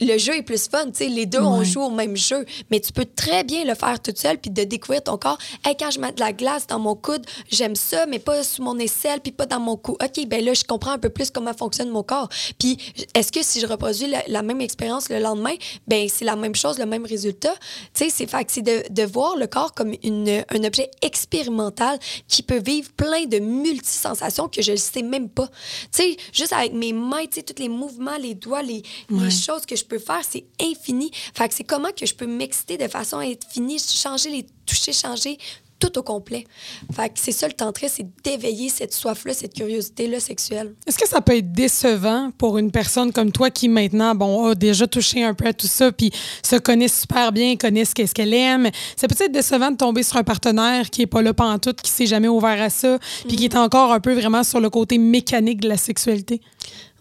le 0.02 0.18
jeu 0.18 0.36
est 0.38 0.42
plus 0.42 0.68
fun. 0.68 0.86
tu 0.88 0.92
sais. 0.96 1.08
Les 1.08 1.26
deux, 1.26 1.40
on 1.40 1.60
Ouais. 1.60 1.66
joue 1.66 1.82
au 1.82 1.90
même 1.90 2.18
jeu. 2.18 2.46
Mais 2.72 2.80
tu 2.80 2.92
peux 2.92 3.06
très 3.06 3.44
bien 3.44 3.64
le 3.64 3.76
faire 3.76 4.00
toute 4.02 4.18
seule 4.18 4.38
puis 4.38 4.52
de 4.52 4.64
découvrir 4.64 5.04
ton 5.04 5.18
corps. 5.18 5.38
Hey, 5.64 5.76
quand 5.78 5.92
je 5.92 6.00
mets 6.00 6.12
de 6.12 6.20
la 6.20 6.34
glace 6.34 6.68
dans 6.68 6.80
mon 6.80 6.96
coude, 6.96 7.26
j'aime 7.50 7.76
ça, 7.76 8.06
mais 8.06 8.20
pas 8.20 8.44
sous 8.44 8.62
mon 8.62 8.78
aisselle 8.80 9.22
puis 9.22 9.32
pas 9.32 9.46
dans 9.46 9.60
mon 9.60 9.78
cou. 9.78 9.94
OK, 9.94 10.28
ben 10.28 10.44
là, 10.44 10.54
je 10.54 10.64
comprends 10.64 10.92
un 10.92 10.98
peu 11.00 11.10
plus 11.10 11.32
comment 11.32 11.54
fonctionne 11.54 11.90
mon 11.90 12.04
corps. 12.04 12.30
Puis 12.60 12.78
est-ce 13.14 13.32
que 13.32 13.42
si 13.44 13.60
je 13.62 13.68
reproduis 13.68 14.08
la, 14.08 14.24
la 14.28 14.42
même 14.42 14.62
expérience 14.62 15.10
le 15.10 15.20
lendemain, 15.20 15.56
ben 15.88 16.08
c'est 16.10 16.26
la 16.26 16.36
même 16.36 16.56
chose, 16.56 16.78
le 16.78 16.86
même 16.86 17.06
résultat? 17.06 17.54
Tu 17.94 18.06
sais, 18.06 18.10
c'est 18.10 18.28
fait 18.28 18.48
c'est 18.50 18.62
de, 18.62 18.84
de 18.90 19.04
voir 19.04 19.36
le 19.38 19.48
corps 19.48 19.74
comme 19.74 19.94
une, 20.04 20.44
un 20.50 20.64
objet 20.64 20.90
expérimental 21.02 22.00
qui 22.28 22.44
peut 22.44 22.60
vivre 22.60 22.92
plein 22.94 23.26
de 23.26 23.40
multisensations 23.40 24.48
que 24.48 24.62
je 24.62 24.72
ne 24.74 24.78
sais 24.78 25.02
même 25.04 25.30
pas. 25.30 25.48
Tu 25.92 26.04
sais, 26.04 26.18
juste 26.34 26.54
avec 26.54 26.74
mes 26.74 26.94
mains, 26.94 27.26
tu 27.26 27.36
sais, 27.36 27.44
tous 27.44 27.62
les 27.62 27.70
mouvements, 27.70 28.18
les 28.20 28.34
doigts, 28.36 28.62
les, 28.62 28.84
les 29.10 29.32
choses 29.32 29.66
que 29.66 29.76
je 29.76 29.85
peux 29.86 30.00
faire, 30.00 30.22
c'est 30.28 30.46
infini. 30.62 31.12
Fait 31.34 31.48
que 31.48 31.54
c'est 31.54 31.64
comment 31.64 31.90
que 31.98 32.06
je 32.06 32.14
peux 32.14 32.28
m'exciter 32.28 32.78
de 32.78 32.88
façon 32.88 33.18
infinie, 33.18 33.80
changer 33.80 34.30
les 34.30 34.46
toucher, 34.66 34.94
changer 34.94 35.38
tout 35.80 35.98
au 36.00 36.04
complet. 36.04 36.46
Fait 36.94 37.10
que 37.10 37.16
c'est 37.16 37.32
ça 37.32 37.48
le 37.48 37.54
tantrisme, 37.54 37.96
c'est 37.98 38.24
d'éveiller 38.24 38.70
cette 38.70 38.94
soif-là, 38.94 39.34
cette 39.34 39.54
curiosité-là 39.54 40.20
sexuelle. 40.20 40.74
Est-ce 40.88 40.98
que 40.98 41.08
ça 41.08 41.22
peut 41.22 41.36
être 41.36 41.52
décevant 41.52 42.32
pour 42.38 42.58
une 42.58 42.72
personne 42.72 43.12
comme 43.12 43.32
toi 43.32 43.50
qui 43.50 43.68
maintenant, 43.68 44.16
bon, 44.16 44.48
a 44.48 44.56
déjà 44.56 44.88
touché 44.88 45.24
un 45.24 45.34
peu 45.34 45.48
à 45.48 45.54
tout 45.54 45.68
ça, 45.68 45.92
puis 45.92 46.12
se 46.44 46.56
connaît 46.56 46.88
super 46.88 47.32
bien, 47.32 47.58
connaît 47.58 47.86
ce 47.86 47.94
qu'est-ce 47.94 48.14
qu'elle 48.14 48.34
aime? 48.34 48.70
Ça 48.96 49.08
peut 49.08 49.16
être 49.20 49.32
décevant 49.32 49.72
de 49.72 49.78
tomber 49.78 50.04
sur 50.04 50.18
un 50.18 50.24
partenaire 50.24 50.90
qui 50.90 51.02
est 51.02 51.08
pas 51.08 51.22
là 51.22 51.34
tout, 51.62 51.74
qui 51.74 51.92
s'est 51.92 52.06
jamais 52.06 52.30
ouvert 52.30 52.62
à 52.62 52.70
ça, 52.70 52.98
puis 53.28 53.36
qui 53.36 53.46
est 53.46 53.56
encore 53.56 53.92
un 53.92 54.00
peu 54.00 54.14
vraiment 54.14 54.44
sur 54.44 54.62
le 54.62 54.70
côté 54.70 54.98
mécanique 54.98 55.60
de 55.60 55.68
la 55.68 55.78
sexualité? 55.78 56.42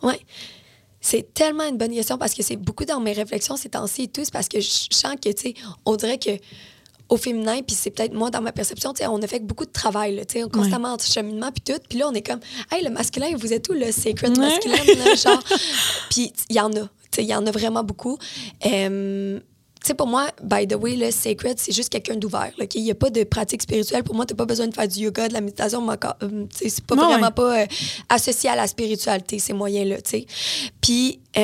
Oui. 0.03 0.14
C'est 1.07 1.34
tellement 1.34 1.64
une 1.68 1.76
bonne 1.76 1.92
question 1.92 2.16
parce 2.16 2.32
que 2.32 2.42
c'est 2.42 2.57
beaucoup 2.57 2.86
dans 2.86 2.98
mes 2.98 3.12
réflexions 3.12 3.59
ces 3.59 3.68
temps-ci 3.68 4.05
et 4.05 4.09
tout. 4.09 4.22
Parce 4.32 4.48
que 4.48 4.59
je 4.59 4.86
sens 4.90 5.16
que, 5.22 5.30
tu 5.30 5.42
sais, 5.42 5.55
on 5.84 5.96
dirait 5.96 6.16
que 6.16 6.30
au 7.11 7.18
féminin, 7.18 7.61
puis 7.61 7.76
c'est 7.78 7.90
peut-être 7.90 8.14
moi 8.14 8.30
dans 8.30 8.40
ma 8.40 8.52
perception, 8.52 8.94
on 9.11 9.20
a 9.20 9.26
fait 9.26 9.40
beaucoup 9.40 9.66
de 9.66 9.70
travail, 9.70 10.16
là, 10.16 10.22
constamment 10.50 10.94
en 10.94 10.98
cheminement, 10.98 11.50
puis 11.52 11.61
tout. 11.61 11.78
Puis 11.90 11.98
là, 11.98 12.09
on 12.09 12.14
est 12.14 12.26
comme, 12.26 12.40
hey, 12.72 12.82
le 12.82 12.88
masculin, 12.88 13.28
vous 13.36 13.52
êtes 13.52 13.68
où, 13.68 13.74
le 13.74 13.92
sacred 13.92 14.38
masculin, 14.38 15.14
genre? 15.14 15.42
puis 16.11 16.32
il 16.48 16.57
y 16.57 16.61
en 16.61 16.72
a, 16.72 16.88
il 17.18 17.26
y 17.26 17.34
en 17.34 17.46
a 17.46 17.50
vraiment 17.50 17.84
beaucoup. 17.84 18.18
Tu 19.85 19.89
sais, 19.89 19.95
pour 19.95 20.07
moi, 20.07 20.28
by 20.43 20.66
the 20.66 20.76
way, 20.76 20.97
le 20.97 21.11
sacred, 21.11 21.59
c'est 21.59 21.72
juste 21.72 21.91
quelqu'un 21.91 22.16
d'ouvert. 22.16 22.51
Il 22.74 22.82
n'y 22.82 22.91
a 22.91 22.95
pas 22.95 23.11
de 23.11 23.22
pratique 23.22 23.61
spirituelle. 23.61 24.03
Pour 24.03 24.14
moi, 24.14 24.24
tu 24.24 24.32
n'as 24.32 24.39
pas 24.39 24.47
besoin 24.47 24.66
de 24.66 24.74
faire 24.74 24.89
du 24.89 25.01
yoga, 25.01 25.28
de 25.28 25.35
la 25.35 25.43
méditation. 25.43 25.87
Euh, 25.91 26.47
c'est 26.51 26.80
pas 26.87 26.95
vraiment 26.95 27.30
pas 27.30 27.61
euh, 27.61 27.66
associé 28.09 28.49
à 28.49 28.57
la 28.57 28.66
spiritualité, 28.66 29.39
ces 29.39 29.53
moyens-là. 29.53 29.97
Puis, 30.80 31.20
tu 31.35 31.43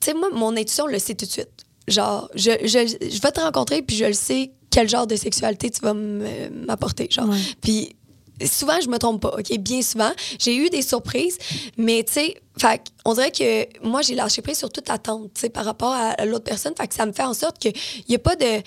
sais, 0.00 0.14
moi, 0.14 0.30
mon 0.32 0.56
intuition 0.56 0.86
le 0.86 0.98
sait 0.98 1.14
tout 1.14 1.26
de 1.26 1.30
suite. 1.30 1.50
Genre, 1.88 2.30
je, 2.34 2.52
je, 2.62 2.86
je 2.86 3.20
vais 3.20 3.32
te 3.32 3.40
rencontrer, 3.40 3.82
puis 3.82 3.96
je 3.96 4.06
le 4.06 4.14
sais 4.14 4.52
quel 4.70 4.88
genre 4.88 5.06
de 5.06 5.16
sexualité 5.16 5.68
tu 5.68 5.82
vas 5.82 5.92
m'apporter. 5.92 7.06
Genre. 7.10 7.28
Puis 7.60 7.94
souvent, 8.46 8.80
je 8.80 8.88
me 8.88 8.98
trompe 8.98 9.22
pas, 9.22 9.34
OK? 9.38 9.58
Bien 9.58 9.82
souvent. 9.82 10.12
J'ai 10.38 10.56
eu 10.56 10.70
des 10.70 10.82
surprises, 10.82 11.38
mais 11.76 12.04
tu 12.04 12.12
sais, 12.12 12.42
on 13.04 13.14
dirait 13.14 13.30
que 13.30 13.86
moi, 13.86 14.02
j'ai 14.02 14.14
lâché 14.14 14.42
prise 14.42 14.58
sur 14.58 14.70
toute 14.70 14.90
attente, 14.90 15.30
tu 15.34 15.40
sais, 15.40 15.48
par 15.48 15.64
rapport 15.64 15.92
à, 15.92 16.24
l'autre 16.24 16.44
personne. 16.44 16.74
Fait 16.76 16.86
que 16.86 16.94
ça 16.94 17.06
me 17.06 17.12
fait 17.12 17.22
en 17.22 17.34
sorte 17.34 17.58
qu'il 17.58 17.74
n'y 18.08 18.14
a 18.14 18.18
pas 18.18 18.36
de 18.36 18.62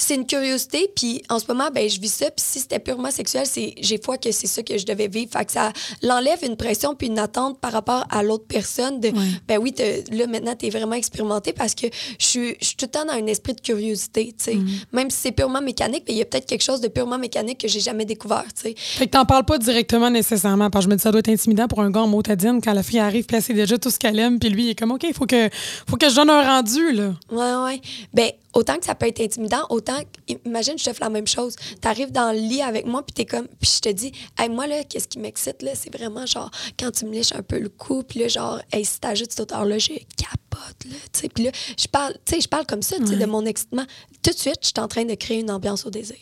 c'est 0.00 0.14
une 0.14 0.26
curiosité. 0.26 0.90
Puis 0.94 1.22
en 1.28 1.38
ce 1.38 1.46
moment, 1.48 1.68
ben, 1.72 1.88
je 1.88 2.00
vis 2.00 2.12
ça. 2.12 2.26
Puis 2.26 2.44
si 2.46 2.60
c'était 2.60 2.78
purement 2.78 3.10
sexuel, 3.10 3.46
c'est 3.46 3.74
j'ai 3.80 3.98
foi 4.02 4.18
que 4.18 4.32
c'est 4.32 4.46
ça 4.46 4.62
que 4.62 4.78
je 4.78 4.86
devais 4.86 5.08
vivre. 5.08 5.30
Fait 5.32 5.44
que 5.44 5.52
ça 5.52 5.72
l'enlève 6.02 6.38
une 6.42 6.56
pression 6.56 6.94
puis 6.94 7.08
une 7.08 7.18
attente 7.18 7.60
par 7.60 7.72
rapport 7.72 8.04
à 8.10 8.22
l'autre 8.22 8.46
personne. 8.46 9.00
De, 9.00 9.10
Ben 9.46 9.58
oui, 9.58 9.74
là, 10.12 10.26
maintenant, 10.26 10.54
tu 10.56 10.66
es 10.66 10.70
vraiment 10.70 10.94
expérimenté 10.94 11.52
parce 11.52 11.74
que 11.74 11.86
je 12.18 12.24
suis, 12.24 12.56
je 12.60 12.66
suis 12.66 12.76
tout 12.76 12.86
le 12.86 12.90
temps 12.90 13.04
dans 13.04 13.12
un 13.12 13.26
esprit 13.26 13.54
de 13.54 13.60
curiosité. 13.60 14.34
tu 14.38 14.44
sais. 14.44 14.54
Mm. 14.54 14.68
Même 14.92 15.10
si 15.10 15.18
c'est 15.18 15.32
purement 15.32 15.60
mécanique, 15.60 16.04
ben, 16.06 16.12
il 16.12 16.18
y 16.18 16.22
a 16.22 16.24
peut-être 16.24 16.46
quelque 16.46 16.64
chose 16.64 16.80
de 16.80 16.88
purement 16.88 17.18
mécanique 17.18 17.58
que 17.58 17.68
j'ai 17.68 17.80
jamais 17.80 18.04
découvert. 18.04 18.44
sais. 18.54 18.74
Fait 18.76 19.06
que 19.06 19.12
t'en 19.12 19.24
parles 19.24 19.44
pas 19.44 19.58
directement 19.58 20.10
nécessairement. 20.10 20.70
Parce 20.70 20.84
que 20.84 20.90
je 20.90 20.94
me 20.94 20.96
dis, 20.96 21.02
ça 21.02 21.10
doit 21.10 21.20
être 21.20 21.28
intimidant 21.28 21.68
pour 21.68 21.80
un 21.80 21.90
gars 21.90 22.02
en 22.02 22.08
motadine 22.08 22.60
quand 22.62 22.72
la 22.72 22.82
fille 22.82 22.98
arrive, 22.98 23.24
puis 23.24 23.40
c'est 23.40 23.54
déjà 23.54 23.78
tout 23.78 23.90
ce 23.90 23.98
qu'elle 23.98 24.18
aime. 24.18 24.38
Puis 24.38 24.48
lui, 24.48 24.64
il 24.64 24.70
est 24.70 24.78
comme, 24.78 24.92
OK, 24.92 25.04
il 25.04 25.14
faut 25.14 25.26
que, 25.26 25.48
faut 25.88 25.96
que 25.96 26.08
je 26.08 26.14
donne 26.14 26.30
un 26.30 26.42
rendu. 26.42 26.92
Là. 26.92 27.14
Ouais, 27.30 27.64
ouais. 27.64 27.80
Ben, 28.12 28.30
autant 28.58 28.76
que 28.76 28.84
ça 28.84 28.94
peut 28.94 29.06
être 29.06 29.20
intimidant, 29.20 29.64
autant, 29.70 29.98
imagine, 30.44 30.76
je 30.76 30.84
te 30.84 30.92
fais 30.92 31.04
la 31.04 31.10
même 31.10 31.26
chose. 31.26 31.54
Tu 31.80 31.86
arrives 31.86 32.10
dans 32.10 32.32
le 32.32 32.38
lit 32.38 32.60
avec 32.60 32.86
moi, 32.86 33.04
puis 33.04 33.12
t'es 33.14 33.24
comme, 33.24 33.46
puis 33.46 33.70
je 33.76 33.80
te 33.80 33.88
dis, 33.88 34.12
hey, 34.36 34.48
moi, 34.48 34.66
là, 34.66 34.82
qu'est-ce 34.82 35.06
qui 35.06 35.20
m'excite, 35.20 35.62
là, 35.62 35.72
c'est 35.74 35.94
vraiment 35.96 36.26
genre, 36.26 36.50
quand 36.78 36.90
tu 36.90 37.04
me 37.06 37.12
lèches 37.12 37.32
un 37.34 37.42
peu 37.42 37.58
le 37.60 37.68
cou, 37.68 38.02
puis 38.02 38.20
là, 38.20 38.28
genre, 38.28 38.60
hey, 38.72 38.84
si 38.84 38.98
t'ajoutes 38.98 39.30
cette 39.30 39.40
odeur-là, 39.40 39.78
je 39.78 39.92
capote, 40.16 40.84
là, 40.86 40.96
tu 41.12 41.20
sais. 41.20 41.28
Puis 41.28 41.44
là, 41.44 41.50
je 41.78 41.86
parle, 41.86 42.14
tu 42.24 42.34
sais, 42.34 42.40
je 42.40 42.48
parle 42.48 42.66
comme 42.66 42.82
ça, 42.82 42.96
tu 42.98 43.06
sais, 43.06 43.16
de 43.16 43.26
mon 43.26 43.44
excitement. 43.44 43.84
Tout 44.22 44.32
de 44.32 44.38
suite, 44.38 44.58
je 44.62 44.66
suis 44.66 44.80
en 44.80 44.88
train 44.88 45.04
de 45.04 45.14
créer 45.14 45.40
une 45.40 45.50
ambiance 45.52 45.86
au 45.86 45.90
désir. 45.90 46.16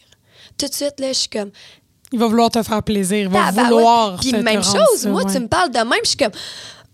Tout 0.59 0.68
de 0.68 0.74
suite, 0.74 1.01
là, 1.01 1.09
je 1.09 1.18
suis 1.18 1.28
comme, 1.28 1.51
il 2.12 2.18
va 2.18 2.28
vouloir 2.28 2.51
te 2.51 2.62
faire 2.62 2.82
plaisir, 2.82 3.18
il 3.18 3.28
va 3.28 3.51
vouloir. 3.51 4.20
Puis 4.20 4.32
même 4.32 4.62
chose, 4.62 5.07
moi, 5.07 5.24
tu 5.24 5.39
me 5.41 5.49
parles 5.49 5.70
de 5.70 5.78
même, 5.78 6.01
je 6.05 6.11
suis 6.11 6.16
comme, 6.18 6.32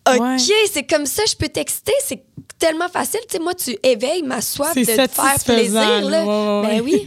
OK, 0.08 0.52
c'est 0.72 0.82
comme 0.84 1.06
ça, 1.06 1.22
je 1.28 1.36
peux 1.36 1.48
t'exciter. 1.48 1.92
C'est 2.04 2.24
tellement 2.62 2.88
facile. 2.88 3.20
Tu 3.28 3.36
sais, 3.36 3.42
moi, 3.42 3.54
tu 3.54 3.76
éveilles 3.82 4.22
ma 4.22 4.40
soif 4.40 4.74
de 4.76 4.84
te 4.84 4.92
faire 4.92 5.44
plaisir. 5.44 6.08
Là. 6.08 6.62
Ben 6.62 6.80
oui. 6.84 7.06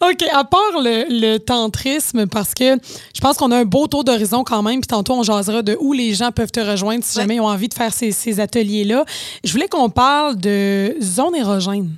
OK, 0.00 0.24
à 0.32 0.44
part 0.44 0.80
le, 0.82 1.04
le, 1.10 1.38
tantrisme, 1.38 2.26
parce 2.26 2.54
que 2.54 2.76
je 3.14 3.20
pense 3.20 3.36
qu'on 3.36 3.50
a 3.50 3.58
un 3.58 3.64
beau 3.66 3.86
tour 3.86 4.02
d'horizon 4.02 4.42
quand 4.42 4.62
même, 4.62 4.80
puis 4.80 4.88
tantôt, 4.88 5.12
on 5.12 5.22
jasera 5.22 5.60
de 5.60 5.76
où 5.78 5.92
les 5.92 6.14
gens 6.14 6.32
peuvent 6.32 6.50
te 6.50 6.60
rejoindre 6.60 7.04
si 7.04 7.18
jamais 7.18 7.34
ils 7.36 7.40
ont 7.40 7.48
envie 7.48 7.68
de 7.68 7.74
faire 7.74 7.92
ces, 7.92 8.12
ces 8.12 8.40
ateliers-là. 8.40 9.04
Je 9.44 9.52
voulais 9.52 9.68
qu'on 9.68 9.90
parle 9.90 10.36
de 10.36 10.96
zone 11.02 11.34
érogène. 11.34 11.90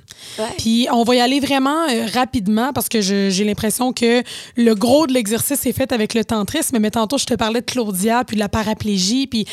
Puis 0.57 0.87
on 0.91 1.03
va 1.03 1.15
y 1.15 1.19
aller 1.19 1.39
vraiment 1.39 1.87
euh, 1.89 2.05
rapidement 2.13 2.73
parce 2.73 2.89
que 2.89 3.01
j'ai 3.01 3.43
l'impression 3.43 3.93
que 3.93 4.23
le 4.55 4.75
gros 4.75 5.07
de 5.07 5.13
l'exercice 5.13 5.65
est 5.65 5.73
fait 5.73 5.91
avec 5.91 6.13
le 6.13 6.23
tantrisme. 6.23 6.77
Mais 6.79 6.91
tantôt, 6.91 7.17
je 7.17 7.25
te 7.25 7.33
parlais 7.33 7.61
de 7.61 7.65
Claudia, 7.65 8.23
puis 8.25 8.35
de 8.35 8.39
la 8.39 8.49
paraplégie, 8.49 9.27
puis 9.27 9.45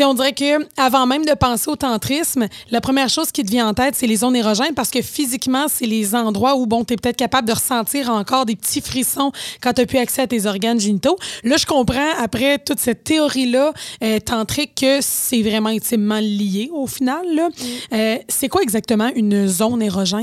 on 0.00 0.14
dirait 0.14 0.32
que 0.32 0.66
avant 0.76 1.06
même 1.06 1.24
de 1.24 1.34
penser 1.34 1.70
au 1.70 1.76
tantrisme, 1.76 2.48
la 2.70 2.80
première 2.80 3.08
chose 3.08 3.32
qui 3.32 3.42
te 3.42 3.50
vient 3.50 3.68
en 3.68 3.74
tête, 3.74 3.94
c'est 3.96 4.06
les 4.06 4.16
zones 4.16 4.36
érogènes 4.36 4.74
parce 4.74 4.90
que 4.90 5.02
physiquement, 5.02 5.66
c'est 5.68 5.86
les 5.86 6.14
endroits 6.14 6.56
où 6.56 6.66
bon, 6.66 6.84
tu 6.84 6.94
es 6.94 6.96
peut-être 6.96 7.16
capable 7.16 7.48
de 7.48 7.54
ressentir 7.54 8.10
encore 8.10 8.46
des 8.46 8.56
petits 8.56 8.80
frissons 8.80 9.32
quand 9.60 9.72
tu 9.72 9.82
as 9.82 9.86
pu 9.86 9.98
accès 9.98 10.22
à 10.22 10.26
tes 10.26 10.46
organes 10.46 10.80
génitaux. 10.80 11.16
Là, 11.42 11.56
je 11.56 11.66
comprends, 11.66 12.10
après 12.18 12.58
toute 12.58 12.80
cette 12.80 13.04
théorie-là 13.04 13.72
euh, 14.02 14.18
tantrique, 14.20 14.74
que 14.80 14.98
c'est 15.00 15.42
vraiment 15.42 15.68
intimement 15.68 16.20
lié 16.20 16.70
au 16.72 16.86
final. 16.86 17.24
Mm. 17.24 17.50
Euh, 17.92 18.16
c'est 18.28 18.48
quoi 18.48 18.62
exactement 18.62 19.10
une 19.14 19.46
zone 19.46 19.82
érogène? 19.82 20.13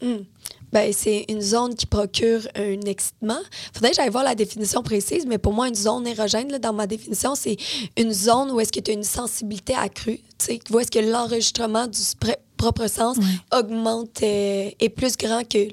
Mm. 0.00 0.24
Ben, 0.72 0.92
c'est 0.92 1.24
une 1.28 1.40
zone 1.40 1.74
qui 1.74 1.86
procure 1.86 2.46
un 2.54 2.80
excitement. 2.82 3.38
Faudrait 3.72 3.90
que 3.90 3.96
j'aille 3.96 4.10
voir 4.10 4.24
la 4.24 4.34
définition 4.34 4.82
précise, 4.82 5.24
mais 5.26 5.38
pour 5.38 5.54
moi, 5.54 5.68
une 5.68 5.74
zone 5.74 6.06
érogène, 6.06 6.50
là, 6.50 6.58
dans 6.58 6.74
ma 6.74 6.86
définition, 6.86 7.34
c'est 7.34 7.56
une 7.96 8.12
zone 8.12 8.50
où 8.50 8.60
est-ce 8.60 8.72
que 8.72 8.80
tu 8.80 8.90
as 8.90 8.94
une 8.94 9.02
sensibilité 9.02 9.74
accrue. 9.74 10.20
Tu 10.38 10.58
vois, 10.68 10.82
est-ce 10.82 10.90
que 10.90 10.98
l'enregistrement 10.98 11.86
du 11.86 12.00
propre 12.56 12.86
sens 12.88 13.16
augmente 13.52 14.22
et 14.22 14.68
euh, 14.68 14.84
est 14.84 14.88
plus 14.88 15.16
grand 15.16 15.42
que 15.48 15.68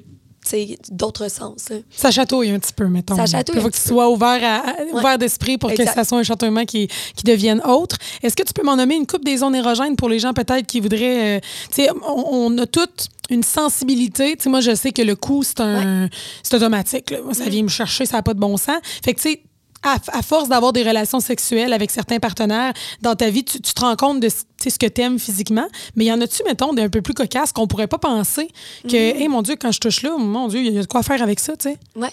d'autres 0.90 1.30
sens. 1.30 1.68
Ça 1.90 2.10
chatouille 2.10 2.50
un 2.50 2.58
petit 2.58 2.72
peu, 2.72 2.86
mettons. 2.86 3.16
Ça 3.16 3.26
chatouille. 3.26 3.56
Il 3.56 3.62
faut 3.62 3.68
que 3.68 3.74
tu 3.74 3.80
sois 3.80 4.08
ouvert, 4.08 4.62
ouvert 4.92 5.18
d'esprit 5.18 5.58
pour 5.58 5.72
que 5.72 5.84
ça 5.84 6.04
soit 6.04 6.18
un 6.18 6.22
chatouillement 6.22 6.64
qui, 6.64 6.88
qui 7.16 7.24
devienne 7.24 7.60
autre. 7.64 7.96
Est-ce 8.22 8.36
que 8.36 8.42
tu 8.42 8.52
peux 8.52 8.62
m'en 8.62 8.76
nommer 8.76 8.96
une 8.96 9.06
coupe 9.06 9.24
des 9.24 9.38
zones 9.38 9.54
érogènes 9.54 9.96
pour 9.96 10.08
les 10.08 10.18
gens 10.18 10.32
peut-être 10.32 10.66
qui 10.66 10.80
voudraient. 10.80 11.40
Euh, 11.78 11.86
on, 12.06 12.52
on, 12.52 12.58
a 12.58 12.66
toutes 12.66 13.08
une 13.30 13.42
sensibilité. 13.42 14.36
moi, 14.46 14.60
je 14.60 14.74
sais 14.74 14.92
que 14.92 15.02
le 15.02 15.16
coup, 15.16 15.42
c'est 15.42 15.60
un 15.60 16.08
automatique. 16.52 17.14
Ça 17.32 17.46
mm. 17.46 17.48
vient 17.48 17.62
me 17.64 17.68
chercher, 17.68 18.06
ça 18.06 18.16
n'a 18.16 18.22
pas 18.22 18.34
de 18.34 18.40
bon 18.40 18.56
sens. 18.56 18.78
Fait 19.04 19.14
que, 19.14 19.20
tu 19.20 19.30
sais, 19.30 19.42
à, 19.82 20.22
force 20.22 20.48
d'avoir 20.48 20.72
des 20.72 20.82
relations 20.82 21.20
sexuelles 21.20 21.72
avec 21.72 21.90
certains 21.90 22.18
partenaires 22.18 22.72
dans 23.02 23.14
ta 23.14 23.30
vie, 23.30 23.44
tu, 23.44 23.60
te 23.60 23.80
rends 23.80 23.96
compte 23.96 24.20
de 24.20 24.28
ce 24.28 24.78
que 24.78 24.86
tu 24.86 25.00
aimes 25.00 25.18
physiquement. 25.18 25.66
Mais 25.94 26.06
y 26.06 26.12
en 26.12 26.20
a-tu, 26.20 26.42
mettons, 26.44 26.72
d'un 26.72 26.88
peu 26.88 27.02
plus 27.02 27.14
cocasse 27.14 27.52
qu'on 27.52 27.66
pourrait 27.66 27.86
pas 27.86 27.98
penser 27.98 28.48
que, 28.88 29.24
mm. 29.24 29.30
mon 29.30 29.42
Dieu, 29.42 29.56
quand 29.60 29.72
je 29.72 29.80
touche 29.80 30.02
là, 30.02 30.16
mon 30.16 30.48
Dieu, 30.48 30.60
il 30.60 30.72
y 30.72 30.78
a 30.78 30.82
de 30.82 30.86
quoi 30.86 31.02
faire 31.02 31.22
avec 31.22 31.40
ça, 31.40 31.56
tu 31.56 31.70
sais? 31.70 31.78
Oui. 31.94 32.08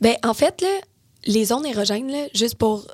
Bien, 0.00 0.14
en 0.24 0.34
fait, 0.34 0.60
là, 0.60 0.68
les 1.26 1.46
zones 1.46 1.66
érogènes, 1.66 2.10
là, 2.10 2.26
juste 2.34 2.54
pour 2.54 2.86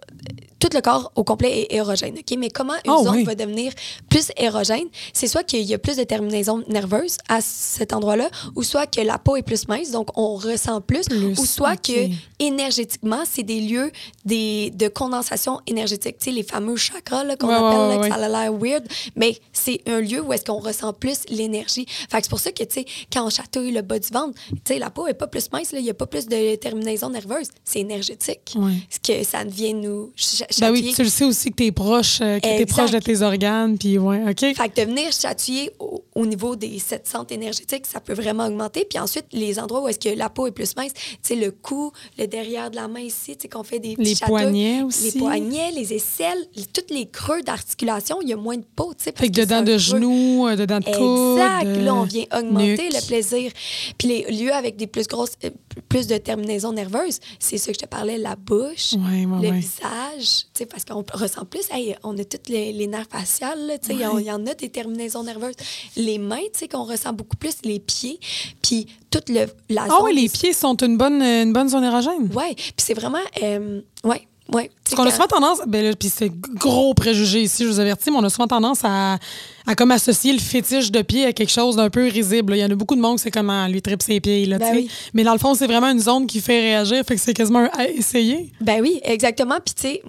tout 0.64 0.74
le 0.74 0.80
corps 0.80 1.12
au 1.14 1.24
complet 1.24 1.60
est 1.60 1.74
érogène. 1.74 2.14
OK? 2.18 2.38
Mais 2.38 2.48
comment 2.48 2.74
une 2.86 2.92
oh, 2.92 3.04
zone 3.04 3.24
va 3.24 3.34
devenir 3.34 3.72
plus 4.08 4.30
érogène? 4.36 4.88
C'est 5.12 5.26
soit 5.26 5.42
qu'il 5.42 5.62
y 5.62 5.74
a 5.74 5.78
plus 5.78 5.96
de 5.96 6.04
terminaisons 6.04 6.64
nerveuses 6.68 7.18
à 7.28 7.40
cet 7.42 7.92
endroit-là, 7.92 8.30
ou 8.56 8.62
soit 8.62 8.86
que 8.86 9.02
la 9.02 9.18
peau 9.18 9.36
est 9.36 9.42
plus 9.42 9.68
mince, 9.68 9.90
donc 9.90 10.08
on 10.16 10.36
ressent 10.36 10.80
plus, 10.80 11.04
ou 11.38 11.44
soit 11.44 11.76
que 11.76 12.08
énergétiquement, 12.38 13.24
c'est 13.30 13.42
des 13.42 13.60
lieux 13.60 13.92
des, 14.24 14.70
de 14.70 14.88
condensation 14.88 15.60
énergétique. 15.66 16.16
Tu 16.18 16.24
sais, 16.24 16.30
les 16.30 16.42
fameux 16.42 16.76
chakras 16.76 17.24
qu'on 17.36 17.48
appelle, 17.48 18.00
là, 18.00 18.08
ça 18.08 18.24
a 18.24 18.28
l'air 18.28 18.52
weird, 18.54 18.84
mais 19.16 19.38
c'est 19.52 19.80
un 19.86 20.00
lieu 20.00 20.22
où 20.22 20.32
est-ce 20.32 20.44
qu'on 20.44 20.60
ressent 20.60 20.92
plus 20.94 21.20
l'énergie. 21.28 21.86
Fait 22.10 22.18
que 22.18 22.22
c'est 22.24 22.30
pour 22.30 22.40
ça 22.40 22.52
que, 22.52 22.64
tu 22.64 22.74
sais, 22.80 22.86
quand 23.12 23.26
on 23.26 23.30
chatouille 23.30 23.72
le 23.72 23.82
bas 23.82 23.98
du 23.98 24.08
ventre, 24.08 24.38
tu 24.50 24.60
sais, 24.64 24.78
la 24.78 24.90
peau 24.90 25.06
est 25.06 25.14
pas 25.14 25.26
plus 25.26 25.50
mince, 25.52 25.72
il 25.72 25.82
n'y 25.82 25.90
a 25.90 25.94
pas 25.94 26.06
plus 26.06 26.26
de 26.26 26.54
terminaisons 26.56 27.10
nerveuses. 27.10 27.48
C'est 27.64 27.80
énergétique. 27.80 28.56
Ce 28.88 28.98
que 28.98 29.24
ça 29.24 29.44
vient 29.44 29.74
nous 29.74 30.12
ben 30.60 30.70
oui, 30.70 30.92
tu 30.94 31.02
le 31.02 31.08
sais 31.08 31.24
aussi 31.24 31.50
que 31.50 31.56
tu 31.56 31.66
es 31.66 31.72
proche, 31.72 32.18
euh, 32.20 32.38
que 32.38 32.46
es 32.46 32.66
proche 32.66 32.90
de 32.90 32.98
tes 32.98 33.22
organes, 33.22 33.76
puis 33.78 33.98
ouais, 33.98 34.22
OK. 34.28 34.40
Fait 34.40 34.54
que 34.54 34.80
de 34.80 34.86
venir 34.86 35.12
chatouiller 35.12 35.70
au, 36.14 36.26
niveau 36.26 36.56
des 36.56 36.78
sept 36.78 37.06
centres 37.06 37.32
énergétiques, 37.32 37.86
ça 37.86 38.00
peut 38.00 38.14
vraiment 38.14 38.46
augmenter. 38.46 38.86
Puis 38.88 38.98
ensuite, 38.98 39.26
les 39.32 39.58
endroits 39.58 39.82
où 39.82 39.88
est-ce 39.88 39.98
que 39.98 40.16
la 40.16 40.28
peau 40.28 40.46
est 40.46 40.52
plus 40.52 40.76
mince, 40.76 40.92
tu 40.94 41.00
sais, 41.22 41.36
le 41.36 41.50
cou, 41.50 41.92
le 42.18 42.26
derrière 42.26 42.70
de 42.70 42.76
la 42.76 42.88
main 42.88 43.00
ici, 43.00 43.36
tu 43.36 43.42
sais, 43.42 43.48
qu'on 43.48 43.62
fait 43.62 43.78
des 43.78 43.96
petits 43.96 44.14
Les 44.14 44.26
poignets 44.26 44.82
aussi. 44.82 45.12
Les 45.12 45.20
poignets, 45.20 45.70
les 45.72 45.92
aisselles, 45.94 46.46
tous 46.72 46.94
les 46.94 47.06
creux 47.06 47.42
d'articulation, 47.42 48.18
il 48.22 48.28
y 48.28 48.32
a 48.32 48.36
moins 48.36 48.56
de 48.56 48.64
peau, 48.76 48.94
tu 48.96 49.04
sais. 49.04 49.12
Fait 49.16 49.28
que 49.28 49.32
dedans 49.32 49.62
de 49.62 49.78
genoux, 49.78 50.46
euh, 50.46 50.56
dedans 50.56 50.78
de 50.78 50.84
coude. 50.84 51.38
Exact. 51.38 51.84
Là, 51.84 51.94
on 51.94 52.04
vient 52.04 52.24
augmenter 52.36 52.88
le 52.88 53.06
plaisir. 53.06 53.52
Puis 53.98 54.08
les 54.08 54.22
lieux 54.30 54.52
avec 54.52 54.76
des 54.76 54.86
plus 54.86 55.06
grosses, 55.06 55.32
euh, 55.44 55.50
plus 55.88 56.06
de 56.06 56.16
terminaisons 56.18 56.72
nerveuses, 56.72 57.20
c'est 57.38 57.58
ça 57.58 57.68
que 57.72 57.74
je 57.74 57.84
te 57.84 57.88
parlais, 57.88 58.18
la 58.18 58.36
bouche, 58.36 58.92
Ouais, 58.94 59.26
ouais, 59.26 59.42
le 59.42 59.50
ouais. 59.50 59.58
visage, 59.60 60.46
parce 60.70 60.84
qu'on 60.84 61.04
ressent 61.12 61.44
plus, 61.44 61.62
hey, 61.70 61.94
on 62.02 62.16
a 62.18 62.24
toutes 62.24 62.48
les, 62.48 62.72
les 62.72 62.86
nerfs 62.86 63.06
faciales, 63.10 63.78
il 63.90 63.96
y 64.00 64.06
en- 64.30 64.46
a 64.46 64.54
des 64.54 64.68
terminaisons 64.68 65.22
nerveuses. 65.24 65.54
Les 65.96 66.18
mains, 66.18 66.38
tu 66.52 66.60
sais, 66.60 66.68
qu'on 66.68 66.84
ressent 66.84 67.12
beaucoup 67.12 67.36
plus, 67.36 67.54
les 67.64 67.80
pieds, 67.80 68.18
puis 68.62 68.86
toute 69.10 69.28
le, 69.28 69.46
la 69.68 69.84
Ah 69.84 69.88
zone 69.88 69.98
oui, 70.04 70.14
les 70.22 70.28
pieds 70.28 70.52
sont 70.52 70.76
une 70.76 70.96
bonne, 70.96 71.22
une 71.22 71.52
bonne 71.52 71.68
zone 71.68 71.84
érogène. 71.84 72.30
Ouais, 72.34 72.54
puis 72.54 72.72
c'est 72.78 72.94
vraiment, 72.94 73.18
euh, 73.42 73.80
ouais, 74.04 74.26
ouais. 74.52 74.70
Parce 74.84 74.96
qu'on 74.96 75.04
a 75.06 75.10
souvent 75.10 75.26
tendance, 75.26 75.58
ben 75.66 75.84
là, 75.84 75.94
puis 75.96 76.08
c'est 76.08 76.30
gros 76.30 76.92
préjugé 76.94 77.42
ici, 77.42 77.64
je 77.64 77.68
vous 77.68 77.80
avertis, 77.80 78.10
mais 78.10 78.16
on 78.18 78.24
a 78.24 78.30
souvent 78.30 78.46
tendance 78.46 78.80
à, 78.84 79.18
à 79.66 79.74
comme 79.74 79.90
associer 79.90 80.32
le 80.32 80.38
fétiche 80.38 80.90
de 80.90 81.02
pied 81.02 81.24
à 81.26 81.32
quelque 81.32 81.50
chose 81.52 81.76
d'un 81.76 81.90
peu 81.90 82.04
risible. 82.08 82.52
là. 82.52 82.56
Il 82.58 82.60
y 82.60 82.64
en 82.64 82.70
a 82.70 82.74
beaucoup 82.74 82.96
de 82.96 83.00
monde 83.00 83.16
qui 83.16 83.22
c'est 83.24 83.30
comment 83.30 83.66
lui 83.68 83.80
tripe 83.82 84.02
ses 84.02 84.20
pieds, 84.20 84.46
là, 84.46 84.58
Ben 84.58 84.72
oui. 84.74 84.88
Mais 85.14 85.24
dans 85.24 85.32
le 85.32 85.38
fond, 85.38 85.54
c'est 85.54 85.66
vraiment 85.66 85.88
une 85.90 86.00
zone 86.00 86.26
qui 86.26 86.40
fait 86.40 86.60
réagir, 86.60 87.02
fait 87.06 87.14
que 87.16 87.20
c'est 87.20 87.34
quasiment 87.34 87.60
un 87.60 87.70
à 87.78 87.88
essayer. 87.88 88.52
Ben 88.60 88.80
oui, 88.82 89.00
exactement. 89.02 89.56
Puis 89.64 89.74
tu 89.74 89.82
sais, 89.82 90.02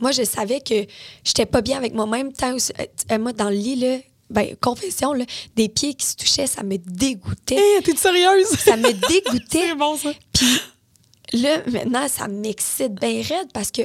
moi, 0.00 0.12
je 0.12 0.22
savais 0.22 0.60
que 0.60 0.74
j'étais 1.24 1.46
pas 1.46 1.60
bien 1.60 1.76
avec 1.78 1.94
moi-même. 1.94 2.32
Tant 2.32 2.54
aussi- 2.54 2.72
euh, 2.78 2.84
euh, 3.12 3.18
moi, 3.18 3.32
dans 3.32 3.48
le 3.50 3.56
lit, 3.56 3.76
là, 3.76 3.96
ben, 4.30 4.54
confession, 4.60 5.12
là, 5.14 5.24
des 5.56 5.68
pieds 5.70 5.94
qui 5.94 6.06
se 6.06 6.14
touchaient, 6.14 6.46
ça 6.46 6.62
me 6.62 6.76
dégoûtait. 6.76 7.56
Hé, 7.56 7.82
t'es 7.82 7.96
sérieuse? 7.96 8.46
Ça 8.58 8.76
me 8.76 8.92
dégoûtait. 9.08 9.68
c'est 9.70 9.74
bon, 9.74 9.96
ça. 9.96 10.10
Puis 10.32 10.46
là, 11.32 11.58
maintenant, 11.66 12.08
ça 12.08 12.28
m'excite 12.28 12.94
bien 12.94 13.22
raide 13.22 13.48
parce 13.52 13.70
que 13.70 13.82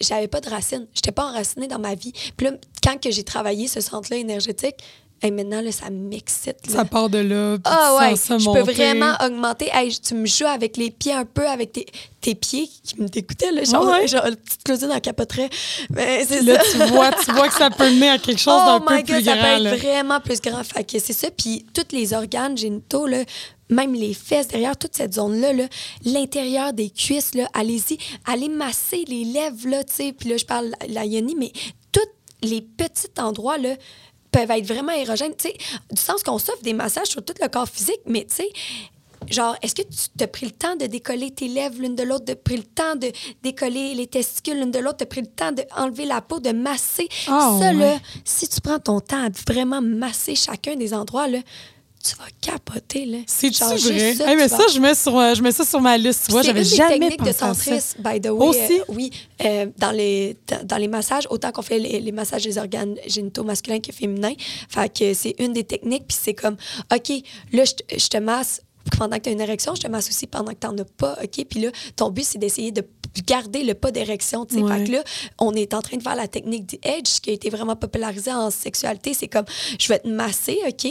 j'avais 0.00 0.28
pas 0.28 0.40
de 0.40 0.48
racines. 0.48 0.86
J'étais 0.94 1.12
pas 1.12 1.24
enracinée 1.26 1.68
dans 1.68 1.78
ma 1.78 1.94
vie. 1.94 2.12
Puis 2.36 2.46
là, 2.46 2.52
quand 2.82 3.00
que 3.00 3.10
j'ai 3.10 3.24
travaillé 3.24 3.68
ce 3.68 3.80
centre-là 3.80 4.16
énergétique, 4.16 4.76
hey, 5.22 5.30
maintenant, 5.30 5.60
là, 5.60 5.70
ça 5.72 5.90
m'excite. 5.90 6.56
Ça 6.68 6.84
part 6.84 7.08
de 7.08 7.18
là. 7.18 7.56
Ah 7.64 7.96
ouais, 8.00 8.14
je 8.16 8.52
peux 8.52 8.72
vraiment 8.72 9.14
augmenter. 9.24 9.68
Hey, 9.72 9.94
tu 9.98 10.14
me 10.14 10.26
joues 10.26 10.46
avec 10.46 10.76
les 10.76 10.90
pieds 10.90 11.12
un 11.12 11.24
peu, 11.24 11.46
avec 11.46 11.72
tes, 11.72 11.86
tes 12.20 12.34
pieds 12.34 12.68
qui 12.82 13.00
me 13.00 13.08
dégoûtaient. 13.08 13.52
Là, 13.52 13.64
genre, 13.64 13.86
Ouais, 13.86 14.06
genre, 14.08 14.22
petite 14.22 14.64
Claudine 14.64 14.92
en 14.92 15.00
capoterait. 15.00 15.50
Mais 15.90 16.24
c'est 16.26 16.38
Puis 16.38 16.46
là, 16.46 16.62
ça. 16.62 16.70
tu 16.86 16.92
vois, 16.92 17.10
tu 17.12 17.32
vois 17.32 17.48
que 17.48 17.54
ça 17.54 17.70
peut 17.70 17.88
mener 17.90 18.08
à 18.10 18.18
quelque 18.18 18.40
chose 18.40 18.60
oh 18.62 18.66
d'un 18.66 18.80
peu 18.80 19.02
plus 19.02 19.14
God, 19.14 19.24
ça 19.24 19.36
grand. 19.36 19.56
peut 19.56 19.62
là. 19.62 19.74
être 19.74 19.82
vraiment 19.82 20.20
plus 20.20 20.40
grand. 20.40 20.64
Fait 20.64 20.84
que 20.84 20.98
c'est 20.98 21.12
ça. 21.12 21.28
Puis 21.30 21.64
tous 21.74 21.94
les 21.94 22.12
organes 22.12 22.56
génitaux, 22.56 23.06
là, 23.06 23.18
même 23.70 23.94
les 23.94 24.14
fesses 24.14 24.48
derrière, 24.48 24.76
toute 24.76 24.94
cette 24.94 25.14
zone-là, 25.14 25.52
là, 25.52 25.64
l'intérieur 26.04 26.72
des 26.72 26.90
cuisses, 26.90 27.34
là, 27.34 27.48
allez-y, 27.54 27.98
allez 28.26 28.48
masser 28.48 29.04
les 29.08 29.24
lèvres, 29.24 29.68
là, 29.68 29.84
tu 29.84 29.94
sais. 29.94 30.12
Puis 30.12 30.28
là, 30.28 30.36
je 30.36 30.44
parle 30.44 30.72
de 30.86 30.94
la 30.94 31.04
yoni, 31.04 31.34
mais 31.34 31.52
tous 31.92 32.00
les 32.42 32.60
petits 32.60 33.08
endroits, 33.18 33.58
là, 33.58 33.74
peuvent 34.30 34.50
être 34.50 34.66
vraiment 34.66 34.92
érogènes, 34.92 35.34
tu 35.36 35.48
sais, 35.48 35.56
du 35.90 36.00
sens 36.00 36.22
qu'on 36.22 36.38
s'offre 36.38 36.62
des 36.62 36.72
massages 36.72 37.08
sur 37.08 37.24
tout 37.24 37.34
le 37.40 37.48
corps 37.48 37.68
physique, 37.68 38.00
mais 38.06 38.24
tu 38.24 38.36
sais, 38.36 38.48
genre, 39.30 39.56
est-ce 39.62 39.74
que 39.74 39.82
tu 39.82 40.08
t'as 40.16 40.26
pris 40.26 40.46
le 40.46 40.52
temps 40.52 40.76
de 40.76 40.86
décoller 40.86 41.30
tes 41.30 41.48
lèvres 41.48 41.80
l'une 41.80 41.94
de 41.94 42.02
l'autre, 42.02 42.24
de 42.24 42.34
pris 42.34 42.56
le 42.56 42.64
temps 42.64 42.96
de 42.96 43.10
décoller 43.42 43.94
les 43.94 44.06
testicules 44.06 44.58
l'une 44.58 44.70
de 44.70 44.78
l'autre, 44.78 44.98
de 44.98 45.04
pris 45.04 45.20
le 45.20 45.28
temps 45.28 45.52
d'enlever 45.52 46.04
la 46.04 46.20
peau, 46.20 46.40
de 46.40 46.50
masser? 46.50 47.08
Ah, 47.28 47.56
ça, 47.60 47.68
ouais. 47.68 47.74
là, 47.74 47.98
si 48.24 48.48
tu 48.48 48.60
prends 48.60 48.78
ton 48.78 49.00
temps 49.00 49.26
à 49.26 49.28
vraiment 49.48 49.80
masser 49.80 50.34
chacun 50.34 50.76
des 50.76 50.94
endroits, 50.94 51.28
là, 51.28 51.38
tu 52.04 52.14
vas 52.16 52.26
capoter, 52.40 53.06
là. 53.06 53.18
C'est-tu 53.26 53.64
vrai? 53.64 54.14
ça, 54.14 54.30
Hey, 54.30 54.36
mais 54.36 54.48
ça, 54.48 54.58
vas- 54.58 54.68
je 54.72 54.78
mets, 54.78 54.94
sur, 54.94 55.16
euh, 55.18 55.34
je 55.34 55.42
mets 55.42 55.52
ça 55.52 55.64
sur 55.64 55.80
ma 55.80 55.96
liste. 55.96 56.26
Tu 56.26 56.32
vois, 56.32 56.42
j'avais 56.42 56.62
jamais 56.64 56.98
techniques 57.10 57.20
de 57.20 57.24
pensé 57.32 57.44
à 57.44 57.54
ça. 57.54 57.54
centrisme, 57.54 58.02
by 58.02 58.20
the 58.20 58.26
way. 58.30 58.46
Aussi? 58.48 58.80
euh, 58.80 58.84
oui, 58.88 59.10
euh, 59.44 59.66
dans, 59.78 59.90
les, 59.92 60.36
dans 60.64 60.76
les 60.76 60.88
massages, 60.88 61.26
autant 61.30 61.50
qu'on 61.52 61.62
fait 61.62 61.78
les, 61.78 62.00
les 62.00 62.12
massages 62.12 62.44
des 62.44 62.58
organes 62.58 62.96
génitaux 63.06 63.42
masculins 63.44 63.80
que 63.80 63.92
féminins. 63.92 64.34
Fait 64.68 64.92
que 64.92 65.14
c'est 65.14 65.34
une 65.38 65.52
des 65.54 65.64
techniques, 65.64 66.04
puis 66.06 66.18
c'est 66.20 66.34
comme, 66.34 66.56
OK, 66.94 67.08
là, 67.52 67.64
je 67.64 67.72
te- 67.72 67.98
je 67.98 68.08
te 68.08 68.18
masse 68.18 68.60
pendant 68.98 69.16
que 69.16 69.22
tu 69.22 69.28
as 69.30 69.32
une 69.32 69.40
érection, 69.40 69.74
je 69.74 69.80
te 69.80 69.88
masse 69.88 70.08
aussi 70.10 70.26
pendant 70.26 70.52
que 70.52 70.58
tu 70.60 70.66
n'en 70.66 70.76
as 70.76 70.84
pas, 70.84 71.16
OK? 71.24 71.46
Puis 71.48 71.60
là, 71.60 71.70
ton 71.96 72.10
but, 72.10 72.24
c'est 72.24 72.36
d'essayer 72.38 72.70
de 72.70 72.86
garder 73.26 73.64
le 73.64 73.72
pas 73.72 73.90
d'érection, 73.90 74.44
tu 74.44 74.56
sais. 74.56 74.60
Ouais. 74.60 74.78
Fait 74.80 74.84
que 74.84 74.92
là, 74.92 75.04
on 75.38 75.54
est 75.54 75.72
en 75.72 75.80
train 75.80 75.96
de 75.96 76.02
faire 76.02 76.16
la 76.16 76.28
technique 76.28 76.66
du 76.66 76.76
edge, 76.82 77.20
qui 77.22 77.30
a 77.30 77.32
été 77.32 77.48
vraiment 77.48 77.76
popularisée 77.76 78.32
en 78.32 78.50
sexualité. 78.50 79.14
C'est 79.14 79.28
comme, 79.28 79.46
je 79.80 79.88
vais 79.88 80.00
te 80.00 80.08
masser, 80.08 80.58
OK? 80.68 80.86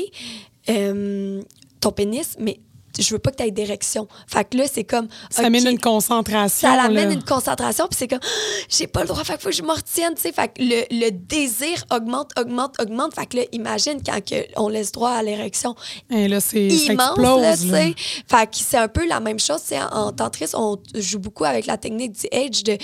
Euh, 0.70 1.42
ton 1.80 1.92
pénis, 1.92 2.36
mais 2.40 2.60
je 3.00 3.12
veux 3.14 3.20
pas 3.20 3.32
que 3.32 3.38
tu 3.38 3.44
aies 3.44 3.52
d'érection. 3.52 4.08
Fait 4.28 4.48
que 4.48 4.58
là, 4.58 4.66
c'est 4.72 4.84
comme. 4.84 5.08
Ça 5.30 5.46
amène 5.46 5.68
une 5.68 5.80
concentration. 5.80 6.70
ça 6.70 6.76
l'amène 6.76 7.10
là. 7.10 7.14
une 7.14 7.24
concentration, 7.24 7.88
puis 7.88 7.98
c'est 7.98 8.08
comme, 8.08 8.20
j'ai 8.70 8.88
pas 8.88 9.02
le 9.02 9.08
droit, 9.08 9.24
fait 9.24 9.36
que 9.36 9.42
faut 9.42 9.50
que 9.50 9.56
je 9.56 9.64
m'en 9.64 9.74
retienne, 9.74 10.14
tu 10.16 10.22
sais. 10.22 10.32
Fait 10.32 10.48
que 10.48 10.62
le, 10.62 10.84
le 10.92 11.10
désir 11.10 11.84
augmente, 11.92 12.32
augmente, 12.40 12.80
augmente. 12.80 13.16
Fait 13.16 13.26
que 13.26 13.38
là, 13.38 13.44
imagine 13.52 14.02
quand 14.06 14.24
que 14.24 14.46
on 14.58 14.70
laisse 14.70 14.92
droit 14.92 15.12
à 15.12 15.24
l'érection 15.24 15.76
Et 16.12 16.28
là, 16.28 16.40
c'est, 16.40 16.68
immense, 16.68 17.18
tu 17.62 17.70
sais. 17.70 17.96
Fait 18.28 18.50
que 18.50 18.58
c'est 18.58 18.78
un 18.78 18.88
peu 18.88 19.08
la 19.08 19.20
même 19.20 19.40
chose, 19.40 19.62
tu 19.62 19.70
sais. 19.70 19.82
En, 19.82 20.08
en 20.08 20.12
tantrisme, 20.12 20.58
on 20.60 20.78
joue 20.96 21.20
beaucoup 21.20 21.46
avec 21.46 21.66
la 21.66 21.78
technique 21.78 22.12
du 22.12 22.28
edge 22.32 22.64
de. 22.64 22.78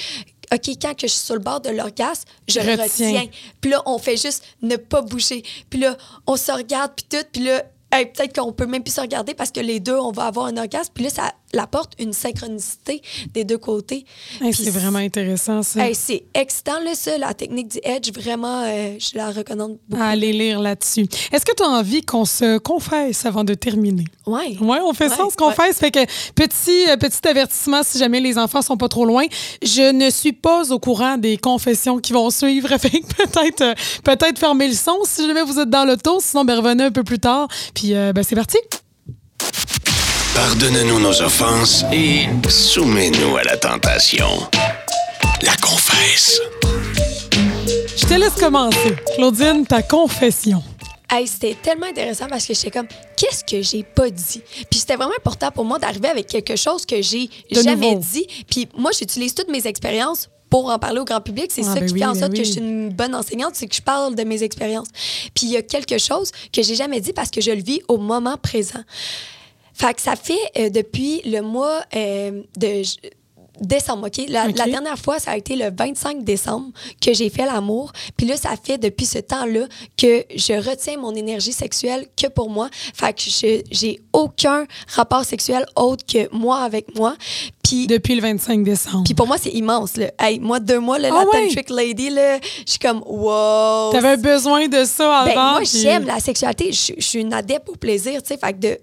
OK, 0.54 0.70
quand 0.82 0.94
que 0.96 1.08
je 1.08 1.14
suis 1.14 1.26
sur 1.26 1.36
le 1.36 1.42
bord 1.42 1.62
de 1.62 1.70
l'orgasme, 1.70 2.24
je 2.48 2.60
le 2.60 2.72
Retiens. 2.72 2.84
retiens. 2.84 3.28
Puis 3.62 3.72
là, 3.72 3.82
on 3.86 3.98
fait 4.00 4.18
juste 4.18 4.44
ne 4.62 4.76
pas 4.78 5.02
bouger. 5.02 5.44
Puis 5.70 5.80
là, 5.80 5.96
on 6.26 6.36
se 6.36 6.52
regarde, 6.52 6.92
puis 6.96 7.06
tout. 7.10 7.26
Puis 7.32 7.44
là, 7.44 7.64
hey, 7.92 8.06
peut-être 8.08 8.40
qu'on 8.40 8.52
peut 8.52 8.66
même 8.66 8.84
plus 8.84 8.94
se 8.96 9.02
regarder 9.02 9.34
parce 9.34 9.52
que 9.52 9.60
les 9.60 9.80
deux, 9.80 9.98
on 9.98 10.12
va 10.12 10.26
avoir 10.26 10.48
un 10.48 10.58
orgasme. 10.58 10.92
Puis 10.94 11.04
là, 11.04 11.10
ça 11.10 11.34
apporte 11.58 11.94
une 12.00 12.14
synchronicité 12.14 13.02
des 13.34 13.44
deux 13.44 13.58
côtés. 13.58 14.06
Hey, 14.42 14.54
c'est 14.54 14.70
vraiment 14.70 15.00
intéressant, 15.00 15.64
ça. 15.64 15.88
Hey, 15.88 15.96
c'est 15.96 16.24
excitant, 16.34 16.80
là, 16.84 16.94
ça, 16.94 17.18
la 17.18 17.34
technique 17.34 17.70
du 17.70 17.80
edge. 17.84 18.12
Vraiment, 18.14 18.64
euh, 18.64 18.96
je 19.00 19.18
la 19.18 19.32
recommande 19.32 19.78
beaucoup. 19.88 20.02
À 20.02 20.08
aller 20.08 20.32
lire 20.32 20.60
là-dessus. 20.60 21.08
Est-ce 21.32 21.46
que 21.46 21.56
tu 21.56 21.64
as 21.64 21.68
envie 21.68 22.02
qu'on 22.02 22.26
se 22.26 22.58
confesse 22.58 23.26
avant 23.26 23.44
de 23.44 23.54
terminer? 23.54 24.06
Ouais. 24.26 24.56
Oui, 24.60 24.78
on 24.84 24.94
fait 24.94 25.10
ça, 25.10 25.26
on 25.26 25.30
se 25.30 25.36
confesse. 25.36 25.78
Fait 25.78 25.92
que 25.92 26.06
petit, 26.36 26.90
euh, 26.90 26.98
petit 26.98 27.28
avertissement, 27.28 27.82
si 27.84 27.98
jamais 27.98 28.20
les 28.20 28.38
enfants 28.38 28.62
sont 28.62 28.78
pas 28.78 28.90
trop 28.90 29.06
loin, 29.06 29.26
je 29.64 29.92
ne 29.92 30.10
suis 30.10 30.34
pas 30.34 30.72
au 30.72 30.80
courant 30.80 31.18
des 31.18 31.38
confessions 31.38 32.00
qui 32.00 32.14
vont 32.14 32.30
suivre. 32.30 32.70
Fait 32.80 32.90
que 32.90 33.06
peut-être 33.06 33.62
euh, 33.62 33.74
peut-être 34.04 34.40
fermer 34.40 34.68
le 34.68 34.74
son 34.74 35.00
si 35.04 35.26
jamais 35.26 35.44
vous 35.44 35.60
êtes 35.60 35.70
dans 35.70 35.86
l'auto. 35.86 36.20
Sinon, 36.22 36.46
ben, 36.46 36.56
revenez 36.58 36.86
un 36.86 36.92
peu 36.92 37.04
plus 37.04 37.20
tard. 37.20 37.48
Puis, 37.74 37.94
ben, 37.94 38.24
c'est 38.24 38.36
parti. 38.36 38.58
Pardonne-nous 40.42 41.02
nos 41.02 41.22
offenses 41.22 41.84
et 41.92 42.28
soumets-nous 42.50 43.36
à 43.36 43.44
la 43.44 43.58
tentation. 43.58 44.26
La 45.42 45.54
confesse. 45.58 46.40
Je 47.98 48.06
te 48.06 48.14
laisse 48.14 48.36
commencer. 48.40 48.96
Claudine, 49.18 49.66
ta 49.68 49.82
confession. 49.82 50.64
Hey, 51.12 51.28
c'était 51.28 51.58
tellement 51.62 51.88
intéressant 51.88 52.28
parce 52.30 52.46
que 52.46 52.54
j'étais 52.54 52.72
comme, 52.72 52.88
qu'est-ce 53.18 53.44
que 53.44 53.62
j'ai 53.62 53.84
pas 53.84 54.10
dit? 54.10 54.42
Puis 54.72 54.80
c'était 54.80 54.96
vraiment 54.96 55.12
important 55.18 55.52
pour 55.52 55.66
moi 55.66 55.78
d'arriver 55.78 56.08
avec 56.08 56.28
quelque 56.28 56.56
chose 56.56 56.86
que 56.86 57.02
j'ai 57.02 57.30
jamais 57.52 57.96
nouveau. 57.96 58.00
dit. 58.14 58.26
Puis 58.50 58.70
moi, 58.78 58.92
j'utilise 58.98 59.36
toutes 59.36 59.50
mes 59.50 59.68
expériences 59.68 60.30
pour 60.50 60.70
en 60.70 60.80
parler 60.80 61.02
au 61.02 61.06
grand 61.06 61.20
public. 61.20 61.52
C'est 61.54 61.64
Ah, 61.66 61.74
ça 61.74 61.80
ben 61.82 61.86
qui 61.88 61.94
oui, 61.96 62.00
fait 62.00 62.06
en 62.06 62.14
ben 62.14 62.20
sorte 62.22 62.32
que 62.32 62.38
oui. 62.38 62.46
je 62.46 62.52
suis 62.52 62.62
une 62.62 62.94
bonne 62.94 63.14
enseignante, 63.14 63.56
c'est 63.56 63.68
que 63.68 63.76
je 63.76 63.82
parle 63.82 64.16
de 64.16 64.24
mes 64.24 64.42
expériences. 64.42 64.88
Puis 65.36 65.48
il 65.48 65.52
y 65.52 65.58
a 65.58 65.64
quelque 65.64 65.98
chose 65.98 66.32
que 66.54 66.64
j'ai 66.64 66.76
jamais 66.76 67.02
dit 67.02 67.12
parce 67.12 67.30
que 67.30 67.42
je 67.42 67.52
le 67.52 67.62
vis 67.62 67.82
au 67.90 67.98
moment 67.98 68.38
présent. 68.38 68.80
Fait 69.80 69.94
que 69.94 70.02
ça 70.02 70.16
fait 70.16 70.38
euh, 70.58 70.70
depuis 70.70 71.22
le 71.26 71.42
mois 71.42 71.82
euh, 71.96 72.42
de 72.58 72.82
décembre, 73.62 74.08
OK? 74.08 74.26
La, 74.30 74.48
dernière 74.52 74.98
fois, 74.98 75.20
ça 75.20 75.32
a 75.32 75.38
été 75.38 75.58
le 75.58 75.70
25 75.78 76.24
décembre 76.24 76.70
que 77.02 77.14
j'ai 77.14 77.30
fait 77.30 77.46
l'amour. 77.46 77.92
Puis 78.16 78.26
là, 78.26 78.38
ça 78.38 78.52
fait 78.62 78.78
depuis 78.78 79.06
ce 79.06 79.20
temps-là 79.20 79.68
que 79.98 80.24
je 80.34 80.54
retiens 80.54 80.98
mon 80.98 81.14
énergie 81.14 81.52
sexuelle 81.52 82.08
que 82.16 82.28
pour 82.28 82.50
moi. 82.50 82.70
Fait 82.94 83.12
que 83.14 83.22
je- 83.22 83.62
j'ai 83.70 84.00
aucun 84.14 84.66
rapport 84.96 85.26
sexuel 85.26 85.66
autre 85.76 86.06
que 86.06 86.34
moi 86.34 86.60
avec 86.60 86.96
moi. 86.96 87.16
Puis 87.62 87.86
Depuis 87.88 88.16
le 88.16 88.22
25 88.22 88.64
décembre. 88.64 89.04
puis 89.04 89.14
pour 89.14 89.28
moi, 89.28 89.38
c'est 89.38 89.52
immense. 89.52 89.98
Là. 89.98 90.10
Hey, 90.20 90.40
moi, 90.40 90.62
deux 90.62 90.80
mois, 90.80 90.98
là, 90.98 91.10
Ah 91.12 91.26
la 91.26 91.30
ouais? 91.30 91.48
tantric 91.50 91.70
lady, 91.70 92.10
je 92.12 92.40
suis 92.66 92.80
comme, 92.80 93.04
wow. 93.06 93.92
T'avais 93.92 94.16
besoin 94.18 94.70
de 94.70 94.86
ça 94.86 95.24
Ben, 95.26 95.32
avant. 95.32 95.52
moi, 95.52 95.60
puis- 95.62 95.82
j'aime 95.82 96.06
la 96.06 96.20
sexualité. 96.22 96.72
Je 96.72 96.94
suis 97.00 97.20
une 97.20 97.34
adepte 97.34 97.68
au 97.68 97.76
plaisir. 97.76 98.22
Fait 98.26 98.38
que 98.54 98.58
de 98.58 98.80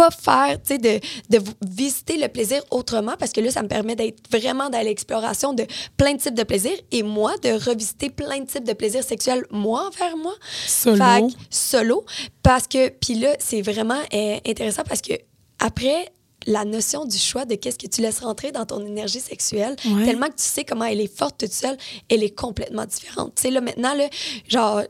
pas 0.00 0.10
faire, 0.10 0.62
tu 0.62 0.76
sais, 0.76 0.78
de, 0.78 1.38
visiter 1.68 2.16
le 2.16 2.28
plaisir 2.28 2.62
autrement, 2.70 3.16
parce 3.18 3.32
que 3.32 3.42
là, 3.42 3.50
ça 3.50 3.62
me 3.62 3.68
permet 3.68 3.96
d'être 3.96 4.18
vraiment 4.30 4.70
dans 4.70 4.80
l'exploration 4.82 5.52
de 5.52 5.66
plein 5.98 6.14
de 6.14 6.18
types 6.18 6.34
de 6.34 6.42
plaisirs. 6.42 6.78
Et 6.90 7.02
moi, 7.02 7.36
de 7.42 7.50
revisiter 7.50 8.08
plein 8.08 8.40
de 8.40 8.46
types 8.46 8.64
de 8.64 8.72
plaisirs 8.72 9.04
sexuels, 9.04 9.44
moi, 9.50 9.88
envers 9.88 10.16
moi. 10.16 10.32
Solo. 10.66 10.96
Fait 11.04 11.36
solo. 11.50 12.06
Parce 12.42 12.66
que, 12.66 12.88
puis 12.88 13.16
là, 13.16 13.34
c'est 13.38 13.60
vraiment 13.60 14.00
euh, 14.14 14.38
intéressant 14.46 14.84
parce 14.88 15.02
que 15.02 15.12
après, 15.58 16.10
la 16.46 16.64
notion 16.64 17.04
du 17.04 17.18
choix 17.18 17.44
de 17.44 17.54
qu'est-ce 17.56 17.78
que 17.78 17.86
tu 17.86 18.00
laisses 18.00 18.20
rentrer 18.20 18.52
dans 18.52 18.64
ton 18.64 18.84
énergie 18.86 19.20
sexuelle, 19.20 19.76
Ouais. 19.84 20.06
tellement 20.06 20.28
que 20.28 20.36
tu 20.36 20.44
sais 20.44 20.64
comment 20.64 20.86
elle 20.86 21.02
est 21.02 21.14
forte 21.14 21.38
toute 21.38 21.52
seule, 21.52 21.76
elle 22.08 22.22
est 22.22 22.34
complètement 22.34 22.86
différente. 22.86 23.34
Tu 23.34 23.42
sais, 23.42 23.50
là, 23.50 23.60
maintenant, 23.60 23.92
là, 23.94 24.08
genre, 24.48 24.82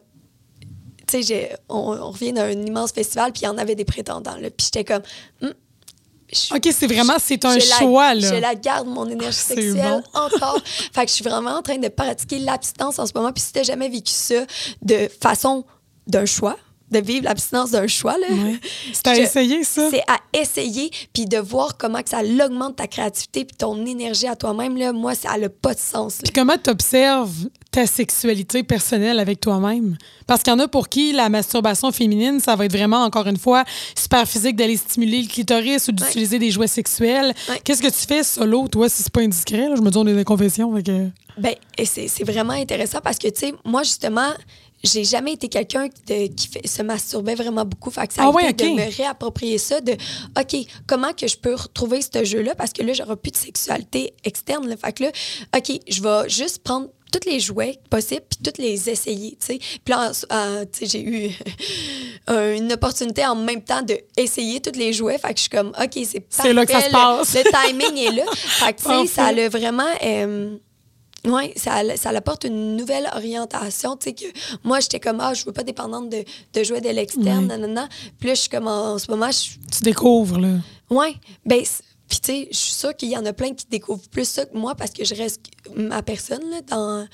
tu 1.11 1.23
sais, 1.23 1.23
j'ai- 1.23 1.51
on, 1.69 1.79
on 2.01 2.11
revient 2.11 2.33
d'un 2.33 2.51
immense 2.51 2.93
festival, 2.93 3.33
puis 3.33 3.43
il 3.43 3.45
y 3.47 3.49
en 3.49 3.59
avait 3.59 3.75
des 3.75 3.85
prétendants, 3.85 4.37
là. 4.37 4.51
Puis 4.51 4.67
j'étais 4.73 4.85
comme, 4.85 5.03
je- 6.33 6.55
OK, 6.55 6.69
c'est 6.73 6.87
vraiment, 6.87 7.15
c'est 7.19 7.45
un 7.45 7.57
la- 7.57 7.61
choix, 7.79 8.15
là. 8.15 8.29
Je 8.35 8.41
la 8.41 8.55
garde, 8.55 8.87
mon 8.87 9.07
énergie 9.09 9.39
Ah, 9.51 9.55
sexuelle, 9.55 10.03
bon. 10.15 10.21
encore. 10.21 10.61
fait 10.65 11.03
que 11.05 11.09
je 11.09 11.15
suis 11.15 11.25
vraiment 11.25 11.57
en 11.57 11.63
train 11.63 11.79
de 11.79 11.89
pratiquer 11.89 12.39
l'abstinence 12.39 12.99
en 12.99 13.07
ce 13.07 13.13
moment. 13.15 13.33
Puis 13.33 13.43
si 13.43 13.53
t'as 13.53 13.65
jamais 13.65 13.89
vécu 13.89 14.13
ça 14.13 14.45
de 14.83 15.09
façon 15.21 15.65
d'un 16.07 16.27
choix, 16.27 16.57
de 16.91 16.99
vivre 16.99 17.24
l'abstinence 17.24 17.70
d'un 17.70 17.86
choix. 17.86 18.16
Là. 18.18 18.26
C'est 18.93 19.07
à 19.07 19.14
Je- 19.14 19.20
essayer, 19.22 19.64
ça. 19.64 19.88
C'est 19.91 20.03
à 20.09 20.18
essayer, 20.38 20.91
puis 21.12 21.24
de 21.26 21.38
voir 21.38 21.76
comment 21.76 22.03
que 22.03 22.09
ça 22.11 22.20
augmente 22.22 22.76
ta 22.76 22.86
créativité 22.86 23.45
puis 23.45 23.57
ton 23.57 23.84
énergie 23.86 24.26
à 24.26 24.36
toi-même. 24.36 24.76
Là, 24.76 24.93
moi, 24.93 25.14
ça 25.14 25.36
n'a 25.38 25.49
pas 25.49 25.74
de 25.74 25.78
sens. 25.80 26.18
Puis 26.22 26.32
comment 26.32 26.57
tu 26.62 26.70
observes 26.70 27.49
ta 27.70 27.86
sexualité 27.86 28.62
personnelle 28.62 29.18
avec 29.18 29.41
toi-même? 29.41 29.97
Parce 30.26 30.43
qu'il 30.43 30.53
y 30.53 30.57
en 30.57 30.59
a 30.59 30.68
pour 30.68 30.88
qui 30.88 31.12
la 31.12 31.28
masturbation 31.28 31.93
féminine, 31.93 32.41
ça 32.41 32.57
va 32.57 32.64
être 32.64 32.72
vraiment, 32.76 33.05
encore 33.05 33.26
une 33.26 33.36
fois, 33.38 33.64
super 33.97 34.26
physique 34.26 34.57
d'aller 34.57 34.76
stimuler 34.76 35.22
le 35.22 35.28
clitoris 35.28 35.88
ou 35.88 35.93
d'utiliser 35.93 36.38
des 36.38 36.51
jouets 36.51 36.66
sexuels. 36.66 37.32
Ouais. 37.49 37.61
Qu'est-ce 37.64 37.82
que 37.82 37.88
tu 37.88 38.07
fais 38.07 38.22
solo, 38.24 38.66
toi, 38.68 38.88
si 38.88 39.03
c'est 39.03 39.12
pas 39.12 39.20
indiscret? 39.20 39.68
là? 39.68 39.76
Je 39.76 39.82
me 39.82 39.91
dis, 39.91 39.97
on 39.99 40.07
est 40.07 40.12
les 40.14 40.24
confessions. 40.24 40.74
fait 40.76 40.82
que- 40.82 41.09
Ben, 41.38 41.55
c'est 41.84 42.24
vraiment 42.24 42.53
intéressant 42.55 42.99
parce 43.03 43.18
que, 43.18 43.28
tu 43.28 43.41
sais, 43.41 43.55
moi, 43.64 43.82
justement, 43.82 44.28
j'ai 44.83 45.05
jamais 45.05 45.33
été 45.35 45.49
quelqu'un 45.49 45.89
qui 45.89 46.49
fait- 46.49 46.66
se 46.66 46.83
masturbait 46.83 47.35
vraiment 47.35 47.64
beaucoup. 47.64 47.91
Fait 47.91 48.07
que 48.07 48.14
ça 48.14 48.22
a 48.22 48.26
Ah 48.26 48.31
ouais, 48.31 48.51
été 48.51 48.64
de 48.70 48.74
me 48.74 48.97
réapproprier 48.97 49.59
ça, 49.59 49.81
de 49.81 49.93
OK, 50.39 50.57
comment 50.87 51.12
que 51.12 51.26
je 51.28 51.37
peux 51.37 51.55
retrouver 51.55 52.01
ce 52.03 52.24
jeu-là? 52.24 52.55
Parce 52.55 52.72
que 52.72 52.83
là, 52.83 52.93
j'aurai 52.93 53.16
plus 53.16 53.31
de 53.33 53.37
sexualité 53.37 54.14
externe. 54.24 54.66
Là. 54.68 54.76
Fait 54.76 54.93
que 54.93 55.03
là, 55.05 55.11
OK, 55.57 55.81
je 55.89 56.03
vais 56.03 56.28
juste 56.28 56.62
prendre 56.62 56.89
tous 57.12 57.28
les 57.28 57.41
jouets 57.41 57.76
possibles 57.91 58.22
puis 58.31 58.39
tous 58.53 58.62
les 58.62 58.89
essayer, 58.89 59.33
tu 59.41 59.47
sais. 59.47 59.59
Puis 59.85 59.93
là, 59.93 60.12
j'ai 60.81 61.03
eu 61.03 61.31
une 62.28 62.72
opportunité 62.72 63.26
en 63.26 63.35
même 63.35 63.62
temps 63.62 63.83
de 63.83 63.99
essayer 64.16 64.61
tous 64.61 64.78
les 64.78 64.93
jouets. 64.93 65.18
Fait 65.18 65.28
que 65.35 65.37
je 65.37 65.41
suis 65.43 65.51
comme, 65.51 65.70
OK, 65.81 65.99
c'est 66.05 66.24
C'est 66.31 66.53
là 66.53 66.64
que 66.64 66.72
ça 66.72 66.83
se 66.83 66.91
parfait, 66.91 67.43
le- 67.45 67.51
passe. 67.51 67.66
Le, 67.66 67.78
timing 67.83 67.99
est 68.07 68.12
là. 68.16 68.24
Fait 68.35 68.72
que, 68.72 68.76
tu 68.78 68.83
sais, 68.85 68.89
Parfait. 68.89 69.07
ça 69.09 69.24
a 69.26 69.49
vraiment... 69.49 69.89
euh, 70.05 70.57
oui, 71.27 71.53
ça, 71.57 71.83
ça 71.97 72.11
apporte 72.11 72.45
une 72.45 72.77
nouvelle 72.77 73.09
orientation. 73.14 73.97
Tu 73.97 74.05
sais, 74.11 74.12
que 74.14 74.25
moi, 74.64 74.81
j'étais 74.81 75.01
comme, 75.01 75.21
ah, 75.21 75.35
je 75.35 75.45
veux 75.45 75.53
pas 75.53 75.62
dépendante 75.62 76.09
de, 76.09 76.25
de 76.55 76.64
jouer 76.64 76.81
de 76.81 76.89
l'externe, 76.91 77.43
Ouais. 77.43 77.57
nanana. 77.59 77.89
Puis 78.18 78.29
là, 78.29 78.35
je 78.35 78.41
suis 78.41 78.51
comme, 78.51 78.66
en, 78.68 78.93
en 78.95 78.99
ce 78.99 79.11
moment, 79.11 79.31
je, 79.31 79.51
Tu 79.77 79.83
découvres, 79.83 80.39
là. 80.39 80.57
Ouais, 80.91 81.14
ben 81.47 81.62
puis 82.09 82.18
tu 82.18 82.33
sais, 82.33 82.49
je 82.51 82.57
suis 82.57 82.73
sûre 82.73 82.97
qu'il 82.97 83.09
y 83.09 83.16
en 83.16 83.25
a 83.25 83.33
plein 83.33 83.55
qui 83.55 83.66
découvrent 83.71 84.09
plus 84.11 84.29
ça 84.29 84.45
que 84.45 84.57
moi 84.59 84.75
parce 84.75 84.91
que 84.91 85.05
je 85.05 85.14
reste 85.14 85.43
ma 85.77 86.03
personne 86.03 86.43
là 86.51 86.61
dans 86.68 87.07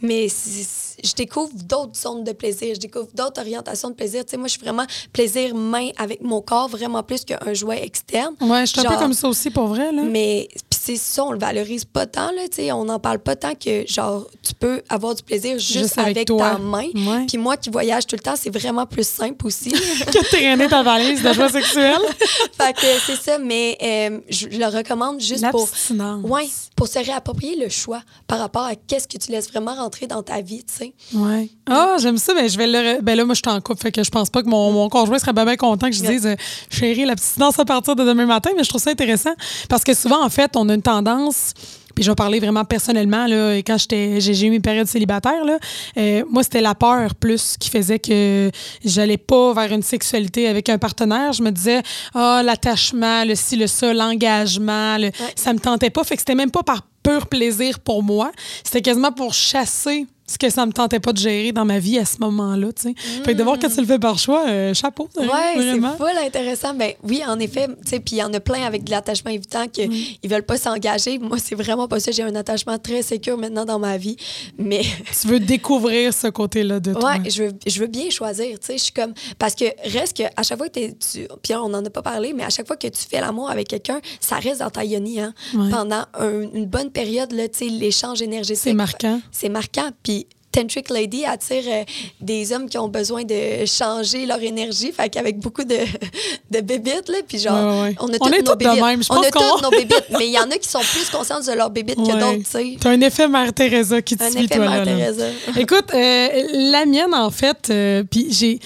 mais 0.00 0.28
je 0.28 1.14
découvre 1.14 1.52
d'autres 1.52 1.94
zones 2.00 2.24
de 2.24 2.32
plaisir, 2.32 2.74
je 2.74 2.80
découvre 2.80 3.08
d'autres 3.14 3.42
orientations 3.42 3.90
de 3.90 3.94
plaisir. 3.94 4.24
Tu 4.24 4.30
sais, 4.30 4.36
moi 4.38 4.46
je 4.46 4.52
suis 4.52 4.62
vraiment 4.62 4.86
plaisir 5.12 5.54
main 5.54 5.90
avec 5.98 6.22
mon 6.22 6.40
corps 6.40 6.68
vraiment 6.68 7.02
plus 7.02 7.26
qu'un 7.26 7.52
jouet 7.52 7.84
externe. 7.84 8.34
Ouais, 8.40 8.64
je 8.64 8.72
suis 8.72 8.80
un 8.80 8.84
peu 8.90 8.96
comme 8.96 9.12
ça 9.12 9.28
aussi, 9.28 9.50
pour 9.50 9.66
vrai, 9.66 9.92
là. 9.92 10.02
Mais 10.02 10.48
c'est 10.96 10.96
ça, 10.96 11.24
on 11.24 11.32
le 11.32 11.38
valorise 11.38 11.84
pas 11.84 12.06
tant 12.06 12.30
là, 12.32 12.42
tu 12.50 12.56
sais, 12.62 12.72
on 12.72 12.84
n'en 12.84 12.98
parle 12.98 13.18
pas 13.18 13.36
tant 13.36 13.54
que 13.54 13.84
genre 13.86 14.26
tu 14.42 14.54
peux 14.54 14.82
avoir 14.88 15.14
du 15.14 15.22
plaisir 15.22 15.58
juste, 15.58 15.78
Juste 15.78 15.98
avec 15.98 16.16
avec, 16.16 16.28
toi. 16.28 16.50
ta 16.52 16.58
main. 16.58 16.86
Ouais. 16.94 17.26
Puis 17.26 17.36
moi 17.38 17.56
qui 17.56 17.70
voyage 17.70 18.06
tout 18.06 18.16
le 18.16 18.22
temps, 18.22 18.34
c'est 18.36 18.50
vraiment 18.50 18.86
plus 18.86 19.06
simple 19.06 19.46
aussi. 19.46 19.70
que 19.72 20.24
traîner 20.28 20.68
ta 20.68 20.82
valise 20.82 21.22
de 21.22 21.32
sexuels. 21.48 21.98
fait 22.58 22.72
que 22.74 22.86
c'est 23.06 23.16
ça, 23.16 23.38
mais 23.38 23.76
euh, 23.82 24.18
je 24.30 24.46
le 24.48 24.66
recommande 24.66 25.20
juste 25.20 25.48
pour 25.50 25.60
L'abstinence. 25.60 26.24
Ouais, 26.24 26.46
pour 26.76 26.88
se 26.88 26.98
réapproprier 26.98 27.56
le 27.56 27.68
choix 27.68 28.00
par 28.26 28.38
rapport 28.38 28.62
à 28.64 28.74
qu'est-ce 28.74 29.06
que 29.08 29.18
tu 29.18 29.30
laisses 29.32 29.50
vraiment 29.50 29.74
rentrer 29.74 30.06
dans 30.06 30.22
ta 30.22 30.40
vie, 30.40 30.64
tu 30.64 30.74
sais. 30.74 30.92
Ouais. 31.14 31.50
Ah, 31.68 31.96
j'aime 32.00 32.18
ça, 32.18 32.32
mais 32.34 32.48
je 32.48 32.56
vais 32.58 32.66
le. 32.66 32.78
re- 32.78 33.00
Ben 33.02 33.16
là, 33.16 33.24
moi, 33.24 33.34
je 33.34 33.40
suis 33.44 33.54
en 33.54 33.60
couple, 33.60 33.80
fait 33.82 33.92
que 33.92 34.02
je 34.02 34.10
pense 34.10 34.30
pas 34.30 34.42
que 34.42 34.48
mon, 34.48 34.72
mon 34.72 34.88
conjoint 34.88 35.18
serait 35.18 35.32
bien, 35.32 35.56
content 35.56 35.88
que 35.90 35.96
je 35.96 36.02
Ouais. 36.02 36.08
dise, 36.14 36.26
euh, 36.26 36.36
chérie, 36.70 37.04
la 37.04 37.14
petite 37.16 37.38
danse 37.38 37.58
à 37.58 37.64
partir 37.64 37.96
de 37.96 38.04
demain 38.04 38.26
matin, 38.26 38.50
mais 38.56 38.62
je 38.64 38.68
trouve 38.68 38.80
ça 38.80 38.90
intéressant 38.90 39.34
parce 39.68 39.84
que 39.84 39.94
souvent, 39.94 40.24
en 40.24 40.30
fait, 40.30 40.52
on 40.56 40.68
a 40.68 40.77
une 40.78 40.82
tendance. 40.82 41.52
Puis 41.94 42.04
je 42.04 42.12
vais 42.12 42.14
parler 42.14 42.38
vraiment 42.38 42.64
personnellement, 42.64 43.26
là, 43.26 43.56
quand 43.56 43.76
j'étais, 43.76 44.20
j'ai 44.20 44.46
eu 44.46 44.50
mes 44.50 44.60
périodes 44.60 44.86
célibataires, 44.86 45.44
là, 45.44 45.58
euh, 45.96 46.22
moi, 46.30 46.44
c'était 46.44 46.60
la 46.60 46.76
peur 46.76 47.16
plus 47.16 47.56
qui 47.58 47.70
faisait 47.70 47.98
que 47.98 48.52
j'allais 48.84 49.16
pas 49.16 49.52
vers 49.52 49.72
une 49.72 49.82
sexualité 49.82 50.46
avec 50.46 50.68
un 50.68 50.78
partenaire. 50.78 51.32
Je 51.32 51.42
me 51.42 51.50
disais, 51.50 51.82
ah, 52.14 52.42
l'attachement, 52.44 53.24
le 53.24 53.34
ci, 53.34 53.56
le 53.56 53.66
ça, 53.66 53.92
l'engagement, 53.92 54.96
le- 54.96 55.10
ça 55.34 55.52
me 55.52 55.58
tentait 55.58 55.90
pas. 55.90 56.04
Fait 56.04 56.14
que 56.14 56.20
c'était 56.20 56.36
même 56.36 56.52
pas 56.52 56.62
par 56.62 56.82
pur 57.02 57.26
plaisir 57.26 57.80
pour 57.80 58.04
moi. 58.04 58.30
C'était 58.62 58.82
quasiment 58.82 59.10
pour 59.10 59.34
chasser 59.34 60.06
ce 60.28 60.38
que 60.38 60.50
ça 60.50 60.64
me 60.66 60.72
tentait 60.72 61.00
pas 61.00 61.12
de 61.12 61.18
gérer 61.18 61.50
dans 61.52 61.64
ma 61.64 61.78
vie 61.80 61.98
à 61.98 62.04
ce 62.04 62.18
moment-là, 62.20 62.68
tu 62.72 62.82
sais. 62.82 62.94
Fait 63.24 63.32
que 63.32 63.38
de 63.38 63.42
voir 63.42 63.58
que 63.58 63.66
tu 63.66 63.80
le 63.80 63.86
fais 63.86 63.98
par 63.98 64.18
choix, 64.18 64.46
euh, 64.46 64.74
chapeau, 64.74 65.08
sérieux, 65.12 65.30
Ouais, 65.30 65.54
c'est 65.56 65.96
full 65.96 66.18
intéressant. 66.24 66.74
Ben 66.74 66.92
oui, 67.02 67.22
en 67.26 67.38
effet, 67.40 67.66
tu 67.66 67.88
sais, 67.90 67.98
puis 68.00 68.16
il 68.16 68.18
y 68.18 68.22
en 68.22 68.32
a 68.34 68.38
plein 68.40 68.62
avec 68.64 68.84
de 68.84 68.90
l'attachement 68.90 69.30
évitant 69.30 69.66
que 69.66 69.80
ils 69.82 70.30
veulent 70.30 70.44
pas 70.44 70.58
s'engager. 70.58 71.18
Moi, 71.18 71.38
c'est 71.42 71.54
vraiment 71.54 71.88
pas 71.88 71.98
ça. 71.98 72.10
J'ai 72.12 72.22
un 72.22 72.34
attachement 72.34 72.78
très 72.78 73.02
sécure 73.02 73.38
maintenant 73.38 73.64
dans 73.64 73.78
ma 73.78 73.96
vie, 73.96 74.16
mais 74.58 74.82
Tu 75.20 75.26
veux 75.28 75.40
découvrir 75.40 76.12
ce 76.12 76.26
côté-là 76.28 76.78
de 76.80 76.92
toi. 76.92 77.12
Ouais, 77.22 77.30
je 77.30 77.44
veux, 77.44 77.52
je 77.66 77.80
veux 77.80 77.86
bien 77.86 78.10
choisir, 78.10 78.58
tu 78.60 78.66
sais, 78.66 78.78
je 78.78 78.82
suis 78.84 78.92
comme 78.92 79.14
parce 79.38 79.54
que 79.54 79.64
reste 79.90 80.16
que 80.18 80.24
à 80.36 80.42
chaque 80.42 80.58
fois 80.58 80.68
que 80.68 80.78
tu 80.90 81.26
puis 81.42 81.54
on 81.54 81.64
en 81.72 81.84
a 81.84 81.90
pas 81.90 82.02
parlé, 82.02 82.32
mais 82.34 82.44
à 82.44 82.50
chaque 82.50 82.66
fois 82.66 82.76
que 82.76 82.86
tu 82.88 83.02
fais 83.08 83.20
l'amour 83.20 83.50
avec 83.50 83.68
quelqu'un, 83.68 84.00
ça 84.20 84.36
reste 84.36 84.60
dans 84.60 84.70
ta 84.70 84.84
yoni 84.84 85.20
hein. 85.20 85.32
Ouais. 85.54 85.70
Pendant 85.70 86.04
un- 86.18 86.42
une 86.52 86.66
bonne 86.66 86.90
période 86.90 87.32
là, 87.32 87.48
tu 87.48 87.58
sais, 87.58 87.64
l'échange 87.68 88.20
énergétique. 88.22 88.62
C'est 88.62 88.74
marquant. 88.74 89.20
C'est 89.32 89.48
marquant 89.48 89.88
puis 90.02 90.17
Tantric 90.50 90.88
Lady 90.90 91.24
attire 91.24 91.62
euh, 91.66 91.84
des 92.20 92.52
hommes 92.52 92.68
qui 92.68 92.78
ont 92.78 92.88
besoin 92.88 93.24
de 93.24 93.66
changer 93.66 94.24
leur 94.26 94.42
énergie, 94.42 94.92
fait 94.92 95.08
qu'avec 95.10 95.38
beaucoup 95.38 95.62
de, 95.64 95.76
de 96.50 96.60
bébites, 96.60 97.08
là, 97.08 97.18
puis 97.26 97.38
genre, 97.38 97.82
Ouais, 97.82 97.88
ouais. 97.88 97.96
on 98.00 98.08
a 98.08 98.16
On 98.20 98.24
toutes 98.26 98.34
est 98.34 98.42
nos 98.42 98.56
bébites. 98.56 98.82
même. 98.82 99.02
Je 99.02 99.08
on 99.12 99.20
a 99.20 99.30
toutes 99.30 99.62
nos 99.62 99.70
bébites, 99.70 100.04
mais 100.18 100.26
il 100.26 100.32
y 100.32 100.38
en 100.38 100.50
a 100.50 100.56
qui 100.56 100.68
sont 100.68 100.80
plus 100.92 101.08
conscientes 101.10 101.46
de 101.46 101.52
leurs 101.52 101.70
bébites 101.70 101.96
que 101.96 102.02
d'autres, 102.12 102.38
tu 102.38 102.44
sais. 102.50 102.76
T'as 102.80 102.90
un 102.90 103.00
effet 103.02 103.28
Mère 103.28 103.52
Teresa 103.52 104.00
qui 104.02 104.16
te 104.16 104.24
Un 104.24 104.30
suit, 104.30 104.44
effet 104.44 104.56
toi, 104.56 104.64
là, 104.64 104.70
Mère 104.70 104.84
là. 104.86 104.96
Teresa. 105.12 105.26
Écoute, 105.58 105.92
euh, 105.94 106.28
la 106.52 106.86
mienne, 106.86 107.14
en 107.14 107.30
fait, 107.30 107.68
euh, 107.70 108.02
puis 108.10 108.28
j'ai. 108.30 108.58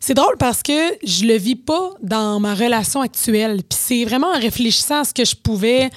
C'est 0.00 0.14
drôle 0.14 0.36
parce 0.38 0.62
que 0.62 0.94
je 1.02 1.24
le 1.24 1.34
vis 1.36 1.56
pas 1.56 1.90
dans 2.00 2.38
ma 2.38 2.54
relation 2.54 3.00
actuelle. 3.00 3.56
Puis 3.68 3.78
c'est 3.82 4.04
vraiment 4.04 4.28
en 4.28 4.38
réfléchissant 4.38 5.00
à 5.00 5.04
ce 5.04 5.12
que 5.12 5.24
je 5.24 5.34
pouvais 5.34 5.90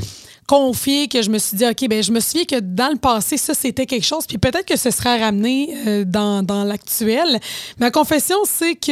confier 0.51 1.07
que 1.07 1.21
je 1.21 1.29
me 1.29 1.37
suis 1.37 1.55
dit, 1.55 1.65
OK, 1.65 1.87
ben 1.87 2.03
je 2.03 2.11
me 2.11 2.19
souviens 2.19 2.43
que 2.43 2.59
dans 2.59 2.89
le 2.89 2.97
passé, 2.97 3.37
ça, 3.37 3.53
c'était 3.53 3.85
quelque 3.85 4.05
chose. 4.05 4.25
Puis 4.27 4.37
peut-être 4.37 4.65
que 4.65 4.75
ce 4.77 4.91
sera 4.91 5.15
ramené 5.15 5.73
euh, 5.87 6.03
dans, 6.03 6.43
dans 6.43 6.65
l'actuel. 6.65 7.39
Ma 7.79 7.89
confession, 7.89 8.35
c'est 8.43 8.75
que 8.75 8.91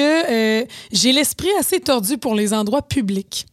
euh, 0.62 0.66
j'ai 0.94 1.12
l'esprit 1.12 1.50
assez 1.60 1.82
tordu 1.82 2.18
pour 2.18 2.34
les 2.34 2.54
endroits 2.54 2.82
publics. 2.82 3.46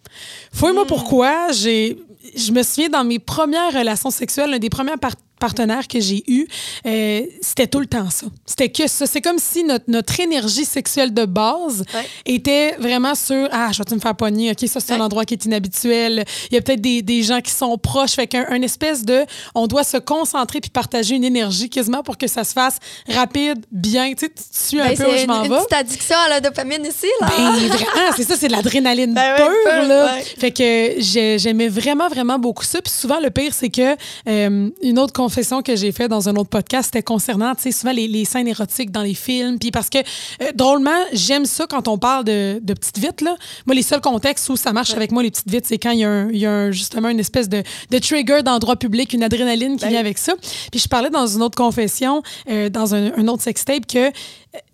Fouille-moi 0.53 0.87
pourquoi. 0.87 1.51
J'ai, 1.51 1.99
je 2.37 2.53
me 2.53 2.63
souviens 2.63 2.91
dans 2.91 3.03
mes 3.03 3.19
premières 3.19 3.73
relations 3.73 4.11
sexuelles, 4.11 4.55
un 4.55 4.61
des 4.61 4.71
premiers 4.71 4.93
par- 5.39 5.47
partenaires 5.47 5.87
que 5.89 6.01
j'ai 6.01 6.23
eu, 6.27 6.47
euh, 6.87 7.21
c'était 7.41 7.67
tout 7.69 7.79
le 7.81 7.87
temps 7.87 8.11
ça. 8.11 8.27
C'était 8.45 8.69
que 8.69 8.87
ça. 8.89 9.07
C'est 9.07 9.21
comme 9.21 9.39
si 9.39 9.63
notre, 9.65 9.85
notre 9.89 10.19
énergie 10.21 10.65
sexuelle 10.65 11.15
de 11.15 11.25
base 11.25 11.85
Ouais. 11.95 12.05
était 12.27 12.73
vraiment 12.79 13.15
sur 13.15 13.49
Ah, 13.53 13.71
je 13.73 13.79
vais-tu 13.79 13.95
me 13.95 14.01
faire 14.01 14.15
pogner? 14.17 14.51
OK, 14.51 14.69
ça, 14.69 14.81
c'est 14.81 14.93
un 14.93 15.01
endroit 15.01 15.25
qui 15.25 15.35
est 15.35 15.45
inhabituel. 15.45 16.25
Il 16.51 16.55
y 16.55 16.59
a 16.59 16.63
peut-être 16.63 16.81
des, 16.81 17.01
des 17.03 17.23
gens 17.23 17.41
qui 17.41 17.53
sont 17.53 17.79
proches. 17.79 18.13
Fait 18.13 18.27
qu'un 18.27 18.45
un 18.51 18.61
espèce 18.63 19.05
de. 19.05 19.25
On 19.55 19.67
doit 19.67 19.85
se 19.85 19.97
concentrer 19.99 20.61
puis 20.61 20.69
partager 20.71 21.15
une 21.15 21.25
énergie 21.25 21.71
quasiment 21.71 22.03
pour 22.03 22.19
que 22.19 22.27
ça 22.27 22.43
se 22.45 22.53
fasse 22.53 22.79
rapide, 23.09 23.65
bien. 23.71 24.13
Tu 24.15 24.27
sais, 24.27 24.29
tu 24.31 24.43
suis 24.51 24.81
un 24.81 24.89
Ben, 24.89 24.97
peu 24.97 25.05
où 25.05 25.11
c'est 25.11 25.19
je 25.19 25.23
une, 25.23 25.29
m'en 25.29 25.45
une 25.45 25.51
vais. 25.53 25.59
petite 25.59 25.73
addiction 25.73 26.17
à 26.27 26.29
la 26.29 26.41
dopamine 26.41 26.85
ici, 26.85 27.07
là. 27.21 27.29
Ben, 27.37 27.51
vraiment, 27.69 28.13
c'est 28.17 28.25
ça, 28.25 28.35
c'est 28.37 28.49
de 28.49 28.53
l'adrénaline 28.53 29.15
Ben 29.15 29.37
pure, 29.37 29.47
pure, 29.65 29.85
là. 29.89 30.15
ouais. 30.17 30.23
Fait 30.39 30.51
que 30.51 31.01
j'ai- 31.01 31.39
j'aimais 31.39 31.69
vraiment, 31.69 32.09
vraiment 32.09 32.39
beaucoup 32.39 32.65
ça. 32.65 32.83
Puis 32.83 32.93
souvent, 32.93 33.21
le 33.21 33.31
pire, 33.31 33.53
c'est 33.55 33.71
que 33.71 33.97
euh, 34.29 34.71
une 34.83 34.99
autre 34.99 35.13
confession 35.27 35.61
que 35.61 35.75
j'ai 35.75 35.91
faite 35.91 36.09
dans 36.09 36.29
un 36.29 36.37
autre 36.37 36.51
podcast, 36.51 36.85
c'était 36.93 37.03
concernant, 37.03 37.53
tu 37.57 37.63
sais, 37.63 37.73
souvent 37.73 37.93
les, 37.93 38.07
les 38.07 38.25
scènes 38.25 38.47
érotiques 38.47 38.93
dans 38.93 39.03
les 39.03 39.15
films. 39.15 39.59
Puis 39.59 39.73
parce 39.73 39.91
que, 39.91 39.99
euh, 39.99 40.53
drôlement, 40.55 41.01
j'aime 41.13 41.47
ça 41.47 41.67
quand 41.69 41.89
on 41.89 41.99
parle 41.99 42.23
de, 42.25 42.61
de 42.63 42.75
petites 42.75 42.99
vites, 42.99 43.23
là. 43.23 43.35
Moi, 43.67 43.75
les 43.75 43.83
seuls 43.83 44.01
contextes 44.01 44.49
où 44.49 44.57
ça 44.57 44.73
marche 44.73 44.93
avec 44.95 45.11
moi, 45.11 45.25
les 45.25 45.33
petites 45.33 45.51
vites, 45.51 45.67
c'est 45.67 45.79
quand 45.79 45.91
il 45.91 45.99
y 45.99 46.05
a, 46.05 46.09
un, 46.11 46.31
y 46.31 46.47
a 46.47 46.51
un- 46.53 46.71
justement 46.71 47.09
une 47.09 47.19
espèce 47.19 47.49
de, 47.49 47.65
de 47.91 47.99
trigger 47.99 48.43
d'endroit 48.45 48.77
public, 48.77 49.13
une 49.15 49.25
adrénaline 49.25 49.77
qui 49.77 49.85
Ben 49.87 49.91
vient 49.91 50.01
avec 50.01 50.19
ça. 50.19 50.35
Puis 50.71 50.79
je 50.79 50.89
parlais 50.89 51.11
dans 51.11 51.27
une 51.27 51.43
autre 51.43 51.57
confession, 51.57 52.23
euh, 52.49 52.69
dans 52.69 52.95
un, 52.95 53.11
un 53.17 53.27
autre 53.27 53.43
sextape, 53.43 53.87
que 53.87 54.13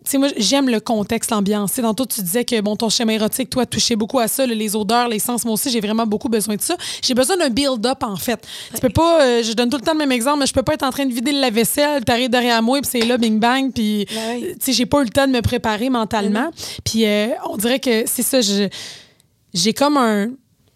sais, 0.05 0.19
moi, 0.19 0.29
j'aime 0.37 0.69
le 0.69 0.81
contexte, 0.81 1.31
l'ambiance. 1.31 1.73
Sais, 1.73 1.83
Tantôt, 1.83 2.07
tu 2.07 2.21
disais 2.23 2.45
que 2.45 2.61
bon, 2.61 2.77
ton 2.77 2.89
schéma 2.89 3.13
érotique, 3.15 3.51
toi, 3.51 3.67
touchait 3.67 3.97
beaucoup 3.97 4.19
à 4.19 4.29
ça, 4.29 4.47
les 4.47 4.77
odeurs, 4.77 5.09
les 5.09 5.19
sens. 5.19 5.45
Moi 5.45 5.55
aussi, 5.55 5.71
j'ai 5.71 5.81
vraiment 5.81 6.07
beaucoup 6.07 6.29
besoin 6.29 6.57
de 6.57 6.63
ça. 6.63 6.77
J'ai 7.03 7.15
besoin 7.15 7.37
d'un 7.37 7.49
build-up, 7.51 8.03
en 8.03 8.17
fait. 8.17 8.47
Tu 8.75 8.81
peux 8.81 8.89
pas, 8.91 9.23
euh, 9.23 9.43
je 9.43 9.53
donne 9.53 9.71
tout 9.71 9.77
le 9.77 9.83
temps 9.83 9.93
le 9.93 9.99
même 9.99 10.13
exemple, 10.13 10.41
mais 10.41 10.47
je 10.47 10.53
peux 10.53 10.63
pas 10.63 10.75
être 10.75 10.83
en 10.85 10.91
train 10.91 11.07
de 11.07 11.13
vider 11.13 11.33
la 11.33 11.51
vaisselle, 11.51 12.05
t'arrives 12.05 12.31
derrière 12.31 12.63
moi, 12.63 12.81
puis 12.81 12.91
c'est 12.93 13.07
là, 13.07 13.19
bing 13.19 13.39
bang, 13.39 13.73
puis, 13.73 14.07
Ben 14.15 14.37
oui. 14.41 14.47
tu 14.55 14.57
sais, 14.61 14.73
j'ai 14.73 14.87
pas 14.87 15.01
eu 15.01 15.05
le 15.05 15.11
temps 15.11 15.27
de 15.27 15.33
me 15.33 15.43
préparer 15.43 15.91
mentalement. 15.91 16.51
Puis, 16.85 17.05
euh, 17.07 17.29
on 17.49 17.57
dirait 17.57 17.81
que 17.81 18.05
c'est 18.07 18.23
ça, 18.23 18.41
j'ai 18.41 19.73
comme 19.73 19.97
un. 19.97 20.31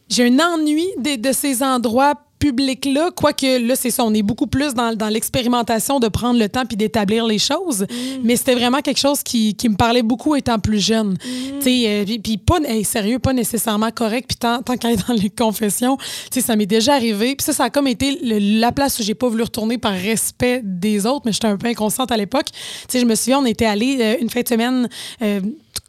J'ai 0.08 0.26
un 0.26 0.38
ennui 0.38 0.86
de, 0.98 1.16
de 1.16 1.32
ces 1.32 1.64
endroits 1.64 2.14
publics-là, 2.50 3.10
quoique 3.14 3.66
là, 3.66 3.74
c'est 3.76 3.90
ça, 3.90 4.04
on 4.04 4.14
est 4.14 4.22
beaucoup 4.22 4.46
plus 4.46 4.72
dans, 4.74 4.94
dans 4.94 5.08
l'expérimentation 5.08 5.98
de 6.00 6.08
prendre 6.08 6.38
le 6.38 6.48
temps 6.48 6.64
puis 6.64 6.76
d'établir 6.76 7.26
les 7.26 7.38
choses. 7.38 7.86
Mais 8.22 8.36
c'était 8.36 8.54
vraiment 8.54 8.80
quelque 8.80 9.00
chose 9.00 9.22
qui, 9.24 9.54
qui 9.54 9.68
me 9.68 9.76
parlait 9.76 10.02
beaucoup 10.02 10.36
étant 10.36 10.58
plus 10.58 10.78
jeune. 10.84 11.16
Tu 11.18 11.60
sais, 11.60 11.84
euh, 11.88 12.04
puis- 12.04 12.18
puis 12.20 12.36
pas, 12.38 12.58
hey, 12.64 12.84
sérieux, 12.84 13.18
pas 13.18 13.32
nécessairement 13.32 13.90
correct. 13.90 14.26
Puis 14.28 14.36
tant, 14.36 14.62
tant 14.62 14.76
qu'à 14.76 14.92
être 14.92 15.08
dans 15.08 15.14
les 15.14 15.30
confessions, 15.30 15.96
tu 15.96 16.04
sais, 16.30 16.40
ça 16.40 16.54
m'est 16.56 16.66
déjà 16.66 16.94
arrivé. 16.94 17.34
Puis 17.36 17.44
ça, 17.44 17.52
ça 17.52 17.64
a 17.64 17.70
comme 17.70 17.88
été 17.88 18.18
le- 18.22 18.60
la 18.60 18.70
place 18.72 18.98
où 19.00 19.02
j'ai 19.02 19.14
pas 19.14 19.28
voulu 19.28 19.42
retourner 19.42 19.78
par 19.78 19.92
respect 19.94 20.60
des 20.64 21.04
autres, 21.06 21.22
mais 21.24 21.32
j'étais 21.32 21.48
un 21.48 21.56
peu 21.56 21.66
inconsciente 21.68 22.12
à 22.12 22.16
l'époque. 22.16 22.46
Tu 22.52 22.60
sais, 22.88 23.00
je 23.00 23.06
me 23.06 23.14
souviens, 23.16 23.40
on 23.40 23.46
était 23.46 23.66
allé 23.66 24.16
une 24.20 24.30
fin 24.30 24.42
de 24.42 24.48
semaine. 24.48 24.88
euh, 25.22 25.40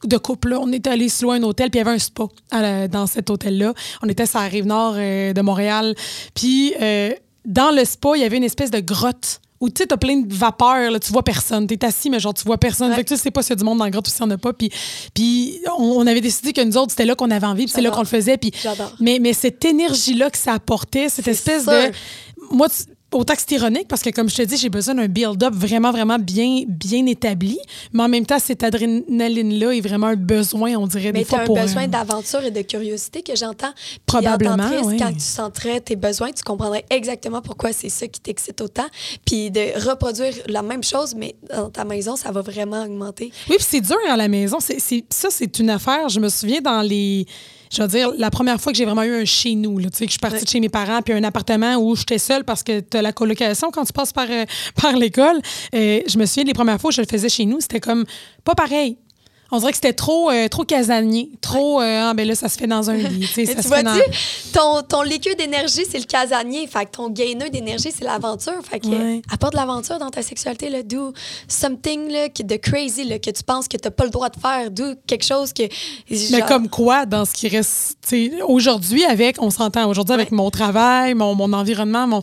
de 0.04 0.18
couple. 0.18 0.56
On 0.60 0.72
était 0.72 0.90
allé 0.90 1.08
louer 1.22 1.38
un 1.38 1.44
hôtel, 1.44 1.70
puis 1.70 1.80
il 1.80 1.84
y 1.84 1.88
avait 1.88 1.96
un 1.96 2.00
spa 2.00 2.24
la- 2.52 2.88
dans 2.88 3.08
cet 3.08 3.30
hôtel-là. 3.30 3.74
On 4.04 4.10
était 4.10 4.26
sur 4.26 4.40
la 4.40 4.48
rive 4.48 4.66
nord 4.66 4.96
euh, 4.98 5.34
de 5.34 5.42
Montréal. 5.42 5.96
Puis 6.34 6.74
euh, 6.82 7.12
dans 7.46 7.72
le 7.72 7.84
spa, 7.86 8.10
il 8.16 8.22
y 8.22 8.26
avait 8.26 8.38
une 8.38 8.44
espèce 8.44 8.72
de 8.72 8.80
grotte 8.80 9.40
où 9.60 9.70
tu 9.70 9.82
sais, 9.82 9.88
t'as 9.88 9.98
plein 9.98 10.18
de 10.18 10.32
vapeur, 10.36 10.92
là, 10.92 11.00
tu 11.00 11.12
vois 11.12 11.24
personne. 11.24 11.66
T'es 11.66 11.84
assis, 11.84 12.12
mais 12.12 12.20
genre, 12.20 12.34
tu 12.36 12.44
vois 12.44 12.60
personne. 12.60 12.90
Ouais. 12.92 12.96
Fait 12.96 13.04
que 13.04 13.10
tu 13.10 13.18
sais 13.18 13.32
pas 13.32 13.42
s'il 13.42 13.52
y 13.52 13.54
a 13.54 13.56
du 13.56 13.64
monde 13.64 13.80
dans 13.80 13.86
la 13.86 13.90
grotte 13.90 14.08
ou 14.08 14.12
s'il 14.12 14.22
y 14.22 14.24
en 14.24 14.30
a 14.30 14.38
pas. 14.38 14.54
Puis, 14.54 14.70
puis 15.16 15.60
on, 15.80 15.84
on 15.84 16.06
avait 16.06 16.22
décidé 16.22 16.54
que 16.54 16.62
nous 16.62 16.78
autres, 16.78 16.92
c'était 16.92 17.06
là 17.06 17.16
qu'on 17.16 17.32
avait 17.32 17.48
envie, 17.48 17.64
puis 17.64 17.74
c'est 17.74 17.82
là 17.82 17.90
qu'on 17.90 18.02
le 18.02 18.06
faisait. 18.06 18.38
Puis, 18.38 18.52
mais, 19.00 19.18
mais 19.20 19.34
cette 19.34 19.66
énergie-là 19.66 20.30
que 20.30 20.38
ça 20.38 20.54
apportait, 20.54 21.10
cette 21.10 21.28
espèce 21.28 21.64
sûr. 21.64 21.72
de. 21.72 21.92
Moi, 22.52 22.70
tu- 22.70 22.84
autant 23.12 23.36
que 23.36 23.41
c'est 23.41 23.55
ironique, 23.55 23.88
parce 23.88 24.01
que 24.01 24.10
comme 24.10 24.30
je 24.30 24.36
te 24.36 24.41
dis, 24.41 24.58
j'ai 24.58 24.70
besoin 24.70 24.95
d'un 24.95 25.08
build-up 25.08 25.53
vraiment, 25.53 25.91
vraiment 25.91 26.20
bien, 26.20 26.64
bien 26.68 27.05
établi. 27.05 27.58
Mais 27.93 28.03
en 28.03 28.10
même 28.10 28.26
temps, 28.26 28.39
cette 28.39 28.64
adrénaline-là 28.64 29.72
est 29.72 29.82
vraiment 29.82 30.08
un 30.08 30.16
besoin, 30.16 30.76
on 30.76 30.88
dirait, 30.88 31.12
Mais 31.12 31.20
des 31.20 31.26
tu 31.26 31.30
fois 31.30 31.39
as 31.39 31.43
un 31.43 31.64
besoin 31.64 31.84
euh, 31.84 31.88
d'aventure 31.88 32.43
et 32.43 32.51
de 32.51 32.62
curiosité 32.62 33.22
que 33.22 33.36
j'entends. 33.36 33.72
Probablement, 34.05 34.70
oui. 34.84 34.97
quand 34.97 35.14
tu 35.14 35.20
sentirais 35.20 35.80
tes 35.80 35.95
besoins, 35.95 36.32
tu 36.32 36.43
comprendrais 36.43 36.86
exactement 36.89 37.41
pourquoi 37.41 37.72
c'est 37.72 37.89
ça 37.89 38.08
qui 38.08 38.20
t'excite 38.20 38.60
autant. 38.62 38.88
Puis 39.26 39.51
de 39.51 39.88
reproduire 39.88 40.34
la 40.47 40.62
même 40.62 40.84
chose, 40.84 41.16
mais 41.16 41.36
dans 41.49 41.70
ta 41.70 41.86
maison, 41.86 42.16
ça 42.16 42.32
va 42.32 42.41
vraiment 42.41 42.84
augmenter. 42.84 43.32
Oui, 43.49 43.55
puis 43.58 43.66
c'est 43.68 43.82
dur 43.82 43.97
à 44.10 44.18
la 44.18 44.28
maison. 44.28 44.60
Ça, 44.60 45.28
c'est 45.30 45.60
une 45.60 45.70
affaire. 45.70 46.10
Je 46.10 46.20
me 46.20 46.30
souviens 46.30 46.62
dans 46.62 46.82
les. 46.82 47.26
Je 47.72 47.82
veux 47.82 47.88
dire, 47.88 48.11
la 48.18 48.30
première 48.32 48.59
fois 48.61 48.72
que 48.72 48.78
j'ai 48.78 48.86
vraiment 48.86 49.03
eu 49.03 49.22
un 49.22 49.26
chez 49.26 49.55
nous, 49.55 49.78
là, 49.78 49.89
tu 49.89 49.97
sais, 49.97 50.05
que 50.05 50.09
je 50.09 50.13
suis 50.13 50.20
partie 50.20 50.38
Ouais. 50.38 50.43
de 50.43 50.47
chez 50.49 50.59
mes 50.59 50.70
parents, 50.70 51.01
puis 51.01 51.13
un 51.13 51.24
appartement 51.24 51.76
où 51.78 51.95
j'étais 51.95 52.18
seule 52.18 52.43
parce 52.43 52.63
que 52.63 52.80
tu 52.80 52.97
as 52.97 53.01
la 53.01 53.11
colocation 53.13 53.70
quand 53.72 53.84
tu 53.86 53.93
passes 53.93 54.13
par, 54.13 54.28
euh, 54.30 54.45
par 54.82 54.93
l'école. 54.93 55.39
Euh, 55.76 56.01
je 56.07 56.18
me 56.18 56.26
souviens, 56.26 56.43
les 56.45 56.53
premières 56.53 56.80
fois 56.80 56.89
où 56.89 56.91
je 56.91 57.01
le 57.01 57.07
faisais 57.07 57.30
chez 57.30 57.45
nous, 57.45 57.59
c'était 57.61 57.80
comme 57.80 58.05
pas 58.43 58.55
pareil. 58.55 58.97
On 59.52 59.60
dirait 59.60 59.72
que 59.72 59.78
c'était 59.78 59.93
trop, 59.93 60.30
euh, 60.30 60.48
trop 60.50 60.64
casanier. 60.66 61.32
Trop, 61.41 61.82
euh, 61.82 62.10
ah, 62.10 62.14
ben 62.14 62.28
là, 62.28 62.36
ça 62.36 62.50
se 62.50 62.58
fait 62.58 62.68
dans 62.68 62.89
un 62.89 62.95
lit. 62.95 63.22
tu 63.22 63.28
sais, 63.28 63.41
Mais 63.43 63.45
ça 63.56 63.56
tu 63.56 63.62
se 63.64 63.74
fait 63.74 63.82
vois-tu, 63.84 64.00
dans- 64.54 64.82
ton, 64.82 64.88
ton 64.98 65.02
liquide 65.04 65.38
d'énergie, 65.38 65.84
c'est 65.89 66.00
le 66.00 66.06
casanier. 66.06 66.68
Fait 66.68 66.86
que 66.86 66.91
ton 66.91 67.10
gaineux 67.10 67.50
d'énergie, 67.50 67.89
c'est 67.98 68.04
l'aventure. 68.04 68.60
Fait 68.70 68.80
que 68.80 68.88
Ouais. 68.88 69.22
apporte 69.32 69.54
de 69.54 69.58
l'aventure 69.58 70.00
dans 70.00 70.10
ta 70.10 70.22
sexualité. 70.22 70.70
Là, 70.70 70.84
do 70.84 71.14
something 71.48 72.12
là, 72.12 72.28
de 72.38 72.56
crazy 72.58 73.04
là, 73.06 73.20
que 73.20 73.30
tu 73.30 73.43
penses 73.43 73.68
que 73.68 73.78
tu 73.78 73.86
n'as 73.88 73.91
pas 73.91 74.04
le 74.04 74.10
droit 74.10 74.30
de 74.30 74.39
faire. 74.39 74.70
Do 74.72 74.95
quelque 75.08 75.26
chose 75.26 75.54
que. 75.54 75.64
Mais 76.32 76.41
comme 76.48 76.68
quoi, 76.70 77.06
dans 77.06 77.24
ce 77.26 77.34
qui 77.34 77.48
reste, 77.48 77.98
aujourd'hui, 78.48 79.06
avec, 79.06 79.41
on 79.41 79.50
s'entend, 79.50 79.88
aujourd'hui, 79.89 80.14
avec 80.14 80.32
mon 80.32 80.50
travail, 80.50 81.14
mon, 81.14 81.36
mon 81.36 81.54
environnement, 81.54 82.06
mon, 82.08 82.22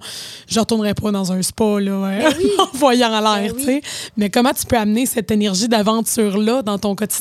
je 0.48 0.60
retournerais 0.60 0.94
pas 0.94 1.10
dans 1.10 1.32
un 1.32 1.40
spa, 1.42 1.80
là, 1.80 2.00
ouais, 2.00 2.18
Ben 2.18 2.34
oui. 2.38 2.50
en 2.58 2.76
voyant 2.76 3.08
l'air, 3.20 3.52
Ben 3.52 3.56
tu 3.56 3.64
sais. 3.64 3.80
Mais 4.16 4.28
comment 4.30 4.52
tu 4.52 4.66
peux 4.66 4.76
amener 4.76 5.06
cette 5.06 5.30
énergie 5.30 5.68
d'aventure-là 5.68 6.62
dans 6.62 6.78
ton 6.78 6.94
quotidien? 6.94 7.13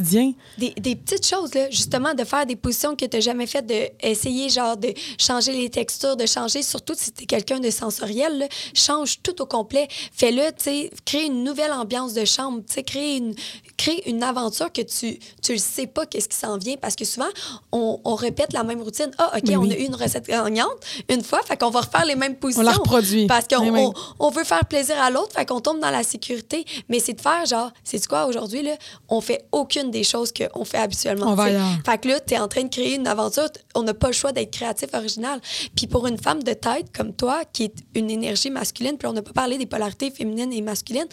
Des, 0.58 0.72
des 0.72 0.96
petites 0.96 1.26
choses, 1.26 1.54
là, 1.54 1.70
justement, 1.70 2.14
de 2.14 2.24
faire 2.24 2.46
des 2.46 2.56
positions 2.56 2.96
que 2.96 3.06
tu 3.06 3.18
n'as 3.18 3.22
jamais 3.22 3.48
faites, 3.48 3.66
d'essayer, 3.66 4.50
genre, 4.50 4.78
de 4.78 4.94
changer 5.18 5.52
les 5.54 5.70
textures, 5.70 6.16
de 6.16 6.26
changer, 6.26 6.64
surtout 6.64 6.94
si 6.98 7.12
tu 7.12 7.24
es 7.24 7.26
quelqu'un 7.26 7.60
de 7.60 7.70
sensoriel, 7.70 8.38
là, 8.40 8.48
change 8.74 9.22
tout 9.22 9.42
au 9.42 9.46
complet. 9.46 9.88
Fais-le, 10.14 10.48
tu 10.52 10.64
sais, 10.64 10.92
crée 11.06 11.26
une 11.26 11.44
nouvelle 11.44 11.72
ambiance 11.72 12.14
de 12.14 12.26
chambre, 12.26 12.62
tu 12.68 12.74
sais, 12.74 12.84
crée 12.84 13.18
une, 13.18 13.36
crée 13.78 14.02
une 14.06 14.24
aventure 14.24 14.72
que 14.72 14.82
tu 14.82 15.20
tu 15.42 15.52
le 15.54 15.58
sais 15.60 15.88
pas 15.88 16.06
qu'est-ce 16.06 16.30
qui 16.30 16.38
s'en 16.38 16.58
vient, 16.58 16.78
parce 16.78 16.96
que 16.96 17.06
souvent, 17.06 17.28
on, 17.72 18.00
on 18.06 18.16
répète 18.16 18.54
la 18.54 18.64
même 18.64 18.82
routine. 18.82 19.12
Ah, 19.18 19.32
OK, 19.38 19.44
on 19.58 19.70
a 19.70 19.74
eu 19.76 19.84
une 19.86 19.96
recette 19.96 20.28
gagnante 20.28 20.72
une 21.10 21.24
fois, 21.24 21.42
fait 21.44 21.58
qu'on 21.58 21.70
va 21.70 21.82
refaire 21.82 22.06
les 22.06 22.16
mêmes 22.16 22.36
positions. 22.36 22.64
la 22.64 22.72
reproduit. 22.74 23.28
Parce 23.28 23.48
qu'on 23.48 23.64
Oui, 23.64 23.70
oui. 23.72 23.82
on- 24.20 24.28
on 24.28 24.30
veut 24.30 24.44
faire 24.44 24.66
plaisir 24.66 24.96
à 25.02 25.10
l'autre, 25.10 25.34
fait 25.34 25.46
qu'on 25.46 25.60
tombe 25.60 25.80
dans 25.80 25.90
la 25.90 26.04
sécurité. 26.04 26.66
Mais 26.90 27.00
c'est 27.00 27.14
de 27.14 27.22
faire, 27.22 27.46
genre, 27.46 27.72
c'est 27.84 28.06
quoi, 28.08 28.26
aujourd'hui, 28.26 28.62
là, 28.64 28.76
on 29.10 29.20
fait 29.22 29.46
aucune 29.52 29.83
des 29.92 30.04
choses 30.04 30.32
qu'on 30.34 30.66
fait 30.66 30.78
habituellement. 30.78 31.28
On 31.32 31.36
va. 31.36 31.48
Fait 31.86 31.98
que 32.00 32.08
là, 32.08 32.20
tu 32.20 32.34
es 32.34 32.40
en 32.40 32.48
train 32.48 32.64
de 32.64 32.70
créer 32.70 32.96
une 32.96 33.08
aventure. 33.08 33.48
On 33.76 33.84
n'a 33.84 33.94
pas 33.94 34.08
le 34.08 34.14
choix 34.14 34.32
d'être 34.32 34.52
créatif, 34.52 34.90
original. 34.94 35.40
Puis 35.76 35.88
pour 35.88 36.08
une 36.08 36.18
femme 36.18 36.44
de 36.44 36.54
tête 36.54 36.88
comme 36.96 37.14
toi, 37.14 37.44
qui 37.52 37.64
est 37.66 37.74
une 37.96 38.10
énergie 38.12 38.50
masculine, 38.50 38.98
puis 38.98 39.08
on 39.08 39.14
n'a 39.14 39.22
pas 39.22 39.34
parlé 39.34 39.58
des 39.58 39.66
polarités 39.66 40.12
féminines 40.12 40.52
et 40.54 40.62
masculines, 40.62 41.08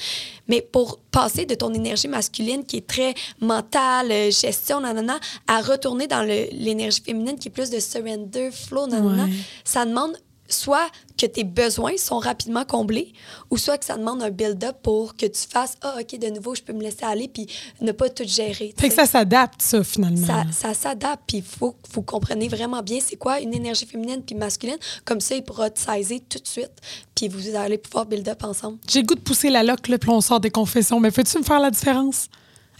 mais 0.48 0.60
pour 0.60 0.98
passer 1.10 1.46
de 1.46 1.54
ton 1.54 1.72
énergie 1.74 2.08
masculine 2.08 2.64
qui 2.64 2.76
est 2.78 2.86
très 2.86 3.14
mentale, 3.40 4.10
euh, 4.10 4.30
gestion, 4.30 4.80
nanana, 4.80 5.18
à 5.46 5.60
retourner 5.60 6.06
dans 6.06 6.22
l'énergie 6.22 7.02
féminine 7.02 7.38
qui 7.38 7.48
est 7.48 7.50
plus 7.50 7.70
de 7.70 7.80
surrender, 7.80 8.50
flow, 8.52 8.86
nanana, 8.86 9.24
Ouais. 9.24 9.30
ça 9.64 9.84
demande 9.84 10.12
soit 10.52 10.88
que 11.18 11.26
tes 11.26 11.44
besoins 11.44 11.96
sont 11.96 12.18
rapidement 12.18 12.64
comblés, 12.64 13.12
ou 13.50 13.56
soit 13.58 13.78
que 13.78 13.84
ça 13.84 13.96
demande 13.96 14.22
un 14.22 14.30
build-up 14.30 14.76
pour 14.82 15.16
que 15.16 15.26
tu 15.26 15.40
fasses 15.48 15.76
Ah, 15.82 15.96
OK, 16.00 16.18
de 16.18 16.28
nouveau, 16.28 16.54
je 16.54 16.62
peux 16.62 16.72
me 16.72 16.82
laisser 16.82 17.04
aller, 17.04 17.28
puis 17.28 17.46
ne 17.80 17.92
pas 17.92 18.08
tout 18.08 18.24
gérer. 18.26 18.74
Fait 18.76 18.88
que 18.88 18.94
ça 18.94 19.06
s'adapte, 19.06 19.62
ça, 19.62 19.84
finalement. 19.84 20.26
Ça, 20.26 20.44
ça 20.52 20.74
s'adapte, 20.74 21.22
puis 21.26 21.38
il 21.38 21.44
faut 21.44 21.72
que 21.72 21.88
vous 21.92 22.02
compreniez 22.02 22.48
vraiment 22.48 22.82
bien 22.82 22.98
c'est 23.00 23.16
quoi 23.16 23.40
une 23.40 23.54
énergie 23.54 23.86
féminine 23.86 24.22
puis 24.24 24.34
masculine. 24.34 24.78
Comme 25.04 25.20
ça, 25.20 25.34
il 25.34 25.42
pourra 25.42 25.70
te 25.70 25.78
saisir 25.78 26.20
tout 26.28 26.38
de 26.38 26.46
suite, 26.46 26.72
puis 27.14 27.28
vous 27.28 27.54
allez 27.54 27.78
pouvoir 27.78 28.06
build 28.06 28.28
up 28.28 28.44
ensemble. 28.44 28.78
J'ai 28.88 29.00
le 29.00 29.06
goût 29.06 29.14
de 29.14 29.20
pousser 29.20 29.50
la 29.50 29.62
loque, 29.62 29.88
là, 29.88 29.98
puis 29.98 30.10
on 30.10 30.20
sort 30.20 30.40
des 30.40 30.50
confessions. 30.50 31.00
Mais 31.00 31.10
peux-tu 31.10 31.38
me 31.38 31.42
faire 31.42 31.60
la 31.60 31.70
différence? 31.70 32.28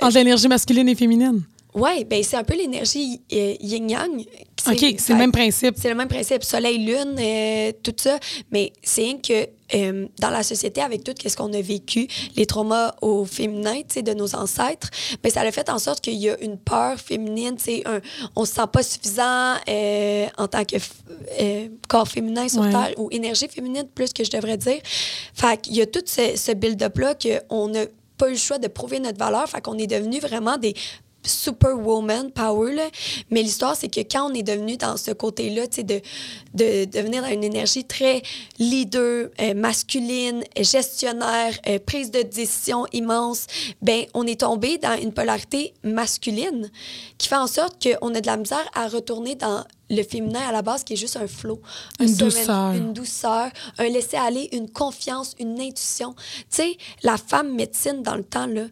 Entre 0.01 0.15
l'énergie 0.15 0.49
masculine 0.49 0.89
et 0.89 0.95
féminine? 0.95 1.43
Ouais, 1.75 2.05
ben 2.05 2.23
c'est 2.25 2.37
un 2.37 2.43
peu 2.43 2.57
l'énergie 2.57 3.21
euh, 3.33 3.55
yin-yang. 3.61 4.25
OK, 4.69 4.95
c'est 4.99 5.13
le 5.13 5.19
même 5.19 5.33
principe. 5.33 5.75
C'est 5.79 5.89
le 5.89 5.95
même 5.95 6.09
principe, 6.09 6.43
soleil-lune, 6.45 7.17
euh, 7.19 7.73
tout 7.83 7.95
ça. 7.97 8.19
Mais 8.51 8.73
c'est 8.83 9.17
que 9.23 9.49
euh, 9.75 10.07
dans 10.19 10.31
la 10.31 10.43
société, 10.43 10.81
avec 10.83 11.05
tout 11.05 11.15
ce 11.25 11.37
qu'on 11.37 11.53
a 11.53 11.61
vécu, 11.61 12.09
les 12.37 12.45
traumas 12.47 12.95
au 13.03 13.25
féminin, 13.25 13.81
de 14.03 14.13
nos 14.15 14.35
ancêtres, 14.35 14.91
ben, 15.23 15.31
ça 15.31 15.43
a 15.43 15.53
fait 15.53 15.69
en 15.71 15.79
sorte 15.79 16.01
qu'il 16.01 16.15
y 16.15 16.29
a 16.29 16.37
une 16.41 16.59
peur 16.59 16.99
féminine, 16.99 17.57
un- 17.87 18.01
on 18.37 18.45
se 18.45 18.55
sent 18.55 18.67
pas 18.73 18.83
suffisant 18.83 19.55
euh, 19.69 20.27
en 20.39 20.49
tant 20.49 20.65
que 20.65 20.77
corps 21.89 22.09
féminin 22.09 22.49
sur 22.49 22.63
Ouais. 22.63 22.71
Terre, 22.71 22.95
ou 22.99 23.09
énergie 23.13 23.47
féminine, 23.49 23.85
plus 23.95 24.13
que 24.13 24.25
je 24.25 24.31
devrais 24.31 24.57
dire. 24.57 24.81
Fait 25.35 25.61
qu'il 25.61 25.77
y 25.77 25.83
a 25.83 25.87
tout 25.87 26.03
ce, 26.05 26.37
ce 26.37 26.53
build-up-là 26.53 27.15
qu'on 27.15 27.69
n'a 27.69 27.85
pas 28.19 28.29
eu 28.29 28.33
le 28.33 28.39
choix 28.39 28.59
de 28.59 28.69
prouver 28.69 28.99
notre 29.01 29.19
valeur, 29.19 29.49
fait 29.49 29.61
qu'on 29.63 29.79
est 29.79 29.87
devenu 29.87 30.19
vraiment 30.19 30.57
des 30.59 30.75
superwoman 31.23 32.31
power 32.31 32.73
là. 32.75 32.89
mais 33.31 33.43
l'histoire 33.43 33.77
c'est 33.77 33.89
que 33.89 34.01
quand 34.01 34.31
on 34.31 34.35
est 34.35 34.43
devenu 34.43 34.77
dans 34.77 34.97
ce 34.97 35.11
côté-là 35.11 35.67
de, 35.67 36.01
de 36.55 36.85
devenir 36.87 37.23
dans 37.23 37.29
une 37.29 37.45
énergie 37.45 37.85
très 37.85 38.23
leader 38.59 39.29
euh, 39.41 39.55
masculine 39.55 40.43
gestionnaire 40.59 41.53
euh, 41.69 41.79
prise 41.85 42.11
de 42.11 42.23
décision 42.23 42.87
immense 42.93 43.47
ben 43.83 44.05
on 44.15 44.27
est 44.27 44.41
tombé 44.41 44.79
dans 44.79 44.99
une 45.01 45.13
polarité 45.13 45.75
masculine 45.83 46.71
qui 47.19 47.29
fait 47.29 47.37
en 47.37 47.47
sorte 47.47 47.77
qu'on 47.83 48.15
a 48.15 48.21
de 48.21 48.27
la 48.27 48.37
misère 48.37 48.69
à 48.75 48.89
retourner 48.89 49.35
dans 49.35 49.65
le 49.91 50.03
féminin 50.05 50.41
à 50.49 50.53
la 50.53 50.63
base 50.63 50.85
qui 50.85 50.93
est 50.93 50.97
juste 50.97 51.17
un 51.17 51.27
flow 51.27 51.61
un 51.99 52.07
Une 52.07 52.15
douceur. 52.17 52.73
une 52.75 52.93
douceur, 52.93 53.51
un 53.79 53.89
laisser-aller, 53.89 54.49
une 54.53 54.71
confiance, 54.71 55.35
une 55.41 55.61
intuition. 55.61 56.15
Tu 56.15 56.45
sais, 56.51 56.77
la 57.03 57.17
femme 57.17 57.55
médecine 57.57 58.01
dans 58.05 58.15
le 58.15 58.23
temps, 58.23 58.47
là, 58.47 58.67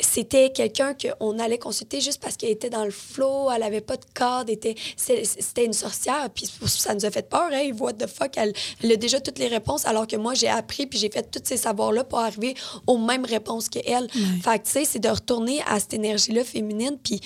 c'était 0.00 0.50
quelqu'un 0.50 0.94
qu'on 0.94 1.38
allait 1.38 1.58
consulter 1.58 2.00
juste 2.00 2.20
parce 2.20 2.36
qu'elle 2.36 2.50
était 2.50 2.70
dans 2.70 2.84
le 2.84 2.90
flow, 2.90 3.50
elle 3.50 3.62
avait 3.62 3.80
pas 3.80 3.96
de 3.96 4.04
cadre, 4.14 4.50
était, 4.50 4.74
c'était 4.96 5.64
une 5.64 5.72
sorcière, 5.72 6.28
puis 6.34 6.48
ça 6.66 6.94
nous 6.94 7.04
a 7.04 7.10
fait 7.10 7.28
peur, 7.28 7.48
hein, 7.52 7.70
what 7.78 7.94
the 7.94 8.06
fuck, 8.06 8.36
elle, 8.36 8.52
elle 8.82 8.92
a 8.92 8.96
déjà 8.96 9.20
toutes 9.20 9.38
les 9.38 9.48
réponses, 9.48 9.86
alors 9.86 10.06
que 10.06 10.16
moi, 10.16 10.34
j'ai 10.34 10.48
appris, 10.48 10.86
puis 10.86 10.98
j'ai 10.98 11.10
fait 11.10 11.30
tous 11.30 11.42
ces 11.44 11.56
savoirs-là 11.56 12.04
pour 12.04 12.20
arriver 12.20 12.54
aux 12.86 12.98
mêmes 12.98 13.24
réponses 13.24 13.68
qu'elle. 13.68 14.08
Fait 14.42 14.58
que, 14.58 14.64
tu 14.64 14.70
sais, 14.70 14.84
c'est 14.84 14.98
de 14.98 15.08
retourner 15.08 15.62
à 15.66 15.80
cette 15.80 15.94
énergie-là 15.94 16.44
féminine, 16.44 16.98
puis 17.02 17.20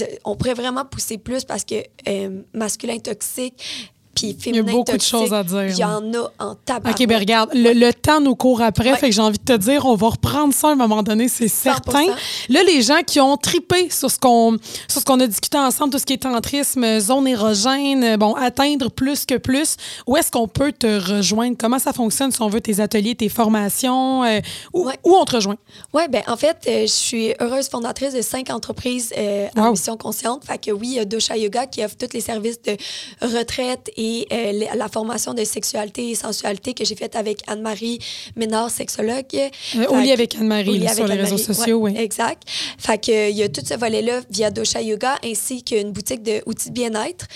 euh, 0.00 0.06
on 0.24 0.36
pourrait 0.36 0.54
vraiment 0.54 0.84
pousser 0.84 1.18
plus 1.18 1.44
parce 1.44 1.64
que 1.64 1.82
euh, 2.08 2.42
masculin 2.52 2.98
toxique, 2.98 3.91
puis 4.14 4.36
féminin 4.38 4.70
beaucoup 4.72 4.96
de 4.96 5.00
choses 5.02 5.32
à 5.32 5.42
dire, 5.42 5.64
Il 5.68 5.76
y 5.78 5.84
en 5.84 6.02
a 6.14 6.30
en 6.38 6.54
tabac. 6.54 6.90
OK, 6.90 7.06
ben 7.06 7.18
regarde, 7.18 7.50
le, 7.54 7.72
le 7.72 7.92
temps 7.92 8.20
nous 8.20 8.34
court 8.36 8.60
après, 8.62 8.90
Ouais. 8.92 8.96
fait 8.98 9.08
que 9.10 9.14
j'ai 9.14 9.22
envie 9.22 9.38
de 9.38 9.44
te 9.44 9.56
dire, 9.56 9.86
on 9.86 9.94
va 9.94 10.08
reprendre 10.08 10.52
ça 10.52 10.68
à 10.68 10.72
un 10.72 10.76
moment 10.76 11.02
donné, 11.02 11.28
c'est 11.28 11.46
100%. 11.46 11.48
certain. 11.48 12.06
Là, 12.48 12.62
les 12.64 12.82
gens 12.82 13.00
qui 13.06 13.20
ont 13.20 13.36
tripé 13.36 13.88
sur 13.90 14.10
ce 14.10 14.18
qu'on 14.18 14.56
sur 14.88 15.00
ce 15.00 15.04
qu'on 15.04 15.20
a 15.20 15.26
discuté 15.26 15.56
ensemble, 15.58 15.92
tout 15.92 15.98
ce 15.98 16.06
qui 16.06 16.12
est 16.14 16.22
tantrisme, 16.22 17.00
zone 17.00 17.26
érogène, 17.28 18.16
bon, 18.16 18.34
atteindre 18.34 18.90
plus 18.90 19.24
que 19.26 19.36
plus, 19.36 19.76
où 20.06 20.16
est-ce 20.16 20.30
qu'on 20.30 20.48
peut 20.48 20.72
te 20.72 20.86
rejoindre? 21.16 21.56
Comment 21.58 21.78
ça 21.78 21.92
fonctionne 21.92 22.30
si 22.32 22.40
on 22.42 22.48
veut 22.48 22.60
tes 22.60 22.80
ateliers, 22.80 23.14
tes 23.14 23.28
formations? 23.28 24.24
euh, 24.24 24.40
où, 24.72 24.86
Ouais. 24.86 24.98
où 25.04 25.14
on 25.14 25.24
te 25.24 25.36
rejoint? 25.36 25.56
Oui, 25.94 26.02
ben 26.10 26.22
en 26.26 26.36
fait, 26.36 26.56
euh, 26.66 26.82
je 26.82 26.86
suis 26.86 27.32
heureuse 27.40 27.68
fondatrice 27.68 28.12
de 28.14 28.22
cinq 28.22 28.50
entreprises 28.50 29.12
euh, 29.16 29.46
Wow. 29.56 29.62
en 29.64 29.70
mission 29.72 29.96
consciente. 29.96 30.44
Fait 30.44 30.58
que 30.58 30.70
oui, 30.70 30.88
il 30.88 30.94
y 30.94 30.98
a 30.98 31.04
Dosha 31.04 31.36
Yoga 31.36 31.66
qui 31.66 31.84
offre 31.84 31.96
tous 31.96 32.12
les 32.14 32.20
services 32.20 32.60
de 32.62 32.76
retraite 33.20 33.90
et 33.96 34.01
euh, 34.32 34.52
la- 34.76 34.88
formation 34.88 35.32
de 35.32 35.44
sexualité 35.44 36.10
et 36.10 36.14
sensualité 36.14 36.74
que 36.74 36.84
j'ai 36.84 36.94
faite 36.96 37.16
avec 37.16 37.40
Anne-Marie 37.46 37.98
Ménard, 38.36 38.70
sexologue. 38.70 39.24
Euh, 39.34 39.86
au 39.88 39.96
lit 40.00 40.12
avec 40.12 40.34
Anne-Marie, 40.36 40.80
sur 40.80 41.04
avec 41.04 41.08
les 41.16 41.22
réseaux 41.22 41.36
sociaux, 41.54 41.78
ouais, 41.78 41.92
oui. 41.92 42.00
Exact. 42.00 42.42
Fait 42.78 42.98
que 42.98 43.10
euh, 43.12 43.28
il 43.30 43.36
y 43.36 43.42
a 43.42 43.48
tout 43.48 43.62
ce 43.66 43.74
volet-là 43.74 44.20
via 44.30 44.50
Dosha 44.50 44.82
Yoga 44.82 45.14
ainsi 45.24 45.62
qu'une 45.64 45.92
boutique 45.92 46.22
d'outils 46.22 46.68
de 46.70 46.74
bien-être. 46.74 47.26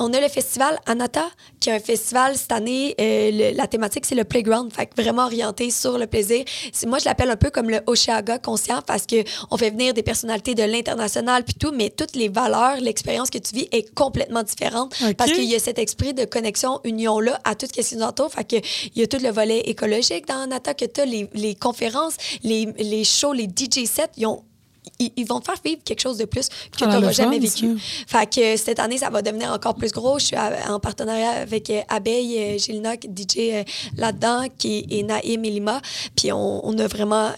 On 0.00 0.12
a 0.12 0.20
le 0.20 0.28
festival 0.28 0.78
Anata 0.86 1.24
qui 1.60 1.70
est 1.70 1.74
un 1.74 1.80
festival 1.80 2.36
cette 2.36 2.52
année. 2.52 2.94
euh, 3.00 3.30
le- 3.32 3.56
la 3.56 3.66
thématique, 3.66 4.06
c'est 4.06 4.14
le 4.14 4.24
playground, 4.24 4.72
fait 4.72 4.86
que 4.86 5.00
vraiment 5.02 5.24
orienté 5.26 5.70
sur 5.70 5.98
le 5.98 6.06
plaisir. 6.06 6.44
Moi, 6.86 6.98
je 6.98 7.04
l'appelle 7.06 7.30
un 7.30 7.36
peu 7.36 7.50
comme 7.50 7.68
le 7.70 7.80
Oshiaga 7.86 8.38
conscient 8.38 8.80
parce 8.86 9.06
que 9.06 9.16
on 9.50 9.56
fait 9.56 9.70
venir 9.70 9.94
des 9.94 10.02
personnalités 10.02 10.54
de 10.54 10.62
l'international 10.62 11.44
puis 11.44 11.54
tout, 11.54 11.72
mais 11.74 11.90
toutes 11.90 12.16
les 12.16 12.28
valeurs, 12.28 12.76
l'expérience 12.80 13.30
que 13.30 13.38
tu 13.38 13.54
vis 13.54 13.68
est 13.72 13.92
complètement 13.94 14.42
différente 14.42 14.94
parce 15.16 15.30
qu'il 15.36 15.44
y 15.50 15.54
a 15.54 15.58
cet 15.58 15.78
esprit 16.02 16.14
de 16.14 16.24
connexion, 16.24 16.80
union-là 16.84 17.40
à 17.44 17.54
tout 17.54 17.66
ce 17.66 17.80
qui 17.80 17.96
nous 17.96 18.02
entoure. 18.02 18.30
Fait 18.30 18.44
que 18.44 18.56
il 18.94 19.00
y 19.00 19.02
a 19.02 19.06
tout 19.06 19.18
le 19.22 19.30
volet 19.30 19.60
écologique 19.60 20.26
dans 20.26 20.46
Nata 20.46 20.74
que 20.74 20.84
tu 20.84 21.00
as, 21.00 21.04
les, 21.04 21.28
les 21.34 21.54
conférences, 21.54 22.16
les, 22.42 22.66
les 22.78 23.04
shows, 23.04 23.32
les 23.32 23.44
DJ 23.44 23.86
sets, 23.86 24.10
ils 24.16 24.26
ont 24.26 24.42
ils, 24.98 25.24
vont 25.24 25.38
te 25.38 25.44
faire 25.44 25.60
vivre 25.64 25.80
quelque 25.84 26.00
chose 26.00 26.18
de 26.18 26.24
plus 26.24 26.48
que 26.48 26.54
Ah, 26.54 26.76
tu 26.78 26.84
n'auras 26.86 27.12
jamais 27.12 27.38
vécu. 27.38 27.78
ça. 27.78 28.18
Fait 28.18 28.26
que 28.34 28.56
cette 28.56 28.80
année, 28.80 28.98
ça 28.98 29.10
va 29.10 29.22
devenir 29.22 29.52
encore 29.52 29.76
plus 29.76 29.92
gros. 29.92 30.18
Je 30.18 30.26
suis 30.26 30.36
en 30.36 30.80
partenariat 30.80 31.30
avec 31.30 31.70
euh, 31.70 31.82
Abeille, 31.88 32.36
euh, 32.36 32.58
Gilnock, 32.58 33.04
DJ 33.04 33.36
euh, 33.38 33.64
là-dedans, 33.96 34.46
qui 34.58 34.78
est, 34.78 34.92
et 34.98 35.02
Naïm 35.04 35.44
et 35.44 35.50
Lima. 35.50 35.80
Puis 36.16 36.32
on, 36.32 36.66
on 36.66 36.76
a 36.78 36.88
vraiment 36.88 37.30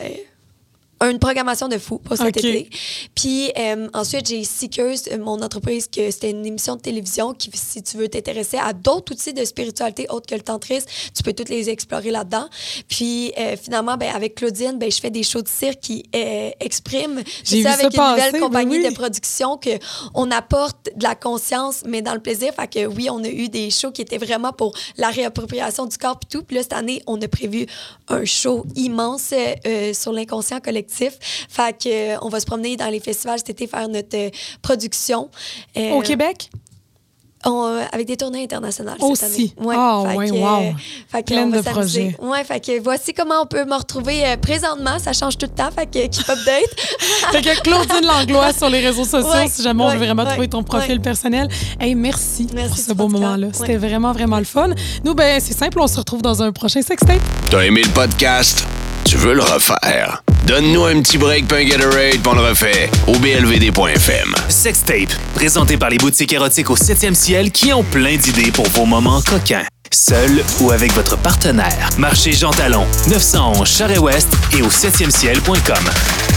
une 1.10 1.18
programmation 1.18 1.68
de 1.68 1.78
fou 1.78 1.98
pour 1.98 2.16
cet 2.16 2.36
OK. 2.36 2.44
été. 2.44 2.70
Puis 3.14 3.52
euh, 3.58 3.88
ensuite, 3.92 4.28
j'ai 4.28 4.44
Seekers, 4.44 4.96
euh, 5.12 5.18
mon 5.18 5.40
entreprise, 5.42 5.86
que 5.86 6.10
c'était 6.10 6.30
une 6.30 6.44
émission 6.46 6.76
de 6.76 6.80
télévision 6.80 7.34
qui, 7.34 7.50
si 7.54 7.82
tu 7.82 7.96
veux 7.96 8.08
t'intéresser 8.08 8.58
à 8.58 8.72
d'autres 8.72 9.12
outils 9.12 9.32
de 9.32 9.44
spiritualité 9.44 10.06
autres 10.10 10.26
que 10.26 10.34
le 10.34 10.40
tantrisme, 10.40 10.86
tu 11.14 11.22
peux 11.22 11.32
toutes 11.32 11.48
les 11.48 11.70
explorer 11.70 12.10
là-dedans. 12.10 12.46
Puis 12.88 13.32
euh, 13.38 13.56
finalement, 13.60 13.96
ben, 13.96 14.14
avec 14.14 14.34
Claudine, 14.36 14.78
ben, 14.78 14.90
je 14.90 15.00
fais 15.00 15.10
des 15.10 15.22
shows 15.22 15.42
de 15.42 15.48
cirque 15.48 15.80
qui 15.80 16.04
euh, 16.14 16.50
expriment, 16.60 17.22
J'ai 17.44 17.60
vu 17.60 17.66
avec 17.66 17.92
ça 17.92 18.04
une 18.04 18.10
nouvelle 18.10 18.40
compagnie 18.40 18.78
ben 18.78 18.86
oui. 18.86 18.90
de 18.90 18.94
production 18.94 19.56
que 19.56 19.70
on 20.14 20.30
apporte 20.30 20.90
de 20.96 21.02
la 21.02 21.14
conscience, 21.14 21.82
mais 21.86 22.02
dans 22.02 22.14
le 22.14 22.20
plaisir. 22.20 22.52
Fait 22.54 22.68
que 22.68 22.86
oui, 22.86 23.08
on 23.10 23.22
a 23.24 23.28
eu 23.28 23.48
des 23.48 23.70
shows 23.70 23.90
qui 23.90 24.02
étaient 24.02 24.18
vraiment 24.18 24.52
pour 24.52 24.74
la 24.96 25.08
réappropriation 25.08 25.86
du 25.86 25.98
corps 25.98 26.18
et 26.22 26.26
tout. 26.30 26.42
Puis 26.42 26.56
là, 26.56 26.62
cette 26.62 26.72
année, 26.72 27.02
on 27.06 27.20
a 27.20 27.28
prévu 27.28 27.66
un 28.08 28.24
show 28.24 28.64
immense 28.76 29.32
sur 29.92 30.12
l'inconscient 30.12 30.60
collectif. 30.60 30.93
Fait 30.94 31.72
que 31.76 32.14
euh, 32.14 32.16
on 32.22 32.28
va 32.28 32.40
se 32.40 32.46
promener 32.46 32.76
dans 32.76 32.88
les 32.88 33.00
festivals 33.00 33.38
cet 33.38 33.50
été 33.50 33.66
faire 33.66 33.88
notre 33.88 34.16
euh, 34.16 34.30
production. 34.62 35.28
Euh, 35.76 35.90
Au 35.92 36.00
Québec? 36.00 36.50
on- 37.46 37.78
avec 37.92 38.06
des 38.06 38.16
tournées 38.16 38.42
internationales 38.44 38.96
Aussi? 39.00 39.16
cette 39.16 39.34
année. 39.34 39.76
Ah, 39.76 40.02
fait 40.08 40.16
ouais, 40.16 40.30
que, 40.30 40.34
wow. 40.34 40.74
fait 41.08 41.22
que 41.22 41.26
Pleine 41.26 41.48
on 41.48 41.50
va 41.50 41.62
de 41.62 41.68
projets. 41.68 42.16
Ouais, 42.22 42.42
fait 42.44 42.60
que 42.60 42.80
voici 42.80 43.12
comment 43.12 43.42
on 43.42 43.46
peut 43.46 43.64
me 43.66 43.74
retrouver 43.74 44.22
présentement. 44.40 44.98
Ça 44.98 45.12
change 45.12 45.36
tout 45.36 45.46
le 45.46 45.54
temps, 45.54 45.68
fait 45.70 45.86
que 45.86 46.06
keep 46.06 46.26
update. 46.28 46.74
Fait 47.32 47.42
que 47.42 47.60
Claudine 47.62 48.06
Langlois 48.06 48.52
sur 48.52 48.68
les 48.70 48.80
réseaux 48.80 49.04
sociaux, 49.04 49.30
Ouais, 49.30 49.48
si 49.48 49.62
jamais 49.62 49.82
on 49.82 49.88
veut 49.88 49.98
ouais, 49.98 50.06
vraiment 50.06 50.24
ouais, 50.24 50.30
trouver 50.30 50.48
ton 50.48 50.62
profil 50.62 50.92
ouais. 50.96 50.98
personnel. 51.02 51.48
Hey, 51.80 51.94
merci, 51.94 52.46
Merci 52.54 52.68
pour 52.70 52.78
ce 52.78 52.92
beau 52.92 53.08
moment-là. 53.08 53.48
Ouais. 53.48 53.52
C'était 53.52 53.76
vraiment, 53.76 54.12
vraiment 54.12 54.38
le 54.38 54.44
fun. 54.44 54.68
Nous, 55.04 55.14
ben, 55.14 55.40
c'est 55.40 55.54
simple, 55.56 55.80
on 55.80 55.86
se 55.86 55.98
retrouve 55.98 56.22
dans 56.22 56.42
un 56.42 56.52
prochain 56.52 56.80
sextape. 56.82 57.20
T'as 57.50 57.60
aimé 57.64 57.82
le 57.82 57.90
podcast? 57.90 58.64
Tu 59.04 59.16
veux 59.16 59.34
le 59.34 59.42
refaire? 59.42 60.22
Donne-nous 60.46 60.84
un 60.84 61.00
petit 61.02 61.18
break, 61.18 61.44
on 61.50 62.34
le 62.34 62.40
refait 62.40 62.90
au 63.06 63.18
blvd.fm. 63.18 64.34
Sextape, 64.48 65.12
présenté 65.34 65.76
par 65.76 65.90
les 65.90 65.98
boutiques 65.98 66.32
érotiques 66.32 66.70
au 66.70 66.76
7e 66.76 67.14
ciel 67.14 67.50
qui 67.50 67.72
ont 67.72 67.82
plein 67.82 68.16
d'idées 68.16 68.50
pour 68.50 68.66
vos 68.68 68.86
moments 68.86 69.20
coquins. 69.22 69.64
Seul 69.90 70.42
ou 70.60 70.70
avec 70.70 70.92
votre 70.92 71.16
partenaire. 71.18 71.88
Marché 71.98 72.32
Jean 72.32 72.50
Talon, 72.50 72.86
911 73.08 73.68
Charest-Ouest 73.68 74.28
et 74.56 74.62
au 74.62 74.68
7e 74.68 75.10
ciel.com. 75.10 76.33